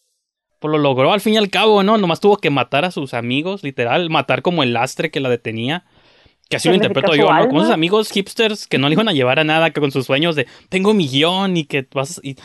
pues 0.60 0.72
lo 0.72 0.78
logró 0.78 1.14
al 1.14 1.22
fin 1.22 1.36
y 1.36 1.38
al 1.38 1.50
cabo, 1.50 1.84
¿no? 1.84 1.98
Nomás 1.98 2.20
tuvo 2.20 2.38
que 2.38 2.50
matar 2.50 2.86
a 2.86 2.92
sus 2.92 3.14
amigos, 3.14 3.64
literal, 3.64 4.10
matar 4.10 4.42
como 4.42 4.64
el 4.64 4.74
lastre 4.74 5.12
que 5.12 5.20
la 5.20 5.30
detenía. 5.30 5.86
Que 6.50 6.56
así 6.56 6.70
lo 6.70 6.76
interpreto 6.76 7.14
yo, 7.14 7.32
¿no? 7.32 7.50
Con 7.50 7.62
sus 7.62 7.72
amigos 7.72 8.10
hipsters 8.10 8.68
que 8.68 8.78
no 8.78 8.88
le 8.88 8.94
iban 8.94 9.10
a 9.10 9.14
llevar 9.14 9.38
a 9.40 9.44
nada, 9.44 9.72
que 9.72 9.82
con 9.82 9.92
sus 9.92 10.06
sueños 10.06 10.36
de 10.36 10.48
tengo 10.70 10.92
un 10.92 10.98
millón 10.98 11.58
y 11.58 11.66
que 11.66 11.86
vas. 11.94 12.22
Y 12.24 12.38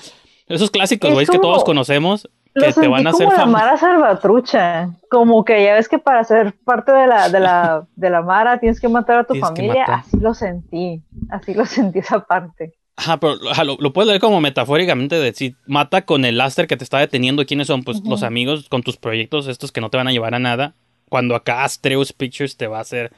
esos 0.48 0.70
clásicos, 0.70 1.12
güey, 1.12 1.26
que 1.26 1.38
todos 1.38 1.62
conocemos. 1.62 2.28
Que 2.54 2.72
te 2.72 2.88
van 2.88 3.06
a 3.06 3.10
hacer 3.10 3.26
como 3.26 3.36
la 3.36 3.46
Mara 3.46 3.76
Salvatrucha. 3.76 4.90
Como 5.10 5.44
que 5.44 5.64
ya 5.64 5.74
ves 5.74 5.88
que 5.88 5.98
para 5.98 6.22
ser 6.24 6.54
parte 6.64 6.92
de 6.92 7.06
la, 7.06 7.28
de 7.28 7.40
la, 7.40 7.86
de 7.96 8.10
la 8.10 8.22
Mara 8.22 8.58
tienes 8.58 8.80
que 8.80 8.88
matar 8.88 9.20
a 9.20 9.24
tu 9.24 9.34
familia. 9.34 9.84
Así 9.84 10.18
lo 10.18 10.34
sentí. 10.34 11.02
Así 11.30 11.54
lo 11.54 11.64
sentí 11.64 12.00
esa 12.00 12.20
parte. 12.20 12.74
Ajá, 12.96 13.18
pero 13.18 13.36
lo, 13.64 13.92
puedes 13.92 14.08
leer 14.08 14.20
como 14.20 14.40
metafóricamente 14.40 15.16
de 15.16 15.32
si 15.32 15.56
mata 15.66 16.04
con 16.04 16.26
el 16.26 16.36
láster 16.36 16.66
que 16.66 16.76
te 16.76 16.84
está 16.84 16.98
deteniendo. 16.98 17.46
¿Quiénes 17.46 17.66
son? 17.66 17.84
Pues 17.84 18.02
los 18.04 18.22
amigos 18.22 18.68
con 18.68 18.82
tus 18.82 18.98
proyectos 18.98 19.48
estos 19.48 19.72
que 19.72 19.80
no 19.80 19.88
te 19.88 19.96
van 19.96 20.08
a 20.08 20.12
llevar 20.12 20.34
a 20.34 20.38
nada. 20.38 20.74
Cuando 21.08 21.34
acá 21.34 21.64
Astreus 21.64 22.12
Pictures 22.12 22.56
te 22.56 22.66
va 22.66 22.78
a 22.78 22.82
hacer 22.82 23.12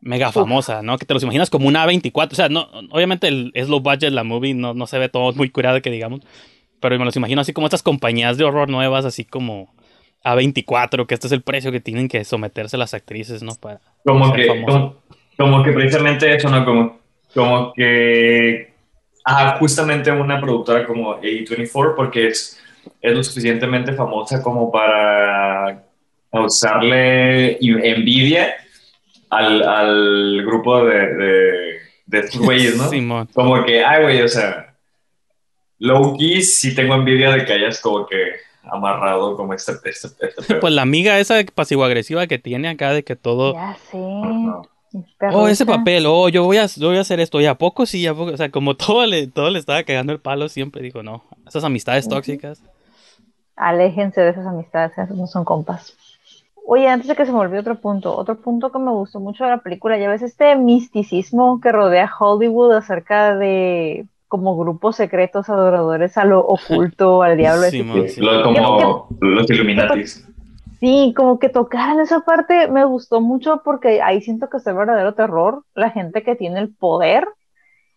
mega 0.00 0.30
famosa, 0.30 0.82
¿no? 0.82 0.96
Que 0.96 1.06
te 1.06 1.14
los 1.14 1.22
imaginas 1.22 1.50
como 1.50 1.66
una 1.66 1.84
A24. 1.84 2.32
O 2.32 2.34
sea, 2.34 2.48
no, 2.48 2.68
obviamente 2.90 3.28
el, 3.28 3.50
es 3.54 3.68
low 3.68 3.80
budget 3.80 4.12
la 4.12 4.24
movie, 4.24 4.54
no, 4.54 4.74
no 4.74 4.86
se 4.86 4.98
ve 4.98 5.08
todo 5.08 5.32
muy 5.32 5.50
curado 5.50 5.82
que 5.82 5.90
digamos. 5.90 6.20
Pero 6.80 6.98
me 6.98 7.04
los 7.04 7.16
imagino 7.16 7.40
así 7.40 7.52
como 7.52 7.66
estas 7.66 7.82
compañías 7.82 8.36
de 8.36 8.44
horror 8.44 8.68
nuevas, 8.68 9.04
así 9.04 9.24
como 9.24 9.72
A24, 10.24 11.06
que 11.06 11.14
este 11.14 11.26
es 11.26 11.32
el 11.32 11.42
precio 11.42 11.72
que 11.72 11.80
tienen 11.80 12.08
que 12.08 12.24
someterse 12.24 12.76
las 12.76 12.94
actrices, 12.94 13.42
¿no? 13.42 13.54
Para 13.54 13.80
como 14.04 14.32
que, 14.32 14.46
como, 15.36 15.62
que 15.62 15.72
precisamente 15.72 16.34
eso, 16.34 16.48
¿no? 16.48 16.64
Como, 16.64 16.98
como 17.34 17.72
que 17.72 18.72
ah, 19.24 19.56
justamente 19.58 20.10
una 20.10 20.40
productora 20.40 20.86
como 20.86 21.20
A24, 21.20 21.94
porque 21.96 22.28
es, 22.28 22.60
es 23.00 23.14
lo 23.14 23.22
suficientemente 23.22 23.92
famosa 23.92 24.42
como 24.42 24.70
para 24.70 25.84
causarle 26.30 27.58
envidia 27.60 28.54
al, 29.30 29.62
al 29.62 30.42
grupo 30.44 30.84
de, 30.84 31.14
de, 31.14 31.78
de 32.06 32.18
estos 32.18 32.40
güeyes, 32.40 32.76
¿no? 32.76 33.26
Como 33.34 33.64
que, 33.64 33.84
ay, 33.84 34.02
güey, 34.02 34.22
o 34.22 34.28
sea, 34.28 34.67
low 35.78 36.16
key 36.16 36.42
sí 36.42 36.74
tengo 36.74 36.94
envidia 36.94 37.30
de 37.30 37.44
que 37.44 37.52
hayas 37.52 37.80
como 37.80 38.06
que 38.06 38.16
amarrado 38.62 39.36
como 39.36 39.54
este, 39.54 39.72
este, 39.84 40.08
este 40.10 40.56
Pues 40.56 40.72
la 40.72 40.82
amiga 40.82 41.18
esa 41.18 41.42
pasivo-agresiva 41.54 42.26
que 42.26 42.38
tiene 42.38 42.68
acá 42.68 42.92
de 42.92 43.02
que 43.02 43.16
todo... 43.16 43.54
Ya 43.54 43.76
sé. 43.90 43.98
Oh, 45.32 45.48
ese 45.48 45.66
papel, 45.66 46.06
oh, 46.06 46.30
yo 46.30 46.44
voy 46.44 46.56
a, 46.56 46.66
yo 46.66 46.88
voy 46.88 46.96
a 46.96 47.02
hacer 47.02 47.20
esto, 47.20 47.40
y 47.40 47.46
a 47.46 47.56
poco 47.56 47.84
sí, 47.84 48.06
a 48.06 48.14
poco, 48.14 48.32
o 48.32 48.36
sea, 48.36 48.50
como 48.50 48.74
todo 48.76 49.06
le, 49.06 49.26
todo 49.26 49.50
le 49.50 49.58
estaba 49.58 49.82
cagando 49.82 50.12
el 50.12 50.20
palo, 50.20 50.48
siempre 50.48 50.82
dijo, 50.82 51.02
no, 51.02 51.24
esas 51.46 51.64
amistades 51.64 52.08
tóxicas. 52.08 52.62
Aléjense 53.54 54.20
de 54.20 54.30
esas 54.30 54.46
amistades, 54.46 54.92
esas 54.92 55.10
no 55.10 55.26
son 55.26 55.44
compas. 55.44 55.94
Oye, 56.66 56.88
antes 56.88 57.08
de 57.08 57.16
que 57.16 57.26
se 57.26 57.32
me 57.32 57.38
olvide 57.38 57.60
otro 57.60 57.80
punto, 57.80 58.16
otro 58.16 58.40
punto 58.40 58.70
que 58.70 58.78
me 58.78 58.90
gustó 58.90 59.20
mucho 59.20 59.44
de 59.44 59.50
la 59.50 59.58
película, 59.58 59.98
ya 59.98 60.08
ves 60.08 60.22
este 60.22 60.54
misticismo 60.56 61.60
que 61.60 61.72
rodea 61.72 62.10
Hollywood 62.18 62.72
acerca 62.72 63.36
de 63.36 64.06
como 64.28 64.56
grupos 64.56 64.96
secretos 64.96 65.48
adoradores 65.48 66.16
a 66.16 66.24
lo 66.24 66.40
oculto, 66.40 67.22
al 67.22 67.36
diablo. 67.36 67.64
Sí, 67.64 67.84
como 68.44 69.08
los 69.20 69.50
Illuminatis. 69.50 70.26
Sí, 70.80 71.12
como 71.16 71.38
que 71.40 71.48
tocaran 71.48 71.98
esa 72.00 72.20
parte 72.20 72.68
me 72.68 72.84
gustó 72.84 73.20
mucho 73.20 73.62
porque 73.64 74.00
ahí 74.00 74.20
siento 74.20 74.48
que 74.48 74.58
es 74.58 74.66
el 74.66 74.74
verdadero 74.74 75.14
terror, 75.14 75.64
la 75.74 75.90
gente 75.90 76.22
que 76.22 76.36
tiene 76.36 76.60
el 76.60 76.72
poder, 76.72 77.26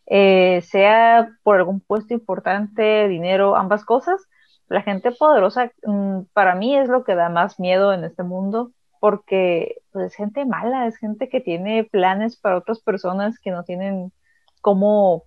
eh, 0.08 0.62
sea 0.64 1.30
por 1.44 1.58
algún 1.58 1.80
puesto 1.80 2.14
importante, 2.16 3.08
dinero, 3.08 3.56
ambas 3.56 3.86
cosas, 3.86 4.28
la 4.68 4.82
gente 4.82 5.12
poderosa 5.12 5.72
mm, 5.86 6.22
para 6.34 6.56
mí 6.56 6.76
es 6.76 6.90
lo 6.90 7.03
que 7.03 7.14
da 7.14 7.30
más 7.30 7.60
miedo 7.60 7.94
en 7.94 8.03
este 8.03 8.24
mundo 8.24 8.72
porque 9.02 9.82
pues, 9.91 10.12
es 10.12 10.16
gente 10.16 10.45
mala, 10.45 10.88
es 10.88 10.95
gente 10.98 11.28
que 11.28 11.41
tiene 11.41 11.84
planes 11.84 12.38
para 12.38 12.58
otras 12.58 12.80
personas 12.80 13.40
que 13.40 13.49
no 13.49 13.64
tienen 13.64 14.14
cómo, 14.62 15.24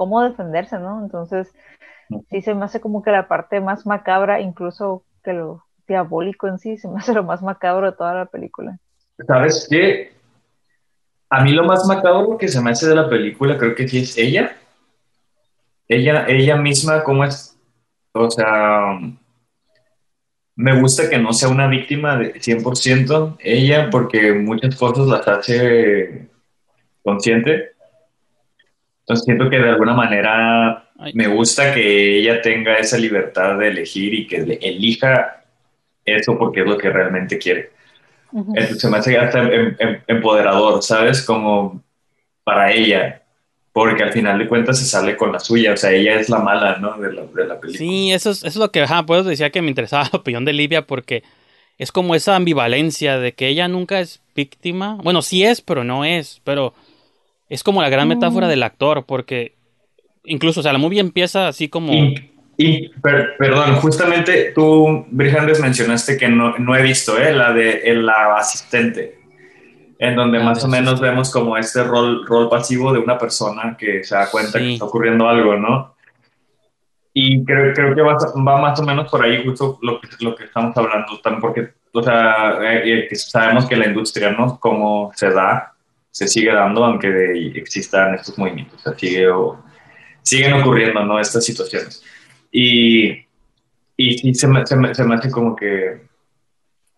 cómo 0.00 0.22
defenderse, 0.22 0.78
¿no? 0.78 1.02
Entonces, 1.02 1.52
sí 2.30 2.40
se 2.40 2.54
me 2.54 2.64
hace 2.64 2.80
como 2.80 3.02
que 3.02 3.10
la 3.10 3.28
parte 3.28 3.60
más 3.60 3.84
macabra, 3.84 4.40
incluso 4.40 5.04
que 5.22 5.34
lo 5.34 5.62
diabólico 5.86 6.48
en 6.48 6.58
sí, 6.58 6.78
se 6.78 6.88
me 6.88 7.00
hace 7.00 7.12
lo 7.12 7.22
más 7.22 7.42
macabro 7.42 7.90
de 7.90 7.98
toda 7.98 8.14
la 8.14 8.24
película. 8.24 8.78
¿Sabes 9.26 9.66
qué? 9.68 10.14
A 11.28 11.44
mí 11.44 11.52
lo 11.52 11.64
más 11.64 11.86
macabro 11.86 12.38
que 12.38 12.48
se 12.48 12.62
me 12.62 12.70
hace 12.70 12.88
de 12.88 12.94
la 12.94 13.10
película 13.10 13.58
creo 13.58 13.74
que 13.74 13.86
sí 13.86 13.98
es 13.98 14.16
ella. 14.16 14.56
Ella, 15.86 16.24
ella 16.28 16.56
misma, 16.56 17.04
cómo 17.04 17.22
es 17.22 17.58
o 18.12 18.30
sea, 18.30 18.98
me 20.56 20.80
gusta 20.80 21.10
que 21.10 21.18
no 21.18 21.34
sea 21.34 21.50
una 21.50 21.66
víctima 21.66 22.16
de 22.16 22.40
100% 22.40 23.36
ella, 23.38 23.90
porque 23.90 24.32
muchas 24.32 24.76
cosas 24.76 25.08
las 25.08 25.28
hace 25.28 26.30
consciente. 27.02 27.69
Entonces 29.10 29.24
siento 29.24 29.50
que 29.50 29.58
de 29.58 29.70
alguna 29.70 29.92
manera 29.92 30.84
me 31.14 31.26
gusta 31.26 31.74
que 31.74 32.18
ella 32.18 32.40
tenga 32.40 32.74
esa 32.74 32.96
libertad 32.96 33.58
de 33.58 33.66
elegir 33.66 34.14
y 34.14 34.24
que 34.28 34.36
elija 34.36 35.42
eso 36.04 36.38
porque 36.38 36.60
es 36.60 36.66
lo 36.66 36.78
que 36.78 36.90
realmente 36.90 37.36
quiere. 37.36 37.70
se 38.78 38.88
me 38.88 38.98
hace 38.98 39.18
hasta 39.18 39.40
em, 39.40 39.74
em, 39.80 40.00
empoderador, 40.06 40.80
¿sabes? 40.84 41.22
Como 41.22 41.82
para 42.44 42.70
ella 42.70 43.20
porque 43.72 44.04
al 44.04 44.12
final 44.12 44.38
de 44.38 44.46
cuentas 44.46 44.78
se 44.78 44.84
sale 44.84 45.16
con 45.16 45.32
la 45.32 45.40
suya, 45.40 45.72
o 45.72 45.76
sea, 45.76 45.90
ella 45.90 46.20
es 46.20 46.28
la 46.28 46.38
mala, 46.38 46.76
¿no? 46.76 46.96
De 46.96 47.12
la, 47.12 47.22
de 47.22 47.46
la 47.48 47.58
película. 47.58 47.78
Sí, 47.78 48.12
eso 48.12 48.30
es, 48.30 48.38
eso 48.38 48.46
es 48.46 48.56
lo 48.56 48.70
que, 48.70 48.82
ajá, 48.82 49.04
pues 49.06 49.24
decía 49.24 49.50
que 49.50 49.60
me 49.60 49.70
interesaba 49.70 50.08
la 50.12 50.20
opinión 50.20 50.44
de 50.44 50.52
Livia 50.52 50.86
porque 50.86 51.24
es 51.78 51.90
como 51.90 52.14
esa 52.14 52.36
ambivalencia 52.36 53.18
de 53.18 53.32
que 53.32 53.48
ella 53.48 53.66
nunca 53.66 53.98
es 53.98 54.20
víctima, 54.36 54.98
bueno, 55.02 55.20
sí 55.20 55.42
es, 55.42 55.62
pero 55.62 55.82
no 55.82 56.04
es, 56.04 56.40
pero 56.44 56.74
es 57.50 57.62
como 57.62 57.82
la 57.82 57.90
gran 57.90 58.08
metáfora 58.08 58.46
mm. 58.46 58.50
del 58.50 58.62
actor, 58.62 59.04
porque 59.04 59.56
incluso, 60.24 60.60
o 60.60 60.62
sea, 60.62 60.72
la 60.72 60.78
movie 60.78 61.00
empieza 61.00 61.48
así 61.48 61.68
como... 61.68 61.92
Y, 62.56 62.90
perdón, 63.38 63.76
justamente 63.76 64.52
tú, 64.54 65.06
Brijandes, 65.10 65.60
mencionaste 65.60 66.18
que 66.18 66.28
no, 66.28 66.58
no 66.58 66.76
he 66.76 66.82
visto, 66.82 67.18
¿eh? 67.18 67.32
La 67.32 67.54
de 67.54 67.94
la 67.94 68.36
asistente 68.36 69.20
en 70.00 70.16
donde 70.16 70.38
ah, 70.38 70.42
más 70.42 70.64
o 70.64 70.68
menos 70.68 70.98
vemos 70.98 71.30
como 71.30 71.58
este 71.58 71.84
rol, 71.84 72.26
rol 72.26 72.48
pasivo 72.48 72.90
de 72.90 72.98
una 72.98 73.18
persona 73.18 73.76
que 73.78 74.02
se 74.02 74.14
da 74.14 74.30
cuenta 74.30 74.58
que 74.58 74.72
está 74.72 74.86
ocurriendo 74.86 75.28
algo, 75.28 75.56
¿no? 75.56 75.94
Y 77.12 77.44
creo, 77.44 77.74
creo 77.74 77.94
que 77.94 78.00
va, 78.00 78.16
va, 78.16 78.60
más 78.62 78.80
o 78.80 78.82
menos 78.82 79.10
por 79.10 79.22
ahí 79.22 79.44
justo 79.44 79.78
lo 79.82 80.00
que, 80.00 80.08
lo 80.20 80.34
que 80.34 80.44
estamos 80.44 80.74
hablando, 80.74 81.20
porque, 81.38 81.74
o 81.92 82.02
sea, 82.02 82.58
eh, 82.62 83.08
eh, 83.10 83.14
sabemos 83.14 83.66
que 83.66 83.76
la 83.76 83.88
industria, 83.88 84.30
¿no? 84.30 84.58
Como 84.58 85.12
se 85.14 85.28
da, 85.30 85.74
se 86.10 86.28
sigue 86.28 86.52
dando, 86.52 86.84
aunque 86.84 87.52
existan 87.54 88.14
estos 88.14 88.36
movimientos, 88.38 88.80
o 88.80 88.82
sea, 88.82 88.98
sigue, 88.98 89.28
siguen 90.22 90.52
ocurriendo, 90.54 91.04
¿no? 91.04 91.20
Estas 91.20 91.44
situaciones. 91.44 92.02
Y, 92.50 93.26
y, 93.96 94.34
se, 94.34 94.48
me, 94.48 94.66
se, 94.66 94.76
me, 94.76 94.94
se 94.94 95.04
me 95.04 95.14
hace 95.14 95.30
como 95.30 95.54
que, 95.54 96.02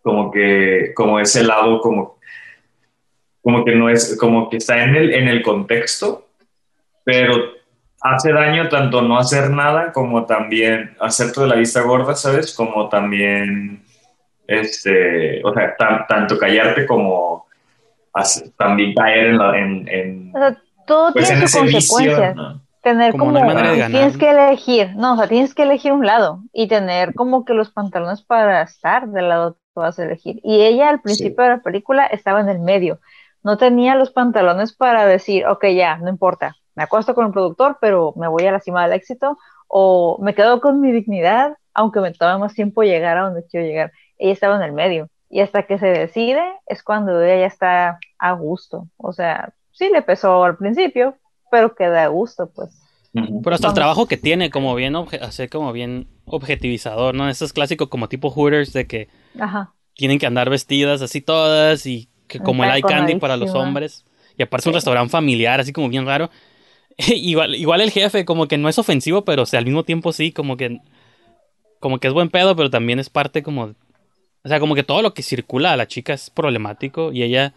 como 0.02 0.30
que, 0.30 0.92
como 0.94 1.20
ese 1.20 1.42
lado, 1.44 1.80
como 1.80 2.18
como 3.42 3.64
que 3.64 3.74
no 3.74 3.90
es, 3.90 4.16
como 4.18 4.48
que 4.48 4.58
está 4.58 4.82
en 4.84 4.94
el, 4.94 5.12
en 5.12 5.28
el 5.28 5.42
contexto, 5.42 6.28
pero 7.04 7.34
hace 8.00 8.32
daño 8.32 8.68
tanto 8.68 9.02
no 9.02 9.18
hacer 9.18 9.50
nada 9.50 9.92
como 9.92 10.24
también 10.26 10.96
hacerte 11.00 11.40
de 11.42 11.48
la 11.48 11.56
vista 11.56 11.82
gorda, 11.82 12.14
¿sabes? 12.14 12.54
Como 12.54 12.88
también, 12.88 13.84
este, 14.46 15.44
o 15.44 15.52
sea, 15.52 15.76
tanto 16.08 16.38
callarte 16.38 16.86
como 16.86 17.46
también 18.56 18.94
caer 18.94 19.26
en 19.26 19.38
la... 19.38 19.58
En, 19.58 20.32
o 20.34 20.38
sea, 20.38 20.62
todo 20.86 21.12
pues 21.12 21.28
tiene 21.28 21.48
sus 21.48 21.60
consecuencias. 21.60 22.36
Tener 22.82 23.16
como, 23.16 23.32
tienes 23.32 24.16
que 24.16 24.30
elegir, 24.30 24.96
no, 24.96 25.14
o 25.14 25.16
sea, 25.16 25.28
tienes 25.28 25.54
que 25.54 25.62
elegir 25.62 25.92
un 25.92 26.04
lado 26.04 26.40
y 26.52 26.66
tener 26.66 27.14
como 27.14 27.44
que 27.44 27.54
los 27.54 27.70
pantalones 27.70 28.22
para 28.22 28.60
estar 28.62 29.06
del 29.08 29.28
lado 29.28 29.54
que 29.54 29.80
vas 29.80 30.00
a 30.00 30.04
elegir. 30.04 30.40
Y 30.42 30.62
ella 30.62 30.90
al 30.90 31.00
principio 31.00 31.44
de 31.44 31.50
la 31.50 31.58
película 31.62 32.06
estaba 32.06 32.40
en 32.40 32.48
el 32.48 32.58
medio 32.58 32.98
no 33.42 33.56
tenía 33.56 33.94
los 33.94 34.10
pantalones 34.10 34.72
para 34.72 35.06
decir, 35.06 35.46
ok, 35.46 35.66
ya, 35.74 35.96
no 35.96 36.08
importa, 36.08 36.56
me 36.74 36.84
acuesto 36.84 37.14
con 37.14 37.26
el 37.26 37.32
productor, 37.32 37.78
pero 37.80 38.12
me 38.16 38.28
voy 38.28 38.46
a 38.46 38.52
la 38.52 38.60
cima 38.60 38.84
del 38.84 38.92
éxito, 38.92 39.38
o 39.68 40.18
me 40.22 40.34
quedo 40.34 40.60
con 40.60 40.80
mi 40.80 40.92
dignidad, 40.92 41.56
aunque 41.74 42.00
me 42.00 42.12
tome 42.12 42.38
más 42.38 42.54
tiempo 42.54 42.82
llegar 42.82 43.18
a 43.18 43.22
donde 43.22 43.44
quiero 43.46 43.66
llegar. 43.66 43.92
Ella 44.18 44.32
estaba 44.32 44.56
en 44.56 44.62
el 44.62 44.72
medio, 44.72 45.08
y 45.32 45.40
hasta 45.40 45.62
que 45.62 45.78
se 45.78 45.86
decide 45.86 46.42
es 46.66 46.82
cuando 46.82 47.22
ella 47.22 47.40
ya 47.40 47.46
está 47.46 47.98
a 48.18 48.32
gusto. 48.32 48.86
O 48.98 49.14
sea, 49.14 49.54
sí 49.72 49.88
le 49.90 50.02
pesó 50.02 50.44
al 50.44 50.58
principio, 50.58 51.16
pero 51.50 51.74
queda 51.74 52.04
a 52.04 52.08
gusto, 52.08 52.50
pues. 52.54 52.78
Pero 53.14 53.54
hasta 53.54 53.68
el 53.68 53.74
trabajo 53.74 54.06
que 54.06 54.18
tiene, 54.18 54.50
como 54.50 54.74
bien, 54.74 54.94
hacer 55.22 55.48
como 55.48 55.72
bien 55.72 56.06
objetivizador, 56.26 57.14
¿no? 57.14 57.30
Eso 57.30 57.46
es 57.46 57.54
clásico 57.54 57.88
como 57.88 58.08
tipo 58.08 58.30
Hooters 58.30 58.74
de 58.74 58.86
que 58.86 59.08
tienen 59.94 60.18
que 60.18 60.26
andar 60.26 60.50
vestidas 60.50 61.00
así 61.00 61.22
todas 61.22 61.86
y 61.86 62.10
que 62.26 62.38
como 62.38 62.64
el 62.64 62.70
eye 62.70 62.82
candy 62.82 63.16
para 63.16 63.38
los 63.38 63.54
hombres. 63.54 64.04
Y 64.36 64.42
aparte 64.42 64.64
es 64.64 64.66
un 64.66 64.74
restaurante 64.74 65.10
familiar, 65.10 65.60
así 65.60 65.72
como 65.72 65.88
bien 65.88 66.04
raro. 66.04 66.30
igual, 67.08 67.54
igual 67.54 67.80
el 67.80 67.90
jefe, 67.90 68.26
como 68.26 68.48
que 68.48 68.58
no 68.58 68.68
es 68.68 68.78
ofensivo, 68.78 69.24
pero 69.24 69.44
al 69.50 69.64
mismo 69.64 69.82
tiempo 69.82 70.12
sí, 70.12 70.30
como 70.30 70.58
que. 70.58 70.80
Como 71.80 71.98
que 71.98 72.06
es 72.06 72.14
buen 72.14 72.28
pedo, 72.28 72.54
pero 72.54 72.68
también 72.68 72.98
es 72.98 73.08
parte 73.08 73.42
como. 73.42 73.74
O 74.44 74.48
sea, 74.48 74.60
como 74.60 74.74
que 74.74 74.82
todo 74.82 75.02
lo 75.02 75.14
que 75.14 75.22
circula 75.22 75.72
a 75.72 75.76
la 75.76 75.86
chica 75.86 76.14
es 76.14 76.30
problemático 76.30 77.12
y 77.12 77.22
ella 77.22 77.54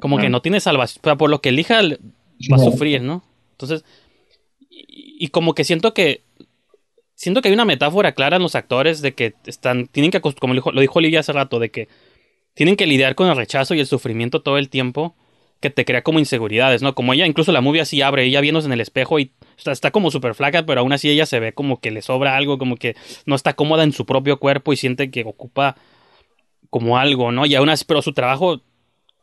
como 0.00 0.18
que 0.18 0.28
no 0.28 0.42
tiene 0.42 0.60
salvación, 0.60 1.00
o 1.02 1.04
sea, 1.04 1.16
por 1.16 1.30
lo 1.30 1.40
que 1.40 1.48
elija 1.50 1.80
va 1.82 2.56
a 2.56 2.58
sufrir, 2.58 3.00
¿no? 3.00 3.22
Entonces, 3.52 3.84
y, 4.68 5.28
como 5.28 5.54
que 5.54 5.64
siento 5.64 5.94
que 5.94 6.22
siento 7.14 7.40
que 7.40 7.48
hay 7.48 7.54
una 7.54 7.64
metáfora 7.64 8.12
clara 8.12 8.36
en 8.36 8.42
los 8.42 8.54
actores 8.54 9.00
de 9.00 9.14
que 9.14 9.34
están 9.46 9.86
tienen 9.86 10.10
que 10.10 10.20
como 10.20 10.52
lo 10.52 10.80
dijo 10.80 10.98
Olivia 10.98 11.20
hace 11.20 11.32
rato 11.32 11.58
de 11.58 11.70
que 11.70 11.88
tienen 12.52 12.76
que 12.76 12.86
lidiar 12.86 13.14
con 13.14 13.28
el 13.28 13.36
rechazo 13.36 13.74
y 13.74 13.80
el 13.80 13.86
sufrimiento 13.86 14.42
todo 14.42 14.58
el 14.58 14.68
tiempo 14.68 15.14
que 15.60 15.70
te 15.70 15.86
crea 15.86 16.02
como 16.02 16.18
inseguridades, 16.18 16.82
¿no? 16.82 16.94
Como 16.94 17.14
ella, 17.14 17.26
incluso 17.26 17.50
la 17.50 17.62
movie 17.62 17.80
así 17.80 18.02
abre, 18.02 18.24
ella 18.24 18.42
viéndose 18.42 18.66
en 18.66 18.74
el 18.74 18.80
espejo 18.82 19.18
y 19.18 19.30
está, 19.56 19.72
está 19.72 19.90
como 19.90 20.10
súper 20.10 20.34
flaca, 20.34 20.66
pero 20.66 20.80
aún 20.80 20.92
así 20.92 21.08
ella 21.08 21.24
se 21.24 21.40
ve 21.40 21.52
como 21.52 21.80
que 21.80 21.90
le 21.90 22.02
sobra 22.02 22.36
algo, 22.36 22.58
como 22.58 22.76
que 22.76 22.94
no 23.24 23.34
está 23.34 23.54
cómoda 23.54 23.82
en 23.82 23.92
su 23.92 24.04
propio 24.04 24.38
cuerpo 24.38 24.74
y 24.74 24.76
siente 24.76 25.10
que 25.10 25.24
ocupa 25.24 25.76
como 26.76 26.98
algo, 26.98 27.32
¿no? 27.32 27.46
Y 27.46 27.54
aún 27.54 27.70
así, 27.70 27.86
pero 27.88 28.02
su 28.02 28.12
trabajo 28.12 28.60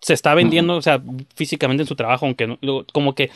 se 0.01 0.15
está 0.15 0.33
vendiendo, 0.33 0.75
o 0.75 0.81
sea, 0.81 0.99
físicamente 1.35 1.83
en 1.83 1.87
su 1.87 1.95
trabajo, 1.95 2.25
aunque 2.25 2.47
no, 2.47 2.57
como 2.91 3.13
que 3.13 3.29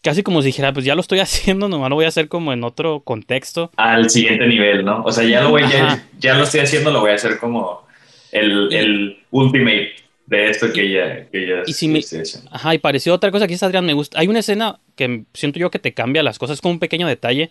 casi 0.00 0.22
como 0.22 0.40
si 0.40 0.46
dijera, 0.46 0.72
pues 0.72 0.86
ya 0.86 0.94
lo 0.94 1.02
estoy 1.02 1.18
haciendo, 1.20 1.68
nomás 1.68 1.90
lo 1.90 1.96
voy 1.96 2.06
a 2.06 2.08
hacer 2.08 2.28
como 2.28 2.54
en 2.54 2.64
otro 2.64 3.00
contexto. 3.00 3.70
Al 3.76 4.08
siguiente 4.08 4.46
nivel, 4.46 4.82
¿no? 4.82 5.02
O 5.04 5.12
sea, 5.12 5.24
ya 5.24 5.42
lo 5.42 5.50
voy, 5.50 5.60
ya, 5.62 6.06
ya, 6.18 6.38
lo 6.38 6.44
estoy 6.44 6.60
haciendo, 6.60 6.90
lo 6.90 7.00
voy 7.00 7.10
a 7.10 7.16
hacer 7.16 7.38
como 7.38 7.86
el, 8.32 8.72
el 8.72 9.18
ultimate 9.30 9.92
de 10.24 10.48
esto 10.48 10.72
que 10.72 10.86
ella, 10.86 11.26
que 11.30 11.44
ella 11.44 11.62
y 11.66 11.74
si 11.74 11.86
me, 11.86 12.00
Ajá, 12.50 12.74
y 12.74 12.78
pareció 12.78 13.12
otra 13.12 13.30
cosa 13.30 13.46
que 13.46 13.58
Adrián, 13.60 13.84
me 13.84 13.92
gusta. 13.92 14.18
Hay 14.18 14.26
una 14.26 14.38
escena 14.38 14.80
que 14.96 15.24
siento 15.34 15.58
yo 15.58 15.70
que 15.70 15.78
te 15.78 15.92
cambia 15.92 16.22
las 16.22 16.38
cosas, 16.38 16.62
con 16.62 16.72
un 16.72 16.78
pequeño 16.78 17.06
detalle, 17.06 17.50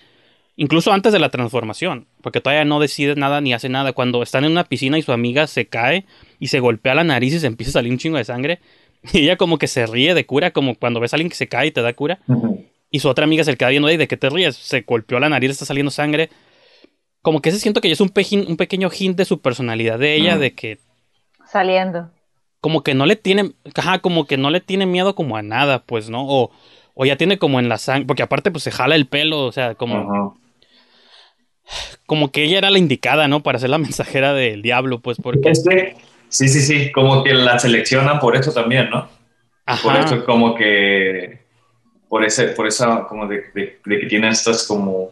incluso 0.56 0.92
antes 0.92 1.14
de 1.14 1.20
la 1.20 1.30
transformación, 1.30 2.08
porque 2.22 2.42
todavía 2.42 2.66
no 2.66 2.80
decide 2.80 3.16
nada 3.16 3.42
ni 3.42 3.54
hace 3.54 3.70
nada. 3.70 3.94
Cuando 3.94 4.24
están 4.24 4.46
en 4.46 4.52
una 4.52 4.64
piscina 4.64 4.98
y 4.98 5.02
su 5.02 5.12
amiga 5.12 5.48
se 5.48 5.68
cae 5.68 6.06
y 6.40 6.48
se 6.48 6.60
golpea 6.60 6.96
la 6.96 7.04
nariz 7.04 7.34
y 7.34 7.40
se 7.40 7.48
empieza 7.48 7.72
a 7.72 7.74
salir 7.74 7.92
un 7.92 7.98
chingo 7.98 8.18
de 8.18 8.26
sangre, 8.26 8.60
y 9.14 9.20
ella 9.20 9.38
como 9.38 9.58
que 9.58 9.68
se 9.68 9.86
ríe 9.86 10.14
de 10.14 10.26
cura, 10.26 10.52
como 10.52 10.76
cuando 10.76 11.00
ves 11.00 11.14
a 11.14 11.18
alguien 11.18 11.30
que 11.30 11.36
se 11.36 11.48
cae 11.48 11.68
y 11.68 11.72
te 11.72 11.82
da 11.82 11.94
cura. 11.94 12.20
Y 12.90 13.00
su 13.00 13.10
otra 13.10 13.26
amiga 13.26 13.44
se 13.44 13.52
le 13.52 13.58
queda 13.58 13.70
viendo, 13.70 13.88
¿de 13.88 14.08
qué 14.08 14.18
te 14.18 14.30
ríes? 14.30 14.56
Se 14.56 14.82
golpeó 14.82 15.20
la 15.20 15.30
nariz, 15.30 15.52
está 15.52 15.66
saliendo 15.66 15.92
sangre. 15.92 16.30
Como 17.22 17.42
que 17.42 17.52
se 17.52 17.60
siento 17.60 17.82
que 17.82 17.92
es 17.92 18.02
un, 18.02 18.12
un 18.48 18.58
pequeño 18.58 18.90
hint 18.92 19.18
de 19.18 19.26
su 19.26 19.42
personalidad 19.42 19.98
de 19.98 20.16
ella, 20.16 20.38
de 20.38 20.54
que... 20.54 20.78
Saliendo 21.46 22.12
como 22.64 22.82
que 22.82 22.94
no 22.94 23.06
le 23.06 23.18
tiene, 23.18 23.52
ajá, 23.76 24.00
como 24.00 24.26
que 24.26 24.38
no 24.38 24.50
le 24.50 24.62
tiene 24.62 24.86
miedo 24.86 25.16
como 25.16 25.36
a 25.36 25.42
nada, 25.42 25.84
pues, 25.84 26.10
¿no? 26.10 26.26
O, 26.26 26.50
o 26.94 27.04
ya 27.04 27.18
tiene 27.18 27.38
como 27.38 27.60
en 27.60 27.68
la 27.68 27.78
sangre, 27.78 28.06
porque 28.06 28.24
aparte 28.24 28.52
pues 28.52 28.64
se 28.64 28.72
jala 28.72 28.96
el 28.96 29.06
pelo, 29.06 29.44
o 29.44 29.52
sea, 29.52 29.76
como... 29.76 30.40
Como 32.06 32.32
que 32.32 32.44
ella 32.44 32.58
era 32.58 32.70
la 32.70 32.80
indicada, 32.80 33.28
¿no? 33.28 33.42
Para 33.42 33.60
ser 33.60 33.70
la 33.70 33.78
mensajera 33.78 34.34
del 34.34 34.62
diablo, 34.62 35.00
pues, 35.00 35.18
porque... 35.22 35.50
Este, 35.50 35.96
sí, 36.30 36.48
sí, 36.48 36.62
sí, 36.62 36.92
como 36.92 37.24
que 37.24 37.34
la 37.34 37.60
seleccionan 37.60 38.20
por 38.20 38.36
eso 38.36 38.52
también, 38.52 38.90
¿no? 38.90 39.08
Ajá. 39.66 39.82
Por 39.82 39.96
eso 39.96 40.26
como 40.26 40.56
que... 40.56 41.42
Por 42.10 42.24
ese, 42.24 42.50
por 42.50 42.68
esa, 42.68 43.06
como 43.06 43.28
de, 43.28 43.44
de, 43.56 43.80
que 44.00 44.06
tiene 44.06 44.30
estas 44.30 44.68
como 44.68 45.12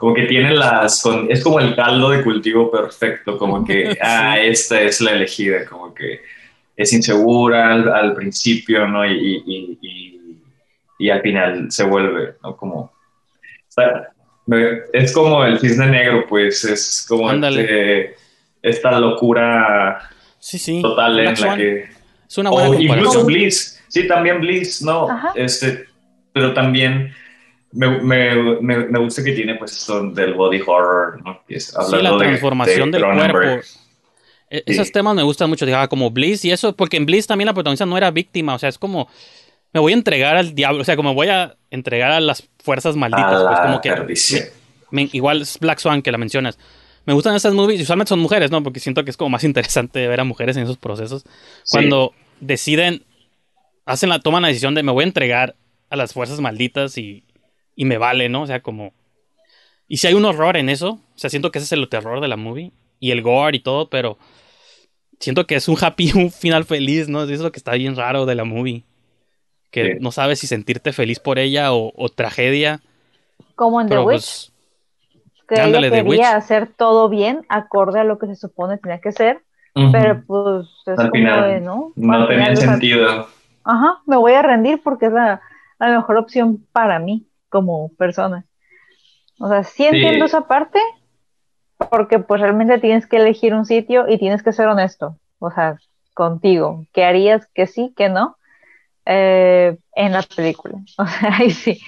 como 0.00 0.14
que 0.14 0.22
tiene 0.22 0.54
las, 0.54 1.04
es 1.28 1.44
como 1.44 1.60
el 1.60 1.76
caldo 1.76 2.08
de 2.08 2.24
cultivo 2.24 2.70
perfecto, 2.70 3.36
como 3.36 3.62
que, 3.62 3.98
ah, 4.00 4.38
esta 4.40 4.80
es 4.80 5.02
la 5.02 5.10
elegida, 5.10 5.66
como 5.66 5.92
que 5.92 6.22
es 6.74 6.92
insegura 6.94 7.74
al, 7.74 8.14
principio, 8.14 8.88
¿no? 8.88 9.04
Y, 9.04 9.76
y, 10.98 11.10
al 11.10 11.20
final 11.20 11.70
se 11.70 11.84
vuelve, 11.84 12.34
¿no? 12.42 12.56
Como... 12.56 12.92
es 14.92 15.12
como 15.12 15.44
el 15.44 15.58
cisne 15.58 15.86
negro, 15.86 16.26
pues, 16.28 16.64
es 16.64 17.04
como 17.08 17.30
este, 17.32 18.16
esta 18.62 18.98
locura 18.98 20.10
sí, 20.38 20.58
sí. 20.58 20.82
total 20.82 21.18
en 21.20 21.40
la 21.40 21.56
que... 21.56 21.88
Es 22.28 22.38
una 22.38 22.50
buena 22.50 22.70
o 22.70 22.74
incluso 22.74 23.24
Bliss, 23.24 23.82
sí, 23.88 24.06
también 24.06 24.40
Bliss, 24.40 24.82
¿no? 24.82 25.08
Este, 25.34 25.86
pero 26.32 26.54
también... 26.54 27.14
Me, 27.72 28.00
me, 28.00 28.60
me, 28.60 28.98
gusta 28.98 29.22
que 29.22 29.30
tiene 29.30 29.54
pues 29.54 29.70
esto 29.70 30.10
del 30.10 30.34
body 30.34 30.60
horror, 30.66 31.22
¿no? 31.24 31.40
Es, 31.48 31.66
sí, 31.66 31.96
la 32.02 32.18
transformación 32.18 32.90
del 32.90 33.04
cuerpo. 33.04 33.64
E-, 34.50 34.64
esos 34.66 34.90
temas 34.90 35.14
me 35.14 35.22
gustan 35.22 35.48
mucho, 35.48 35.64
digamos, 35.64 35.88
como 35.88 36.10
Bliss 36.10 36.44
y 36.44 36.50
eso, 36.50 36.74
porque 36.74 36.96
en 36.96 37.06
Bliss 37.06 37.26
también 37.26 37.46
la 37.46 37.54
protagonista 37.54 37.86
no 37.86 37.96
era 37.96 38.10
víctima, 38.10 38.54
o 38.56 38.58
sea, 38.58 38.68
es 38.68 38.78
como, 38.78 39.08
me 39.72 39.80
voy 39.80 39.92
a 39.92 39.96
entregar 39.96 40.36
al 40.36 40.54
diablo, 40.54 40.82
o 40.82 40.84
sea, 40.84 40.96
como 40.96 41.14
voy 41.14 41.28
a 41.28 41.56
entregar 41.70 42.10
a 42.10 42.20
las 42.20 42.48
fuerzas 42.62 42.96
malditas, 42.96 43.42
pues 43.44 43.60
como 43.60 43.80
que... 43.80 45.06
igual 45.16 45.42
es 45.42 45.58
Black 45.58 45.78
Swan 45.78 46.02
que 46.02 46.12
la 46.12 46.18
mencionas. 46.18 46.58
Me 47.06 47.14
gustan 47.14 47.34
esas 47.34 47.54
movies, 47.54 47.80
usualmente 47.80 48.10
son 48.10 48.18
mujeres, 48.18 48.50
¿no? 48.50 48.62
Porque 48.62 48.80
siento 48.80 49.04
que 49.04 49.10
es 49.10 49.16
como 49.16 49.30
más 49.30 49.44
interesante 49.44 50.06
ver 50.06 50.20
a 50.20 50.24
mujeres 50.24 50.56
en 50.56 50.64
esos 50.64 50.76
procesos. 50.76 51.24
Cuando 51.70 52.12
deciden, 52.40 53.04
hacen 53.84 54.08
la, 54.08 54.20
toman 54.20 54.42
la 54.42 54.48
decisión 54.48 54.74
de 54.74 54.82
me 54.82 54.92
voy 54.92 55.04
a 55.04 55.06
entregar 55.06 55.56
a 55.88 55.96
las 55.96 56.12
fuerzas 56.12 56.40
malditas 56.40 56.98
y, 56.98 57.24
y 57.74 57.84
me 57.84 57.98
vale, 57.98 58.28
¿no? 58.28 58.42
O 58.42 58.46
sea, 58.46 58.60
como... 58.60 58.92
Y 59.88 59.96
si 59.96 60.06
hay 60.06 60.14
un 60.14 60.24
horror 60.24 60.56
en 60.56 60.68
eso, 60.68 60.90
o 60.90 61.18
sea, 61.18 61.30
siento 61.30 61.50
que 61.50 61.58
ese 61.58 61.66
es 61.66 61.72
el 61.72 61.88
terror 61.88 62.20
de 62.20 62.28
la 62.28 62.36
movie 62.36 62.72
y 63.00 63.10
el 63.10 63.22
gore 63.22 63.56
y 63.56 63.60
todo, 63.60 63.90
pero 63.90 64.18
siento 65.18 65.46
que 65.46 65.56
es 65.56 65.68
un 65.68 65.76
happy, 65.80 66.12
un 66.14 66.30
final 66.30 66.64
feliz, 66.64 67.08
¿no? 67.08 67.22
Eso 67.22 67.32
es 67.32 67.40
lo 67.40 67.52
que 67.52 67.58
está 67.58 67.72
bien 67.72 67.96
raro 67.96 68.26
de 68.26 68.34
la 68.34 68.44
movie. 68.44 68.84
Que 69.70 69.98
no 70.00 70.10
sabes 70.10 70.40
si 70.40 70.46
sentirte 70.46 70.92
feliz 70.92 71.20
por 71.20 71.38
ella 71.38 71.72
o, 71.72 72.08
tragedia. 72.14 72.80
Como 73.54 73.80
en 73.80 73.88
The 73.88 73.98
Witch. 73.98 74.06
Pues, 74.06 74.52
que 75.48 75.62
ella 75.62 75.90
quería 75.90 76.36
hacer 76.36 76.68
todo 76.68 77.08
bien, 77.08 77.44
acorde 77.48 78.00
a 78.00 78.04
lo 78.04 78.18
que 78.18 78.26
se 78.26 78.36
supone 78.36 78.78
tenía 78.78 79.00
que 79.00 79.12
ser. 79.12 79.42
Pero 79.74 80.22
pues 80.26 80.68
es 80.86 80.98
Al 80.98 81.10
final, 81.10 81.64
¿no? 81.64 81.92
No 81.94 82.28
tenía 82.28 82.56
sentido. 82.56 83.28
Ajá, 83.64 84.00
me 84.06 84.16
voy 84.16 84.32
a 84.32 84.42
rendir 84.42 84.80
porque 84.82 85.06
es 85.06 85.12
la, 85.12 85.40
mejor 85.78 86.16
opción 86.16 86.64
para 86.72 86.98
mí 86.98 87.26
como 87.48 87.90
persona. 87.96 88.44
O 89.38 89.48
sea, 89.48 89.62
sí 89.62 89.86
entiendo 89.86 90.24
esa 90.24 90.46
parte, 90.46 90.78
porque 91.90 92.18
pues 92.18 92.40
realmente 92.40 92.78
tienes 92.78 93.06
que 93.06 93.16
elegir 93.16 93.54
un 93.54 93.64
sitio 93.64 94.08
y 94.08 94.18
tienes 94.18 94.42
que 94.42 94.52
ser 94.52 94.68
honesto, 94.68 95.16
o 95.38 95.50
sea, 95.50 95.78
contigo, 96.14 96.84
¿qué 96.92 97.04
harías 97.04 97.46
que 97.54 97.66
sí, 97.66 97.94
que 97.96 98.08
no? 98.08 98.36
Eh, 99.12 99.76
en 99.96 100.12
la 100.12 100.22
película, 100.22 100.78
o 100.98 101.04
sea, 101.04 101.36
ahí 101.38 101.50
sí. 101.50 101.80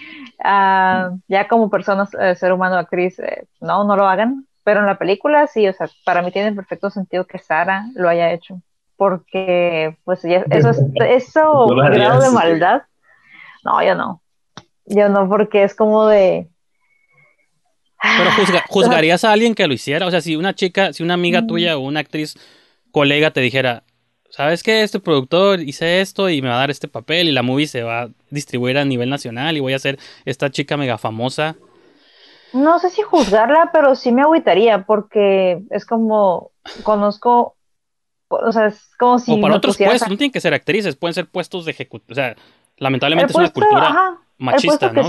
Ah, 0.42 1.10
ya 1.28 1.46
como 1.46 1.70
personas, 1.70 2.12
eh, 2.14 2.34
ser 2.34 2.52
humano, 2.52 2.76
actriz, 2.76 3.16
eh, 3.20 3.46
no, 3.60 3.84
no 3.84 3.96
lo 3.96 4.08
hagan, 4.08 4.48
pero 4.64 4.80
en 4.80 4.86
la 4.86 4.98
película 4.98 5.46
sí, 5.46 5.68
o 5.68 5.72
sea, 5.72 5.88
para 6.04 6.22
mí 6.22 6.32
tiene 6.32 6.52
perfecto 6.52 6.90
sentido 6.90 7.24
que 7.24 7.38
Sara 7.38 7.86
lo 7.94 8.08
haya 8.08 8.32
hecho, 8.32 8.60
porque 8.96 9.96
pues 10.02 10.22
ya, 10.22 10.44
eso, 10.50 10.70
es, 10.70 10.82
eso 10.96 11.66
grado 11.68 12.20
de 12.20 12.30
maldad, 12.30 12.82
no, 13.64 13.80
yo 13.84 13.94
no, 13.94 14.20
yo 14.86 15.08
no, 15.08 15.28
porque 15.28 15.62
es 15.62 15.76
como 15.76 16.08
de, 16.08 16.50
pero 18.18 18.30
juzgarías 18.68 19.22
a 19.22 19.30
alguien 19.30 19.54
que 19.54 19.68
lo 19.68 19.74
hiciera. 19.74 20.08
O 20.08 20.10
sea, 20.10 20.20
si 20.20 20.34
una 20.34 20.56
chica, 20.56 20.92
si 20.92 21.04
una 21.04 21.14
amiga 21.14 21.42
mm. 21.42 21.46
tuya 21.46 21.78
o 21.78 21.82
una 21.82 22.00
actriz 22.00 22.34
colega 22.90 23.30
te 23.30 23.40
dijera, 23.40 23.84
¿sabes 24.32 24.62
qué? 24.62 24.82
Este 24.82 24.98
productor 24.98 25.60
hice 25.60 26.00
esto 26.00 26.28
y 26.28 26.42
me 26.42 26.48
va 26.48 26.56
a 26.56 26.60
dar 26.60 26.70
este 26.70 26.88
papel 26.88 27.28
y 27.28 27.32
la 27.32 27.42
movie 27.42 27.66
se 27.66 27.82
va 27.82 28.02
a 28.02 28.08
distribuir 28.30 28.78
a 28.78 28.84
nivel 28.84 29.10
nacional 29.10 29.56
y 29.56 29.60
voy 29.60 29.74
a 29.74 29.78
ser 29.78 29.98
esta 30.24 30.50
chica 30.50 30.76
mega 30.76 30.98
famosa. 30.98 31.54
No 32.52 32.78
sé 32.78 32.90
si 32.90 33.02
juzgarla, 33.02 33.70
pero 33.72 33.94
sí 33.94 34.10
me 34.10 34.22
agüitaría 34.22 34.84
porque 34.84 35.62
es 35.70 35.86
como 35.86 36.50
conozco, 36.82 37.56
o 38.28 38.52
sea, 38.52 38.66
es 38.66 38.90
como 38.98 39.18
si... 39.18 39.32
O 39.32 39.40
para 39.40 39.56
otros 39.56 39.76
puestos, 39.76 40.08
no 40.08 40.16
tienen 40.16 40.32
que 40.32 40.40
ser 40.40 40.54
actrices, 40.54 40.96
pueden 40.96 41.14
ser 41.14 41.26
puestos 41.26 41.64
de 41.64 41.70
ejecución. 41.72 42.10
O 42.10 42.14
sea, 42.14 42.36
lamentablemente 42.78 43.32
es 43.32 43.38
una 43.38 43.50
cultura 43.50 44.18
machista, 44.38 44.92
¿no? 44.92 45.04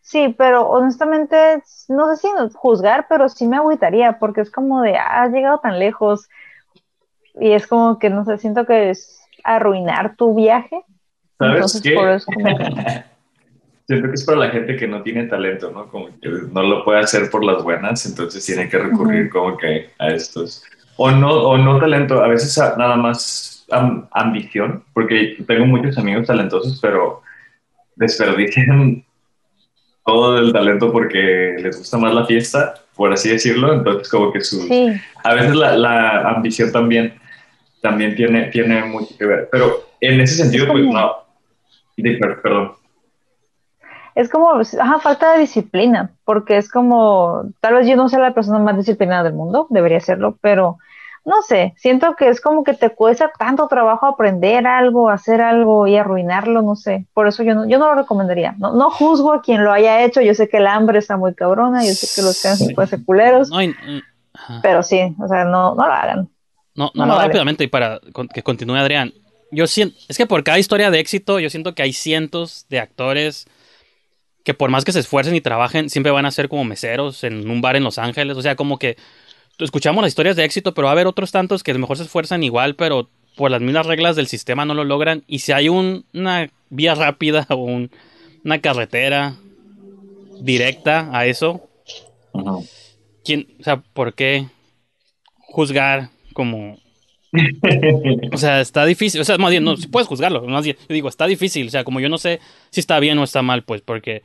Sí, 0.00 0.34
pero 0.36 0.68
honestamente, 0.68 1.62
no 1.88 2.14
sé 2.14 2.20
si 2.20 2.28
juzgar, 2.52 3.06
pero 3.08 3.30
sí 3.30 3.46
me 3.46 3.56
agüitaría, 3.56 4.18
porque 4.18 4.42
es 4.42 4.50
como 4.50 4.82
de, 4.82 4.98
ah, 4.98 5.22
has 5.22 5.32
llegado 5.32 5.60
tan 5.60 5.78
lejos, 5.78 6.28
y 7.40 7.52
es 7.52 7.66
como 7.66 7.98
que, 7.98 8.10
no 8.10 8.24
sé, 8.24 8.38
siento 8.38 8.64
que 8.66 8.90
es 8.90 9.20
arruinar 9.42 10.16
tu 10.16 10.34
viaje. 10.34 10.82
¿Sabes 11.38 11.80
qué? 11.82 11.96
siento 13.86 14.08
que 14.08 14.14
es 14.14 14.24
para 14.24 14.38
la 14.38 14.50
gente 14.50 14.76
que 14.76 14.86
no 14.86 15.02
tiene 15.02 15.24
talento, 15.24 15.70
¿no? 15.70 15.88
Como 15.88 16.06
que 16.20 16.28
no 16.50 16.62
lo 16.62 16.84
puede 16.84 17.00
hacer 17.00 17.30
por 17.30 17.44
las 17.44 17.62
buenas, 17.62 18.06
entonces 18.06 18.44
tiene 18.44 18.68
que 18.68 18.78
recurrir 18.78 19.30
como 19.30 19.56
que 19.56 19.90
a 19.98 20.08
estos. 20.08 20.64
O 20.96 21.10
no, 21.10 21.30
o 21.30 21.58
no 21.58 21.78
talento, 21.80 22.22
a 22.22 22.28
veces 22.28 22.56
nada 22.78 22.96
más 22.96 23.66
ambición, 24.12 24.84
porque 24.92 25.36
tengo 25.46 25.66
muchos 25.66 25.98
amigos 25.98 26.26
talentosos, 26.26 26.78
pero 26.80 27.22
desperdician 27.96 29.04
todo 30.04 30.38
el 30.38 30.52
talento 30.52 30.92
porque 30.92 31.56
les 31.58 31.78
gusta 31.78 31.98
más 31.98 32.14
la 32.14 32.26
fiesta, 32.26 32.74
por 32.94 33.12
así 33.12 33.30
decirlo, 33.30 33.72
entonces 33.72 34.08
como 34.08 34.32
que 34.32 34.40
su... 34.42 34.68
A 35.24 35.34
veces 35.34 35.54
la, 35.54 36.28
ambición 36.28 36.70
también, 36.70 37.14
también 37.84 38.16
tiene, 38.16 38.44
tiene 38.46 38.82
mucho 38.86 39.14
que 39.18 39.26
ver, 39.26 39.46
pero 39.52 39.84
en 40.00 40.18
ese 40.18 40.36
sentido, 40.36 40.66
pues 40.72 40.86
no, 40.86 41.16
perdón. 42.42 42.72
Es 44.14 44.30
como, 44.30 44.52
ajá, 44.52 45.00
falta 45.00 45.34
de 45.34 45.40
disciplina, 45.40 46.10
porque 46.24 46.56
es 46.56 46.70
como, 46.70 47.44
tal 47.60 47.74
vez 47.74 47.86
yo 47.86 47.96
no 47.96 48.08
sea 48.08 48.20
la 48.20 48.32
persona 48.32 48.58
más 48.58 48.78
disciplinada 48.78 49.24
del 49.24 49.34
mundo, 49.34 49.66
debería 49.68 50.00
serlo, 50.00 50.38
pero 50.40 50.78
no 51.26 51.42
sé, 51.42 51.74
siento 51.76 52.16
que 52.16 52.28
es 52.30 52.40
como 52.40 52.64
que 52.64 52.72
te 52.72 52.88
cuesta 52.88 53.30
tanto 53.38 53.68
trabajo 53.68 54.06
aprender 54.06 54.66
algo, 54.66 55.10
hacer 55.10 55.42
algo 55.42 55.86
y 55.86 55.96
arruinarlo, 55.96 56.62
no 56.62 56.76
sé. 56.76 57.04
Por 57.12 57.28
eso 57.28 57.42
yo 57.42 57.54
no, 57.54 57.68
yo 57.68 57.78
no 57.78 57.88
lo 57.88 57.96
recomendaría. 57.96 58.54
No, 58.58 58.72
no 58.72 58.90
juzgo 58.90 59.32
a 59.32 59.42
quien 59.42 59.64
lo 59.64 59.72
haya 59.72 60.04
hecho. 60.04 60.20
Yo 60.20 60.34
sé 60.34 60.48
que 60.48 60.58
el 60.58 60.66
hambre 60.66 60.98
está 60.98 61.16
muy 61.16 61.34
cabrona, 61.34 61.82
yo 61.82 61.92
sé 61.92 62.06
que 62.14 62.26
los 62.26 62.42
casos 62.42 62.72
pueden 62.74 62.88
ser 62.88 63.04
culeros. 63.04 63.50
pero 64.62 64.82
sí, 64.82 65.14
o 65.18 65.28
sea, 65.28 65.44
no, 65.44 65.74
no 65.74 65.86
lo 65.86 65.92
hagan. 65.92 66.28
No, 66.74 66.90
no, 66.94 67.06
no, 67.06 67.18
rápidamente 67.18 67.64
y 67.64 67.68
para 67.68 68.00
que 68.32 68.42
continúe 68.42 68.76
Adrián. 68.76 69.14
Yo 69.50 69.66
siento, 69.66 69.96
es 70.08 70.16
que 70.16 70.26
por 70.26 70.42
cada 70.42 70.58
historia 70.58 70.90
de 70.90 70.98
éxito, 70.98 71.38
yo 71.38 71.48
siento 71.50 71.74
que 71.74 71.82
hay 71.82 71.92
cientos 71.92 72.66
de 72.68 72.80
actores 72.80 73.46
que 74.44 74.54
por 74.54 74.70
más 74.70 74.84
que 74.84 74.92
se 74.92 75.00
esfuercen 75.00 75.34
y 75.34 75.40
trabajen, 75.40 75.88
siempre 75.88 76.12
van 76.12 76.26
a 76.26 76.30
ser 76.30 76.48
como 76.48 76.64
meseros 76.64 77.24
en 77.24 77.48
un 77.48 77.60
bar 77.60 77.76
en 77.76 77.84
Los 77.84 77.98
Ángeles. 77.98 78.36
O 78.36 78.42
sea, 78.42 78.56
como 78.56 78.78
que 78.78 78.96
escuchamos 79.58 80.02
las 80.02 80.10
historias 80.10 80.36
de 80.36 80.44
éxito, 80.44 80.74
pero 80.74 80.86
va 80.86 80.90
a 80.90 80.92
haber 80.92 81.06
otros 81.06 81.32
tantos 81.32 81.62
que 81.62 81.70
a 81.70 81.74
lo 81.74 81.80
mejor 81.80 81.96
se 81.96 82.02
esfuerzan 82.02 82.42
igual, 82.42 82.74
pero 82.74 83.08
por 83.36 83.50
las 83.50 83.60
mismas 83.60 83.86
reglas 83.86 84.16
del 84.16 84.26
sistema 84.26 84.64
no 84.64 84.74
lo 84.74 84.84
logran. 84.84 85.24
Y 85.26 85.40
si 85.40 85.52
hay 85.52 85.68
una 85.68 86.50
vía 86.68 86.94
rápida 86.94 87.46
o 87.50 87.56
una 87.56 88.58
carretera 88.60 89.36
directa 90.40 91.08
a 91.12 91.26
eso, 91.26 91.68
¿quién, 93.24 93.48
o 93.60 93.62
sea, 93.64 93.78
¿por 93.78 94.14
qué 94.14 94.46
juzgar 95.38 96.10
como... 96.34 96.78
o 98.32 98.36
sea, 98.36 98.60
está 98.60 98.84
difícil, 98.84 99.20
o 99.20 99.24
sea, 99.24 99.38
más 99.38 99.50
bien, 99.50 99.64
no, 99.64 99.76
si 99.76 99.88
puedes 99.88 100.06
juzgarlo, 100.06 100.42
más 100.42 100.64
bien, 100.64 100.76
yo 100.88 100.94
digo, 100.94 101.08
está 101.08 101.26
difícil, 101.26 101.66
o 101.66 101.70
sea, 101.70 101.82
como 101.82 101.98
yo 101.98 102.08
no 102.08 102.18
sé 102.18 102.38
si 102.70 102.78
está 102.80 103.00
bien 103.00 103.18
o 103.18 103.24
está 103.24 103.42
mal, 103.42 103.64
pues, 103.64 103.80
porque 103.80 104.22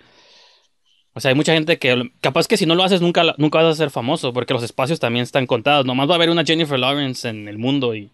o 1.14 1.20
sea, 1.20 1.30
hay 1.30 1.36
mucha 1.36 1.54
gente 1.54 1.78
que 1.80 2.12
capaz 2.22 2.48
que 2.48 2.56
si 2.56 2.66
no 2.66 2.76
lo 2.76 2.84
haces 2.84 3.02
nunca, 3.02 3.24
nunca 3.38 3.62
vas 3.62 3.74
a 3.74 3.78
ser 3.78 3.90
famoso 3.90 4.32
porque 4.32 4.54
los 4.54 4.64
espacios 4.64 5.00
también 5.00 5.24
están 5.24 5.48
contados. 5.48 5.86
Nomás 5.86 6.08
va 6.08 6.14
a 6.14 6.16
haber 6.16 6.30
una 6.30 6.46
Jennifer 6.46 6.80
Lawrence 6.80 7.28
en 7.28 7.48
el 7.48 7.58
mundo 7.58 7.96
y... 7.96 8.10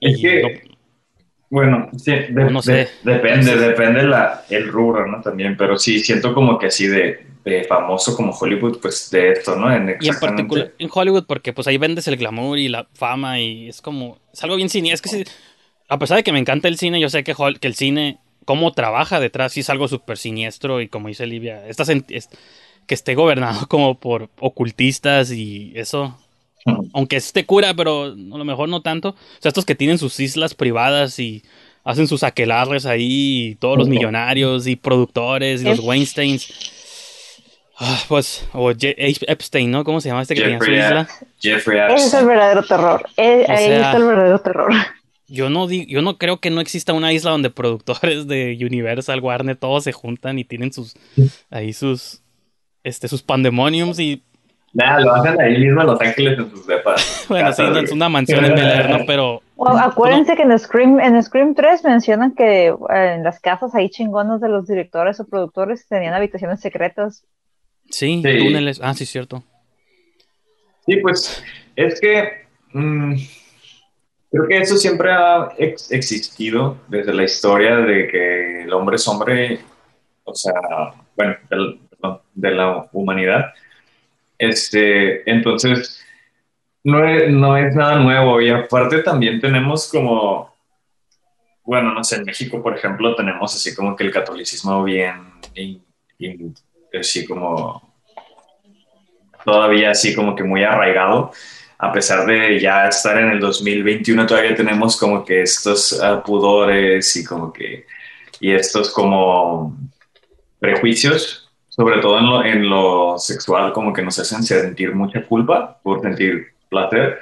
Es 0.00 0.20
que, 0.20 0.62
bueno, 1.48 1.88
sí, 1.96 2.12
no 2.30 2.60
sé. 2.60 2.88
depende, 3.02 3.56
depende 3.56 4.02
la, 4.02 4.44
el 4.50 4.68
rubro, 4.68 5.06
¿no? 5.06 5.22
También, 5.22 5.56
pero 5.56 5.78
sí, 5.78 5.98
siento 6.00 6.34
como 6.34 6.58
que 6.58 6.66
así 6.66 6.86
de, 6.86 7.26
famoso 7.68 8.16
como 8.16 8.32
Hollywood, 8.32 8.78
pues 8.80 9.10
de 9.10 9.32
esto, 9.32 9.56
¿no? 9.56 9.70
y 10.00 10.08
en 10.08 10.18
particular 10.18 10.72
en 10.78 10.88
Hollywood 10.92 11.24
porque 11.26 11.52
pues 11.52 11.66
ahí 11.66 11.76
vendes 11.76 12.08
el 12.08 12.16
glamour 12.16 12.58
y 12.58 12.68
la 12.68 12.86
fama 12.94 13.38
y 13.40 13.68
es 13.68 13.82
como, 13.82 14.18
es 14.32 14.42
algo 14.42 14.56
bien 14.56 14.70
cine. 14.70 14.92
Es 14.92 15.02
que 15.02 15.24
a 15.88 15.98
pesar 15.98 16.16
de 16.16 16.22
que 16.22 16.32
me 16.32 16.38
encanta 16.38 16.68
el 16.68 16.78
cine, 16.78 17.00
yo 17.00 17.08
sé 17.10 17.22
que, 17.22 17.34
que 17.60 17.66
el 17.66 17.74
cine 17.74 18.18
cómo 18.44 18.72
trabaja 18.72 19.20
detrás, 19.20 19.52
sí 19.52 19.60
es 19.60 19.70
algo 19.70 19.88
súper 19.88 20.18
siniestro 20.18 20.80
y 20.80 20.88
como 20.88 21.08
dice 21.08 21.26
Livia, 21.26 21.66
estás 21.66 21.90
que 22.86 22.94
esté 22.94 23.14
gobernado 23.14 23.66
como 23.68 23.98
por 23.98 24.30
ocultistas 24.40 25.30
y 25.30 25.72
eso, 25.74 26.16
aunque 26.92 27.16
esté 27.16 27.44
cura, 27.46 27.74
pero 27.74 28.04
a 28.04 28.08
lo 28.08 28.44
mejor 28.44 28.68
no 28.68 28.82
tanto. 28.82 29.10
O 29.10 29.16
sea, 29.40 29.50
estos 29.50 29.64
que 29.64 29.74
tienen 29.74 29.98
sus 29.98 30.18
islas 30.20 30.54
privadas 30.54 31.18
y 31.18 31.42
hacen 31.84 32.08
sus 32.08 32.22
aquelarres 32.22 32.86
ahí, 32.86 33.56
todos 33.60 33.76
los 33.76 33.88
millonarios 33.88 34.66
y 34.66 34.76
productores 34.76 35.62
y 35.62 35.64
los 35.64 35.80
Weinsteins. 35.80 36.72
Ah, 37.78 38.00
pues, 38.08 38.48
o 38.52 38.70
Epstein, 38.70 39.70
¿no? 39.70 39.84
¿Cómo 39.84 40.00
se 40.00 40.08
llama 40.08 40.22
este 40.22 40.34
que 40.34 40.42
tenía 40.42 40.58
su 40.58 40.70
isla? 40.70 41.08
Jeffrey 41.40 41.78
Epstein. 41.78 41.98
Ese 41.98 42.06
es 42.06 42.14
el 42.14 42.26
verdadero 42.26 42.62
terror. 42.62 43.06
Eh, 43.16 43.46
ahí 43.48 43.72
está 43.72 43.96
el 43.96 44.04
verdadero 44.04 44.38
terror 44.40 44.72
yo 45.26 45.48
no 45.48 45.68
yo 45.70 46.02
no 46.02 46.18
creo 46.18 46.38
que 46.38 46.50
no 46.50 46.60
exista 46.60 46.92
una 46.92 47.12
isla 47.12 47.30
donde 47.30 47.50
productores 47.50 48.26
de 48.26 48.56
Universal, 48.60 49.20
Warner, 49.20 49.56
todos 49.56 49.84
se 49.84 49.92
juntan 49.92 50.38
y 50.38 50.44
tienen 50.44 50.72
sus 50.72 50.94
ahí 51.50 51.72
sus 51.72 52.22
este 52.82 53.08
sus 53.08 53.22
pandemoniums 53.22 53.98
y 53.98 54.22
Nada, 54.72 54.98
lo 54.98 55.14
hacen 55.14 55.40
ahí 55.40 55.56
mismo 55.56 55.82
en 55.82 55.86
Los 55.86 56.00
Ángeles 56.00 56.36
en 56.36 56.50
sus 56.50 56.66
depas. 56.66 57.26
bueno, 57.28 57.52
sí, 57.52 57.62
es 57.80 57.92
una 57.92 58.08
mansión 58.08 58.44
en 58.44 58.56
Bel 58.56 58.90
¿no? 58.90 59.06
Pero... 59.06 59.40
acuérdense 59.78 60.34
que 60.34 60.42
en 60.42 60.58
Scream, 60.58 60.98
en 60.98 61.22
Scream 61.22 61.54
3 61.54 61.84
mencionan 61.84 62.34
que 62.34 62.66
eh, 62.66 62.74
en 62.90 63.22
las 63.22 63.38
casas 63.38 63.72
ahí 63.76 63.88
chingonas 63.88 64.40
de 64.40 64.48
los 64.48 64.66
directores 64.66 65.20
o 65.20 65.28
productores 65.28 65.86
tenían 65.86 66.12
habitaciones 66.12 66.58
secretas. 66.58 67.24
Sí, 67.96 68.22
túneles. 68.22 68.80
Ah, 68.82 68.94
sí, 68.94 69.06
cierto. 69.06 69.42
Sí, 70.86 70.96
pues 70.96 71.42
es 71.76 72.00
que... 72.00 72.44
Mm, 72.72 73.14
Creo 74.34 74.48
que 74.48 74.58
eso 74.58 74.76
siempre 74.76 75.12
ha 75.12 75.48
existido 75.90 76.78
desde 76.88 77.14
la 77.14 77.22
historia 77.22 77.76
de 77.76 78.08
que 78.08 78.62
el 78.62 78.72
hombre 78.72 78.96
es 78.96 79.06
hombre, 79.06 79.60
o 80.24 80.34
sea, 80.34 80.52
bueno, 81.14 81.36
de 82.34 82.50
la 82.50 82.88
humanidad. 82.92 83.52
Este, 84.36 85.30
entonces, 85.30 86.04
no 86.82 87.08
es, 87.08 87.30
no 87.30 87.56
es 87.56 87.76
nada 87.76 88.00
nuevo 88.00 88.40
y 88.40 88.50
aparte 88.50 89.04
también 89.04 89.40
tenemos 89.40 89.88
como, 89.88 90.52
bueno, 91.62 91.94
no 91.94 92.02
sé, 92.02 92.16
en 92.16 92.24
México, 92.24 92.60
por 92.60 92.76
ejemplo, 92.76 93.14
tenemos 93.14 93.54
así 93.54 93.72
como 93.72 93.94
que 93.94 94.02
el 94.02 94.10
catolicismo 94.10 94.82
bien, 94.82 95.20
así 96.98 97.26
como, 97.26 97.82
todavía 99.44 99.90
así 99.90 100.14
como 100.14 100.34
que 100.34 100.44
muy 100.44 100.64
arraigado 100.64 101.32
a 101.84 101.92
pesar 101.92 102.26
de 102.26 102.58
ya 102.58 102.88
estar 102.88 103.18
en 103.18 103.30
el 103.30 103.40
2021, 103.40 104.26
todavía 104.26 104.54
tenemos 104.54 104.96
como 104.96 105.24
que 105.24 105.42
estos 105.42 106.00
ah, 106.00 106.22
pudores 106.22 107.14
y 107.16 107.24
como 107.24 107.52
que, 107.52 107.84
y 108.40 108.52
estos 108.52 108.90
como 108.90 109.76
prejuicios, 110.58 111.50
sobre 111.68 112.00
todo 112.00 112.18
en 112.18 112.26
lo, 112.26 112.44
en 112.44 112.70
lo 112.70 113.18
sexual, 113.18 113.72
como 113.72 113.92
que 113.92 114.02
nos 114.02 114.18
hacen 114.18 114.42
sentir 114.42 114.94
mucha 114.94 115.24
culpa 115.26 115.78
por 115.82 116.00
sentir 116.00 116.52
placer. 116.70 117.18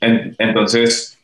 entonces, 0.00 1.18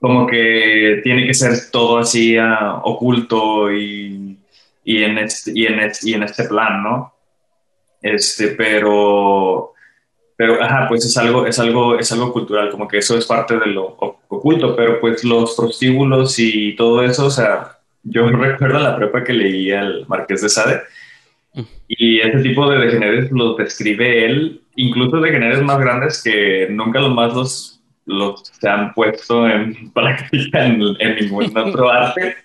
como 0.00 0.26
que 0.26 1.00
tiene 1.04 1.26
que 1.26 1.34
ser 1.34 1.70
todo 1.70 1.98
así 1.98 2.36
ah, 2.36 2.80
oculto 2.82 3.72
y, 3.72 4.38
y, 4.84 5.02
en 5.02 5.18
este, 5.18 5.52
y, 5.54 5.66
en 5.66 5.80
este, 5.80 6.10
y 6.10 6.14
en 6.14 6.22
este 6.22 6.44
plan, 6.44 6.82
¿no? 6.82 7.14
Este, 8.02 8.48
pero 8.48 9.74
pero, 10.36 10.60
ajá, 10.60 10.88
pues 10.88 11.04
es 11.04 11.16
algo, 11.16 11.46
es 11.46 11.58
algo, 11.60 11.98
es 11.98 12.10
algo 12.10 12.32
cultural, 12.32 12.70
como 12.70 12.88
que 12.88 12.98
eso 12.98 13.16
es 13.16 13.24
parte 13.24 13.56
de 13.56 13.66
lo 13.66 13.96
oculto, 14.28 14.74
pero 14.74 15.00
pues 15.00 15.22
los 15.22 15.54
prostíbulos 15.54 16.38
y 16.38 16.74
todo 16.74 17.04
eso, 17.04 17.26
o 17.26 17.30
sea, 17.30 17.78
yo 18.02 18.28
recuerdo 18.30 18.80
la 18.80 18.96
prepa 18.96 19.22
que 19.22 19.32
leía 19.32 19.82
el 19.82 20.06
Marqués 20.08 20.42
de 20.42 20.48
Sade, 20.48 20.80
mm. 21.54 21.62
y 21.86 22.20
ese 22.20 22.38
tipo 22.40 22.68
de 22.68 22.78
degeneres 22.78 23.30
los 23.30 23.56
describe 23.56 24.26
él, 24.26 24.60
incluso 24.74 25.20
degeneres 25.20 25.62
más 25.62 25.78
grandes 25.78 26.20
que 26.22 26.66
nunca 26.68 27.00
los 27.00 27.14
más 27.14 27.32
los 27.32 27.73
los 28.06 28.52
se 28.60 28.68
han 28.68 28.92
puesto 28.92 29.48
en 29.48 29.90
práctica 29.94 30.66
en, 30.66 30.78
ningún 30.78 31.56
otro 31.56 31.88
arte. 31.92 32.36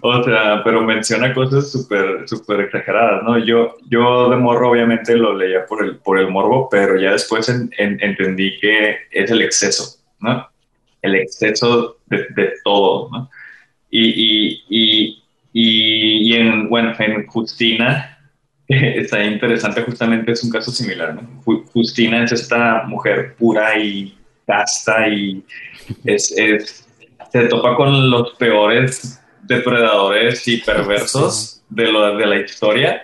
O 0.00 0.22
sea, 0.22 0.62
pero 0.64 0.82
menciona 0.82 1.34
cosas 1.34 1.70
súper 1.70 2.28
súper 2.28 2.60
exageradas, 2.60 3.22
¿no? 3.24 3.38
Yo, 3.38 3.76
yo 3.88 4.30
de 4.30 4.36
morro 4.36 4.70
obviamente 4.70 5.16
lo 5.16 5.36
leía 5.36 5.66
por 5.66 5.84
el, 5.84 5.96
por 5.96 6.18
el 6.18 6.28
morbo, 6.28 6.68
pero 6.70 7.00
ya 7.00 7.12
después 7.12 7.48
entendí 7.48 8.58
que 8.58 8.96
es 9.10 9.30
el 9.30 9.42
exceso, 9.42 10.00
¿no? 10.20 10.48
El 11.00 11.16
exceso 11.16 11.98
de, 12.06 12.26
de 12.36 12.52
todo, 12.64 13.10
¿no? 13.10 13.30
Y, 13.90 14.08
y, 14.08 14.64
y, 14.70 15.22
y, 15.52 16.34
en, 16.34 16.70
bueno, 16.70 16.94
en 16.98 17.26
Justina, 17.26 18.18
está 18.68 19.22
interesante, 19.22 19.82
justamente 19.82 20.32
es 20.32 20.42
un 20.42 20.50
caso 20.50 20.70
similar, 20.70 21.14
¿no? 21.14 21.42
Justina 21.74 22.24
es 22.24 22.32
esta 22.32 22.84
mujer 22.84 23.34
pura 23.38 23.78
y 23.78 24.16
casta 24.46 25.08
y 25.08 25.44
es, 26.04 26.34
se 27.30 27.44
topa 27.46 27.76
con 27.76 28.10
los 28.10 28.34
peores 28.34 29.20
depredadores 29.42 30.46
y 30.48 30.58
perversos 30.58 31.62
de, 31.68 31.90
lo, 31.90 32.16
de 32.16 32.26
la 32.26 32.36
historia 32.36 33.02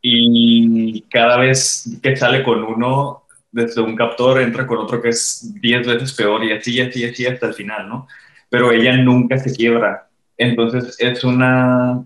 y 0.00 1.00
cada 1.10 1.38
vez 1.38 1.98
que 2.02 2.16
sale 2.16 2.42
con 2.42 2.62
uno 2.62 3.24
desde 3.50 3.80
un 3.80 3.94
captor 3.94 4.40
entra 4.40 4.66
con 4.66 4.78
otro 4.78 5.00
que 5.00 5.10
es 5.10 5.54
10 5.60 5.86
veces 5.86 6.12
peor 6.12 6.44
y 6.44 6.52
así, 6.52 6.80
así, 6.80 7.04
así 7.04 7.24
hasta 7.24 7.46
el 7.46 7.54
final, 7.54 7.88
¿no? 7.88 8.08
Pero 8.50 8.72
ella 8.72 8.96
nunca 8.96 9.38
se 9.38 9.54
quiebra. 9.54 10.08
Entonces 10.36 10.96
es 10.98 11.22
una, 11.22 12.04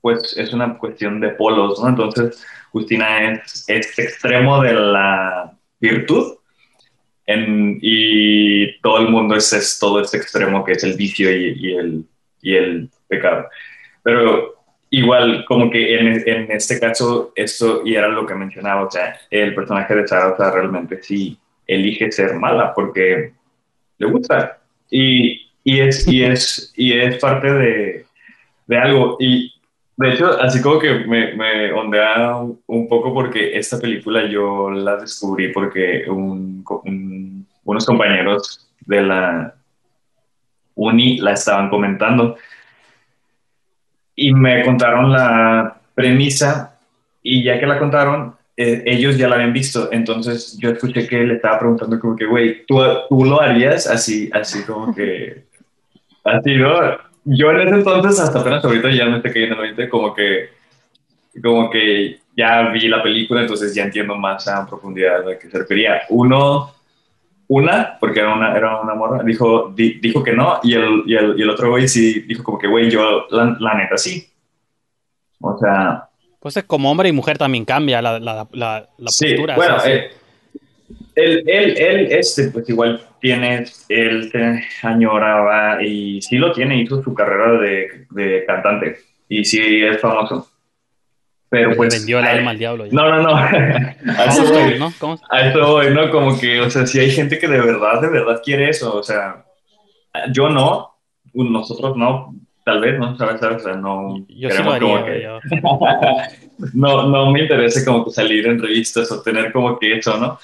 pues 0.00 0.34
es 0.36 0.52
una 0.52 0.76
cuestión 0.76 1.20
de 1.20 1.30
polos, 1.30 1.80
¿no? 1.80 1.88
Entonces 1.88 2.44
Justina 2.72 3.32
es 3.32 3.64
este 3.68 4.02
extremo 4.02 4.60
de 4.60 4.74
la 4.74 5.52
virtud 5.80 6.34
y 7.26 8.80
todo 8.80 8.98
el 8.98 9.08
mundo 9.08 9.36
es, 9.36 9.78
todo 9.80 10.00
este 10.00 10.18
extremo 10.18 10.64
que 10.64 10.72
es 10.72 10.84
el 10.84 10.96
vicio 10.96 11.30
y, 11.30 11.74
el, 11.74 12.04
y 12.40 12.54
el 12.54 12.90
pecado. 13.08 13.48
Pero 14.02 14.64
igual, 14.90 15.44
como 15.46 15.70
que 15.70 15.98
en, 15.98 16.28
en, 16.28 16.50
este 16.52 16.78
caso, 16.80 17.32
esto, 17.34 17.82
y 17.84 17.94
era 17.94 18.08
lo 18.08 18.26
que 18.26 18.34
mencionaba, 18.34 18.84
o 18.84 18.90
sea, 18.90 19.18
el 19.30 19.54
personaje 19.54 19.94
de 19.94 20.06
Sarah, 20.08 20.50
realmente 20.50 21.02
sí 21.02 21.38
elige 21.66 22.10
ser 22.10 22.34
mala 22.34 22.74
porque 22.74 23.32
le 23.98 24.06
gusta. 24.06 24.58
Y, 24.90 25.50
y, 25.64 25.80
es, 25.80 26.06
y, 26.08 26.24
es, 26.24 26.72
y 26.76 26.92
es 26.92 27.16
parte 27.18 27.52
de, 27.52 28.06
de 28.66 28.76
algo. 28.76 29.16
Y 29.20 29.51
de 29.96 30.12
hecho, 30.12 30.40
así 30.40 30.62
como 30.62 30.78
que 30.78 31.04
me, 31.06 31.34
me 31.34 31.72
ondea 31.72 32.36
un, 32.36 32.88
poco 32.88 33.12
porque 33.12 33.56
esta 33.56 33.78
película 33.78 34.26
yo 34.26 34.70
la 34.70 34.96
descubrí 34.96 35.52
porque 35.52 36.04
un, 36.08 36.64
un 36.84 37.46
unos 37.64 37.86
compañeros 37.86 38.68
de 38.80 39.02
la 39.02 39.54
uni 40.74 41.18
la 41.18 41.32
estaban 41.32 41.68
comentando 41.68 42.36
y 44.16 44.32
me 44.32 44.64
contaron 44.64 45.12
la 45.12 45.80
premisa 45.94 46.78
y 47.22 47.44
ya 47.44 47.58
que 47.60 47.66
la 47.66 47.78
contaron, 47.78 48.34
eh, 48.56 48.82
ellos 48.84 49.16
ya 49.16 49.28
la 49.28 49.36
habían 49.36 49.52
visto, 49.52 49.90
entonces 49.92 50.56
yo 50.58 50.70
escuché 50.70 51.06
que 51.06 51.24
le 51.24 51.34
estaba 51.34 51.58
preguntando 51.58 51.98
como 52.00 52.16
que, 52.16 52.26
güey, 52.26 52.66
¿tú, 52.66 52.80
¿tú, 53.08 53.24
lo 53.24 53.40
harías 53.40 53.86
así, 53.86 54.28
así 54.32 54.64
como 54.64 54.94
que, 54.94 55.44
así, 56.24 56.56
¿no? 56.56 57.11
Yo 57.24 57.50
en 57.50 57.60
ese 57.60 57.76
entonces, 57.76 58.18
hasta 58.18 58.40
apenas 58.40 58.64
ahorita 58.64 58.90
ya 58.90 59.06
me 59.06 59.16
estoy 59.16 59.32
cayendo 59.32 59.56
en 59.56 59.62
mente, 59.62 59.88
como 59.88 60.12
que, 60.12 60.50
como 61.42 61.70
que 61.70 62.20
ya 62.36 62.70
vi 62.70 62.88
la 62.88 63.02
película, 63.02 63.42
entonces 63.42 63.74
ya 63.74 63.84
entiendo 63.84 64.16
más 64.16 64.48
a 64.48 64.66
profundidad 64.66 65.24
de 65.24 65.38
qué 65.38 65.48
se 65.48 65.58
refería. 65.58 66.02
Uno, 66.08 66.72
una, 67.48 67.96
porque 68.00 68.20
era 68.20 68.34
una, 68.34 68.56
era 68.56 68.80
una 68.80 68.94
morra, 68.94 69.22
dijo, 69.22 69.72
dijo 69.74 70.22
que 70.22 70.32
no, 70.32 70.58
y 70.62 70.74
el, 70.74 71.02
y 71.06 71.14
el, 71.14 71.38
y 71.38 71.42
el 71.42 71.50
otro 71.50 71.70
güey 71.70 71.86
sí 71.86 72.20
dijo 72.20 72.42
como 72.42 72.58
que, 72.58 72.66
güey, 72.66 72.90
yo 72.90 73.26
la, 73.30 73.56
la, 73.60 73.74
neta 73.74 73.96
sí. 73.96 74.28
O 75.40 75.56
sea... 75.58 76.08
Pues 76.40 76.60
como 76.66 76.90
hombre 76.90 77.08
y 77.08 77.12
mujer 77.12 77.38
también 77.38 77.64
cambia 77.64 78.02
la, 78.02 78.18
la, 78.18 78.48
la, 78.52 78.88
sí, 79.06 79.26
postura. 79.26 79.54
Bueno, 79.54 79.76
eh, 79.84 80.10
él, 81.14 81.44
él, 81.46 81.76
él, 81.78 82.06
este, 82.10 82.48
pues 82.48 82.68
igual 82.68 83.00
tiene, 83.22 83.64
él 83.88 84.30
te 84.32 84.68
añoraba 84.82 85.82
y 85.82 86.20
sí 86.20 86.36
lo 86.36 86.52
tiene, 86.52 86.82
hizo 86.82 87.02
su 87.02 87.14
carrera 87.14 87.52
de, 87.52 88.06
de 88.10 88.44
cantante 88.44 88.98
y 89.28 89.44
sí 89.44 89.82
es 89.82 90.00
famoso. 90.00 90.48
Pero 91.48 91.76
pues. 91.76 91.94
vendió 91.94 92.18
el 92.18 92.24
alma 92.24 92.50
al 92.50 92.58
diablo. 92.58 92.86
No, 92.90 93.08
no, 93.10 93.22
no. 93.22 93.36
a 93.36 94.24
eso 94.24 94.52
voy, 94.52 94.78
¿no? 94.78 94.92
¿Cómo? 94.98 95.20
A 95.30 95.40
eso 95.48 95.66
voy, 95.66 95.94
¿no? 95.94 96.10
Como 96.10 96.38
que, 96.38 96.60
o 96.60 96.68
sea, 96.68 96.86
si 96.86 96.98
hay 96.98 97.10
gente 97.10 97.38
que 97.38 97.46
de 97.46 97.60
verdad, 97.60 98.00
de 98.00 98.08
verdad 98.08 98.42
quiere 98.44 98.68
eso, 98.70 98.96
o 98.96 99.02
sea, 99.02 99.44
yo 100.32 100.48
no, 100.48 100.96
nosotros 101.32 101.96
no, 101.96 102.34
tal 102.64 102.80
vez, 102.80 102.98
¿no? 102.98 103.16
¿Sabes? 103.16 103.38
¿Sabes? 103.38 103.62
O 103.62 103.64
sea, 103.66 103.74
no. 103.74 104.16
Yo 104.28 104.50
sí 104.50 104.62
lo 104.62 104.72
haría, 104.72 104.88
como 104.88 105.04
que... 105.04 105.28
no, 106.74 107.08
no 107.08 107.30
me 107.30 107.42
interesa 107.42 107.84
como 107.84 108.04
que 108.06 108.10
salir 108.10 108.46
en 108.46 108.60
revistas 108.60 109.12
o 109.12 109.22
tener 109.22 109.52
como 109.52 109.78
que 109.78 109.98
eso, 109.98 110.18
¿no? 110.18 110.38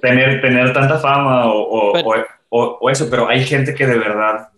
Tener, 0.00 0.40
tener 0.40 0.72
tanta 0.72 0.98
fama 0.98 1.46
o, 1.52 1.90
o, 1.90 1.92
pero... 1.92 2.26
o, 2.48 2.78
o 2.80 2.90
eso, 2.90 3.08
pero 3.10 3.28
hay 3.28 3.44
gente 3.44 3.74
que 3.74 3.86
de 3.86 3.98
verdad 3.98 4.48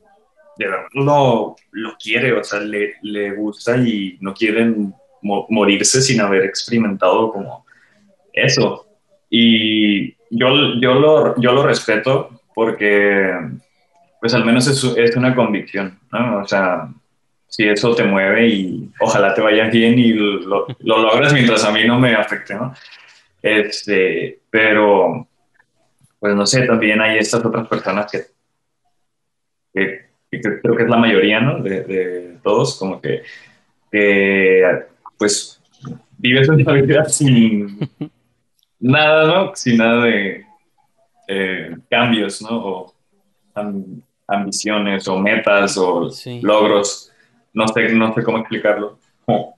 de 0.56 0.66
verdad 0.66 0.86
lo, 0.92 1.56
lo 1.72 1.96
quiere, 1.96 2.32
o 2.32 2.44
sea, 2.44 2.60
le, 2.60 2.94
le 3.02 3.32
gusta 3.32 3.76
y 3.76 4.18
no 4.20 4.34
quieren 4.34 4.94
morirse 5.22 6.02
sin 6.02 6.20
haber 6.20 6.44
experimentado 6.44 7.30
como 7.30 7.64
eso. 8.32 8.86
Y 9.30 10.12
yo, 10.30 10.74
yo, 10.80 10.94
lo, 10.94 11.40
yo 11.40 11.52
lo 11.52 11.62
respeto 11.62 12.40
porque, 12.54 13.32
pues 14.20 14.34
al 14.34 14.44
menos 14.44 14.66
es, 14.66 14.82
es 14.96 15.16
una 15.16 15.34
convicción, 15.34 15.98
¿no? 16.10 16.42
O 16.42 16.46
sea, 16.46 16.88
si 17.46 17.68
eso 17.68 17.94
te 17.94 18.04
mueve 18.04 18.48
y 18.48 18.90
ojalá 19.00 19.34
te 19.34 19.40
vaya 19.40 19.68
bien 19.68 19.98
y 19.98 20.12
lo, 20.12 20.66
lo 20.80 20.98
logres 20.98 21.32
mientras 21.32 21.64
a 21.64 21.70
mí 21.70 21.84
no 21.86 21.98
me 21.98 22.14
afecte, 22.14 22.54
¿no? 22.54 22.74
Este, 23.40 24.40
pero, 24.50 25.26
pues 26.22 26.36
no 26.36 26.46
sé, 26.46 26.64
también 26.68 27.00
hay 27.00 27.18
estas 27.18 27.44
otras 27.44 27.66
personas 27.66 28.08
que, 28.08 28.26
que, 29.74 30.10
que 30.30 30.40
creo 30.40 30.76
que 30.76 30.84
es 30.84 30.88
la 30.88 30.96
mayoría, 30.96 31.40
¿no? 31.40 31.60
De, 31.60 31.82
de 31.82 32.38
todos, 32.44 32.78
como 32.78 33.00
que, 33.00 33.24
que 33.90 34.62
pues 35.18 35.60
vives 36.18 36.48
una 36.48 36.74
vida 36.74 37.06
sin 37.06 37.76
nada, 38.78 39.26
¿no? 39.26 39.56
Sin 39.56 39.78
nada 39.78 40.04
de 40.04 40.46
eh, 41.26 41.76
cambios, 41.90 42.40
¿no? 42.40 42.66
O 42.66 42.94
ambiciones 44.28 45.08
o 45.08 45.18
metas 45.18 45.76
o 45.76 46.08
sí. 46.08 46.40
logros. 46.40 47.12
No 47.52 47.66
sé, 47.66 47.92
no 47.94 48.14
sé 48.14 48.22
cómo 48.22 48.38
explicarlo. 48.38 48.96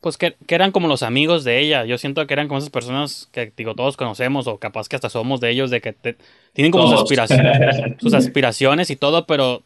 Pues 0.00 0.18
que, 0.18 0.34
que, 0.46 0.54
eran 0.54 0.72
como 0.72 0.88
los 0.88 1.02
amigos 1.02 1.42
de 1.44 1.60
ella. 1.60 1.84
Yo 1.84 1.96
siento 1.96 2.26
que 2.26 2.34
eran 2.34 2.48
como 2.48 2.58
esas 2.58 2.70
personas 2.70 3.28
que, 3.32 3.52
digo, 3.56 3.74
todos 3.74 3.96
conocemos 3.96 4.46
o 4.46 4.58
capaz 4.58 4.88
que 4.88 4.96
hasta 4.96 5.08
somos 5.08 5.40
de 5.40 5.50
ellos, 5.50 5.70
de 5.70 5.80
que 5.80 5.92
te, 5.92 6.16
tienen 6.52 6.70
como 6.70 6.86
sus 6.88 7.00
aspiraciones, 7.00 7.56
sus 7.98 8.12
aspiraciones 8.12 8.90
y 8.90 8.96
todo, 8.96 9.26
pero 9.26 9.62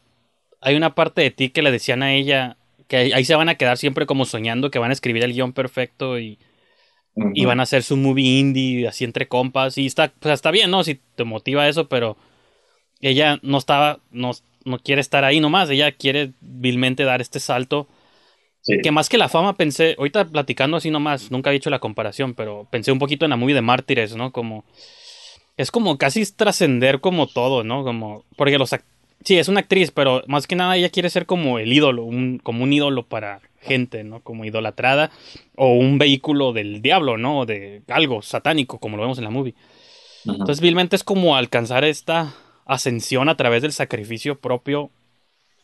hay 0.60 0.76
una 0.76 0.94
parte 0.94 1.22
de 1.22 1.30
ti 1.30 1.50
que 1.50 1.62
le 1.62 1.72
decían 1.72 2.02
a 2.02 2.14
ella, 2.14 2.56
que 2.86 3.12
ahí 3.12 3.24
se 3.24 3.34
van 3.34 3.48
a 3.48 3.56
quedar 3.56 3.76
siempre 3.76 4.06
como 4.06 4.24
soñando 4.24 4.70
que 4.70 4.78
van 4.78 4.90
a 4.90 4.94
escribir 4.94 5.24
el 5.24 5.32
guion 5.32 5.52
perfecto 5.52 6.18
y, 6.18 6.38
uh 7.14 7.24
-huh. 7.24 7.32
y 7.34 7.44
van 7.44 7.60
a 7.60 7.64
hacer 7.64 7.82
su 7.82 7.96
movie 7.96 8.38
indie 8.38 8.86
así 8.88 9.04
entre 9.04 9.28
compas 9.28 9.78
y 9.78 9.86
está, 9.86 10.12
pues 10.20 10.34
está 10.34 10.50
bien, 10.50 10.70
¿no? 10.70 10.84
Si 10.84 11.00
te 11.16 11.24
motiva 11.24 11.68
eso, 11.68 11.88
pero 11.88 12.16
ella 13.00 13.38
no 13.42 13.58
estaba, 13.58 13.98
no, 14.10 14.30
no 14.64 14.78
quiere 14.78 15.00
estar 15.00 15.24
ahí 15.24 15.40
nomás, 15.40 15.70
ella 15.70 15.92
quiere 15.92 16.32
vilmente 16.40 17.04
dar 17.04 17.20
este 17.20 17.40
salto. 17.40 17.88
Sí. 18.68 18.78
Que 18.82 18.90
más 18.90 19.08
que 19.08 19.16
la 19.16 19.30
fama 19.30 19.56
pensé, 19.56 19.94
ahorita 19.96 20.26
platicando 20.26 20.76
así 20.76 20.90
nomás, 20.90 21.30
nunca 21.30 21.48
he 21.48 21.54
dicho 21.54 21.70
la 21.70 21.78
comparación, 21.78 22.34
pero 22.34 22.66
pensé 22.70 22.92
un 22.92 22.98
poquito 22.98 23.24
en 23.24 23.30
la 23.30 23.36
movie 23.36 23.54
de 23.54 23.62
Mártires, 23.62 24.14
¿no? 24.14 24.30
Como, 24.30 24.64
es 25.56 25.70
como 25.70 25.96
casi 25.96 26.30
trascender 26.30 27.00
como 27.00 27.26
todo, 27.26 27.64
¿no? 27.64 27.82
Como, 27.82 28.24
porque 28.36 28.58
los 28.58 28.74
Sí, 29.24 29.36
es 29.38 29.48
una 29.48 29.60
actriz, 29.60 29.90
pero 29.90 30.22
más 30.26 30.46
que 30.46 30.54
nada 30.54 30.76
ella 30.76 30.90
quiere 30.90 31.10
ser 31.10 31.26
como 31.26 31.58
el 31.58 31.72
ídolo, 31.72 32.04
un, 32.04 32.38
como 32.38 32.62
un 32.62 32.72
ídolo 32.72 33.04
para 33.06 33.40
gente, 33.60 34.04
¿no? 34.04 34.20
Como 34.20 34.44
idolatrada, 34.44 35.10
o 35.56 35.72
un 35.72 35.98
vehículo 35.98 36.52
del 36.52 36.82
diablo, 36.82 37.16
¿no? 37.16 37.44
De 37.44 37.82
algo 37.88 38.22
satánico, 38.22 38.78
como 38.78 38.96
lo 38.96 39.02
vemos 39.02 39.18
en 39.18 39.24
la 39.24 39.30
movie. 39.30 39.54
Uh 40.24 40.30
-huh. 40.30 40.32
Entonces, 40.34 40.60
vilmente 40.60 40.94
es 40.94 41.02
como 41.02 41.36
alcanzar 41.36 41.84
esta 41.84 42.34
ascensión 42.64 43.28
a 43.28 43.36
través 43.36 43.62
del 43.62 43.72
sacrificio 43.72 44.38
propio, 44.38 44.90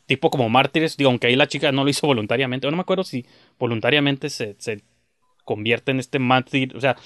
tipo 0.07 0.31
como 0.31 0.49
mártires. 0.49 0.97
Digo, 0.97 1.11
aunque 1.11 1.29
ahí 1.29 1.37
la 1.37 1.49
chica 1.49 1.73
no 1.73 1.85
lo 1.85 1.91
hizo 1.91 2.07
voluntariamente, 2.07 2.71
no 2.71 2.77
me 2.77 2.83
acuerdo 2.83 3.05
si 3.05 3.27
voluntariamente 3.59 4.31
se, 4.31 4.57
se 4.59 4.83
convierte 5.45 5.93
en 5.93 6.01
este 6.01 6.19
mártir, 6.19 6.77
o 6.77 6.81
sea, 6.81 6.97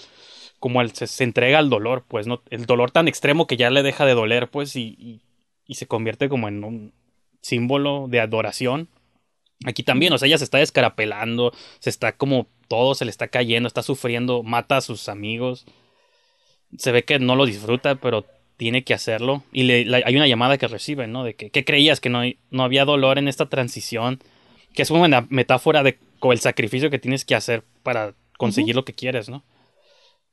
como 0.61 0.87
se, 0.89 1.07
se, 1.07 1.25
entrega 1.25 1.59
al 1.59 1.71
dolor, 1.71 2.05
pues, 2.09 2.27
¿no? 2.27 2.43
El 2.51 2.67
dolor 2.67 2.91
tan 2.91 3.09
extremo 3.09 3.47
que 3.47 3.57
ya 3.57 3.71
le 3.71 3.83
deja 3.83 4.05
de 4.07 4.15
doler, 4.15 4.49
pues, 4.51 4.75
y, 4.77 4.97
y 4.99 5.23
y 5.69 5.75
se 5.75 5.87
convierte 5.87 6.29
como 6.29 6.49
en 6.49 6.65
un 6.65 6.95
símbolo 7.41 8.07
de 8.09 8.21
adoración. 8.21 8.89
Aquí 9.67 9.85
también, 9.85 10.13
o 10.13 10.19
sea, 10.19 10.27
ella 10.27 10.39
se 10.39 10.45
está 10.45 10.59
descarapelando, 10.59 11.53
se 11.79 11.91
está 11.91 12.17
como 12.17 12.49
todo 12.69 12.95
se 12.95 13.05
le 13.05 13.11
está 13.11 13.29
cayendo, 13.29 13.67
está 13.67 13.83
sufriendo, 13.83 14.43
mata 14.43 14.79
a 14.79 14.81
sus 14.81 15.09
amigos. 15.09 15.67
Se 16.77 16.91
ve 16.91 17.05
que 17.05 17.19
no 17.19 17.37
lo 17.37 17.47
disfruta, 17.47 17.97
pero 17.97 18.25
tiene 18.59 18.85
que 18.85 18.93
hacerlo. 18.93 19.43
Y 19.53 19.63
le, 19.63 19.87
la, 19.87 20.03
hay 20.05 20.17
una 20.17 20.27
llamada 20.27 20.59
que 20.59 20.69
recibe, 20.69 21.07
¿no? 21.07 21.25
De 21.25 21.35
que, 21.35 21.49
¿qué 21.49 21.65
creías? 21.65 22.01
Que 22.01 22.11
no, 22.11 22.21
no 22.51 22.63
había 22.63 22.85
dolor 22.85 23.17
en 23.17 23.29
esta 23.29 23.49
transición. 23.49 24.19
Que 24.75 24.83
es 24.83 24.91
una 24.91 25.27
metáfora 25.31 25.83
de 25.83 25.99
el 26.23 26.41
sacrificio 26.41 26.91
que 26.91 26.99
tienes 26.99 27.25
que 27.25 27.37
hacer 27.37 27.63
para 27.83 28.15
conseguir 28.37 28.75
uh 28.75 28.79
-huh. 28.79 28.81
lo 28.81 28.85
que 28.85 28.93
quieres, 28.93 29.29
¿no? 29.29 29.45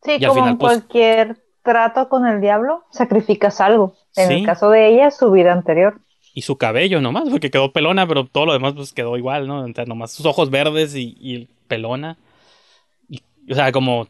Sí, 0.03 0.13
y 0.13 0.19
como 0.19 0.33
final, 0.33 0.49
en 0.49 0.57
pues, 0.57 0.73
cualquier 0.73 1.37
trato 1.63 2.09
con 2.09 2.27
el 2.27 2.41
diablo, 2.41 2.83
sacrificas 2.91 3.61
algo. 3.61 3.95
En 4.15 4.27
¿Sí? 4.27 4.33
el 4.35 4.45
caso 4.45 4.69
de 4.71 4.89
ella, 4.89 5.11
su 5.11 5.31
vida 5.31 5.53
anterior. 5.53 6.01
Y 6.33 6.41
su 6.41 6.57
cabello 6.57 6.99
nomás, 7.01 7.29
porque 7.29 7.51
quedó 7.51 7.71
pelona, 7.71 8.07
pero 8.07 8.25
todo 8.25 8.47
lo 8.47 8.53
demás 8.53 8.73
pues 8.73 8.91
quedó 8.91 9.15
igual, 9.17 9.47
¿no? 9.47 9.65
Entonces, 9.65 9.87
nomás 9.87 10.11
sus 10.11 10.25
ojos 10.25 10.49
verdes 10.49 10.95
y, 10.95 11.15
y 11.19 11.47
pelona. 11.67 12.17
Y, 13.07 13.21
o 13.49 13.55
sea, 13.55 13.71
como. 13.71 14.07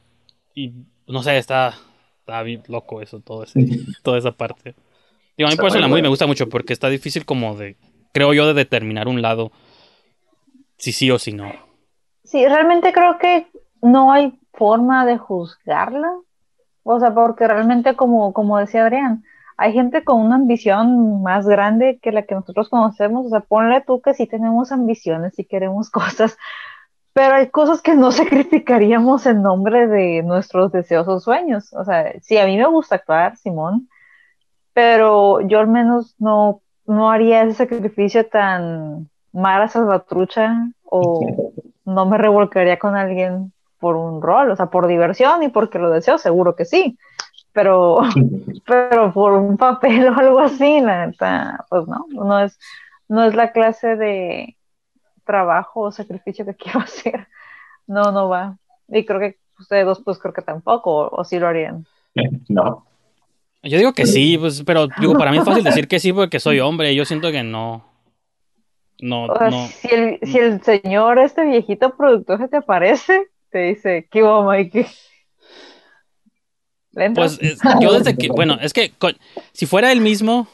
Y, 0.56 0.72
no 1.08 1.22
sé, 1.22 1.38
está, 1.38 1.76
está 2.26 2.42
bien 2.42 2.64
loco 2.68 3.02
eso, 3.02 3.20
todo 3.20 3.44
ese, 3.44 3.60
toda 4.02 4.18
esa 4.18 4.32
parte. 4.32 4.74
Digo, 5.38 5.48
a 5.48 5.52
mí 5.52 5.58
por 5.58 5.68
eso 5.68 5.80
la 5.80 5.88
movie 5.88 6.02
me 6.02 6.10
gusta 6.10 6.26
mucho, 6.26 6.50
porque 6.50 6.74
está 6.74 6.90
difícil 6.90 7.24
como 7.24 7.56
de. 7.56 7.78
Creo 8.14 8.34
yo 8.34 8.48
de 8.48 8.56
determinar 8.56 9.08
un 9.08 9.22
lado. 9.22 9.52
Si 10.78 10.92
sí 10.92 11.12
o 11.12 11.20
si 11.20 11.34
no. 11.34 11.52
Sí, 12.24 12.46
realmente 12.48 12.92
creo 12.94 13.20
que 13.20 13.48
no 13.82 14.12
hay 14.12 14.34
forma 14.54 15.06
de 15.06 15.18
juzgarla. 15.18 16.12
O 16.84 17.00
sea, 17.00 17.14
porque 17.14 17.48
realmente, 17.48 17.96
como, 17.96 18.34
como 18.34 18.58
decía 18.58 18.84
Adrián, 18.84 19.24
hay 19.58 19.74
gente 19.74 20.04
con 20.04 20.20
una 20.20 20.36
ambición 20.36 21.22
más 21.22 21.48
grande 21.48 22.00
que 22.02 22.12
la 22.12 22.24
que 22.24 22.36
nosotros 22.36 22.70
conocemos. 22.70 23.28
O 23.28 23.30
sea, 23.30 23.42
ponle 23.42 23.82
tú 23.82 24.02
que 24.02 24.16
sí 24.16 24.26
tenemos 24.26 24.72
ambiciones 24.72 25.38
y 25.38 25.46
queremos 25.46 25.90
cosas, 25.92 26.38
pero 27.16 27.36
hay 27.36 27.48
cosas 27.48 27.82
que 27.82 27.96
no 27.96 28.12
sacrificaríamos 28.12 29.26
en 29.26 29.42
nombre 29.42 29.88
de 29.88 30.22
nuestros 30.22 30.74
deseos 30.74 31.08
o 31.08 31.22
sueños. 31.22 31.72
O 31.74 31.86
sea, 31.86 32.14
sí, 32.22 32.38
a 32.38 32.46
mí 32.46 32.58
me 32.58 32.68
gusta 32.68 32.96
actuar, 32.96 33.38
Simón, 33.38 33.88
pero 34.74 35.40
yo 35.40 35.60
al 35.60 35.68
menos 35.68 36.14
no, 36.20 36.62
no 36.86 37.10
haría 37.10 37.44
ese 37.44 37.54
sacrificio 37.54 38.28
tan 38.28 39.10
mala 39.32 39.70
salvatrucha 39.70 40.68
o 40.84 41.54
no 41.86 42.06
me 42.06 42.18
revolcaría 42.18 42.78
con 42.78 42.98
alguien 42.98 43.54
por 43.80 43.96
un 43.96 44.22
rol, 44.22 44.52
o 44.52 44.56
sea, 44.58 44.66
por 44.66 44.86
diversión 44.88 45.42
y 45.42 45.48
porque 45.48 45.80
lo 45.80 45.92
deseo, 45.92 46.18
seguro 46.18 46.56
que 46.58 46.66
sí, 46.66 46.98
pero, 47.54 48.00
pero 48.68 49.14
por 49.14 49.34
un 49.34 49.56
papel 49.56 50.10
o 50.10 50.20
algo 50.20 50.40
así, 50.40 50.82
la 50.82 51.08
neta, 51.08 51.66
pues 51.70 51.88
no, 51.88 52.08
no 52.10 52.40
es, 52.42 52.60
no 53.08 53.24
es 53.24 53.36
la 53.36 53.54
clase 53.54 53.96
de 53.96 54.55
trabajo 55.26 55.82
o 55.82 55.92
sacrificio 55.92 56.46
que 56.46 56.54
quiero 56.64 56.80
hacer, 56.80 57.28
no, 57.88 58.12
no 58.12 58.30
va, 58.30 58.58
y 58.88 59.06
creo 59.06 59.20
que 59.20 59.38
ustedes 59.60 59.86
dos, 59.86 60.02
pues 60.04 60.18
creo 60.20 60.34
que 60.34 60.42
tampoco, 60.42 60.92
o, 60.96 61.22
o 61.22 61.24
sí 61.24 61.40
lo 61.40 61.48
harían. 61.48 61.86
No. 62.50 62.86
Yo 63.64 63.80
digo 63.80 63.94
que 63.94 64.06
sí, 64.06 64.38
pues, 64.38 64.62
pero 64.64 64.88
digo, 65.00 65.18
para 65.18 65.32
mí 65.32 65.40
es 65.40 65.44
fácil 65.44 65.64
decir 65.64 65.88
que 65.88 66.00
sí 66.00 66.14
porque 66.14 66.40
soy 66.40 66.60
hombre. 66.62 66.94
Yo 66.94 67.04
siento 67.04 67.32
que 67.32 67.42
no. 67.42 67.84
No, 69.02 69.26
O 69.26 69.38
sea, 69.38 69.50
no. 69.50 69.68
si, 69.68 69.88
el, 69.90 70.20
si 70.22 70.38
el 70.38 70.62
señor, 70.62 71.18
este 71.18 71.44
viejito 71.46 71.98
productor 71.98 72.38
se 72.38 72.48
te 72.48 72.58
aparece, 72.58 73.28
te 73.50 73.58
dice, 73.60 74.08
¿qué 74.12 74.22
hubo, 74.24 74.44
Mikey? 74.44 74.86
Pues 77.14 77.40
es- 77.42 77.60
yo 77.82 77.94
desde 77.94 78.16
que, 78.16 78.30
bueno, 78.30 78.58
es 78.62 78.72
que 78.72 78.92
con- 78.92 79.18
si 79.52 79.66
fuera 79.66 79.92
él 79.92 80.00
mismo, 80.00 80.48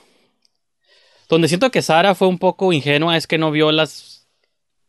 donde 1.30 1.48
siento 1.48 1.70
que 1.70 1.82
Sara 1.82 2.16
fue 2.16 2.28
un 2.28 2.40
poco 2.40 2.74
ingenua 2.74 3.16
es 3.16 3.28
que 3.28 3.38
no 3.38 3.52
vio 3.52 3.72
las 3.72 4.21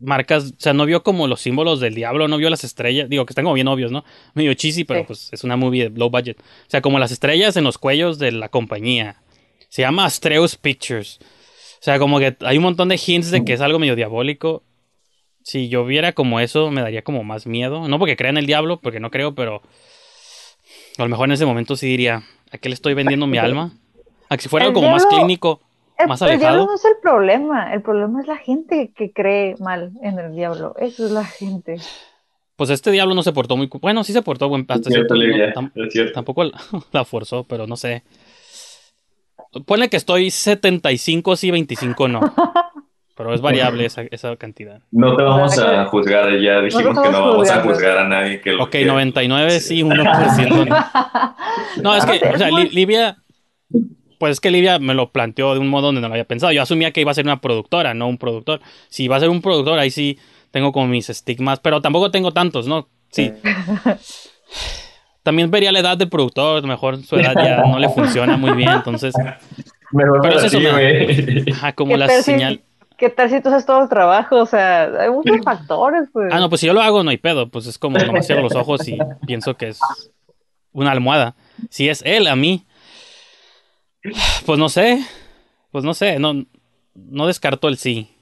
marcas, 0.03 0.53
o 0.53 0.61
sea, 0.61 0.73
no 0.73 0.85
vio 0.87 1.03
como 1.03 1.27
los 1.27 1.41
símbolos 1.41 1.81
del 1.81 1.95
diablo, 1.95 2.29
no 2.29 2.37
vio 2.37 2.51
las 2.51 2.65
estrellas, 2.65 3.09
digo 3.09 3.25
que 3.27 3.33
están 3.33 3.45
como 3.45 3.55
bien 3.55 3.69
obvios, 3.69 3.91
¿no? 3.93 4.05
Medio 4.35 4.53
cheesy, 4.55 4.85
pero 4.85 5.01
Sí. 5.01 5.07
pues 5.07 5.29
es 5.33 5.45
una 5.45 5.57
movie 5.57 5.89
de 5.89 5.99
low 5.99 6.11
budget. 6.11 6.39
O 6.41 6.45
sea, 6.71 6.81
como 6.83 6.99
las 6.99 7.13
estrellas 7.13 7.57
en 7.57 7.65
los 7.65 7.79
cuellos 7.79 8.19
de 8.19 8.33
la 8.33 8.49
compañía. 8.49 9.23
Se 9.69 9.83
llama 9.83 10.05
Astreus 10.05 10.57
Pictures. 10.57 11.19
O 11.23 11.85
sea, 11.85 11.99
como 11.99 12.19
que 12.19 12.37
hay 12.41 12.59
un 12.59 12.65
montón 12.65 12.89
de 12.89 13.01
hints 13.05 13.31
de 13.31 13.45
que 13.45 13.55
es 13.55 13.61
algo 13.61 13.79
medio 13.79 13.97
diabólico. 13.97 14.63
Si 15.43 15.69
yo 15.69 15.85
viera 15.85 16.13
como 16.13 16.39
eso, 16.41 16.71
me 16.71 16.83
daría 16.83 17.03
como 17.03 17.25
más 17.25 17.47
miedo. 17.47 17.89
No 17.89 17.99
porque 17.99 18.17
crea 18.17 18.31
en 18.31 18.37
el 18.37 18.47
diablo, 18.47 18.81
porque 18.81 19.01
no 19.01 19.11
creo, 19.11 19.35
pero 19.35 19.63
a 20.99 21.03
lo 21.03 21.09
mejor 21.09 21.29
en 21.29 21.33
ese 21.33 21.47
momento 21.47 21.75
sí 21.77 21.87
diría, 21.87 22.23
¿a 22.51 22.59
qué 22.59 22.69
le 22.69 22.75
estoy 22.75 22.95
vendiendo 22.95 23.27
mi 23.27 23.39
alma? 23.39 23.73
A 24.29 24.37
que 24.37 24.43
si 24.43 24.49
fuera 24.49 24.67
algo 24.67 24.81
como 24.81 24.91
más 24.93 25.07
clínico, 25.07 25.61
El, 25.99 26.09
más 26.09 26.21
el 26.23 26.29
diablo 26.39 26.47
alejado. 26.49 26.67
no 26.67 26.75
es 26.75 26.85
el 26.85 26.95
problema, 27.03 27.73
el 27.75 27.83
problema 27.83 28.21
es 28.21 28.27
la 28.27 28.37
gente 28.37 28.93
que 28.97 29.13
cree 29.13 29.55
mal 29.61 29.93
en 30.03 30.19
el 30.19 30.35
diablo. 30.35 30.75
Eso 30.79 31.07
es 31.07 31.13
la 31.13 31.25
gente. 31.25 31.77
Pues 32.57 32.71
este 32.71 32.91
diablo 32.91 33.15
no 33.15 33.23
se 33.23 33.33
portó 33.33 33.57
muy... 33.57 33.69
Bueno, 33.81 34.05
sí 34.05 34.13
se 34.13 34.23
portó 34.23 34.49
buen 34.49 34.67
hasta 34.69 34.91
cierto, 34.91 35.15
Tam-. 35.55 35.73
Tampoco 36.13 36.45
la, 36.45 36.53
la 36.93 37.05
forzó, 37.05 37.45
pero 37.45 37.67
no 37.67 37.77
sé. 37.77 38.03
Ponle 39.67 39.89
que 39.91 39.97
estoy 39.97 40.31
75 40.31 41.37
sí, 41.37 41.51
25 41.51 42.09
no. 42.09 42.21
Pero 43.15 43.35
es 43.35 43.43
variable 43.43 43.85
esa, 43.85 44.03
esa 44.11 44.35
cantidad. 44.37 44.81
No 44.91 45.15
te 45.15 45.23
vamos 45.23 45.59
a 45.59 45.85
juzgar, 45.85 46.31
ya 46.41 46.61
dijimos 46.63 46.99
que 46.99 47.11
no 47.11 47.27
vamos 47.29 47.51
a 47.51 47.61
juzgar 47.61 47.99
a 47.99 48.09
nadie 48.09 48.41
que 48.41 48.53
lo 48.53 48.65
Ok, 48.65 48.71
que- 48.71 48.85
99 48.87 49.61
sí, 49.61 49.83
1% 49.83 50.67
no. 50.67 50.77
No, 51.83 51.95
es 51.95 52.07
que, 52.07 52.27
o 52.27 52.39
sea, 52.39 52.49
Li- 52.51 52.71
Livia... 52.71 53.19
Pues 54.23 54.35
es 54.35 54.41
que 54.41 54.53
Livia 54.53 54.79
me 54.79 54.95
lo 54.95 55.11
planteó 55.11 55.53
de 55.53 55.59
un 55.59 55.67
modo 55.69 55.87
donde 55.87 56.01
no 56.01 56.07
lo 56.07 56.15
había 56.15 56.23
pensado. 56.25 56.53
Yo 56.53 56.63
asumía 56.63 56.93
que 56.93 57.01
iba 57.01 57.11
a 57.11 57.15
ser 57.15 57.25
una 57.25 57.41
productora, 57.41 57.93
no 57.93 58.07
un 58.07 58.19
productor. 58.19 58.61
Si 58.89 59.03
iba 59.03 59.17
a 59.17 59.19
ser 59.19 59.29
un 59.29 59.43
productor, 59.43 59.81
ahí 59.81 59.91
sí 59.91 60.17
tengo 60.53 60.71
como 60.71 60.87
mis 60.87 61.11
estigmas, 61.11 61.59
pero 61.59 61.81
tampoco 61.83 62.13
tengo 62.13 62.31
tantos, 62.33 62.69
¿no? 62.69 62.87
Sí. 63.11 63.33
También 65.25 65.51
vería 65.51 65.73
la 65.73 65.81
edad 65.81 65.97
del 65.99 66.09
productor, 66.09 66.59
a 66.59 66.61
lo 66.61 66.69
mejor 66.69 67.03
su 67.03 67.17
edad 67.17 67.35
ya 67.35 67.65
no 67.67 67.81
le 67.81 67.89
funciona 67.89 68.37
muy 68.37 68.53
bien, 68.53 68.71
entonces, 68.71 69.13
Mejor 69.91 70.21
Pero 70.23 70.35
para 70.35 70.37
es 70.37 70.45
eso, 70.55 70.61
güey. 70.61 71.51
ajá, 71.51 71.73
como 71.73 71.91
¿Qué 71.95 71.99
la 71.99 72.07
tal 72.07 72.17
si- 72.19 72.23
señal. 72.23 72.61
¿Qué 72.97 73.11
tal 73.11 73.29
si 73.29 73.41
tú 73.43 73.49
haces 73.49 73.67
todo 73.67 73.83
el 73.83 73.89
trabajo? 73.89 74.37
O 74.37 74.47
sea, 74.47 74.85
hay 75.01 75.11
muchos 75.11 75.39
factores, 75.45 76.09
pues. 76.13 76.33
Ah, 76.33 76.39
no, 76.39 76.49
pues 76.49 76.61
si 76.61 76.69
yo 76.69 76.75
lo 76.75 76.81
hago 76.81 77.03
no 77.03 77.11
hay 77.11 77.17
pedo, 77.19 77.49
pues 77.49 77.67
es 77.67 77.77
como 77.77 77.99
nomás 77.99 78.25
cierro 78.25 78.43
los 78.43 78.55
ojos 78.55 78.87
y 78.87 79.01
pienso 79.27 79.57
que 79.57 79.67
es 79.71 79.81
una 80.71 80.93
almohada. 80.93 81.35
Si 81.71 81.89
es 81.89 82.03
él 82.07 82.29
a 82.29 82.37
mí, 82.37 82.65
pues 84.47 84.59
no 84.59 84.69
sé, 84.69 85.05
pues 85.71 85.85
no 85.85 85.95
sé, 85.95 86.19
no, 86.19 86.45
no 86.95 87.27
descarto 87.27 87.69
el 87.69 87.77
sí. 87.77 88.15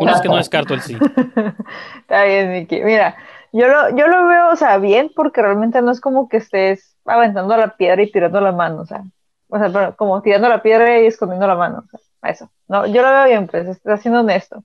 Uno 0.00 0.12
es 0.12 0.20
que 0.20 0.28
no 0.28 0.36
descarto 0.36 0.74
el 0.74 0.80
sí. 0.80 0.96
Está 2.00 2.24
bien, 2.24 2.52
Miki. 2.52 2.82
Mira, 2.82 3.16
yo 3.52 3.68
lo, 3.68 3.96
yo 3.96 4.08
lo 4.08 4.26
veo, 4.26 4.50
o 4.50 4.56
sea, 4.56 4.78
bien, 4.78 5.10
porque 5.14 5.42
realmente 5.42 5.80
no 5.82 5.92
es 5.92 6.00
como 6.00 6.28
que 6.28 6.38
estés 6.38 6.96
aventando 7.04 7.56
la 7.56 7.76
piedra 7.76 8.02
y 8.02 8.10
tirando 8.10 8.40
la 8.40 8.52
mano, 8.52 8.82
o 8.82 8.86
sea, 8.86 9.04
o 9.48 9.58
sea, 9.58 9.70
pero 9.70 9.96
como 9.96 10.22
tirando 10.22 10.48
la 10.48 10.62
piedra 10.62 11.00
y 11.00 11.06
escondiendo 11.06 11.46
la 11.46 11.56
mano, 11.56 11.84
o 11.84 11.88
sea, 11.88 12.00
eso. 12.30 12.50
No, 12.68 12.86
yo 12.86 13.02
lo 13.02 13.10
veo 13.10 13.24
bien, 13.26 13.46
pues, 13.46 13.66
estás 13.68 14.00
siendo 14.00 14.20
honesto. 14.20 14.64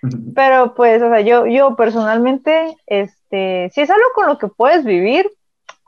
Pero 0.34 0.74
pues, 0.74 1.02
o 1.02 1.08
sea, 1.08 1.20
yo, 1.22 1.46
yo 1.46 1.74
personalmente, 1.74 2.76
este, 2.86 3.70
si 3.72 3.80
es 3.80 3.90
algo 3.90 4.04
con 4.14 4.26
lo 4.26 4.38
que 4.38 4.48
puedes 4.48 4.84
vivir, 4.84 5.30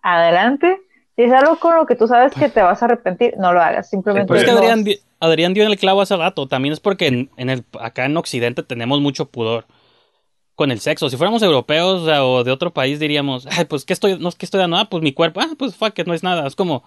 adelante. 0.03 0.81
Si 1.21 1.27
es 1.27 1.33
algo 1.35 1.57
con 1.57 1.77
lo 1.77 1.85
que 1.85 1.97
tú 1.97 2.07
sabes 2.09 2.33
que 2.33 2.49
te 2.49 2.63
vas 2.63 2.81
a 2.81 2.87
arrepentir, 2.87 3.35
no 3.37 3.53
lo 3.53 3.61
hagas. 3.61 3.91
Simplemente 3.91 4.33
Pero 4.33 4.41
es 4.41 4.47
que. 4.47 4.51
Adrián, 4.53 4.85
Adrián 5.21 5.53
dio 5.53 5.65
en 5.65 5.71
el 5.71 5.79
clavo 5.79 6.01
hace 6.01 6.17
rato. 6.17 6.49
También 6.49 6.73
es 6.73 6.81
porque 6.81 7.09
en, 7.09 7.31
en 7.37 7.51
el, 7.51 7.63
acá 7.79 8.07
en 8.07 8.17
Occidente 8.17 8.63
tenemos 8.63 9.03
mucho 9.03 9.27
pudor 9.27 9.67
con 10.55 10.71
el 10.71 10.81
sexo. 10.81 11.11
Si 11.11 11.19
fuéramos 11.19 11.43
europeos 11.43 12.09
o 12.09 12.43
de 12.43 12.51
otro 12.51 12.73
país 12.73 12.99
diríamos, 12.99 13.47
ay, 13.51 13.67
pues, 13.67 13.85
¿qué 13.85 13.93
estoy, 13.93 14.19
no, 14.19 14.31
¿qué 14.31 14.47
estoy 14.47 14.61
dando? 14.61 14.79
Ah, 14.79 14.89
pues 14.89 15.03
mi 15.03 15.13
cuerpo. 15.13 15.43
Ah, 15.43 15.51
pues, 15.59 15.77
fuck 15.77 15.99
it, 15.99 16.07
no 16.07 16.15
es 16.15 16.23
nada. 16.23 16.47
Es 16.47 16.57
como, 16.57 16.85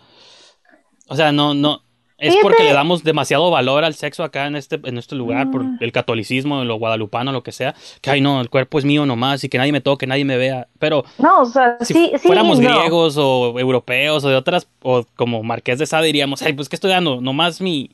o 1.10 1.16
sea, 1.16 1.32
no, 1.32 1.54
no. 1.54 1.84
Es 2.24 2.30
Fíjate. 2.30 2.42
porque 2.42 2.64
le 2.64 2.74
damos 2.74 3.04
demasiado 3.04 3.52
valor 3.52 3.84
al 3.84 3.96
sexo 3.96 4.24
acá 4.24 4.48
en 4.48 4.56
este, 4.56 4.80
en 4.84 4.98
este 4.98 5.16
lugar, 5.16 5.52
por 5.52 5.64
Mm. 5.64 5.78
el 5.82 5.92
catolicismo, 5.92 6.64
lo 6.64 6.76
guadalupano, 6.76 7.32
lo 7.32 7.44
que 7.44 7.52
sea. 7.52 7.76
Que, 8.02 8.12
ay, 8.12 8.22
no, 8.22 8.40
el 8.42 8.50
cuerpo 8.50 8.80
es 8.80 8.86
mío 8.86 9.06
nomás 9.06 9.44
y 9.44 9.50
que 9.50 9.58
nadie 9.58 9.72
me 9.72 9.82
toque, 9.82 10.08
nadie 10.08 10.26
me 10.26 10.38
vea. 10.38 10.68
Pero 10.80 11.04
No, 11.18 11.42
o 11.42 11.46
sea, 11.46 11.78
si 11.82 11.94
sí, 11.94 12.12
sí, 12.20 12.28
fuéramos 12.28 12.60
no. 12.60 12.70
griegos 12.70 13.16
o 13.18 13.60
europeos 13.60 14.24
o 14.24 14.30
de 14.30 14.36
otras, 14.36 14.68
o 14.82 15.06
como 15.16 15.44
Marqués 15.44 15.80
de 15.80 15.86
Sade 15.86 16.08
diríamos, 16.08 16.42
ay, 16.42 16.54
pues 16.54 16.70
que 16.70 16.76
estoy 16.78 16.92
dando 16.92 17.20
nomás 17.22 17.60
mi, 17.62 17.92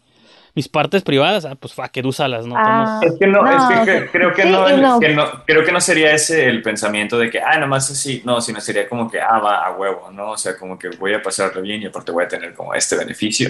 mis 0.55 0.67
partes 0.67 1.03
privadas, 1.03 1.45
ah, 1.45 1.55
pues 1.55 1.73
fa, 1.73 1.89
que 1.89 2.01
úsalas, 2.01 2.45
¿no? 2.45 2.55
Ah. 2.57 2.99
Es 3.03 3.13
que 3.19 3.27
no, 3.27 3.43
No, 3.43 3.51
es 3.51 3.85
que 3.85 4.09
creo 4.11 4.33
sí 4.35 4.41
no, 4.49 4.77
no. 4.77 4.99
que 4.99 5.09
no, 5.09 5.25
creo 5.45 5.63
que 5.63 5.71
no 5.71 5.79
sería 5.79 6.11
ese 6.11 6.47
el 6.47 6.61
pensamiento 6.63 7.17
de 7.19 7.29
que, 7.29 7.39
ah, 7.39 7.57
nomás 7.59 7.89
así, 7.91 8.21
no, 8.25 8.41
sino 8.41 8.59
sería 8.59 8.89
como 8.89 9.09
que, 9.09 9.21
ah, 9.21 9.39
va 9.39 9.65
a 9.65 9.71
huevo, 9.77 10.09
¿no? 10.11 10.31
O 10.31 10.37
sea, 10.37 10.57
como 10.57 10.77
que 10.77 10.89
voy 10.99 11.13
a 11.13 11.21
pasarlo 11.21 11.61
bien 11.61 11.81
y 11.83 11.85
aparte 11.85 12.11
voy 12.11 12.23
a 12.25 12.27
tener 12.27 12.53
como 12.55 12.73
este 12.73 12.95
beneficio. 12.97 13.49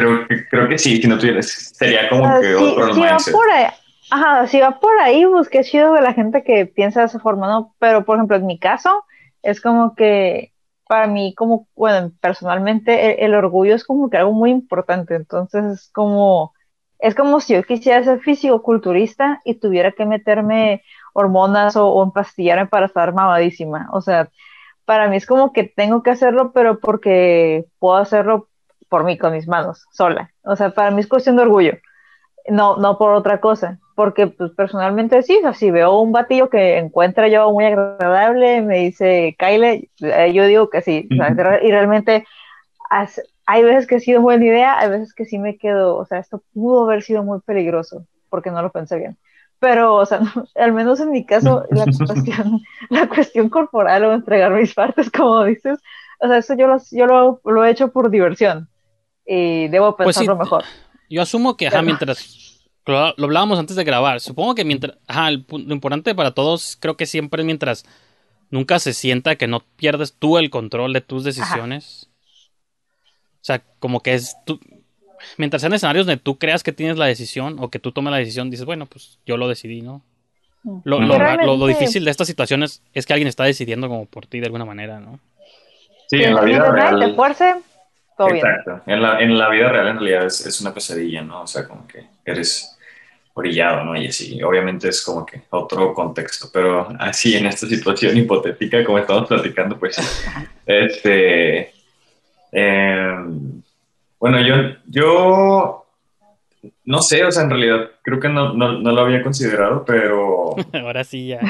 Creo 0.00 0.28
que, 0.28 0.48
creo 0.48 0.68
que 0.68 0.78
sí, 0.78 1.00
si 1.00 1.08
no 1.08 1.18
tuvieras, 1.18 1.46
sería 1.76 2.08
como 2.08 2.26
Ah, 2.26 2.38
que 2.40 2.56
sí, 2.56 2.64
otro 2.64 2.94
sí 2.94 3.00
va 3.00 3.16
por 3.32 3.50
ahí, 3.50 3.66
ajá, 4.10 4.46
si 4.46 4.60
va 4.60 4.80
por 4.80 4.98
ahí, 4.98 5.26
pues 5.26 5.48
qué 5.48 5.62
chido 5.62 5.92
de 5.92 6.02
la 6.02 6.14
gente 6.14 6.42
que 6.42 6.66
piensa 6.66 7.00
de 7.00 7.06
esa 7.06 7.20
forma, 7.20 7.48
¿no? 7.48 7.74
Pero, 7.78 8.04
por 8.04 8.16
ejemplo, 8.16 8.36
en 8.36 8.46
mi 8.46 8.58
caso, 8.58 9.04
es 9.42 9.60
como 9.60 9.94
que 9.94 10.52
para 10.88 11.06
mí, 11.06 11.34
como, 11.36 11.68
bueno, 11.76 12.12
personalmente, 12.20 13.22
el, 13.24 13.26
el 13.30 13.34
orgullo 13.34 13.74
es 13.74 13.84
como 13.84 14.10
que 14.10 14.16
algo 14.16 14.32
muy 14.32 14.50
importante, 14.50 15.14
entonces 15.14 15.64
es 15.64 15.90
como, 15.92 16.52
es 16.98 17.14
como 17.14 17.40
si 17.40 17.54
yo 17.54 17.62
quisiera 17.62 18.02
ser 18.02 18.20
fisicoculturista 18.20 19.40
y 19.44 19.54
tuviera 19.54 19.92
que 19.92 20.04
meterme 20.06 20.82
hormonas 21.12 21.76
o, 21.76 21.88
o 21.88 22.02
empastillarme 22.02 22.66
para 22.66 22.86
estar 22.86 23.14
mamadísima, 23.14 23.88
o 23.92 24.00
sea, 24.00 24.30
para 24.84 25.08
mí 25.08 25.16
es 25.16 25.26
como 25.26 25.52
que 25.52 25.64
tengo 25.64 26.02
que 26.02 26.10
hacerlo, 26.10 26.52
pero 26.52 26.80
porque 26.80 27.66
puedo 27.78 27.96
hacerlo 27.96 28.49
por 28.90 29.04
mí, 29.04 29.18
con 29.18 29.32
mis 29.32 29.48
manos, 29.48 29.86
sola. 29.92 30.32
O 30.44 30.56
sea, 30.56 30.70
para 30.72 30.92
mí 30.92 31.00
es 31.00 31.08
cuestión 31.08 31.36
de 31.36 31.42
orgullo, 31.44 31.74
no, 32.48 32.76
no 32.78 32.98
por 32.98 33.12
otra 33.14 33.40
cosa. 33.40 33.78
Porque, 33.96 34.28
pues, 34.28 34.52
personalmente 34.52 35.22
sí, 35.22 35.36
o 35.38 35.42
sea, 35.42 35.54
si 35.54 35.70
veo 35.70 35.98
un 36.00 36.12
batillo 36.12 36.50
que 36.50 36.78
encuentra 36.78 37.28
yo 37.28 37.50
muy 37.52 37.66
agradable, 37.66 38.62
me 38.62 38.78
dice, 38.78 39.36
Kyle, 39.38 39.88
eh, 40.00 40.32
yo 40.34 40.46
digo 40.46 40.70
que 40.70 40.82
sí. 40.82 41.06
O 41.12 41.16
sea, 41.16 41.34
y 41.62 41.70
realmente 41.70 42.26
has- 42.90 43.22
hay 43.46 43.62
veces 43.64 43.86
que 43.86 43.96
ha 43.96 44.00
sido 44.00 44.20
buena 44.22 44.44
idea, 44.46 44.78
hay 44.78 44.90
veces 44.90 45.14
que 45.14 45.24
sí 45.26 45.38
me 45.38 45.58
quedo, 45.58 45.96
o 45.96 46.06
sea, 46.06 46.18
esto 46.18 46.42
pudo 46.54 46.84
haber 46.84 47.02
sido 47.02 47.22
muy 47.24 47.40
peligroso, 47.40 48.06
porque 48.30 48.50
no 48.50 48.62
lo 48.62 48.70
pensé 48.70 48.98
bien. 48.98 49.18
Pero, 49.58 49.96
o 49.96 50.06
sea, 50.06 50.20
no- 50.20 50.44
al 50.56 50.72
menos 50.72 51.00
en 51.00 51.10
mi 51.10 51.26
caso, 51.26 51.64
la 51.70 51.86
cuestión, 52.06 52.60
la 52.90 53.08
cuestión 53.08 53.48
corporal 53.50 54.04
o 54.04 54.14
entregar 54.14 54.52
mis 54.52 54.74
partes, 54.74 55.10
como 55.10 55.44
dices, 55.44 55.78
o 56.20 56.28
sea, 56.28 56.38
eso 56.38 56.54
yo, 56.54 56.66
lo, 56.68 56.76
yo 56.92 57.06
lo, 57.06 57.40
lo 57.44 57.64
he 57.64 57.70
hecho 57.70 57.92
por 57.92 58.10
diversión 58.10 58.68
y 59.26 59.68
debo 59.68 59.96
Pues 59.96 60.16
sí, 60.16 60.20
pensarlo 60.20 60.40
mejor. 60.42 60.64
Yo 61.08 61.22
asumo 61.22 61.56
que, 61.56 61.66
ajá, 61.66 61.76
Pero- 61.78 61.86
mientras, 61.86 62.60
lo, 62.86 63.14
lo 63.16 63.24
hablábamos 63.24 63.58
antes 63.58 63.76
de 63.76 63.84
grabar, 63.84 64.20
supongo 64.20 64.54
que 64.54 64.64
mientras, 64.64 64.96
ajá, 65.06 65.28
el 65.28 65.44
lo 65.48 65.74
importante 65.74 66.14
para 66.14 66.32
todos 66.32 66.76
creo 66.80 66.96
que 66.96 67.06
siempre 67.06 67.42
es 67.42 67.46
mientras 67.46 67.84
nunca 68.50 68.78
se 68.78 68.92
sienta 68.92 69.36
que 69.36 69.46
no 69.46 69.60
pierdes 69.76 70.14
tú 70.18 70.38
el 70.38 70.50
control 70.50 70.92
de 70.92 71.00
tus 71.00 71.22
decisiones. 71.24 72.08
O 73.36 73.42
sea, 73.44 73.62
como 73.78 74.00
que 74.02 74.14
es 74.14 74.36
tú, 74.44 74.60
mientras 75.38 75.62
sean 75.62 75.72
escenarios 75.72 76.06
donde 76.06 76.20
tú 76.20 76.38
creas 76.38 76.62
que 76.62 76.72
tienes 76.72 76.98
la 76.98 77.06
decisión 77.06 77.56
o 77.60 77.70
que 77.70 77.78
tú 77.78 77.92
tomes 77.92 78.10
la 78.10 78.18
decisión, 78.18 78.50
dices, 78.50 78.66
bueno, 78.66 78.86
pues 78.86 79.18
yo 79.26 79.36
lo 79.36 79.48
decidí, 79.48 79.82
¿no? 79.82 80.02
Lo, 80.84 80.98
Y 80.98 81.00
lo- 81.00 81.06
lo- 81.06 81.06
lo 81.06 81.18
realmente- 81.18 81.66
difícil 81.68 82.04
de 82.04 82.10
estas 82.10 82.26
situaciones 82.26 82.82
es 82.92 83.06
que 83.06 83.12
alguien 83.14 83.28
está 83.28 83.44
decidiendo 83.44 83.88
como 83.88 84.04
por 84.06 84.26
ti 84.26 84.40
de 84.40 84.46
alguna 84.46 84.64
manera, 84.66 85.00
¿no? 85.00 85.18
Sí, 86.08 86.22
en 86.22 86.34
la 86.34 86.42
vida 86.42 86.58
nadie 86.70 86.90
te 86.90 86.96
real. 87.06 87.14
fuerce, 87.16 87.54
todo 88.20 88.32
bien. 88.32 88.46
Exacto. 88.46 88.82
En 88.86 89.00
la, 89.00 89.20
en 89.20 89.38
la 89.38 89.48
vida 89.48 89.68
real, 89.70 89.88
en 89.88 89.98
realidad, 89.98 90.26
es, 90.26 90.44
es 90.44 90.60
una 90.60 90.74
pesadilla, 90.74 91.22
¿no? 91.22 91.42
O 91.42 91.46
sea, 91.46 91.66
como 91.66 91.86
que 91.86 92.04
eres 92.24 92.76
orillado, 93.32 93.84
¿no? 93.84 93.96
Y 93.96 94.08
así, 94.08 94.42
obviamente 94.42 94.88
es 94.88 95.02
como 95.02 95.24
que 95.24 95.42
otro 95.50 95.94
contexto, 95.94 96.50
pero 96.52 96.88
así 96.98 97.34
en 97.36 97.46
esta 97.46 97.66
situación 97.66 98.16
hipotética, 98.18 98.84
como 98.84 98.98
estamos 98.98 99.26
platicando, 99.26 99.78
pues, 99.78 99.96
este, 100.66 101.72
eh, 102.52 103.14
bueno, 104.18 104.40
yo, 104.46 104.54
yo, 104.86 105.86
no 106.84 107.00
sé, 107.00 107.24
o 107.24 107.32
sea, 107.32 107.44
en 107.44 107.50
realidad 107.50 107.90
creo 108.02 108.20
que 108.20 108.28
no, 108.28 108.52
no, 108.52 108.72
no 108.72 108.92
lo 108.92 109.00
había 109.00 109.22
considerado, 109.22 109.82
pero 109.82 110.54
Ahora 110.74 111.04
sí 111.04 111.28
ya. 111.28 111.40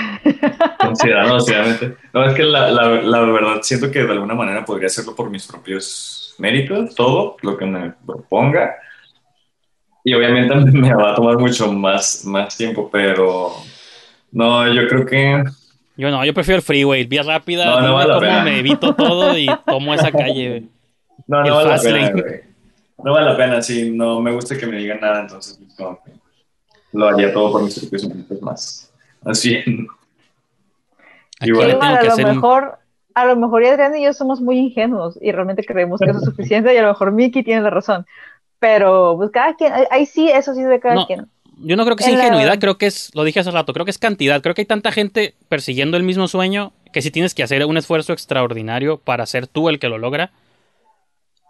considerado, 0.78 1.38
obviamente. 1.38 1.96
No, 2.12 2.24
es 2.24 2.34
que 2.34 2.44
la, 2.44 2.70
la, 2.70 2.88
la 3.02 3.20
verdad 3.22 3.58
siento 3.62 3.90
que 3.90 4.04
de 4.04 4.12
alguna 4.12 4.34
manera 4.34 4.64
podría 4.64 4.86
hacerlo 4.86 5.16
por 5.16 5.30
mis 5.30 5.48
propios 5.48 6.19
méritos, 6.40 6.94
todo 6.94 7.36
lo 7.42 7.56
que 7.56 7.66
me 7.66 7.92
proponga. 8.04 8.76
Y 10.02 10.14
obviamente 10.14 10.54
me 10.72 10.94
va 10.94 11.12
a 11.12 11.14
tomar 11.14 11.38
mucho 11.38 11.72
más, 11.72 12.24
más 12.24 12.56
tiempo, 12.56 12.88
pero 12.90 13.52
no, 14.32 14.72
yo 14.72 14.88
creo 14.88 15.06
que... 15.06 15.44
Yo 15.96 16.10
no, 16.10 16.24
yo 16.24 16.32
prefiero 16.32 16.56
el 16.56 16.62
freeway, 16.62 17.04
vía 17.04 17.22
rápida, 17.22 17.66
no, 17.66 17.80
no 17.80 17.94
vale 17.94 18.14
como 18.14 18.42
me 18.44 18.58
evito 18.58 18.94
todo 18.94 19.36
y 19.36 19.46
tomo 19.66 19.92
esa 19.92 20.10
calle. 20.10 20.64
No, 21.26 21.44
no 21.44 21.54
vale 21.56 21.68
la 21.68 21.82
pena, 21.82 22.12
No 23.04 23.12
vale 23.12 23.26
la 23.26 23.36
pena, 23.36 23.60
sí, 23.60 23.90
no 23.90 24.20
me 24.20 24.32
gusta 24.32 24.56
que 24.56 24.66
me 24.66 24.78
digan 24.78 24.98
nada, 25.00 25.20
entonces 25.20 25.60
lo 26.92 27.08
haría 27.08 27.32
todo 27.32 27.52
por 27.52 27.62
mis 27.62 27.78
propios 27.78 28.04
minutos 28.08 28.40
más. 28.40 28.92
Así. 29.24 29.62
Igual, 31.42 31.78
a 31.80 32.02
lo 32.02 32.16
mejor, 32.16 32.78
a 33.20 33.24
lo 33.26 33.36
mejor 33.36 33.64
Adrián 33.64 33.96
y 33.96 34.04
yo 34.04 34.12
somos 34.12 34.40
muy 34.40 34.58
ingenuos 34.58 35.18
y 35.20 35.32
realmente 35.32 35.64
creemos 35.64 36.00
que 36.00 36.10
eso 36.10 36.18
es 36.18 36.24
suficiente 36.24 36.74
y 36.74 36.76
a 36.76 36.82
lo 36.82 36.88
mejor 36.88 37.12
Mickey 37.12 37.42
tiene 37.42 37.62
la 37.62 37.70
razón. 37.70 38.06
Pero 38.58 39.14
pues 39.16 39.30
cada 39.30 39.54
quien, 39.54 39.72
ahí 39.90 40.06
sí, 40.06 40.28
eso 40.28 40.54
sí 40.54 40.60
es 40.60 40.68
de 40.68 40.80
cada 40.80 41.06
quien. 41.06 41.26
Yo 41.62 41.76
no 41.76 41.84
creo 41.84 41.96
que 41.96 42.04
sea 42.04 42.12
ingenuidad, 42.12 42.58
creo 42.58 42.78
que 42.78 42.86
es, 42.86 43.10
lo 43.14 43.24
dije 43.24 43.40
hace 43.40 43.50
rato, 43.50 43.72
creo 43.72 43.84
que 43.84 43.90
es 43.90 43.98
cantidad. 43.98 44.40
Creo 44.40 44.54
que 44.54 44.62
hay 44.62 44.66
tanta 44.66 44.92
gente 44.92 45.34
persiguiendo 45.48 45.96
el 45.96 46.02
mismo 46.02 46.26
sueño 46.26 46.72
que 46.92 47.02
si 47.02 47.10
tienes 47.10 47.34
que 47.34 47.42
hacer 47.42 47.64
un 47.66 47.76
esfuerzo 47.76 48.12
extraordinario 48.12 48.98
para 48.98 49.26
ser 49.26 49.46
tú 49.46 49.68
el 49.68 49.78
que 49.78 49.88
lo 49.88 49.98
logra. 49.98 50.32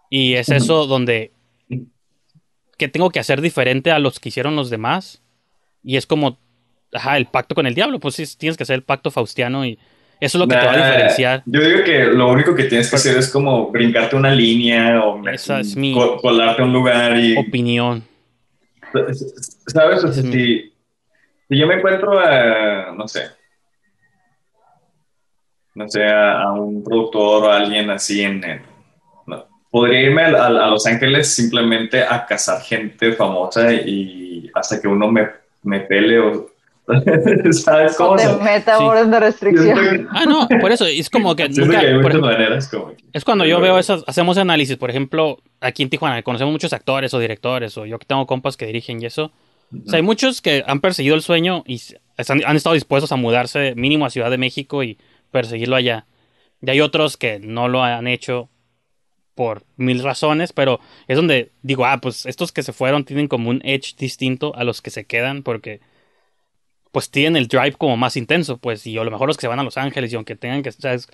Y 0.09 0.33
es 0.33 0.49
eso 0.49 0.87
donde 0.87 1.31
que 2.77 2.89
tengo 2.89 3.11
que 3.11 3.19
hacer 3.19 3.41
diferente 3.41 3.91
a 3.91 3.99
los 3.99 4.19
que 4.19 4.29
hicieron 4.29 4.55
los 4.55 4.69
demás. 4.69 5.21
Y 5.83 5.97
es 5.97 6.05
como, 6.05 6.37
ajá, 6.91 7.15
el 7.17 7.27
pacto 7.27 7.55
con 7.55 7.67
el 7.67 7.75
diablo, 7.75 7.99
pues 7.99 8.15
sí, 8.15 8.25
tienes 8.37 8.57
que 8.57 8.63
hacer 8.63 8.75
el 8.75 8.83
pacto 8.83 9.11
faustiano 9.11 9.65
y 9.65 9.79
eso 10.21 10.37
es 10.37 10.39
lo 10.39 10.47
que 10.47 10.55
te 10.55 10.65
va 10.67 10.73
a 10.73 10.77
diferenciar. 10.77 11.43
Yo 11.47 11.61
digo 11.61 11.83
que 11.83 12.03
lo 12.03 12.29
único 12.29 12.53
que 12.53 12.65
tienes 12.65 12.91
que 12.91 12.95
hacer 12.95 13.17
es 13.17 13.27
como 13.27 13.71
brincarte 13.71 14.15
una 14.15 14.29
línea 14.29 15.03
o 15.03 15.19
colarte 16.21 16.61
a 16.61 16.65
un 16.65 16.71
lugar 16.71 17.17
y... 17.17 17.35
Opinión. 17.35 18.03
¿Sabes? 19.65 20.03
O 20.03 20.13
sea, 20.13 20.21
si, 20.21 20.71
yo 21.49 21.65
me 21.65 21.73
encuentro 21.73 22.19
a, 22.19 22.93
no 22.95 23.07
sé, 23.07 23.23
no 25.73 25.89
sé, 25.89 26.05
a, 26.07 26.51
un 26.51 26.83
productor 26.83 27.45
o 27.45 27.51
a 27.51 27.57
alguien 27.57 27.89
así 27.89 28.21
en... 28.21 28.61
podría 29.71 30.01
irme 30.01 30.21
a, 30.21 30.49
Los 30.49 30.85
Ángeles 30.85 31.33
simplemente 31.33 32.03
a 32.03 32.27
cazar 32.27 32.61
gente 32.61 33.13
famosa 33.13 33.73
y 33.73 34.51
hasta 34.53 34.79
que 34.79 34.87
uno 34.87 35.11
me, 35.11 35.27
me 35.63 35.79
pele 35.79 36.19
o 36.19 36.50
¿Sabes 37.51 37.95
cómo? 37.95 38.15
Te 38.15 38.27
meta 38.37 38.79
orden 38.79 39.11
de 39.11 39.19
restricción. 39.19 40.07
Ah, 40.11 40.25
no, 40.25 40.47
por 40.59 40.71
eso 40.71 40.85
es 40.85 41.09
como 41.09 41.35
que. 41.35 41.49
Es 43.13 43.25
cuando 43.25 43.45
yo 43.45 43.59
veo 43.59 43.77
esas, 43.77 44.03
hacemos 44.07 44.37
análisis, 44.37 44.77
por 44.77 44.89
ejemplo, 44.89 45.39
aquí 45.59 45.83
en 45.83 45.89
Tijuana, 45.89 46.21
conocemos 46.23 46.51
muchos 46.51 46.73
actores 46.73 47.13
o 47.13 47.19
directores, 47.19 47.77
o 47.77 47.85
yo 47.85 47.99
que 47.99 48.05
tengo 48.05 48.25
compas 48.25 48.55
que 48.57 48.65
dirigen 48.65 49.01
y 49.01 49.05
eso. 49.05 49.31
O 49.73 49.89
sea, 49.89 49.97
hay 49.97 50.03
muchos 50.03 50.41
que 50.41 50.63
han 50.65 50.81
perseguido 50.81 51.15
el 51.15 51.21
sueño 51.21 51.63
y 51.65 51.81
han 52.17 52.55
estado 52.55 52.73
dispuestos 52.73 53.11
a 53.11 53.15
mudarse 53.15 53.73
mínimo 53.75 54.05
a 54.05 54.09
Ciudad 54.09 54.29
de 54.29 54.37
México 54.37 54.83
y 54.83 54.97
perseguirlo 55.31 55.75
allá. 55.75 56.05
Y 56.61 56.69
hay 56.69 56.81
otros 56.81 57.17
que 57.17 57.39
no 57.39 57.67
lo 57.67 57.83
han 57.83 58.07
hecho 58.07 58.49
por 59.35 59.63
mil 59.77 60.03
razones, 60.03 60.53
pero 60.53 60.79
es 61.07 61.15
donde 61.15 61.51
digo, 61.61 61.85
ah, 61.85 61.99
pues 62.01 62.25
estos 62.25 62.51
que 62.51 62.63
se 62.63 62.73
fueron 62.73 63.05
tienen 63.05 63.27
como 63.27 63.49
un 63.49 63.61
edge 63.63 63.95
distinto 63.97 64.55
a 64.55 64.63
los 64.63 64.81
que 64.81 64.89
se 64.89 65.05
quedan 65.05 65.41
porque 65.43 65.79
pues 66.91 67.09
tienen 67.09 67.37
el 67.37 67.47
drive 67.47 67.73
como 67.73 67.97
más 67.97 68.17
intenso, 68.17 68.57
pues, 68.57 68.85
y 68.85 68.97
a 68.97 69.03
lo 69.03 69.11
mejor 69.11 69.27
los 69.27 69.37
que 69.37 69.41
se 69.41 69.47
van 69.47 69.59
a 69.59 69.63
Los 69.63 69.77
Ángeles 69.77 70.11
y 70.11 70.15
aunque 70.15 70.35
tengan 70.35 70.61
que, 70.61 70.69
o 70.69 70.73
sea, 70.73 70.93
es 70.93 71.07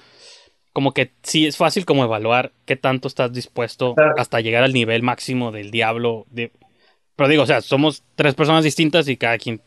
como 0.73 0.93
que 0.93 1.11
sí 1.23 1.47
es 1.47 1.57
fácil 1.57 1.85
como 1.85 2.03
evaluar 2.03 2.51
qué 2.65 2.75
tanto 2.75 3.07
estás 3.07 3.33
dispuesto 3.33 3.95
hasta 4.15 4.41
llegar 4.41 4.63
al 4.63 4.73
nivel 4.73 5.01
máximo 5.01 5.51
del 5.51 5.71
diablo. 5.71 6.27
De... 6.29 6.51
Pero 7.15 7.29
digo, 7.29 7.43
o 7.43 7.45
sea, 7.47 7.61
somos 7.61 8.03
tres 8.15 8.35
personas 8.35 8.63
distintas 8.63 9.07
y 9.07 9.17
cada 9.17 9.39
quien 9.39 9.59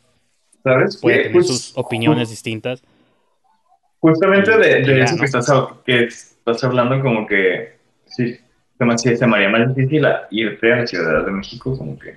puede 0.62 1.24
tener 1.24 1.42
sus 1.42 1.76
opiniones 1.76 2.30
distintas. 2.30 2.84
Justamente 3.98 4.56
de, 4.56 5.02
eso 5.02 5.16
que 5.16 5.24
estás, 5.24 5.52
que 5.84 6.04
estás 6.04 6.62
hablando, 6.62 7.02
como 7.02 7.26
que 7.26 7.74
sí, 8.06 8.38
se 8.96 9.26
me 9.26 9.36
haría 9.36 9.48
más 9.48 9.74
difícil 9.74 10.06
irte 10.30 10.72
a 10.72 10.76
la 10.76 10.86
Ciudad 10.86 11.26
de 11.26 11.32
México, 11.32 11.76
como 11.76 11.98
que 11.98 12.16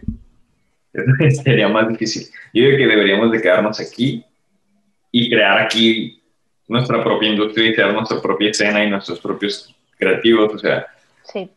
sería 1.43 1.67
más 1.67 1.87
difícil. 1.89 2.27
Yo 2.53 2.65
creo 2.65 2.77
que 2.77 2.87
deberíamos 2.87 3.31
de 3.31 3.41
quedarnos 3.41 3.79
aquí 3.79 4.23
y 5.11 5.29
crear 5.29 5.59
aquí 5.59 6.21
nuestra 6.67 7.03
propia 7.03 7.29
industria 7.29 7.69
y 7.69 7.73
crear 7.73 7.93
nuestra 7.93 8.21
propia 8.21 8.51
escena 8.51 8.83
y 8.83 8.89
nuestros 8.89 9.19
propios 9.19 9.73
creativos, 9.97 10.53
o 10.53 10.59
sea. 10.59 10.85
Sí. 11.23 11.49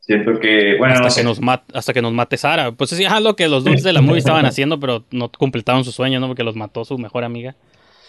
Siento 0.00 0.38
que, 0.38 0.76
bueno, 0.76 0.94
hasta, 0.94 1.20
que 1.20 1.24
nos 1.24 1.40
hasta 1.72 1.92
que 1.94 2.02
nos 2.02 2.12
mate 2.12 2.36
Sara. 2.36 2.72
Pues 2.72 2.92
es 2.92 3.20
lo 3.22 3.36
que 3.36 3.48
los 3.48 3.64
dos 3.64 3.82
de 3.82 3.92
la 3.92 4.02
movie 4.02 4.18
estaban 4.18 4.44
haciendo, 4.44 4.78
pero 4.78 5.04
no 5.10 5.30
completaron 5.30 5.82
su 5.82 5.92
sueño, 5.92 6.20
¿no? 6.20 6.26
Porque 6.26 6.44
los 6.44 6.56
mató 6.56 6.84
su 6.84 6.98
mejor 6.98 7.24
amiga. 7.24 7.54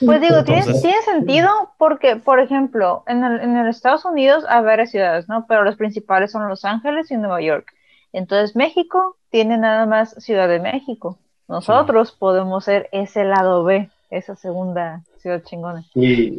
Pues 0.06 0.20
digo, 0.20 0.44
tiene, 0.44 0.62
tiene, 0.82 1.02
sentido 1.06 1.50
porque, 1.78 2.18
por 2.18 2.42
ejemplo, 2.42 3.06
en 3.08 3.24
el, 3.24 3.40
en 3.40 3.56
el 3.56 3.70
Estados 3.70 4.04
Unidos 4.04 4.44
hay 4.50 4.62
varias 4.62 4.92
ciudades, 4.92 5.30
¿no? 5.30 5.46
Pero 5.48 5.64
los 5.64 5.78
principales 5.78 6.34
son 6.34 6.50
Los 6.50 6.66
Ángeles 6.66 7.10
y 7.12 7.16
Nueva 7.16 7.42
York. 7.42 7.75
Entonces 8.16 8.56
México 8.56 9.18
tiene 9.30 9.58
nada 9.58 9.86
más 9.86 10.16
Ciudad 10.24 10.48
de 10.48 10.60
México. 10.60 11.20
Nosotros 11.50 12.14
podemos 12.14 12.64
ser 12.64 12.88
ese 12.94 13.26
lado 13.26 13.66
B, 13.66 13.90
esa 14.10 14.38
segunda 14.38 15.04
ciudad 15.18 15.44
chingona. 15.44 15.84
Y 15.94 16.38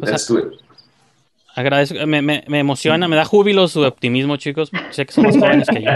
agradezco, 1.55 1.95
me, 2.07 2.23
me, 2.23 2.43
me, 2.47 2.59
emociona, 2.59 3.07
me 3.07 3.15
da 3.15 3.25
júbilo 3.25 3.67
su 3.67 3.83
optimismo, 3.83 4.37
chicos. 4.37 4.71
Sé 4.89 5.05
que 5.05 5.13
son 5.13 5.25
más 5.25 5.37
jóvenes 5.37 5.67
que 5.69 5.83
yo. 5.83 5.91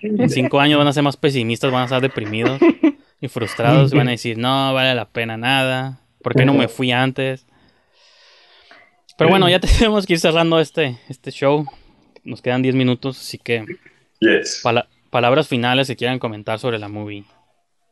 En 0.00 0.30
cinco 0.30 0.58
años 0.60 0.78
van 0.78 0.88
a 0.88 0.92
ser 0.94 1.02
más 1.02 1.18
pesimistas, 1.18 1.70
van 1.70 1.82
a 1.82 1.84
estar 1.84 2.00
deprimidos 2.00 2.58
y 3.20 3.28
frustrados. 3.28 3.92
Y 3.92 3.96
van 3.98 4.08
a 4.08 4.12
decir, 4.12 4.38
no 4.38 4.72
vale 4.72 4.94
la 4.94 5.04
pena 5.04 5.36
nada. 5.36 6.00
¿Por 6.22 6.34
qué 6.34 6.46
no 6.46 6.54
me 6.54 6.68
fui 6.68 6.90
antes? 6.90 7.46
Pero 9.18 9.28
bueno, 9.28 9.46
ya 9.50 9.60
tenemos 9.78 10.06
que 10.06 10.14
ir 10.14 10.20
cerrando 10.20 10.58
este, 10.58 10.98
este 11.10 11.30
show. 11.32 11.66
Nos 12.24 12.40
quedan 12.40 12.62
10 12.62 12.74
minutos, 12.76 13.20
así 13.20 13.36
que 13.36 13.66
yes 14.20 14.62
palabras 15.12 15.46
finales 15.46 15.86
que 15.86 15.96
quieran 15.96 16.18
comentar 16.18 16.58
sobre 16.58 16.78
la 16.78 16.88
movie. 16.88 17.24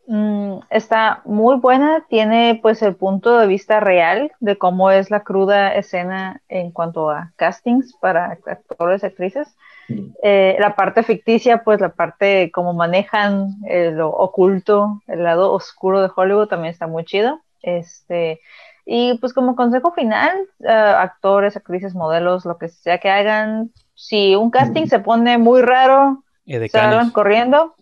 Mm, 0.07 0.61
está 0.71 1.21
muy 1.27 1.57
buena, 1.59 2.03
tiene 2.09 2.59
pues 2.63 2.81
el 2.83 2.97
punto 2.97 3.39
de 3.39 3.47
vista 3.47 3.79
real 3.79 4.33
de 4.41 4.57
cómo 4.57 4.91
es 4.91 5.11
la 5.11 5.21
cruda 5.21 5.75
escena 5.75 6.41
en 6.49 6.73
cuanto 6.73 7.11
a 7.11 7.31
castings 7.37 7.95
para 8.01 8.39
actores 8.47 9.03
y 9.03 9.07
actrices. 9.07 9.55
Mm. 9.89 10.07
Eh, 10.23 10.57
la 10.59 10.75
parte 10.75 11.03
ficticia, 11.03 11.63
pues 11.63 11.79
la 11.81 11.91
parte 11.91 12.51
como 12.53 12.73
manejan 12.73 13.57
eh, 13.69 13.91
lo 13.93 14.09
oculto, 14.09 15.03
el 15.07 15.23
lado 15.23 15.53
oscuro 15.53 16.01
de 16.01 16.11
Hollywood 16.17 16.49
también 16.49 16.73
está 16.73 16.87
muy 16.87 17.05
chido. 17.05 17.43
Este, 17.63 18.41
y 18.87 19.19
pues 19.19 19.35
como 19.35 19.57
consejo 19.57 19.93
final, 19.93 20.35
eh, 20.61 20.73
actores, 20.73 21.55
actrices, 21.55 21.95
modelos, 21.95 22.47
lo 22.47 22.57
que 22.57 22.69
sea 22.69 22.97
que 22.97 23.11
hagan, 23.11 23.71
si 23.95 24.35
un 24.35 24.51
casting 24.51 24.85
mm. 24.85 24.89
se 24.89 24.99
pone 25.01 25.37
muy 25.37 25.61
raro, 25.61 26.25
salgan 26.71 27.11
corriendo. 27.11 27.75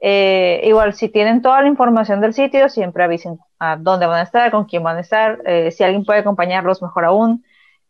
Eh, 0.00 0.60
igual, 0.64 0.94
si 0.94 1.08
tienen 1.08 1.42
toda 1.42 1.62
la 1.62 1.68
información 1.68 2.20
del 2.20 2.34
sitio, 2.34 2.68
siempre 2.68 3.04
avisen 3.04 3.38
a 3.58 3.76
dónde 3.76 4.06
van 4.06 4.20
a 4.20 4.22
estar, 4.22 4.50
con 4.50 4.64
quién 4.64 4.82
van 4.82 4.96
a 4.96 5.00
estar. 5.00 5.40
Eh, 5.44 5.70
si 5.70 5.82
alguien 5.82 6.04
puede 6.04 6.20
acompañarlos, 6.20 6.82
mejor 6.82 7.04
aún. 7.04 7.44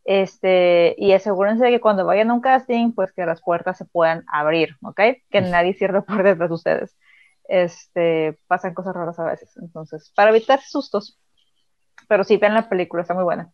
Este, 0.04 0.94
y 0.96 1.12
asegúrense 1.12 1.64
de 1.64 1.70
que 1.70 1.80
cuando 1.80 2.06
vayan 2.06 2.30
a 2.30 2.34
un 2.34 2.40
casting, 2.40 2.92
pues 2.92 3.12
que 3.12 3.26
las 3.26 3.42
puertas 3.42 3.76
se 3.76 3.84
puedan 3.84 4.24
abrir, 4.32 4.76
¿ok? 4.82 5.00
Que 5.30 5.40
nadie 5.42 5.74
cierre 5.74 6.00
por 6.02 6.22
detrás 6.22 6.48
de 6.48 6.54
ustedes. 6.54 6.96
Este, 7.44 8.38
pasan 8.46 8.74
cosas 8.74 8.94
raras 8.94 9.18
a 9.18 9.24
veces. 9.24 9.54
Entonces, 9.58 10.10
para 10.14 10.30
evitar 10.30 10.60
sustos. 10.62 11.18
Pero 12.08 12.24
sí, 12.24 12.38
vean 12.38 12.54
la 12.54 12.70
película, 12.70 13.02
está 13.02 13.12
muy 13.12 13.24
buena. 13.24 13.52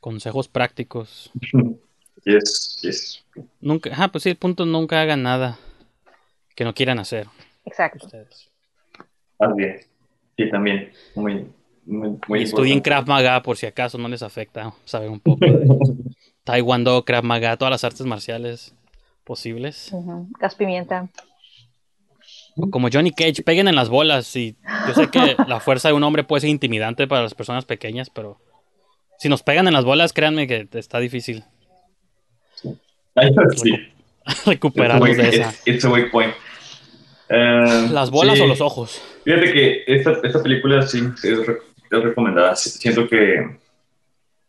Consejos 0.00 0.48
prácticos. 0.48 1.30
Yes, 2.24 2.78
yes. 2.82 3.24
Nunca, 3.60 3.90
ah, 3.96 4.08
pues 4.08 4.24
sí, 4.24 4.30
el 4.30 4.36
punto 4.36 4.64
nunca 4.64 5.00
hagan 5.00 5.22
nada 5.22 5.58
que 6.54 6.64
no 6.64 6.74
quieran 6.74 6.98
hacer. 6.98 7.26
Exacto. 7.64 8.08
También. 9.38 9.80
Sí, 10.36 10.50
también. 10.50 10.92
Muy, 11.14 11.46
muy, 11.84 12.18
muy 12.26 12.40
y 12.40 12.44
estudien 12.44 12.80
Krav 12.80 13.06
Maga 13.06 13.42
por 13.42 13.56
si 13.56 13.66
acaso 13.66 13.98
no 13.98 14.08
les 14.08 14.22
afecta 14.22 14.72
saber 14.84 15.10
un 15.10 15.20
poco 15.20 15.44
de 15.44 15.66
Taekwondo, 16.44 17.04
Krav 17.04 17.24
Maga, 17.24 17.56
todas 17.56 17.72
las 17.72 17.84
artes 17.84 18.06
marciales 18.06 18.74
posibles. 19.24 19.92
Gas 20.38 20.54
pimienta. 20.54 21.08
Como 22.70 22.88
Johnny 22.92 23.10
Cage, 23.10 23.42
peguen 23.42 23.68
en 23.68 23.74
las 23.74 23.88
bolas. 23.88 24.34
Y 24.36 24.56
yo 24.86 24.94
sé 24.94 25.08
que 25.08 25.36
la 25.46 25.60
fuerza 25.60 25.88
de 25.88 25.94
un 25.94 26.04
hombre 26.04 26.24
puede 26.24 26.42
ser 26.42 26.50
intimidante 26.50 27.06
para 27.08 27.22
las 27.22 27.34
personas 27.34 27.64
pequeñas, 27.64 28.10
pero 28.10 28.38
si 29.18 29.28
nos 29.28 29.42
pegan 29.42 29.66
en 29.66 29.72
las 29.72 29.84
bolas, 29.84 30.12
créanme 30.12 30.46
que 30.46 30.68
está 30.72 31.00
difícil. 31.00 31.44
Sí. 33.56 33.94
Recuperarnos 34.46 35.16
de 35.16 35.28
esa. 35.28 35.54
It's 35.66 35.84
a 35.84 35.90
weak 35.90 36.10
point. 36.10 36.34
Uh, 37.30 37.92
¿Las 37.92 38.10
bolas 38.10 38.40
o 38.40 38.46
los 38.46 38.60
ojos? 38.60 39.00
Fíjate 39.24 39.52
que 39.52 39.84
esta, 39.86 40.12
esta 40.22 40.42
película 40.42 40.82
sí 40.86 41.02
es, 41.22 41.40
recomendada. 41.90 42.56
Siento 42.56 43.08
que 43.08 43.56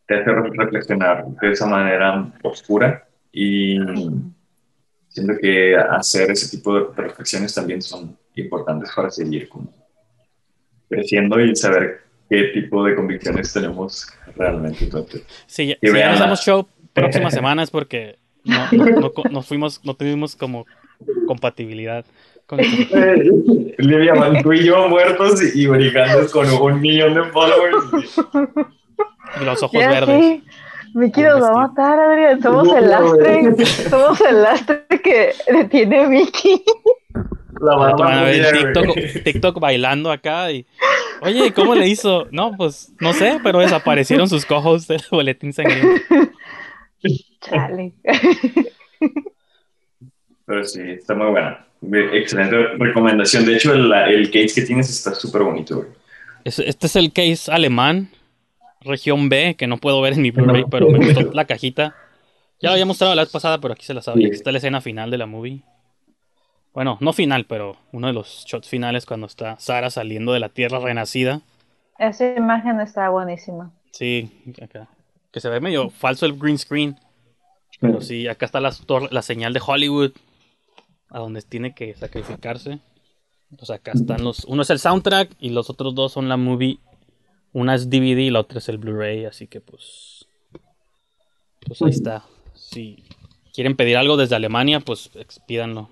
te 0.07 0.15
hace 0.15 0.31
reflexionar 0.31 1.25
de 1.41 1.51
esa 1.51 1.67
manera 1.67 2.31
oscura 2.43 3.07
y 3.31 3.77
siento 5.09 5.33
que 5.41 5.75
hacer 5.75 6.31
ese 6.31 6.57
tipo 6.57 6.79
de 6.79 7.01
reflexiones 7.01 7.53
también 7.53 7.81
son 7.81 8.17
importantes 8.35 8.91
para 8.95 9.09
seguir 9.09 9.47
como 9.47 9.73
creciendo 10.89 11.39
y 11.39 11.55
saber 11.55 12.01
qué 12.29 12.45
tipo 12.53 12.83
de 12.83 12.95
convicciones 12.95 13.51
tenemos 13.53 14.07
realmente. 14.35 14.85
Entonces, 14.85 15.23
Sí, 15.45 15.75
si 15.81 15.93
ya 15.93 16.15
damos 16.17 16.41
show 16.41 16.67
próximas 16.93 17.33
semanas 17.33 17.71
porque 17.71 18.17
no, 18.71 18.85
no, 18.85 18.99
no 19.01 19.11
co- 19.11 19.23
no 19.29 19.41
fuimos, 19.41 19.81
no 19.83 19.95
tuvimos 19.95 20.35
como 20.35 20.65
compatibilidad 21.27 22.05
con. 22.45 22.59
Livia, 22.59 24.13
tú 24.41 24.53
y 24.53 24.63
yo 24.63 24.87
muertos 24.87 25.41
y, 25.55 25.67
brincando 25.67 26.29
con 26.29 26.47
un 26.49 26.79
millón 26.81 27.15
de 27.15 27.23
followers. 27.25 28.17
Y 29.41 29.45
los 29.45 29.63
ojos 29.63 29.79
verdes. 29.79 30.41
Miki 30.93 31.21
nos 31.23 31.41
va 31.41 31.49
a 31.49 31.67
matar, 31.67 31.99
Adrián. 31.99 32.41
Somos 32.41 32.69
el 32.73 32.89
lastre. 32.89 33.65
Somos 33.89 34.21
el 34.21 34.41
lastre 34.41 34.85
que 35.03 35.33
detiene 35.51 35.99
a 35.99 36.07
Miki. 36.07 36.63
La 37.59 37.75
van 37.75 38.01
a 38.01 38.23
ver. 38.23 38.73
TikTok 39.23 39.59
bailando 39.59 40.11
acá 40.11 40.51
y. 40.51 40.65
Oye, 41.21 41.53
¿cómo 41.53 41.75
le 41.75 41.87
hizo? 41.87 42.27
No, 42.31 42.55
pues 42.55 42.93
no 42.99 43.13
sé, 43.13 43.39
pero 43.43 43.59
desaparecieron 43.59 44.29
sus 44.29 44.45
cojos 44.45 44.87
del 44.87 45.01
boletín 45.11 45.53
sangriento. 45.53 46.01
Chale. 47.41 47.93
Pero 50.45 50.63
sí, 50.63 50.81
está 50.81 51.15
muy 51.15 51.27
buena. 51.31 51.65
Excelente 52.13 52.55
recomendación. 52.77 53.45
De 53.45 53.55
hecho, 53.55 53.73
el, 53.73 53.91
el 53.93 54.31
case 54.31 54.53
que 54.55 54.61
tienes 54.61 54.89
está 54.89 55.13
súper 55.13 55.43
bonito, 55.43 55.77
güey. 55.77 55.89
Este 56.43 56.85
es 56.87 56.95
el 56.95 57.11
case 57.11 57.51
alemán, 57.51 58.09
región 58.81 59.29
B, 59.29 59.55
que 59.57 59.65
no 59.65 59.77
puedo 59.77 59.99
ver 60.01 60.13
en 60.13 60.21
mi 60.21 60.31
Blu-ray, 60.31 60.65
pero 60.69 60.89
me 60.89 60.99
gustó 60.99 61.31
la 61.33 61.45
cajita. 61.45 61.95
Ya 62.61 62.69
lo 62.69 62.73
había 62.73 62.85
mostrado 62.85 63.15
la 63.15 63.23
vez 63.23 63.31
pasada, 63.31 63.59
pero 63.59 63.73
aquí 63.73 63.83
se 63.83 63.95
la 63.95 64.01
sabe. 64.01 64.21
Sí. 64.21 64.27
Está 64.31 64.51
la 64.51 64.59
escena 64.59 64.79
final 64.79 65.09
de 65.09 65.17
la 65.17 65.25
movie. 65.25 65.61
Bueno, 66.73 66.97
no 67.01 67.13
final, 67.13 67.45
pero 67.45 67.77
uno 67.91 68.07
de 68.07 68.13
los 68.13 68.45
shots 68.45 68.69
finales 68.69 69.05
cuando 69.05 69.27
está 69.27 69.57
Sara 69.59 69.89
saliendo 69.89 70.33
de 70.33 70.39
la 70.39 70.49
tierra 70.49 70.79
renacida. 70.79 71.41
Esa 71.97 72.35
imagen 72.35 72.79
está 72.79 73.09
buenísima. 73.09 73.71
Sí, 73.91 74.29
acá. 74.61 74.87
Que 75.35 75.41
se 75.41 75.49
ve 75.49 75.59
medio 75.59 75.89
falso 75.89 76.25
el 76.25 76.37
green 76.39 76.57
screen. 76.57 76.97
Pero 77.81 77.99
sí, 77.99 78.25
acá 78.29 78.45
está 78.45 78.61
la, 78.61 79.21
señal 79.21 79.51
de 79.51 79.61
Hollywood. 79.63 80.11
A 81.09 81.19
donde 81.19 81.41
tiene 81.41 81.75
que 81.75 81.93
sacrificarse. 81.93 82.79
Entonces 83.51 83.75
acá 83.75 83.91
están 83.93 84.23
los. 84.23 84.45
Uno 84.45 84.61
es 84.61 84.69
el 84.69 84.79
soundtrack 84.79 85.31
y 85.41 85.49
los 85.49 85.69
otros 85.69 85.93
dos 85.93 86.13
son 86.13 86.29
la 86.29 86.37
movie. 86.37 86.79
Una 87.51 87.75
es 87.75 87.89
DVD 87.89 88.19
y 88.19 88.29
la 88.29 88.39
otra 88.39 88.59
es 88.59 88.69
el 88.69 88.77
Blu-ray. 88.77 89.25
Así 89.25 89.47
que 89.47 89.59
pues. 89.59 90.25
Pues 91.67 91.81
ahí 91.81 91.89
está. 91.89 92.23
Si 92.53 93.03
quieren 93.53 93.75
pedir 93.75 93.97
algo 93.97 94.15
desde 94.15 94.37
Alemania, 94.37 94.79
pues 94.79 95.11
pídanlo. 95.45 95.89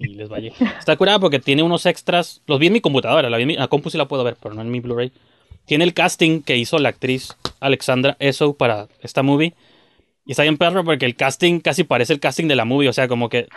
Y 0.00 0.08
les 0.08 0.28
vaya. 0.28 0.52
Está 0.76 0.96
curada 0.96 1.20
porque 1.20 1.38
tiene 1.38 1.62
unos 1.62 1.86
extras. 1.86 2.42
Los 2.48 2.58
vi 2.58 2.66
en 2.66 2.72
mi 2.72 2.80
computadora. 2.80 3.30
La, 3.30 3.36
vi 3.36 3.44
en 3.44 3.48
mi- 3.48 3.56
la 3.56 3.68
compu 3.68 3.90
sí 3.90 3.96
la 3.96 4.08
puedo 4.08 4.24
ver, 4.24 4.36
pero 4.42 4.56
no 4.56 4.60
en 4.62 4.72
mi 4.72 4.80
Blu-ray. 4.80 5.12
Tiene 5.66 5.84
el 5.84 5.94
casting 5.94 6.42
que 6.42 6.56
hizo 6.56 6.78
la 6.78 6.88
actriz 6.90 7.36
Alexandra 7.60 8.16
Eso 8.18 8.54
para 8.54 8.88
esta 9.00 9.22
movie. 9.22 9.54
Y 10.24 10.32
está 10.32 10.42
bien 10.42 10.56
perro 10.58 10.84
porque 10.84 11.06
el 11.06 11.16
casting 11.16 11.60
casi 11.60 11.84
parece 11.84 12.12
el 12.12 12.20
casting 12.20 12.46
de 12.48 12.56
la 12.56 12.64
movie. 12.64 12.88
O 12.88 12.92
sea, 12.92 13.08
como 13.08 13.28
que. 13.28 13.48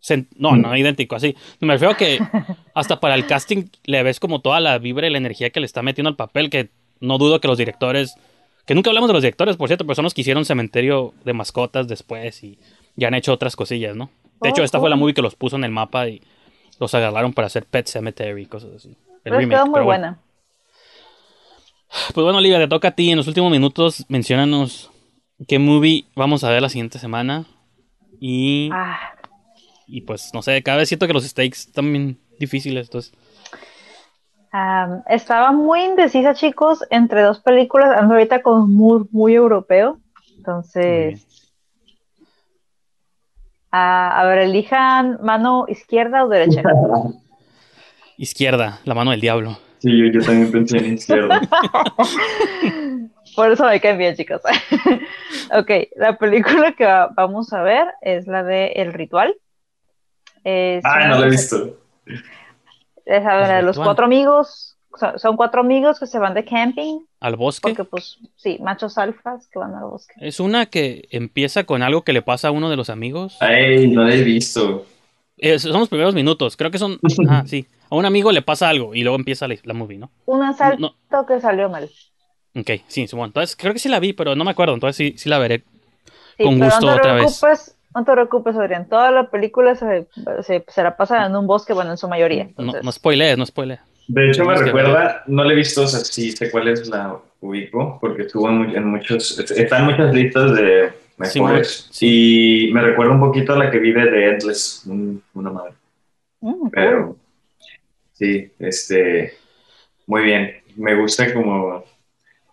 se- 0.00 0.26
no, 0.36 0.56
no 0.56 0.76
idéntico, 0.76 1.16
así. 1.16 1.34
Me 1.60 1.74
refiero 1.74 1.92
a 1.92 1.96
que 1.96 2.18
hasta 2.74 3.00
para 3.00 3.14
el 3.14 3.26
casting 3.26 3.64
le 3.84 4.02
ves 4.02 4.20
como 4.20 4.40
toda 4.40 4.60
la 4.60 4.78
vibra 4.78 5.06
y 5.06 5.10
la 5.10 5.18
energía 5.18 5.50
que 5.50 5.60
le 5.60 5.66
está 5.66 5.82
metiendo 5.82 6.08
al 6.08 6.16
papel. 6.16 6.50
Que 6.50 6.70
no 7.00 7.18
dudo 7.18 7.40
que 7.40 7.48
los 7.48 7.58
directores. 7.58 8.14
Que 8.66 8.74
nunca 8.74 8.90
hablamos 8.90 9.08
de 9.08 9.14
los 9.14 9.22
directores, 9.22 9.56
por 9.56 9.68
cierto, 9.68 9.86
pero 9.86 9.94
son 9.94 10.02
los 10.04 10.12
que 10.14 10.20
hicieron 10.20 10.44
Cementerio 10.44 11.14
de 11.24 11.32
Mascotas 11.32 11.88
después 11.88 12.44
y 12.44 12.58
ya 12.96 13.08
han 13.08 13.14
hecho 13.14 13.32
otras 13.32 13.56
cosillas, 13.56 13.96
¿no? 13.96 14.10
De 14.42 14.50
hecho, 14.50 14.60
Oh, 14.60 14.64
esta 14.64 14.78
fue 14.78 14.90
la 14.90 14.96
movie 14.96 15.14
que 15.14 15.22
los 15.22 15.34
puso 15.34 15.56
en 15.56 15.64
el 15.64 15.70
mapa 15.70 16.06
y 16.08 16.20
los 16.78 16.94
agarraron 16.94 17.32
para 17.32 17.46
hacer 17.46 17.64
Pet 17.64 17.86
Cemetery 17.88 18.42
y 18.42 18.46
cosas 18.46 18.70
así. 18.76 18.88
El 18.90 18.96
Pero 19.24 19.38
remake, 19.38 19.56
quedó 19.56 19.66
muy 19.66 19.72
pero 19.74 19.84
bueno. 19.86 20.00
buena. 20.02 20.18
Pues 21.88 22.24
bueno, 22.24 22.38
Olivia, 22.38 22.58
te 22.58 22.68
toca 22.68 22.88
a 22.88 22.90
ti. 22.92 23.10
En 23.10 23.16
los 23.16 23.26
últimos 23.28 23.50
minutos, 23.50 24.04
menciónanos 24.08 24.90
qué 25.46 25.58
movie 25.58 26.06
vamos 26.14 26.44
a 26.44 26.50
ver 26.50 26.62
la 26.62 26.68
siguiente 26.68 26.98
semana. 26.98 27.46
Y, 28.20 28.70
Ah, 28.72 28.98
y 29.86 30.02
pues, 30.02 30.30
no 30.34 30.42
sé, 30.42 30.62
cada 30.62 30.78
vez 30.78 30.88
siento 30.88 31.06
que 31.06 31.12
los 31.12 31.24
stakes 31.24 31.60
están 31.60 31.90
bien 31.92 32.18
difíciles. 32.38 32.86
Entonces, 32.88 33.12
estaba 35.08 35.52
muy 35.52 35.82
indecisa, 35.82 36.34
chicos, 36.34 36.84
entre 36.90 37.22
dos 37.22 37.40
películas. 37.40 37.96
Ando 37.96 38.14
ahorita 38.14 38.42
con 38.42 38.62
un 38.62 38.74
mood 38.74 39.06
muy 39.10 39.34
europeo. 39.34 39.98
Entonces, 40.36 41.26
ah, 43.70 44.20
a 44.20 44.24
ver, 44.26 44.38
elijan 44.38 45.18
mano 45.22 45.66
izquierda 45.68 46.24
o 46.24 46.28
derecha. 46.28 46.62
izquierda, 48.16 48.80
la 48.84 48.94
mano 48.94 49.10
del 49.10 49.20
diablo. 49.20 49.58
Sí, 49.80 49.96
yo, 49.96 50.06
yo 50.12 50.20
también 50.26 50.50
pensé 50.50 50.78
en 50.78 50.94
izquierda. 50.94 51.40
Por 53.36 53.52
eso 53.52 53.66
me 53.66 53.80
caen 53.80 53.98
bien, 53.98 54.16
chicos. 54.16 54.40
ok, 55.52 55.70
la 55.96 56.16
película 56.18 56.72
que 56.72 56.84
va- 56.84 57.08
vamos 57.14 57.52
a 57.52 57.62
ver 57.62 57.86
es 58.02 58.26
la 58.26 58.42
de 58.42 58.68
El 58.76 58.92
Ritual. 58.92 59.34
Es 60.44 60.84
Ah, 60.84 61.08
no 61.08 61.18
lo 61.20 61.26
he 61.26 61.30
visto. 61.30 61.78
es 62.06 63.24
la 63.24 63.56
de 63.56 63.62
los 63.62 63.76
Ritual. 63.76 63.86
cuatro 63.86 64.04
amigos. 64.06 64.74
Son, 64.98 65.18
son 65.18 65.36
cuatro 65.36 65.60
amigos 65.60 66.00
que 66.00 66.06
se 66.06 66.18
van 66.18 66.34
de 66.34 66.44
camping. 66.44 67.00
Al 67.20 67.36
bosque. 67.36 67.68
Porque, 67.68 67.84
pues, 67.84 68.18
sí, 68.36 68.58
machos 68.60 68.98
alfas 68.98 69.46
que 69.48 69.58
van 69.60 69.74
al 69.74 69.84
bosque. 69.84 70.14
Es 70.20 70.40
una 70.40 70.66
que 70.66 71.06
empieza 71.12 71.64
con 71.64 71.82
algo 71.82 72.02
que 72.02 72.12
le 72.12 72.22
pasa 72.22 72.48
a 72.48 72.50
uno 72.50 72.68
de 72.70 72.76
los 72.76 72.90
amigos. 72.90 73.36
Ay, 73.40 73.86
no 73.88 74.02
lo 74.02 74.08
he 74.10 74.22
visto. 74.22 74.86
Eh, 75.38 75.58
son 75.58 75.72
los 75.80 75.88
primeros 75.88 76.14
minutos. 76.14 76.56
Creo 76.56 76.70
que 76.70 76.78
son. 76.78 76.98
Ah, 77.28 77.44
sí. 77.46 77.66
A 77.90 77.96
un 77.96 78.04
amigo 78.04 78.32
le 78.32 78.42
pasa 78.42 78.68
algo 78.68 78.94
y 78.94 79.02
luego 79.02 79.16
empieza 79.16 79.48
la, 79.48 79.56
la 79.64 79.72
movie, 79.74 79.98
¿no? 79.98 80.10
Un 80.26 80.42
asalto 80.42 80.94
No. 81.10 81.26
que 81.26 81.40
salió 81.40 81.68
mal. 81.70 81.88
Ok, 82.54 82.70
sí, 82.86 83.06
bueno. 83.12 83.26
Entonces, 83.26 83.56
creo 83.56 83.72
que 83.72 83.78
sí 83.78 83.88
la 83.88 84.00
vi, 84.00 84.12
pero 84.12 84.34
no 84.36 84.44
me 84.44 84.50
acuerdo. 84.50 84.74
Entonces, 84.74 84.96
sí, 84.96 85.14
sí 85.16 85.28
la 85.28 85.38
veré. 85.38 85.62
Sí, 86.36 86.44
Con 86.44 86.58
gusto 86.58 86.86
no 86.86 86.92
te 86.94 86.98
otra 87.00 87.14
vez. 87.14 87.38
preocupes, 87.40 87.76
No 87.94 88.04
te 88.04 88.12
preocupes, 88.12 88.56
Adrián. 88.56 88.88
Toda 88.88 89.10
la 89.10 89.30
película 89.30 89.74
se, 89.74 90.06
se, 90.42 90.64
se 90.68 90.82
la 90.82 90.96
pasa 90.96 91.24
en 91.26 91.34
un 91.34 91.46
bosque, 91.46 91.72
bueno, 91.72 91.90
en 91.92 91.96
su 91.98 92.08
mayoría. 92.08 92.44
No, 92.44 92.50
Entonces, 92.58 92.84
no 92.84 92.92
spoilees, 92.92 93.38
no 93.38 93.46
spoilees. 93.46 93.80
De 94.06 94.30
hecho, 94.30 94.44
me 94.44 94.54
recuerda, 94.56 95.22
no 95.26 95.44
la 95.44 95.52
he 95.52 95.56
visto, 95.56 95.82
o 95.82 95.86
sea, 95.86 96.00
sí 96.00 96.32
sé 96.32 96.50
cuál 96.50 96.68
es 96.68 96.88
la 96.88 97.16
ubico, 97.40 97.98
porque 98.00 98.22
estuvo 98.22 98.48
en, 98.48 98.58
mu- 98.58 98.74
en 98.74 98.86
muchos, 98.90 99.38
está 99.38 99.78
en 99.78 99.84
muchas 99.86 100.14
listas 100.14 100.54
de 100.54 100.90
mejores. 101.18 101.88
Sí, 101.90 102.68
y 102.68 102.72
me 102.72 102.80
recuerda 102.82 103.12
un 103.12 103.20
poquito 103.20 103.52
a 103.54 103.58
la 103.58 103.70
que 103.70 103.78
vive 103.78 104.10
de 104.10 104.28
Endless, 104.30 104.82
un- 104.86 105.22
una 105.34 105.50
madre. 105.50 105.72
mm, 106.40 106.52
cool. 106.52 106.70
Pero 106.72 107.16
sí, 108.12 108.50
este, 108.58 109.34
muy 110.06 110.22
bien. 110.22 110.50
Me 110.76 110.94
gusta 110.94 111.32
como, 111.34 111.84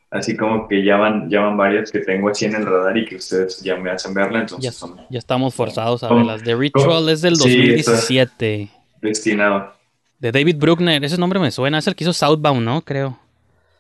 así 0.10 0.36
como 0.36 0.68
que 0.68 0.84
ya 0.84 0.98
van, 0.98 1.30
ya 1.30 1.42
van 1.42 1.58
varias 1.58 1.92
que 1.92 2.00
tengo 2.00 2.30
así 2.30 2.46
en 2.46 2.56
el 2.56 2.66
radar 2.66 2.98
y 2.98 3.06
que 3.06 3.18
ustedes 3.18 3.62
ya 3.62 3.76
me 3.76 3.92
hacen 3.92 4.14
verla, 4.14 4.40
Ya, 4.40 4.42
entonces 4.42 4.76
son 4.76 5.00
ya 5.10 5.20
estamos 5.20 5.54
forzados 5.54 6.04
a 6.04 6.08
¿Cómo? 6.08 6.22
verlas. 6.22 6.44
The 6.44 6.56
Ritual 6.56 7.10
es 7.10 7.22
del 7.22 7.36
Sí, 7.36 7.42
2017. 7.58 8.70
destinados. 9.02 9.74
De 10.18 10.32
David 10.32 10.56
Bruckner. 10.58 11.04
Ese 11.04 11.18
nombre 11.18 11.40
me 11.40 11.52
suena. 11.52 11.78
Es 11.78 11.88
el 11.88 11.96
que 11.96 12.04
hizo 12.04 12.14
Southbound, 12.14 12.62
¿no? 12.64 12.82
Creo. 12.82 13.20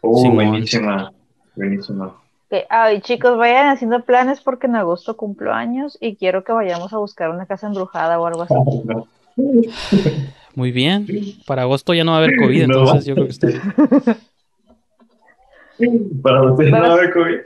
Oh, 0.02 0.22
Simón. 0.22 0.36
buenísima, 0.50 1.12
buenísima. 1.56 2.16
Ay, 2.70 3.02
chicos, 3.02 3.38
vayan 3.38 3.68
haciendo 3.70 4.02
planes 4.04 4.40
porque 4.42 4.68
en 4.68 4.76
agosto 4.76 5.18
cumplo 5.18 5.54
años 5.54 5.98
y 6.00 6.16
quiero 6.16 6.44
que 6.44 6.54
vayamos 6.54 6.94
a 6.94 6.98
buscar 6.98 7.30
una 7.30 7.46
casa 7.46 7.68
embrujada 7.68 8.20
o 8.20 8.26
algo 8.28 8.44
así. 8.44 8.54
Muy 10.56 10.72
bien. 10.72 11.06
Para 11.46 11.64
agosto 11.64 11.94
ya 11.94 12.04
no 12.06 12.12
va 12.12 12.18
a 12.18 12.24
haber 12.24 12.38
COVID, 12.42 12.68
No. 12.68 12.80
entonces 12.80 13.06
yo 13.06 13.16
creo 13.16 13.26
que 13.28 13.32
está 13.32 13.48
bien. 13.48 13.62
Para 16.24 16.42
usted 16.44 16.66
no 16.70 16.72
Vamos. 16.80 16.90
haber 16.92 17.12
COVID. 17.14 17.38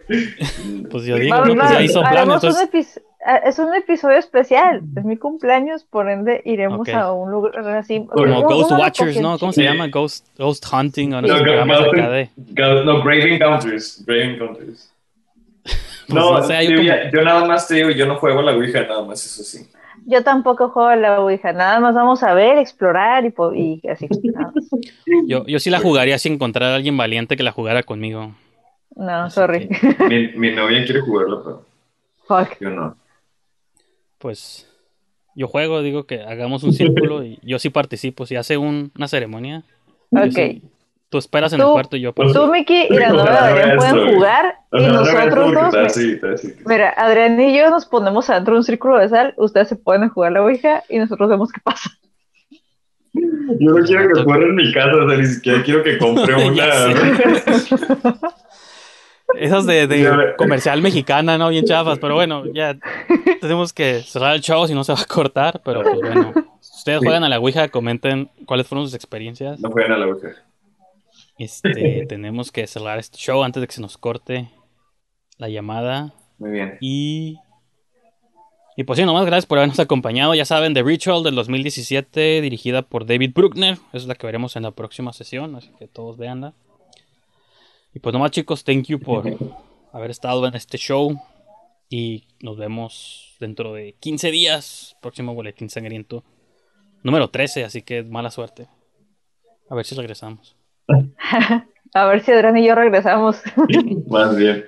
Pues 0.91 1.03
yo 1.05 1.15
digo, 1.15 1.35
Vamos, 1.35 1.55
¿no? 1.55 1.61
Pues 1.61 1.71
ya 1.71 1.81
hizo 1.81 2.01
plan, 2.01 2.13
haremos 2.15 2.43
un 2.43 2.49
entonces. 2.49 2.97
epi- 2.97 3.01
ah, 3.25 3.37
es 3.37 3.57
un 3.57 3.73
episodio 3.73 4.17
especial. 4.17 4.81
Es 4.95 5.03
mi 5.03 5.17
cumpleaños, 5.17 5.83
por 5.83 6.07
ende 6.11 6.43
iremos 6.45 6.87
a 6.89 7.11
un 7.11 7.31
lugar 7.31 7.57
así. 7.69 8.05
Como 8.05 8.43
Ghost 8.43 8.71
Watchers, 8.71 9.19
¿no? 9.19 9.39
¿Cómo 9.39 9.51
se 9.51 9.63
llama? 9.63 9.87
Ghost, 9.87 10.27
Ghost 10.37 10.63
Hunting 10.71 11.13
o 11.13 11.21
no 11.23 11.27
No, 11.27 11.65
No, 11.65 13.11
Encounters. 13.11 14.88
Pues 16.09 16.49
no, 16.49 16.61
yo, 16.63 16.75
como- 16.77 17.11
yo 17.13 17.21
nada 17.23 17.45
más 17.45 17.67
te 17.67 17.75
digo, 17.75 17.89
yo 17.91 18.05
no 18.05 18.15
juego 18.17 18.39
a 18.39 18.43
la 18.43 18.53
Ouija, 18.53 18.81
nada 18.81 19.03
más, 19.03 19.25
eso 19.25 19.43
sí. 19.43 19.67
Yo 20.05 20.23
tampoco 20.23 20.69
juego 20.69 20.89
a 20.89 20.95
la 20.95 21.19
Ouija, 21.21 21.53
nada 21.53 21.79
más 21.79 21.93
vamos 21.93 22.23
a 22.23 22.33
ver, 22.33 22.57
explorar 22.57 23.25
y, 23.55 23.81
así. 23.87 24.07
Yo, 25.27 25.45
yo 25.45 25.59
sí 25.59 25.69
la 25.69 25.79
jugaría 25.79 26.17
si 26.17 26.29
encontrar 26.29 26.71
a 26.71 26.75
alguien 26.75 26.97
valiente 26.97 27.35
que 27.37 27.43
la 27.43 27.51
jugara 27.51 27.83
conmigo. 27.83 28.33
No, 28.95 29.25
Así 29.25 29.35
sorry. 29.35 29.69
Mi, 30.09 30.27
mi 30.29 30.51
novia 30.51 30.83
quiere 30.85 31.01
jugarlo, 31.01 31.43
pero 31.43 31.65
Fuck. 32.27 32.59
yo 32.59 32.69
no. 32.71 32.95
Pues 34.17 34.67
yo 35.35 35.47
juego, 35.47 35.81
digo 35.81 36.05
que 36.05 36.21
hagamos 36.21 36.63
un 36.63 36.73
círculo 36.73 37.23
y 37.23 37.39
yo 37.43 37.59
sí 37.59 37.69
participo. 37.69 38.25
Si 38.25 38.35
hace 38.35 38.57
un- 38.57 38.91
una 38.95 39.07
ceremonia, 39.07 39.63
yo 40.11 40.21
Ok. 40.23 40.31
sí, 40.31 40.61
Tú 41.09 41.17
esperas 41.17 41.51
en 41.53 41.61
el 41.61 41.67
cuarto 41.67 41.97
y 41.97 42.01
yo. 42.01 42.13
Por 42.13 42.31
tú, 42.31 42.47
Miki, 42.47 42.85
y 42.87 42.93
la 42.93 43.09
novia 43.09 43.31
de 43.31 43.37
Adrián 43.37 43.77
pueden 43.77 44.13
jugar 44.13 44.55
y 44.71 44.85
nosotros 44.85 45.53
dos. 45.53 45.97
Mira, 46.67 46.89
Adrián 46.91 47.41
y 47.41 47.57
yo 47.57 47.71
nos 47.71 47.87
ponemos 47.87 48.29
adentro 48.29 48.53
de 48.53 48.59
un 48.59 48.63
círculo 48.63 48.99
de 48.99 49.09
sal, 49.09 49.33
ustedes 49.37 49.69
se 49.69 49.75
pueden 49.75 50.09
jugar 50.09 50.33
la 50.33 50.43
Ouija 50.43 50.83
y 50.87 50.99
nosotros 50.99 51.27
vemos 51.27 51.51
qué 51.51 51.61
pasa. 51.63 51.89
Yo 53.13 53.71
no 53.71 53.83
quiero 53.83 54.13
que 54.13 54.23
jueguen 54.23 54.49
en 54.49 54.55
mi 54.55 54.71
casa, 54.71 54.95
o 54.95 55.09
sea, 55.09 55.17
ni 55.17 55.25
siquiera 55.25 55.63
quiero 55.63 55.83
que 55.83 55.97
compre 55.97 56.35
una. 56.47 56.65
Esas 59.35 59.65
de, 59.65 59.87
de 59.87 60.33
comercial 60.37 60.81
mexicana, 60.81 61.37
¿no? 61.37 61.49
Bien 61.49 61.65
chafas, 61.65 61.99
pero 61.99 62.15
bueno, 62.15 62.45
ya 62.53 62.77
tenemos 63.41 63.73
que 63.73 64.01
cerrar 64.01 64.35
el 64.35 64.41
show 64.41 64.67
si 64.67 64.73
no 64.73 64.83
se 64.83 64.91
va 64.91 64.99
a 64.99 65.05
cortar, 65.05 65.61
pero 65.63 65.81
pues 65.83 65.99
bueno. 65.99 66.33
Si 66.59 66.77
ustedes 66.77 66.99
juegan 66.99 67.23
a 67.23 67.29
la 67.29 67.39
Ouija, 67.39 67.67
comenten 67.69 68.29
cuáles 68.45 68.67
fueron 68.67 68.85
sus 68.85 68.95
experiencias. 68.95 69.59
No 69.59 69.69
juegan 69.71 69.91
a 69.93 69.97
la 69.97 70.07
Ouija. 70.07 70.29
Este, 71.39 72.05
tenemos 72.07 72.51
que 72.51 72.67
cerrar 72.67 72.99
este 72.99 73.17
show 73.17 73.43
antes 73.43 73.61
de 73.61 73.67
que 73.67 73.73
se 73.73 73.81
nos 73.81 73.97
corte 73.97 74.51
la 75.37 75.49
llamada. 75.49 76.13
Muy 76.37 76.51
bien. 76.51 76.77
Y 76.81 77.39
y 78.79 78.85
pues 78.85 78.97
sí, 78.97 79.03
nomás 79.03 79.25
gracias 79.25 79.45
por 79.45 79.57
habernos 79.57 79.81
acompañado. 79.81 80.33
Ya 80.33 80.45
saben, 80.45 80.73
The 80.73 80.83
Ritual 80.83 81.21
del 81.21 81.35
2017, 81.35 82.39
dirigida 82.39 82.81
por 82.81 83.05
David 83.05 83.33
Bruckner. 83.35 83.77
Es 83.91 84.05
la 84.05 84.15
que 84.15 84.25
veremos 84.25 84.55
en 84.55 84.63
la 84.63 84.71
próxima 84.71 85.11
sesión, 85.11 85.53
así 85.57 85.69
que 85.77 85.89
todos 85.89 86.15
veanla. 86.15 86.53
Y 87.93 87.99
pues 87.99 88.13
nomás 88.13 88.31
chicos, 88.31 88.63
thank 88.63 88.85
you 88.85 88.97
por 88.97 89.25
haber 89.91 90.11
estado 90.11 90.47
en 90.47 90.55
este 90.55 90.77
show. 90.77 91.21
Y 91.89 92.23
nos 92.39 92.55
vemos 92.55 93.35
dentro 93.41 93.73
de 93.73 93.97
15 93.99 94.31
días. 94.31 94.95
Próximo 95.01 95.33
boletín 95.33 95.69
sangriento. 95.69 96.23
Número 97.03 97.29
13, 97.29 97.65
así 97.65 97.81
que 97.81 98.03
mala 98.03 98.31
suerte. 98.31 98.69
A 99.69 99.75
ver 99.75 99.85
si 99.85 99.93
regresamos. 99.93 100.55
A 101.93 102.05
ver 102.05 102.21
si 102.21 102.31
Adrián 102.31 102.57
y 102.57 102.67
yo 102.67 102.75
regresamos. 102.75 103.41
Más 104.07 104.35
bien. 104.35 104.65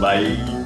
Bye. 0.00 0.63